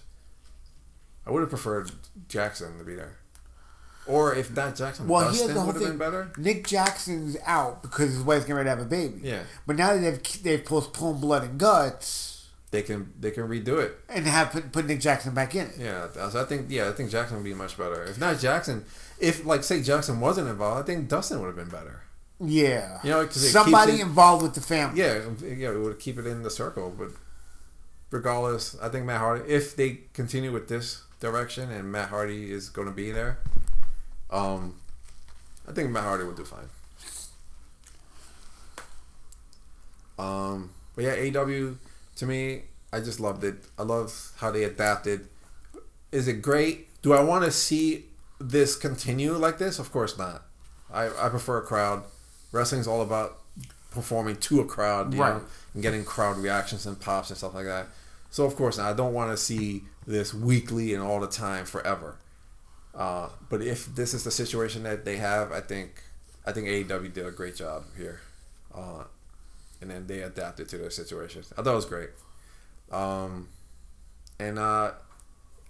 I 1.26 1.31
would 1.31 1.41
have 1.41 1.49
preferred 1.49 1.91
Jackson 2.27 2.77
to 2.77 2.84
be 2.84 2.95
there. 2.95 3.18
Or 4.06 4.35
if 4.35 4.53
not 4.53 4.76
Jackson 4.76 5.07
Well, 5.07 5.30
Dustin 5.30 5.48
the 5.53 5.53
whole 5.53 5.68
would 5.68 5.76
have 5.76 5.81
thing. 5.84 5.91
been 5.94 5.98
better. 5.98 6.31
Nick 6.38 6.68
Jackson's 6.68 7.38
out 7.45 7.81
because 7.81 8.10
his 8.11 8.22
wife's 8.22 8.44
getting 8.44 8.56
ready 8.56 8.65
to 8.68 8.76
have 8.76 8.80
a 8.80 8.85
baby. 8.90 9.22
Yeah. 9.23 9.44
But 9.65 9.77
now 9.77 9.94
that 9.95 10.02
they've 10.02 10.44
they've 10.44 10.65
postponed 10.65 11.22
Blood 11.22 11.44
and 11.44 11.57
Guts 11.57 12.49
They 12.72 12.81
can 12.81 13.14
they 13.18 13.31
can 13.31 13.48
redo 13.48 13.80
it. 13.81 13.98
and 14.10 14.26
have 14.27 14.52
put, 14.52 14.73
put 14.73 14.85
Nick 14.88 14.99
Jackson 14.99 15.34
back 15.34 15.56
in 15.56 15.68
it. 15.68 15.76
Yeah, 15.80 16.10
so 16.30 16.41
I 16.41 16.44
think 16.44 16.65
yeah, 16.69 16.90
I 16.90 16.91
think 16.91 17.11
Jackson 17.11 17.38
would 17.38 17.45
be 17.45 17.53
much 17.53 17.77
better. 17.77 18.03
If 18.03 18.19
not 18.19 18.40
Jackson, 18.40 18.84
if 19.19 19.45
like 19.45 19.64
say 19.64 19.81
Jackson 19.81 20.19
wasn't 20.19 20.49
involved, 20.49 20.84
I 20.84 20.85
think 20.85 21.07
Dustin 21.07 21.40
would 21.40 21.48
have 21.48 21.56
been 21.56 21.69
better. 21.69 22.02
Yeah. 22.44 22.99
You 23.03 23.10
know, 23.11 23.30
somebody 23.30 23.94
it- 23.94 24.02
involved 24.02 24.44
with 24.44 24.53
the 24.56 24.61
family. 24.61 24.99
Yeah, 24.99 25.22
yeah, 25.44 25.72
it 25.72 25.80
would 25.80 25.99
keep 25.99 26.18
it 26.18 26.26
in 26.28 26.44
the 26.44 26.49
circle. 26.49 26.94
But 26.98 27.10
regardless, 28.11 28.76
I 28.82 28.90
think 28.90 29.06
Matt 29.06 29.20
Hardy, 29.20 29.49
if 29.49 29.76
they 29.76 30.02
continue 30.14 30.52
with 30.52 30.68
this 30.68 31.03
direction 31.20 31.72
and 31.72 31.91
Matt 31.91 32.10
Hardy 32.10 32.52
is 32.52 32.70
going 32.70 32.88
to 32.88 32.94
be 32.94 33.11
there, 33.11 33.40
um, 34.30 34.76
I 35.68 35.72
think 35.72 35.90
Matt 35.91 36.03
Hardy 36.03 36.26
would 36.26 36.36
do 36.36 36.44
fine. 36.45 36.70
Um, 40.20 40.72
but 40.95 41.06
yeah, 41.06 41.40
AW 41.40 41.76
to 42.18 42.26
me, 42.26 42.64
I 42.91 42.99
just 42.99 43.20
loved 43.20 43.44
it. 43.44 43.56
I 43.78 43.84
love 43.84 44.32
how 44.38 44.52
they 44.52 44.64
adapted. 44.64 45.28
Is 46.11 46.28
it 46.28 46.41
great? 46.41 47.02
Do 47.02 47.14
I 47.14 47.24
want 47.24 47.44
to 47.45 47.52
see 47.52 48.06
this 48.40 48.76
continue 48.76 49.34
like 49.34 49.57
this? 49.57 49.80
Of 49.80 49.91
course 49.91 50.18
not. 50.18 50.44
I, 50.91 51.07
I 51.07 51.30
prefer 51.30 51.57
a 51.57 51.61
crowd. 51.64 52.03
Wrestling's 52.54 52.88
all 52.88 53.02
about 53.02 53.40
performing 53.92 54.38
to 54.38 54.62
a 54.62 54.66
crowd, 54.66 55.14
you 55.14 55.20
Right. 55.22 55.36
know, 55.36 55.44
and 55.74 55.84
getting 55.84 56.06
crowd 56.06 56.38
reactions 56.38 56.86
and 56.86 56.98
pops 57.00 57.30
and 57.30 57.38
stuff 57.38 57.54
like 57.54 57.66
that. 57.66 57.88
So 58.32 58.46
of 58.46 58.56
course, 58.56 58.80
I 58.80 58.94
don't 58.94 59.14
want 59.14 59.32
to 59.32 59.38
see 59.38 59.84
this 60.08 60.34
weekly 60.34 60.94
and 60.94 61.04
all 61.04 61.20
the 61.20 61.28
time 61.28 61.66
forever. 61.66 62.16
Uh, 62.96 63.30
but 63.50 63.62
if 63.62 63.94
this 63.96 64.14
is 64.14 64.24
the 64.24 64.32
situation 64.32 64.84
that 64.84 65.04
they 65.06 65.18
have, 65.18 65.52
I 65.52 65.60
think 65.62 66.02
I 66.46 66.52
think 66.52 66.68
AEW 66.68 67.12
did 67.14 67.26
a 67.26 67.32
great 67.32 67.56
job 67.56 67.86
here, 67.98 68.22
uh, 68.74 69.06
and 69.82 69.90
then 69.90 70.08
they 70.08 70.22
adapted 70.22 70.68
to 70.70 70.78
their 70.78 70.90
situations. 70.92 71.52
I 71.58 71.62
thought 71.64 71.72
it 71.74 71.76
was 71.76 71.86
great, 71.86 72.10
um, 72.92 73.48
and 74.40 74.60
uh, 74.60 74.92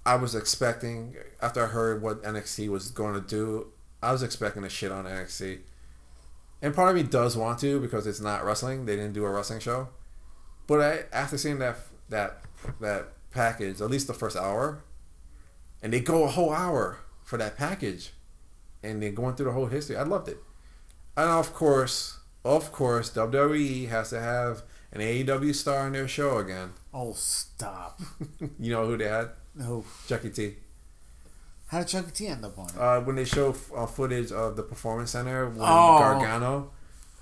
I 0.05 0.15
was 0.15 0.35
expecting 0.35 1.15
after 1.41 1.63
I 1.63 1.67
heard 1.67 2.01
what 2.01 2.23
NXT 2.23 2.69
was 2.69 2.89
going 2.91 3.13
to 3.13 3.21
do, 3.21 3.67
I 4.01 4.11
was 4.11 4.23
expecting 4.23 4.63
to 4.63 4.69
shit 4.69 4.91
on 4.91 5.05
NXT, 5.05 5.59
and 6.63 6.73
part 6.73 6.89
of 6.89 6.95
me 6.95 7.03
does 7.03 7.35
want 7.35 7.59
to 7.59 7.79
because 7.81 8.07
it's 8.07 8.21
not 8.21 8.43
wrestling. 8.45 8.85
They 8.85 8.95
didn't 8.95 9.13
do 9.13 9.25
a 9.25 9.29
wrestling 9.29 9.59
show, 9.59 9.89
but 10.65 10.81
I 10.81 11.03
after 11.15 11.37
seeing 11.37 11.59
that 11.59 11.77
that 12.09 12.41
that 12.79 13.09
package, 13.31 13.81
at 13.81 13.89
least 13.91 14.07
the 14.07 14.13
first 14.13 14.37
hour, 14.37 14.81
and 15.83 15.91
they 15.91 15.99
go 15.99 16.23
a 16.23 16.29
whole 16.29 16.53
hour 16.53 16.99
for 17.23 17.37
that 17.37 17.57
package, 17.57 18.13
and 18.81 19.03
they're 19.03 19.11
going 19.11 19.35
through 19.35 19.47
the 19.47 19.51
whole 19.51 19.67
history. 19.67 19.97
I 19.97 20.03
loved 20.03 20.29
it, 20.29 20.37
and 21.17 21.29
of 21.29 21.53
course, 21.53 22.19
of 22.45 22.71
course, 22.71 23.11
WWE 23.11 23.89
has 23.89 24.11
to 24.11 24.21
have 24.21 24.63
an 24.93 25.01
AEW 25.01 25.53
star 25.53 25.87
in 25.87 25.93
their 25.93 26.07
show 26.07 26.37
again. 26.37 26.71
Oh, 26.93 27.11
stop. 27.11 27.99
you 28.59 28.71
know 28.71 28.85
who 28.85 28.97
they 28.97 29.09
had? 29.09 29.31
No. 29.53 29.83
Chucky 30.07 30.29
T. 30.29 30.55
How 31.73 31.79
did 31.79 31.87
Chuck. 31.87 32.13
T 32.13 32.27
end 32.27 32.45
up 32.45 32.57
on 32.59 32.69
it? 32.69 32.77
Uh, 32.77 33.01
when 33.01 33.15
they 33.15 33.25
show 33.25 33.55
uh, 33.75 33.87
footage 33.87 34.31
of 34.31 34.55
the 34.55 34.61
performance 34.61 35.09
center 35.11 35.49
when 35.49 35.57
Oh. 35.61 35.97
Gargano 35.99 36.69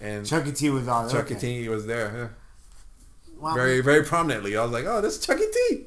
and 0.02 0.26
Chuck. 0.26 0.44
T 0.54 0.70
was 0.70 0.88
on 0.90 1.08
it. 1.08 1.12
Chucky 1.12 1.36
okay. 1.36 1.62
T 1.64 1.70
was 1.70 1.86
there. 1.86 2.36
Well, 3.40 3.56
very 3.56 3.80
very 3.82 4.04
prominently. 4.04 4.58
I 4.58 4.64
was 4.64 4.72
like, 4.74 4.86
oh, 4.86 5.00
this 5.00 5.18
is 5.18 5.26
Chucky 5.26 5.46
T. 5.70 5.86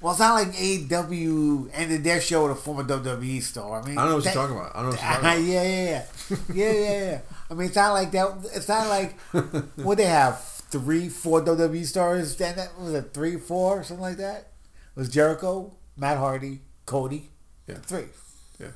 Well, 0.00 0.12
it's 0.12 0.20
not 0.20 0.34
like 0.34 0.52
AEW 0.54 1.70
ended 1.72 2.04
their 2.04 2.20
show 2.20 2.42
with 2.48 2.52
a 2.58 2.60
former 2.60 2.84
WWE 2.84 3.40
star. 3.42 3.80
I 3.82 3.86
mean, 3.86 3.98
I 3.98 4.02
don't 4.02 4.10
know 4.10 4.14
what 4.16 4.24
that- 4.24 4.34
you're 4.34 4.42
talking 4.42 4.56
about. 4.56 4.76
I 4.76 4.82
don't 4.82 4.90
know 4.90 4.96
what 4.96 5.00
you're 5.02 5.10
talking 5.12 5.26
about. 5.26 5.42
yeah, 5.42 5.62
yeah, 5.62 6.04
yeah, 6.54 6.72
yeah, 6.72 6.72
yeah, 6.72 7.04
yeah. 7.10 7.20
I 7.50 7.54
mean, 7.54 7.66
it's 7.68 7.76
not 7.76 7.92
like 7.94 8.10
that. 8.12 8.50
It's 8.54 8.68
not 8.68 8.88
like 8.88 9.18
what 9.76 9.96
they 9.98 10.04
have 10.06 10.40
three, 10.40 11.08
four 11.08 11.40
WWE 11.44 11.84
stars. 11.86 12.36
Then 12.36 12.56
that 12.56 12.78
was 12.80 12.94
it 12.94 13.14
three, 13.14 13.36
four, 13.38 13.82
something 13.84 14.02
like 14.02 14.16
that. 14.18 14.50
It 14.96 15.00
was 15.00 15.08
Jericho, 15.08 15.74
Matt 15.96 16.18
Hardy, 16.18 16.60
Cody, 16.88 17.28
Yeah. 17.66 17.76
three. 17.82 18.06
Yeah. 18.58 18.68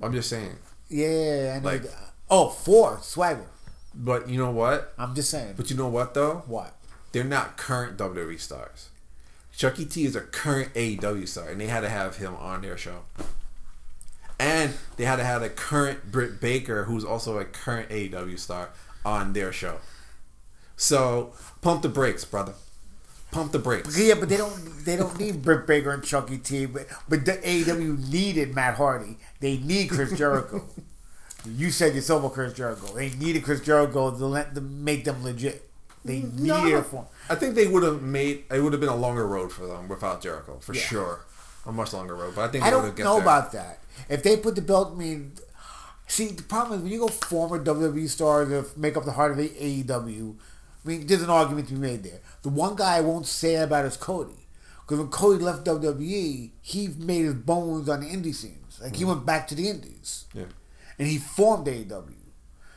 I'm 0.00 0.12
just 0.12 0.30
saying. 0.30 0.56
Yeah, 0.88 1.54
and 1.56 1.64
Like- 1.64 1.82
like 1.84 1.92
oh, 2.30 2.48
four 2.48 2.98
Swagger. 3.02 3.46
But 3.94 4.28
you 4.30 4.38
know 4.38 4.50
what? 4.50 4.94
I'm 4.98 5.14
just 5.14 5.30
saying. 5.30 5.54
But 5.58 5.70
you 5.70 5.76
know 5.76 5.88
what 5.88 6.14
though? 6.14 6.42
what? 6.46 6.74
They're 7.12 7.22
not 7.24 7.56
current 7.58 7.96
WWE 7.98 8.38
stars. 8.38 8.88
Chucky 9.54 9.84
T 9.84 10.04
is 10.06 10.16
a 10.16 10.20
current 10.22 10.72
AEW 10.74 11.26
star, 11.28 11.48
and 11.50 11.60
they 11.60 11.66
had 11.66 11.80
to 11.80 11.88
have 11.90 12.16
him 12.16 12.34
on 12.36 12.62
their 12.62 12.78
show. 12.78 13.02
And 14.38 14.72
they 14.96 15.04
had 15.04 15.16
to 15.16 15.24
have 15.24 15.42
a 15.42 15.50
current 15.50 16.10
Britt 16.10 16.40
Baker, 16.40 16.84
who's 16.84 17.04
also 17.04 17.38
a 17.38 17.44
current 17.44 17.90
AEW 17.90 18.38
star, 18.38 18.70
on 19.04 19.34
their 19.34 19.52
show. 19.52 19.80
So 20.76 21.34
pump 21.60 21.82
the 21.82 21.90
brakes, 21.90 22.24
brother. 22.24 22.54
Pump 23.32 23.52
the 23.52 23.58
brakes. 23.58 23.98
Yeah, 23.98 24.14
but 24.18 24.28
they 24.28 24.36
don't. 24.36 24.84
They 24.84 24.96
don't 24.96 25.18
need 25.18 25.42
Britt 25.42 25.66
Baker 25.66 25.90
and 25.92 26.02
Chucky 26.02 26.38
T. 26.38 26.66
But 26.66 26.86
but 27.08 27.24
the 27.24 27.32
AEW 27.34 28.10
needed 28.10 28.54
Matt 28.54 28.76
Hardy. 28.76 29.18
They 29.40 29.58
need 29.58 29.88
Chris 29.90 30.16
Jericho. 30.16 30.64
you 31.46 31.70
said 31.70 31.94
yourself 31.94 32.20
about 32.24 32.34
Chris 32.34 32.52
Jericho. 32.54 32.86
They 32.94 33.10
needed 33.10 33.44
Chris 33.44 33.60
Jericho 33.60 34.10
to 34.10 34.26
let 34.26 34.54
them 34.54 34.82
make 34.84 35.04
them 35.04 35.22
legit. 35.22 35.68
They 36.04 36.20
needed 36.20 36.40
No. 36.40 36.66
it 36.78 36.86
for. 36.86 37.06
I 37.28 37.34
think 37.34 37.54
they 37.54 37.66
would 37.68 37.82
have 37.82 38.02
made 38.02 38.44
it 38.50 38.60
would 38.60 38.72
have 38.72 38.80
been 38.80 38.88
a 38.90 38.96
longer 38.96 39.26
road 39.26 39.52
for 39.52 39.66
them 39.66 39.86
without 39.86 40.22
Jericho 40.22 40.58
for 40.60 40.74
Yeah. 40.74 40.80
sure, 40.82 41.20
a 41.66 41.70
much 41.72 41.92
longer 41.92 42.14
road. 42.16 42.34
But 42.34 42.42
I 42.42 42.48
think 42.48 42.64
I 42.64 42.70
they 42.70 42.76
would 42.76 42.84
have 42.84 42.90
don't 42.90 42.96
get 42.96 43.04
know 43.04 43.14
there. 43.14 43.22
about 43.22 43.52
that. 43.52 43.78
If 44.08 44.22
they 44.22 44.36
put 44.38 44.54
the 44.54 44.62
belt, 44.62 44.92
I 44.94 44.98
mean, 44.98 45.32
see, 46.08 46.28
the 46.28 46.42
problem 46.42 46.78
is 46.78 46.82
when 46.82 46.92
you 46.92 47.00
go 47.00 47.08
former 47.08 47.62
WWE 47.62 48.08
star 48.08 48.44
to 48.46 48.64
make 48.76 48.96
up 48.96 49.04
the 49.04 49.12
heart 49.12 49.30
of 49.32 49.36
the 49.36 49.50
AEW, 49.50 50.34
I 50.84 50.88
mean, 50.88 51.06
there's 51.06 51.20
an 51.22 51.28
argument 51.30 51.68
to 51.68 51.74
be 51.74 51.80
made 51.80 52.02
there. 52.02 52.20
The 52.42 52.48
one 52.48 52.76
guy 52.76 52.96
I 52.96 53.00
won't 53.00 53.26
say 53.26 53.56
about 53.56 53.84
is 53.84 53.96
Cody. 53.96 54.46
Because 54.80 54.98
when 54.98 55.08
Cody 55.08 55.44
left 55.44 55.64
WWE, 55.64 56.50
he 56.62 56.88
made 56.98 57.24
his 57.24 57.34
bones 57.34 57.88
on 57.88 58.00
the 58.00 58.06
indie 58.06 58.34
scenes. 58.34 58.80
Like, 58.82 58.96
he 58.96 59.04
mm. 59.04 59.08
went 59.08 59.26
back 59.26 59.46
to 59.48 59.54
the 59.54 59.68
indies. 59.68 60.24
Yeah. 60.34 60.46
And 60.98 61.06
he 61.06 61.18
formed 61.18 61.66
AEW. 61.66 62.14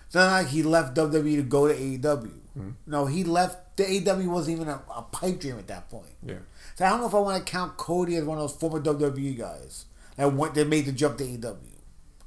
It's 0.05 0.15
not 0.15 0.31
like 0.31 0.47
he 0.47 0.61
left 0.61 0.95
WWE 0.95 1.37
to 1.37 1.41
go 1.41 1.67
to 1.67 1.73
AEW. 1.73 2.31
Mm. 2.57 2.73
No, 2.85 3.07
he 3.07 3.23
left, 3.23 3.77
the 3.77 3.83
AEW 3.83 4.27
wasn't 4.27 4.57
even 4.57 4.67
a, 4.67 4.81
a 4.95 5.01
pipe 5.01 5.39
dream 5.39 5.57
at 5.57 5.67
that 5.67 5.89
point. 5.89 6.13
Yeah. 6.21 6.35
So 6.75 6.85
I 6.85 6.89
don't 6.89 7.01
know 7.01 7.07
if 7.07 7.15
I 7.15 7.19
want 7.19 7.43
to 7.43 7.51
count 7.51 7.77
Cody 7.77 8.15
as 8.17 8.25
one 8.25 8.37
of 8.37 8.43
those 8.43 8.55
former 8.55 8.79
WWE 8.79 9.37
guys 9.37 9.85
that 10.15 10.31
went 10.33 10.53
that 10.53 10.67
made 10.67 10.85
the 10.85 10.91
jump 10.91 11.17
to 11.17 11.23
AEW. 11.23 11.57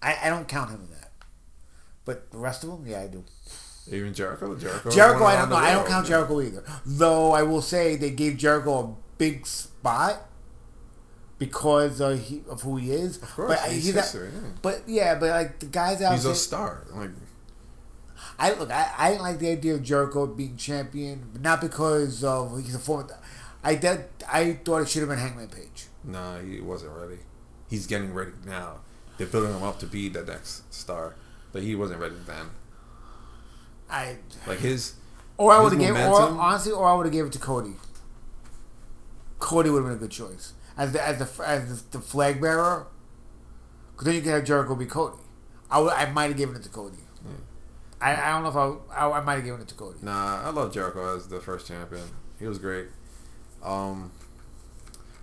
I, 0.03 0.19
I 0.25 0.31
don't 0.31 0.49
count 0.49 0.71
him 0.71 0.81
in 0.81 0.91
that. 0.91 1.13
But 2.05 2.31
the 2.31 2.39
rest 2.39 2.65
of 2.65 2.71
them, 2.71 2.87
yeah, 2.87 3.03
I 3.03 3.07
do. 3.07 3.25
Even 3.91 4.13
Jericho, 4.15 4.55
Jericho. 4.57 4.91
Jericho, 4.91 5.25
I 5.25 5.37
don't 5.37 5.51
know. 5.51 5.57
I 5.57 5.73
don't 5.73 5.87
count 5.87 6.07
Jericho 6.07 6.41
either. 6.41 6.65
Though 6.85 7.33
I 7.33 7.43
will 7.43 7.63
say 7.63 7.97
they 7.97 8.11
gave 8.11 8.37
Jericho 8.37 8.79
a 8.81 8.95
big 9.19 9.47
spot 9.47 10.29
because 11.39 12.01
uh, 12.01 12.11
he, 12.17 12.43
of 12.49 12.63
who 12.63 12.77
he 12.77 12.91
is. 12.91 13.19
Of 13.19 13.31
course, 13.35 13.49
but 13.61 13.71
he's 13.71 13.87
he's 13.87 13.95
not- 13.95 14.05
history, 14.05 14.31
yeah. 14.35 14.51
But 14.63 14.83
yeah, 14.87 15.15
but 15.19 15.31
like 15.31 15.59
the 15.61 15.67
guys 15.67 16.03
out 16.03 16.15
He's 16.15 16.25
there, 16.25 16.33
a 16.33 16.37
star. 16.37 16.85
Like 16.95 17.11
I 18.39 18.53
look. 18.55 18.71
I, 18.71 18.93
I 18.99 19.11
didn't 19.11 19.23
like 19.23 19.39
the 19.39 19.51
idea 19.51 19.75
of 19.75 19.83
Jericho 19.83 20.27
being 20.27 20.57
champion, 20.57 21.29
but 21.33 21.43
not 21.43 21.61
because 21.61 22.25
of 22.25 22.63
he's 22.63 22.75
a 22.75 22.79
former. 22.79 23.17
I 23.63 23.75
did. 23.75 24.05
I 24.31 24.55
thought 24.65 24.83
it 24.83 24.89
should 24.89 25.01
have 25.01 25.09
been 25.09 25.19
Hangman 25.19 25.49
Page. 25.49 25.87
Nah, 26.05 26.39
he 26.41 26.61
wasn't 26.61 26.93
ready. 26.97 27.19
He's 27.69 27.87
getting 27.87 28.15
ready 28.15 28.33
now. 28.45 28.81
They're 29.19 29.27
building 29.27 29.53
him 29.53 29.63
up 29.63 29.79
to 29.81 29.87
be 29.87 30.09
the 30.09 30.23
next 30.23 30.73
star, 30.73 31.15
but 31.53 31.63
he 31.63 31.75
wasn't 31.75 32.01
ready 32.01 32.17
then. 32.27 32.47
I 33.91 34.17
Like 34.47 34.59
his, 34.59 34.95
or 35.37 35.53
I 35.53 35.61
would 35.61 35.73
have 35.73 35.81
gave 35.81 35.95
or 35.97 36.21
honestly, 36.21 36.73
or 36.73 36.87
I 36.87 36.95
would 36.95 37.07
have 37.07 37.13
gave 37.13 37.27
it 37.27 37.33
to 37.33 37.39
Cody. 37.39 37.75
Cody 39.39 39.71
would 39.71 39.79
have 39.83 39.87
been 39.87 39.97
a 39.97 40.01
good 40.01 40.11
choice 40.11 40.55
as 40.77 40.93
the 40.93 41.07
as 41.07 41.19
the 41.19 41.45
as 41.47 41.83
the, 41.83 41.99
the 41.99 42.05
flag 42.05 42.41
bearer. 42.41 42.87
Because 43.93 44.07
then 44.07 44.15
you 44.15 44.21
can 44.21 44.31
have 44.33 44.45
Jericho 44.45 44.75
be 44.75 44.87
Cody. 44.87 45.17
I 45.71 45.81
would. 45.81 45.93
I 45.93 46.11
might 46.11 46.29
have 46.29 46.37
given 46.37 46.57
it 46.57 46.63
to 46.65 46.69
Cody. 46.69 46.97
I, 47.99 48.15
I 48.15 48.33
don't 48.33 48.43
know 48.43 48.49
if 48.51 48.93
I 48.93 49.07
I, 49.07 49.19
I 49.19 49.21
might 49.23 49.37
have 49.37 49.45
given 49.45 49.61
it 49.63 49.69
to 49.69 49.75
Cody. 49.75 49.99
nah, 50.03 50.43
I 50.43 50.51
love 50.51 50.73
Jericho 50.73 51.17
as 51.17 51.29
the 51.29 51.41
first 51.41 51.67
champion. 51.67 52.03
He 52.39 52.47
was 52.47 52.59
great. 52.59 52.89
Um, 53.63 54.13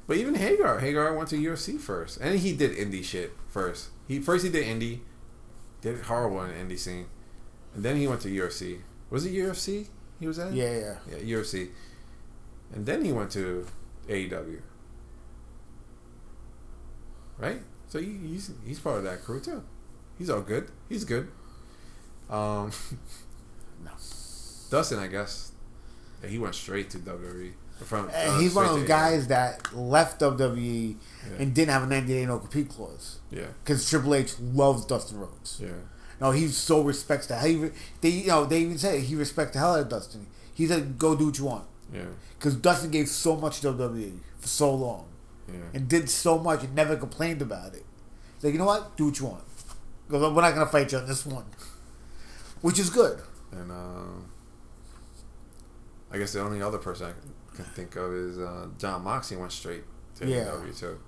but 0.08 0.18
even 0.18 0.36
Hager, 0.36 0.80
Hager 0.80 1.14
went 1.14 1.30
to 1.30 1.36
UFC 1.38 1.80
first, 1.80 2.20
and 2.20 2.40
he 2.40 2.54
did 2.54 2.72
indie 2.72 3.04
shit 3.04 3.34
first. 3.48 3.90
He 4.08 4.20
first 4.20 4.44
he 4.44 4.52
did 4.52 4.66
indie, 4.66 5.00
did 5.82 6.02
horrible 6.02 6.42
in 6.44 6.50
the 6.68 6.76
indie 6.76 6.80
scene, 6.80 7.06
and 7.76 7.84
then 7.84 7.96
he 7.98 8.08
went 8.08 8.22
to 8.22 8.30
UFC. 8.30 8.80
Was 9.10 9.26
it 9.26 9.34
UFC? 9.34 9.88
He 10.20 10.28
was 10.28 10.40
at 10.40 10.54
Yeah, 10.54 10.74
yeah. 10.78 10.96
yeah 11.10 11.38
UFC, 11.38 11.70
and 12.74 12.86
then 12.86 13.04
he 13.06 13.12
went 13.12 13.32
to 13.32 13.66
AEW. 14.08 14.62
Right, 17.38 17.62
so 17.88 18.00
he, 18.00 18.18
he's 18.28 18.52
he's 18.66 18.80
part 18.80 18.98
of 19.00 19.04
that 19.04 19.24
crew 19.24 19.40
too. 19.40 19.64
He's 20.18 20.30
all 20.30 20.42
good. 20.42 20.70
He's 20.90 21.04
good. 21.06 21.28
Um, 22.30 22.72
No. 23.84 23.92
Dustin, 24.70 24.98
I 25.00 25.08
guess, 25.08 25.52
yeah, 26.24 26.30
he 26.30 26.40
went 26.40 26.56
straight 26.56 26.90
to 26.92 27.00
WWE. 27.00 27.52
From 27.84 28.06
And 28.14 28.32
uh, 28.32 28.38
he's 28.40 28.56
one 28.56 28.66
of 28.66 28.72
those 28.72 28.88
guys 28.88 29.28
that 29.28 29.76
left 29.76 30.22
WWE 30.22 30.96
Yeah. 31.28 31.42
and 31.44 31.54
didn't 31.54 31.72
have 31.74 31.84
a 31.84 31.88
90 31.88 32.08
day 32.14 32.26
no 32.26 32.40
compete 32.40 32.70
clause 32.70 33.20
Yeah, 33.30 33.48
because 33.64 33.90
Triple 33.90 34.16
H 34.16 34.40
loves 34.40 34.86
Dustin 34.86 35.20
Rhodes. 35.20 35.60
yeah, 35.62 35.70
No, 36.22 36.32
he 36.32 36.48
so 36.48 36.82
respects 36.82 37.28
the 37.28 37.36
hell. 37.36 37.48
He, 37.48 37.70
they, 38.02 38.10
you 38.10 38.28
know, 38.28 38.46
they 38.46 38.62
even 38.62 38.78
say 38.78 39.02
he 39.02 39.16
respects 39.16 39.54
the 39.54 39.60
hell 39.60 39.74
out 39.76 39.82
of 39.82 39.90
Dustin. 39.90 40.28
He 40.54 40.68
said, 40.68 40.98
"Go 40.98 41.16
do 41.16 41.28
what 41.28 41.38
you 41.38 41.46
want," 41.46 41.66
yeah, 41.94 42.06
because 42.38 42.56
Dustin 42.56 42.92
gave 42.92 43.08
so 43.08 43.36
much 43.36 43.62
to 43.62 43.74
WWE 43.74 44.20
for 44.40 44.48
so 44.48 44.74
long 44.74 45.08
yeah. 45.48 45.60
and 45.74 45.88
did 45.88 46.10
so 46.10 46.38
much 46.38 46.64
and 46.64 46.76
never 46.76 46.96
complained 46.96 47.42
about 47.42 47.74
it. 47.74 47.86
He's 48.36 48.46
like, 48.46 48.54
you 48.54 48.60
know 48.60 48.66
what? 48.66 48.96
Do 48.98 49.06
what 49.06 49.20
you 49.20 49.26
want. 49.28 49.44
Because 50.08 50.34
we're 50.34 50.42
not 50.42 50.54
gonna 50.54 50.66
fight 50.66 50.92
you 50.92 50.98
on 50.98 51.08
this 51.08 51.26
one, 51.26 51.46
which 52.62 52.80
is 52.80 52.90
good. 52.90 53.20
And 53.52 53.72
um, 53.72 54.26
I 56.12 56.18
guess 56.18 56.34
the 56.34 56.42
only 56.42 56.62
other 56.62 56.78
person 56.78 57.08
I 57.08 57.56
can 57.56 57.66
think 57.66 57.96
of 57.96 58.14
is 58.14 58.38
uh, 58.38 58.68
Jon 58.78 59.04
Moxley 59.04 59.38
went 59.38 59.52
straight 59.52 59.84
to 60.20 60.28
Yeah. 60.28 60.46
AEW 60.46 60.78
too. 60.78 61.00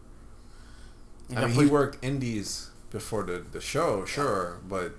And 1.30 1.40
I 1.40 1.48
mean, 1.48 1.56
he 1.56 1.66
worked 1.66 2.04
indies 2.04 2.70
before 2.96 3.24
the, 3.24 3.44
the 3.52 3.60
show, 3.62 4.06
sure, 4.06 4.60
but 4.68 4.96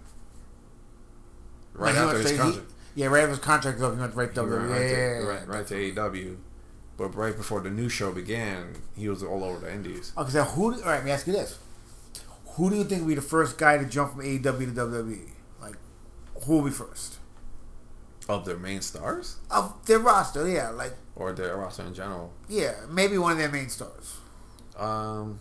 right 1.72 1.94
Like, 1.94 1.96
after 2.04 2.18
his 2.18 2.36
contract, 2.38 2.66
he- 2.94 3.00
yeah, 3.02 3.06
right 3.08 3.20
after 3.20 3.30
his 3.30 3.38
contract 3.38 3.80
up, 3.80 3.94
he 3.94 4.00
went 4.00 4.14
right 4.14 4.34
to 4.34 4.40
he 4.42 4.48
went 4.50 4.62
WWE. 4.62 4.70
right, 4.70 4.80
Yeah, 4.80 4.86
to, 4.88 4.92
yeah, 4.94 5.20
yeah, 5.20 5.26
right, 5.26 5.48
right 5.48 5.66
to 5.66 5.74
AEW. 5.74 6.36
But 6.98 7.14
right 7.14 7.36
before 7.36 7.60
the 7.60 7.70
new 7.70 7.88
show 7.90 8.10
began, 8.12 8.74
he 8.96 9.08
was 9.08 9.22
all 9.22 9.44
over 9.44 9.58
the 9.60 9.72
indies. 9.72 10.12
Okay, 10.16 10.30
so 10.30 10.44
who? 10.44 10.72
All 10.74 10.80
right, 10.80 10.96
let 10.96 11.04
me 11.04 11.10
ask 11.10 11.26
you 11.26 11.32
this: 11.34 11.58
Who 12.54 12.70
do 12.70 12.76
you 12.76 12.84
think 12.84 13.02
will 13.02 13.08
be 13.08 13.14
the 13.16 13.20
first 13.22 13.58
guy 13.58 13.76
to 13.78 13.84
jump 13.84 14.12
from 14.12 14.22
AEW 14.22 14.42
to 14.74 14.80
WWE? 14.80 15.28
Like, 15.60 15.76
who 16.44 16.54
will 16.54 16.62
be 16.64 16.70
first 16.70 17.16
Of 18.30 18.46
their 18.46 18.56
main 18.56 18.80
stars? 18.80 19.36
of 19.50 19.74
their 19.86 19.98
roster? 19.98 20.48
Yeah, 20.48 20.70
like 20.70 20.94
Or 21.14 21.32
their 21.32 21.56
roster 21.58 21.82
in 21.84 21.92
general? 21.92 22.32
yeah, 22.48 22.74
maybe 22.90 23.18
one 23.18 23.32
of 23.32 23.38
their 23.38 23.50
main 23.52 23.68
stars. 23.68 24.16
Um, 24.78 25.38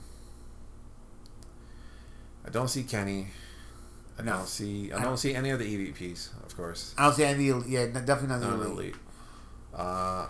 I 2.45 2.49
don't 2.49 2.67
see 2.69 2.83
Kenny. 2.83 3.27
I 4.17 4.21
No. 4.21 4.33
don't 4.37 4.47
see. 4.47 4.91
I 4.91 4.95
I 4.95 4.99
don't 4.99 5.09
don't- 5.11 5.17
see 5.17 5.33
any 5.35 5.49
of 5.49 5.59
the 5.59 5.65
EVPs, 5.65 6.29
of 6.45 6.55
course. 6.55 6.93
I 6.97 7.05
don't 7.05 7.15
see 7.15 7.23
any. 7.25 7.45
Yeah, 7.67 7.87
definitely 7.87 8.27
not 8.27 8.39
the 8.39 8.45
None 8.45 8.53
of 8.53 8.59
the 8.59 8.65
elite. 8.65 8.77
elite. 8.77 8.95
Uh, 9.73 10.27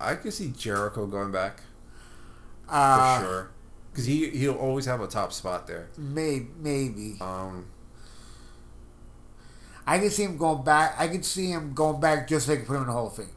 I 0.00 0.14
could 0.16 0.34
see 0.34 0.48
Jericho 0.50 1.06
going 1.06 1.32
back 1.32 1.60
for 2.66 2.74
Uh, 2.74 3.20
sure, 3.20 3.50
because 3.90 4.04
he 4.06 4.28
he'll 4.30 4.54
always 4.56 4.84
have 4.86 5.00
a 5.00 5.06
top 5.06 5.32
spot 5.32 5.66
there. 5.66 5.88
Maybe, 5.96 6.50
maybe. 6.58 7.16
Um, 7.20 7.66
I 9.86 9.98
can 9.98 10.10
see 10.10 10.24
him 10.24 10.36
going 10.36 10.64
back. 10.64 10.94
I 10.98 11.08
can 11.08 11.22
see 11.22 11.50
him 11.50 11.72
going 11.74 12.00
back 12.00 12.26
just 12.28 12.46
so 12.46 12.56
put 12.56 12.74
him 12.76 12.82
in 12.82 12.86
the 12.86 12.92
Hall 12.92 13.06
of 13.08 13.16
Fame. 13.16 13.28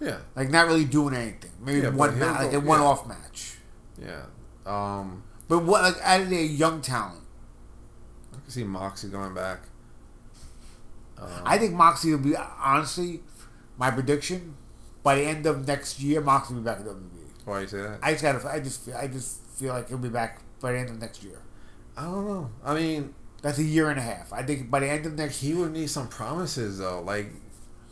yeah, 0.00 0.18
Like 0.36 0.50
not 0.50 0.66
really 0.66 0.84
doing 0.84 1.14
anything. 1.14 1.50
Maybe 1.60 1.80
Yeah, 1.82 1.88
one 1.90 2.18
match, 2.18 2.40
like 2.44 2.52
a 2.54 2.60
one-off 2.60 3.02
yeah. 3.02 3.08
match. 3.08 3.58
yeah. 3.98 4.22
Um, 4.66 5.22
But 5.48 5.60
what 5.64 5.82
like 5.82 6.00
out 6.02 6.20
of 6.22 6.30
their 6.30 6.42
young 6.42 6.80
talent, 6.80 7.18
could 7.20 7.21
see 8.52 8.64
Moxie 8.64 9.08
going 9.08 9.34
back. 9.34 9.60
Um, 11.18 11.28
I 11.44 11.58
think 11.58 11.74
Moxley 11.74 12.10
will 12.12 12.18
be 12.18 12.34
honestly 12.36 13.20
my 13.78 13.90
prediction. 13.90 14.56
By 15.02 15.16
the 15.16 15.22
end 15.24 15.46
of 15.46 15.66
next 15.66 16.00
year, 16.00 16.20
Moxley 16.20 16.56
will 16.56 16.62
be 16.62 16.66
back 16.66 16.78
at 16.80 16.86
WWE. 16.86 16.98
why 17.44 17.60
you 17.62 17.66
say 17.66 17.78
that? 17.78 17.98
I 18.02 18.12
just 18.12 18.22
gotta. 18.22 18.48
I 18.48 18.60
just. 18.60 18.84
feel- 18.84 18.96
I 18.96 19.06
just 19.08 19.40
feel 19.56 19.72
like 19.74 19.88
he'll 19.88 19.98
be 19.98 20.08
back 20.08 20.40
by 20.60 20.72
the 20.72 20.78
end 20.78 20.90
of 20.90 21.00
next 21.00 21.22
year. 21.22 21.38
I 21.96 22.04
don't 22.04 22.26
know. 22.26 22.50
I 22.64 22.74
mean, 22.74 23.14
That's 23.42 23.58
a 23.58 23.62
year 23.64 23.90
and 23.90 23.98
a 23.98 24.02
half. 24.02 24.32
I 24.32 24.42
think 24.44 24.70
by 24.70 24.78
the 24.80 24.88
end 24.88 25.04
of 25.04 25.14
next 25.18 25.40
he 25.40 25.52
would 25.54 25.72
need 25.72 25.90
some 25.90 26.08
promises 26.08 26.78
though. 26.78 27.00
Like, 27.02 27.26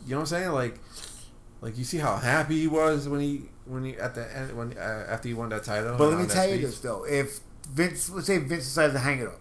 you 0.05 0.11
know 0.11 0.17
what 0.17 0.21
I'm 0.21 0.25
saying? 0.27 0.51
Like, 0.53 0.79
Like 1.61 1.77
you 1.77 1.83
see 1.83 1.97
how 1.97 2.15
happy 2.15 2.59
he 2.61 2.67
was 2.67 3.07
when 3.09 3.19
he 3.19 3.43
when 3.65 3.83
he 3.85 3.95
at 3.97 4.15
the 4.15 4.35
end 4.35 4.55
when 4.57 4.77
uh, 4.77 5.05
after 5.09 5.27
he 5.27 5.33
won 5.33 5.49
that 5.49 5.63
title. 5.65 5.97
But 5.97 6.09
let 6.09 6.19
me 6.19 6.25
tell 6.27 6.47
you 6.47 6.59
this 6.59 6.79
though: 6.79 7.03
if 7.05 7.41
Vince, 7.69 8.09
let's 8.09 8.27
say 8.27 8.37
Vince 8.39 8.63
decides 8.63 8.93
to 8.93 8.99
hang 8.99 9.19
it 9.19 9.27
up, 9.27 9.40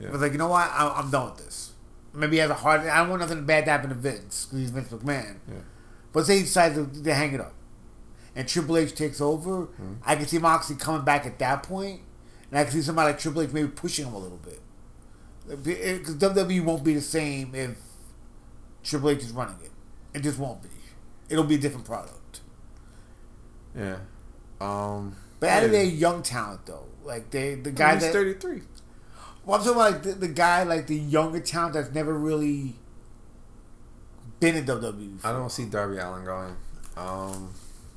Yeah. 0.00 0.08
but 0.10 0.20
like 0.20 0.32
you 0.32 0.38
know 0.38 0.48
what, 0.48 0.68
I, 0.70 0.92
I'm 0.96 1.10
done 1.10 1.30
with 1.32 1.44
this. 1.44 1.72
Maybe 2.12 2.36
he 2.36 2.40
has 2.40 2.50
a 2.50 2.54
heart. 2.54 2.80
I 2.80 2.98
don't 2.98 3.08
want 3.10 3.20
nothing 3.20 3.44
bad 3.44 3.64
to 3.66 3.70
happen 3.70 3.90
to 3.90 3.94
Vince 3.94 4.46
because 4.46 4.58
he's 4.58 4.70
Vince 4.70 4.88
McMahon. 4.88 5.36
Yeah. 5.48 5.54
But 6.12 6.26
say 6.26 6.36
he 6.38 6.42
decides 6.42 6.74
to, 6.74 7.02
to 7.02 7.14
hang 7.14 7.34
it 7.34 7.40
up, 7.40 7.54
and 8.34 8.48
Triple 8.48 8.76
H 8.78 8.94
takes 8.94 9.20
over, 9.20 9.66
Mm-hmm. 9.66 9.94
I 10.04 10.16
can 10.16 10.26
see 10.26 10.38
Moxley 10.38 10.76
coming 10.76 11.04
back 11.04 11.24
at 11.26 11.38
that 11.38 11.62
point, 11.62 12.00
and 12.50 12.58
I 12.58 12.64
can 12.64 12.72
see 12.72 12.82
somebody 12.82 13.12
like 13.12 13.20
Triple 13.20 13.42
H 13.42 13.52
maybe 13.52 13.68
pushing 13.68 14.06
him 14.06 14.14
a 14.14 14.18
little 14.18 14.38
bit. 14.38 14.60
Because 15.48 16.16
WWE 16.16 16.64
won't 16.64 16.84
be 16.84 16.94
the 16.94 17.00
same 17.00 17.54
if 17.54 17.76
Triple 18.82 19.10
H 19.10 19.18
is 19.18 19.32
running 19.32 19.56
it. 19.62 19.70
It 20.14 20.22
just 20.22 20.38
won't 20.38 20.62
be. 20.62 20.68
It'll 21.28 21.44
be 21.44 21.54
a 21.56 21.58
different 21.58 21.86
product. 21.86 22.40
Yeah. 23.76 23.98
Um. 24.60 25.16
But 25.38 25.48
out 25.50 25.64
of 25.64 25.72
yeah. 25.72 25.78
their 25.78 25.86
young 25.86 26.22
talent 26.22 26.66
though, 26.66 26.86
like 27.04 27.30
they 27.30 27.54
the 27.54 27.70
I 27.70 27.72
guy 27.72 27.86
mean, 27.92 27.94
he's 27.94 28.02
that 28.04 28.12
thirty 28.12 28.34
three. 28.34 28.62
Well, 29.44 29.58
I'm 29.58 29.64
talking 29.64 29.80
about 29.80 29.92
like 29.92 30.02
the, 30.02 30.12
the 30.12 30.28
guy 30.28 30.62
like 30.64 30.86
the 30.86 30.96
younger 30.96 31.40
talent 31.40 31.74
that's 31.74 31.92
never 31.94 32.14
really 32.14 32.76
been 34.38 34.56
in 34.56 34.64
WWE. 34.64 35.16
Before. 35.16 35.30
I 35.30 35.32
don't 35.32 35.50
see 35.50 35.66
Darby 35.66 35.98
Allin 35.98 36.24
going. 36.24 36.56
Um. 36.96 37.52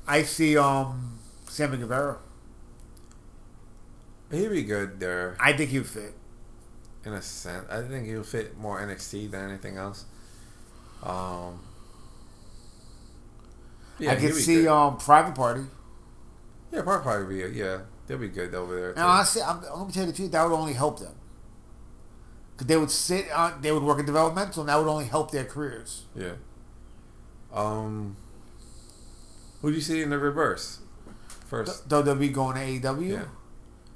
I 0.06 0.22
see 0.22 0.56
um 0.58 1.18
Sammy 1.48 1.78
Guevara. 1.78 2.18
He'd 4.30 4.48
be 4.48 4.62
good 4.64 4.98
there 5.00 5.36
I 5.38 5.52
think 5.52 5.70
he 5.70 5.78
would 5.78 5.88
fit. 5.88 6.14
in 7.04 7.12
a 7.12 7.22
sense. 7.22 7.66
I 7.70 7.82
think 7.82 8.06
he'll 8.06 8.22
fit 8.24 8.56
more 8.58 8.80
NXT 8.80 9.30
than 9.30 9.48
anything 9.50 9.76
else. 9.76 10.04
Um. 11.02 11.60
I 14.00 14.14
he'd 14.16 14.20
can 14.20 14.32
see 14.32 14.62
good. 14.62 14.68
um 14.68 14.96
Private 14.98 15.34
Party. 15.34 15.62
Yeah, 16.72 16.82
probably 16.82 17.02
probably 17.02 17.48
be. 17.50 17.56
Yeah, 17.58 17.78
they'll 18.06 18.18
be 18.18 18.28
good 18.28 18.54
over 18.54 18.74
there. 18.74 18.90
And 18.90 19.00
honestly, 19.00 19.42
I'm, 19.42 19.58
I'm 19.58 19.64
gonna 19.80 19.92
tell 19.92 20.04
you 20.06 20.10
the 20.10 20.16
truth. 20.16 20.32
That 20.32 20.44
would 20.48 20.54
only 20.54 20.72
help 20.72 20.98
them. 20.98 21.14
Cause 22.56 22.66
they 22.68 22.76
would 22.76 22.90
sit 22.90 23.30
on, 23.32 23.60
they 23.62 23.72
would 23.72 23.82
work 23.82 23.98
in 23.98 24.06
developmental, 24.06 24.62
and 24.62 24.68
that 24.68 24.76
would 24.78 24.86
only 24.88 25.06
help 25.06 25.30
their 25.32 25.44
careers. 25.44 26.04
Yeah. 26.14 26.34
Um. 27.52 28.16
Who 29.60 29.70
do 29.70 29.74
you 29.76 29.80
see 29.82 30.02
in 30.02 30.10
the 30.10 30.18
reverse? 30.18 30.78
First. 31.46 31.88
WWE 31.88 32.32
going 32.32 32.54
to 32.80 32.88
AEW, 32.90 33.08
Yeah. 33.12 33.24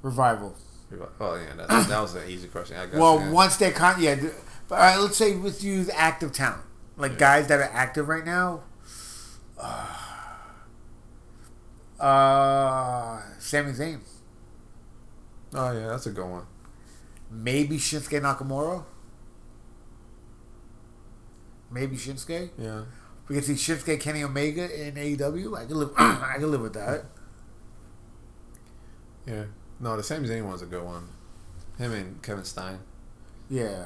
revival. 0.01 0.55
Oh 1.19 1.35
yeah, 1.35 1.53
that, 1.55 1.87
that 1.87 2.01
was 2.01 2.15
an 2.15 2.27
easy 2.27 2.47
question. 2.47 2.75
I 2.77 2.85
guess. 2.87 2.95
Well, 2.95 3.31
once 3.31 3.57
they 3.57 3.71
con, 3.71 4.01
yeah. 4.01 4.15
But 4.67 4.75
all 4.75 4.81
right, 4.81 4.97
let's 4.99 5.15
say 5.17 5.35
let's 5.35 5.63
use 5.63 5.89
active 5.93 6.31
talent, 6.31 6.63
like 6.97 7.13
Yeah. 7.13 7.17
guys 7.19 7.47
that 7.47 7.59
are 7.59 7.69
active 7.71 8.07
right 8.09 8.25
now. 8.25 8.63
Uh, 11.99 13.19
Sami 13.39 13.71
Zayn, 13.73 13.99
Oh 15.53 15.71
yeah, 15.73 15.87
that's 15.87 16.05
a 16.05 16.11
good 16.11 16.25
one. 16.29 16.45
Maybe 17.31 17.77
Shinsuke 17.77 18.19
Nakamura, 18.21 18.83
maybe 21.71 21.95
Shinsuke. 21.95 22.49
Yeah. 22.57 22.81
We 23.27 23.35
can 23.35 23.43
see 23.43 23.53
Shinsuke 23.53 23.99
Kenny 23.99 24.23
Omega 24.23 24.63
in 24.87 24.95
AEW. 24.95 25.55
I 25.57 25.65
can 25.65 25.75
live. 25.77 25.91
I 25.97 26.35
can 26.39 26.49
live 26.51 26.61
with 26.61 26.73
that. 26.73 27.05
Yeah. 29.25 29.43
No, 29.79 29.95
the 29.95 30.03
Sami 30.03 30.27
Zayn 30.27 30.43
one's 30.45 30.61
a 30.61 30.65
good 30.65 30.83
one. 30.83 31.07
Him 31.77 31.91
and 31.93 32.21
Kevin 32.23 32.43
Steen. 32.43 32.79
Yeah, 33.49 33.85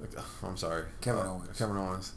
Like, 0.00 0.10
oh, 0.16 0.24
I'm 0.46 0.56
sorry. 0.56 0.84
Kevin 1.00 1.26
Uh, 1.26 1.30
Owens. 1.32 1.58
Kevin 1.58 1.76
Owens. 1.76 2.12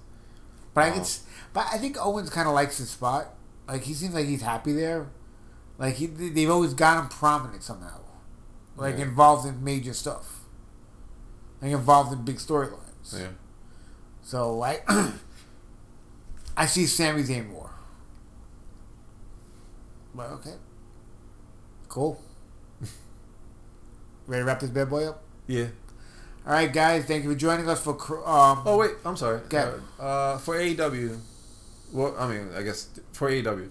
but 0.73 0.81
I 0.85 0.89
Oh. 0.89 0.93
can. 0.93 1.05
But 1.53 1.65
I 1.73 1.77
think 1.77 1.97
Owens 1.99 2.29
kind 2.29 2.47
of 2.47 2.53
likes 2.53 2.77
his 2.77 2.89
spot. 2.89 3.33
Like 3.67 3.83
he 3.83 3.93
seems 3.93 4.13
like 4.13 4.25
he's 4.27 4.41
happy 4.41 4.73
there. 4.73 5.07
Like 5.77 5.95
he, 5.95 6.05
they've 6.07 6.49
always 6.49 6.73
got 6.73 7.01
him 7.01 7.09
prominent 7.09 7.63
somehow. 7.63 8.01
Like 8.77 8.97
Yeah. 8.97 9.05
involved 9.05 9.47
in 9.47 9.63
major 9.63 9.93
stuff. 9.93 10.34
Involved 11.71 12.13
in 12.13 12.23
big 12.23 12.37
storylines. 12.37 13.17
Yeah. 13.17 13.27
So 14.23 14.61
I, 14.61 14.79
I 16.57 16.65
see 16.65 16.85
Sami 16.85 17.23
Zayn 17.23 17.49
more. 17.49 17.69
But 20.13 20.29
okay, 20.31 20.53
cool. 21.89 22.21
Ready 24.27 24.41
to 24.41 24.45
wrap 24.45 24.59
this 24.61 24.69
bad 24.69 24.89
boy 24.89 25.09
up? 25.09 25.21
Yeah. 25.47 25.67
All 26.47 26.53
right, 26.53 26.71
guys. 26.71 27.05
Thank 27.05 27.23
you 27.23 27.31
for 27.31 27.37
joining 27.37 27.67
us 27.67 27.81
for. 27.83 27.93
Um, 28.27 28.61
Oh 28.65 28.77
wait, 28.77 28.91
I'm 29.03 29.17
sorry. 29.17 29.37
Okay. 29.41 29.71
Uh, 29.99 30.03
uh, 30.03 30.37
for 30.37 30.55
AEW, 30.55 31.19
well, 31.91 32.15
I 32.17 32.27
mean, 32.31 32.49
I 32.55 32.61
guess 32.61 32.89
for 33.13 33.29
AEW, 33.29 33.69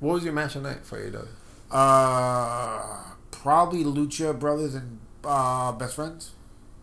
what 0.00 0.14
was 0.14 0.24
your 0.24 0.32
match 0.32 0.54
tonight 0.54 0.84
for 0.84 0.98
AEW? 0.98 1.28
Uh, 1.70 3.12
probably 3.30 3.84
Lucha 3.84 4.38
Brothers 4.38 4.74
and 4.74 4.98
uh, 5.24 5.72
Best 5.72 5.94
Friends. 5.96 6.32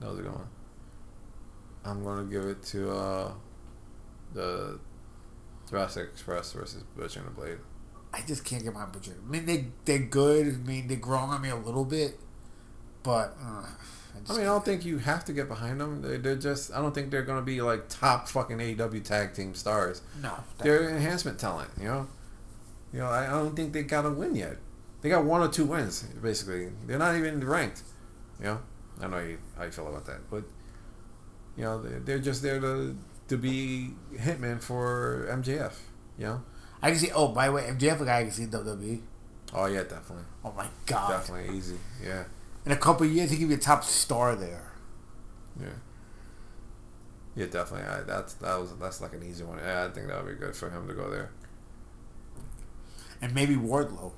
That 0.03 0.09
was 0.09 0.19
a 0.19 0.23
good 0.23 0.33
one. 0.33 0.47
I'm 1.85 2.03
gonna 2.03 2.25
give 2.25 2.43
it 2.43 2.61
to 2.63 2.91
uh, 2.91 3.31
the 4.33 4.79
Jurassic 5.69 6.09
Express 6.11 6.51
versus 6.51 6.83
Butcher 6.97 7.19
and 7.21 7.29
the 7.29 7.31
Blade. 7.31 7.57
I 8.13 8.21
just 8.27 8.43
can't 8.43 8.63
get 8.63 8.73
my 8.73 8.85
Butcher. 8.85 9.13
I 9.25 9.31
mean, 9.31 9.45
they 9.45 9.67
they're 9.85 9.99
good. 9.99 10.47
I 10.47 10.67
mean, 10.67 10.87
they're 10.87 10.97
growing 10.97 11.29
on 11.29 11.41
me 11.41 11.49
a 11.49 11.55
little 11.55 11.85
bit, 11.85 12.19
but 13.01 13.37
uh, 13.41 13.65
I, 13.65 13.69
I 14.29 14.33
mean, 14.33 14.41
I 14.41 14.45
don't 14.45 14.65
think 14.65 14.83
you 14.83 14.97
have 14.97 15.23
to 15.25 15.33
get 15.33 15.47
behind 15.47 15.79
them. 15.79 16.01
They're, 16.01 16.17
they're 16.17 16.35
just. 16.35 16.73
I 16.73 16.81
don't 16.81 16.93
think 16.93 17.09
they're 17.09 17.23
gonna 17.23 17.41
be 17.41 17.61
like 17.61 17.87
top 17.87 18.27
fucking 18.27 18.57
AEW 18.57 19.03
tag 19.05 19.33
team 19.33 19.55
stars. 19.55 20.01
no. 20.21 20.33
They're 20.59 20.89
enhancement 20.89 21.39
talent. 21.39 21.69
You 21.79 21.85
know. 21.85 22.07
You 22.91 22.99
know, 22.99 23.07
I, 23.07 23.25
I 23.25 23.31
don't 23.31 23.55
think 23.55 23.71
they 23.71 23.83
got 23.83 24.05
a 24.05 24.09
win 24.09 24.35
yet. 24.35 24.57
They 25.01 25.07
got 25.09 25.23
one 25.23 25.41
or 25.41 25.47
two 25.47 25.65
wins 25.65 26.03
basically. 26.21 26.71
They're 26.85 26.99
not 26.99 27.15
even 27.15 27.39
ranked. 27.45 27.83
You 28.39 28.45
know. 28.45 28.59
I 29.03 29.07
know 29.07 29.19
you, 29.19 29.37
how 29.57 29.65
you 29.65 29.71
feel 29.71 29.87
about 29.87 30.05
that, 30.05 30.29
but 30.29 30.43
you 31.57 31.63
know 31.63 31.81
they're, 31.81 31.99
they're 31.99 32.19
just 32.19 32.41
there 32.41 32.59
to 32.59 32.95
to 33.27 33.37
be 33.37 33.91
hitmen 34.15 34.61
for 34.61 35.27
MJF. 35.29 35.73
You 36.17 36.25
know. 36.25 36.43
I 36.81 36.89
can 36.91 36.99
see. 36.99 37.11
Oh, 37.13 37.29
by 37.29 37.47
the 37.47 37.53
way, 37.53 37.63
MJF 37.63 38.01
a 38.01 38.05
guy 38.05 38.19
I 38.19 38.23
can 38.23 38.31
see 38.31 38.45
WWE. 38.45 39.01
Oh 39.53 39.65
yeah, 39.65 39.83
definitely, 39.83 40.25
Oh 40.43 40.51
my 40.57 40.67
god! 40.85 41.09
definitely 41.09 41.55
easy. 41.55 41.75
Yeah, 42.03 42.23
In 42.65 42.71
a 42.71 42.75
couple 42.77 43.05
of 43.05 43.13
years, 43.13 43.29
he 43.31 43.37
could 43.37 43.49
be 43.49 43.53
a 43.55 43.57
top 43.57 43.83
star 43.83 44.35
there. 44.35 44.71
yeah, 45.61 45.67
yeah, 47.35 47.45
definitely. 47.45 47.87
I, 47.87 48.01
that's 48.01 48.33
that 48.35 48.59
was 48.59 48.75
that's 48.77 48.99
like 49.01 49.13
an 49.13 49.23
easy 49.23 49.43
one. 49.43 49.59
Yeah, 49.59 49.85
I 49.85 49.89
think 49.91 50.07
that 50.07 50.23
would 50.23 50.33
be 50.39 50.39
good 50.45 50.55
for 50.55 50.69
him 50.69 50.87
to 50.87 50.93
go 50.93 51.09
there. 51.09 51.29
And 53.21 53.33
maybe 53.33 53.55
Wardlow. 53.55 54.11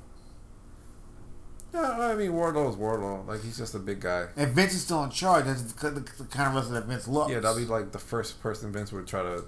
Yeah, 1.76 2.00
I 2.00 2.16
mean 2.16 2.32
Wardlow 2.32 2.70
is 2.70 2.76
Wardlow. 2.78 3.28
Like 3.28 3.44
he's 3.44 3.58
just 3.58 3.76
a 3.76 3.80
big 3.80 4.00
guy. 4.00 4.28
And 4.38 4.52
Vince 4.54 4.74
is 4.74 4.82
still 4.84 5.04
in 5.04 5.10
charge. 5.10 5.46
That's 5.46 5.62
the, 5.74 5.90
the, 5.92 6.00
the 6.00 6.24
kind 6.26 6.48
of 6.50 6.56
wrestler 6.56 6.80
that 6.80 6.86
Vince 6.88 7.08
loves. 7.08 7.32
Yeah, 7.34 7.40
that'd 7.42 7.58
be 7.62 7.66
like 7.72 7.92
the 7.92 8.00
first 8.00 8.42
person 8.42 8.72
Vince 8.72 8.92
would 8.94 9.06
try 9.08 9.22
to 9.24 9.44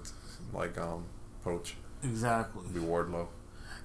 like 0.52 0.76
um 0.78 1.04
poach. 1.42 1.74
exactly. 2.02 2.62
Would 2.62 2.74
be 2.74 2.80
Wardlow. 2.80 3.28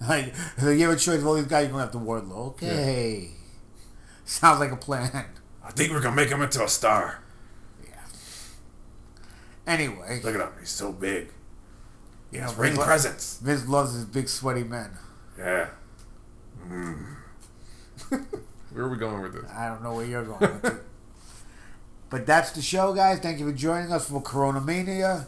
Like, 0.02 0.34
so 0.58 0.70
you 0.72 0.86
have 0.90 0.98
a 0.98 1.00
choice 1.00 1.20
of 1.20 1.28
all 1.28 1.36
these 1.36 1.46
guys, 1.46 1.64
you're 1.68 1.72
going 1.72 1.88
to 1.88 1.92
have 1.92 1.92
to 1.94 1.98
Wardlow. 2.00 2.48
Okay. 2.50 3.30
Sounds 4.26 4.60
like 4.60 4.72
a 4.72 4.76
plan. 4.76 5.26
I 5.64 5.72
think 5.72 5.92
we're 5.92 6.02
gonna 6.02 6.16
make 6.16 6.28
him 6.30 6.42
into 6.42 6.62
a 6.62 6.68
star. 6.68 7.24
Yeah. 7.88 7.96
Anyway, 9.66 10.20
Look 10.24 10.36
at 10.36 10.42
him, 10.42 10.50
he's 10.60 10.70
so 10.70 10.92
big. 10.92 11.30
you 12.32 12.42
He's 12.42 12.50
know, 12.52 12.54
ring 12.62 12.74
Vince, 12.74 12.84
presence. 12.86 13.40
Vince 13.42 13.68
loves 13.68 13.94
his 13.94 14.04
big 14.06 14.28
sweaty 14.28 14.64
men. 14.66 14.92
Yeah 15.38 15.70
where 18.72 18.86
are 18.86 18.90
we 18.90 18.98
going 18.98 19.22
with 19.22 19.34
this? 19.34 19.52
I 19.52 19.68
don't 19.68 19.84
know 19.84 19.96
where 19.96 20.06
you're 20.06 20.24
going 20.24 20.40
with 20.40 20.66
it. 20.66 20.74
But 22.10 22.28
that's 22.28 22.52
the 22.52 22.62
show, 22.62 22.94
guys. 22.94 23.18
Thank 23.18 23.40
you 23.40 23.50
for 23.50 23.58
joining 23.58 23.92
us 23.92 24.08
for 24.08 24.22
Corona 24.22 24.62
Mania. 24.62 25.26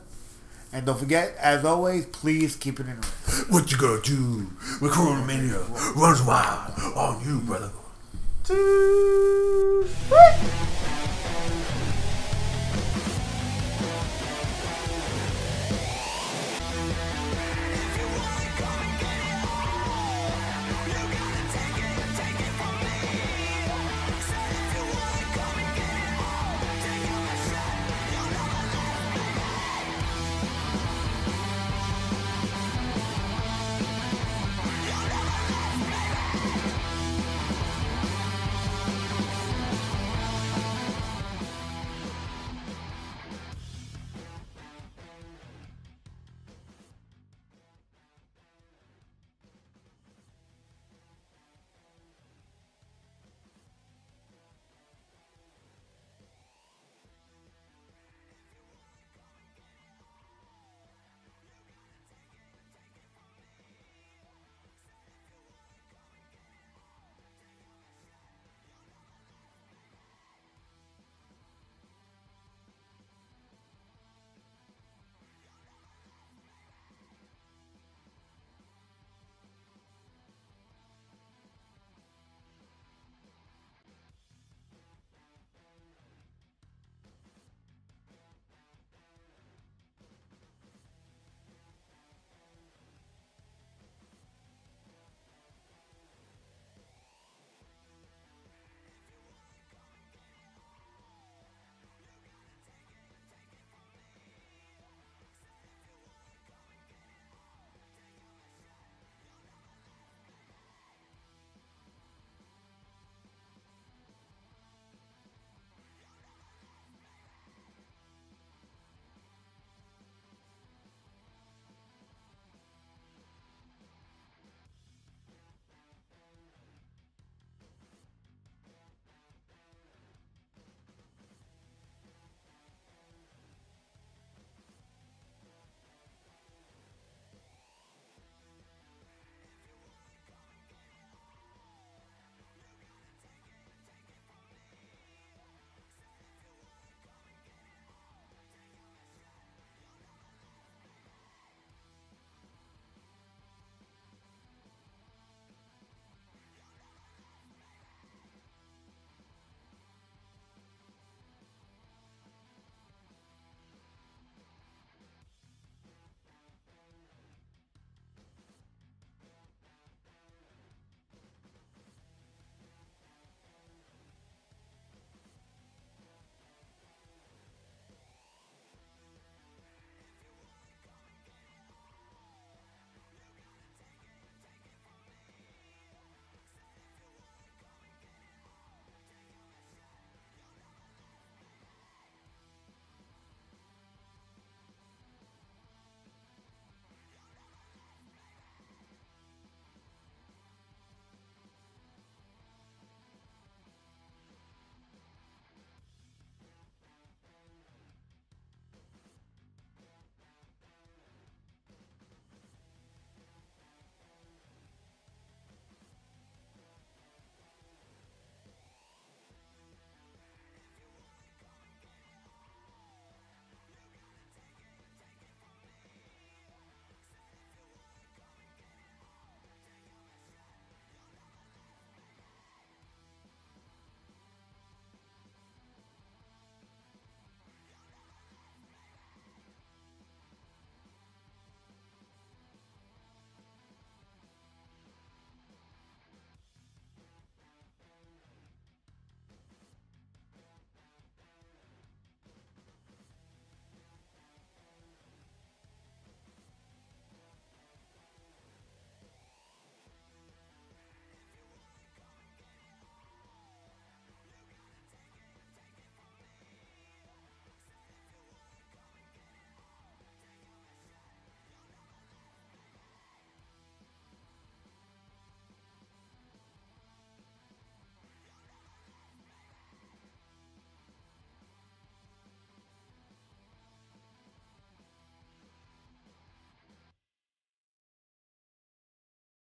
And 0.72 0.86
don't 0.86 1.00
forget, 1.00 1.36
as 1.40 1.66
always, 1.66 2.06
please 2.06 2.56
keep 2.56 2.80
it 2.80 2.86
in 2.86 3.02
the 3.02 3.08
What 3.50 3.72
you 3.72 3.78
gonna 3.80 4.02
do 4.04 4.42
when 4.78 4.92
Corona 4.92 5.26
Mania 5.26 5.62
runs 5.96 6.22
wild 6.22 6.74
on 6.96 7.26
you, 7.26 7.40
brother? 7.40 7.72
Two, 8.44 9.84
three. 9.88 10.76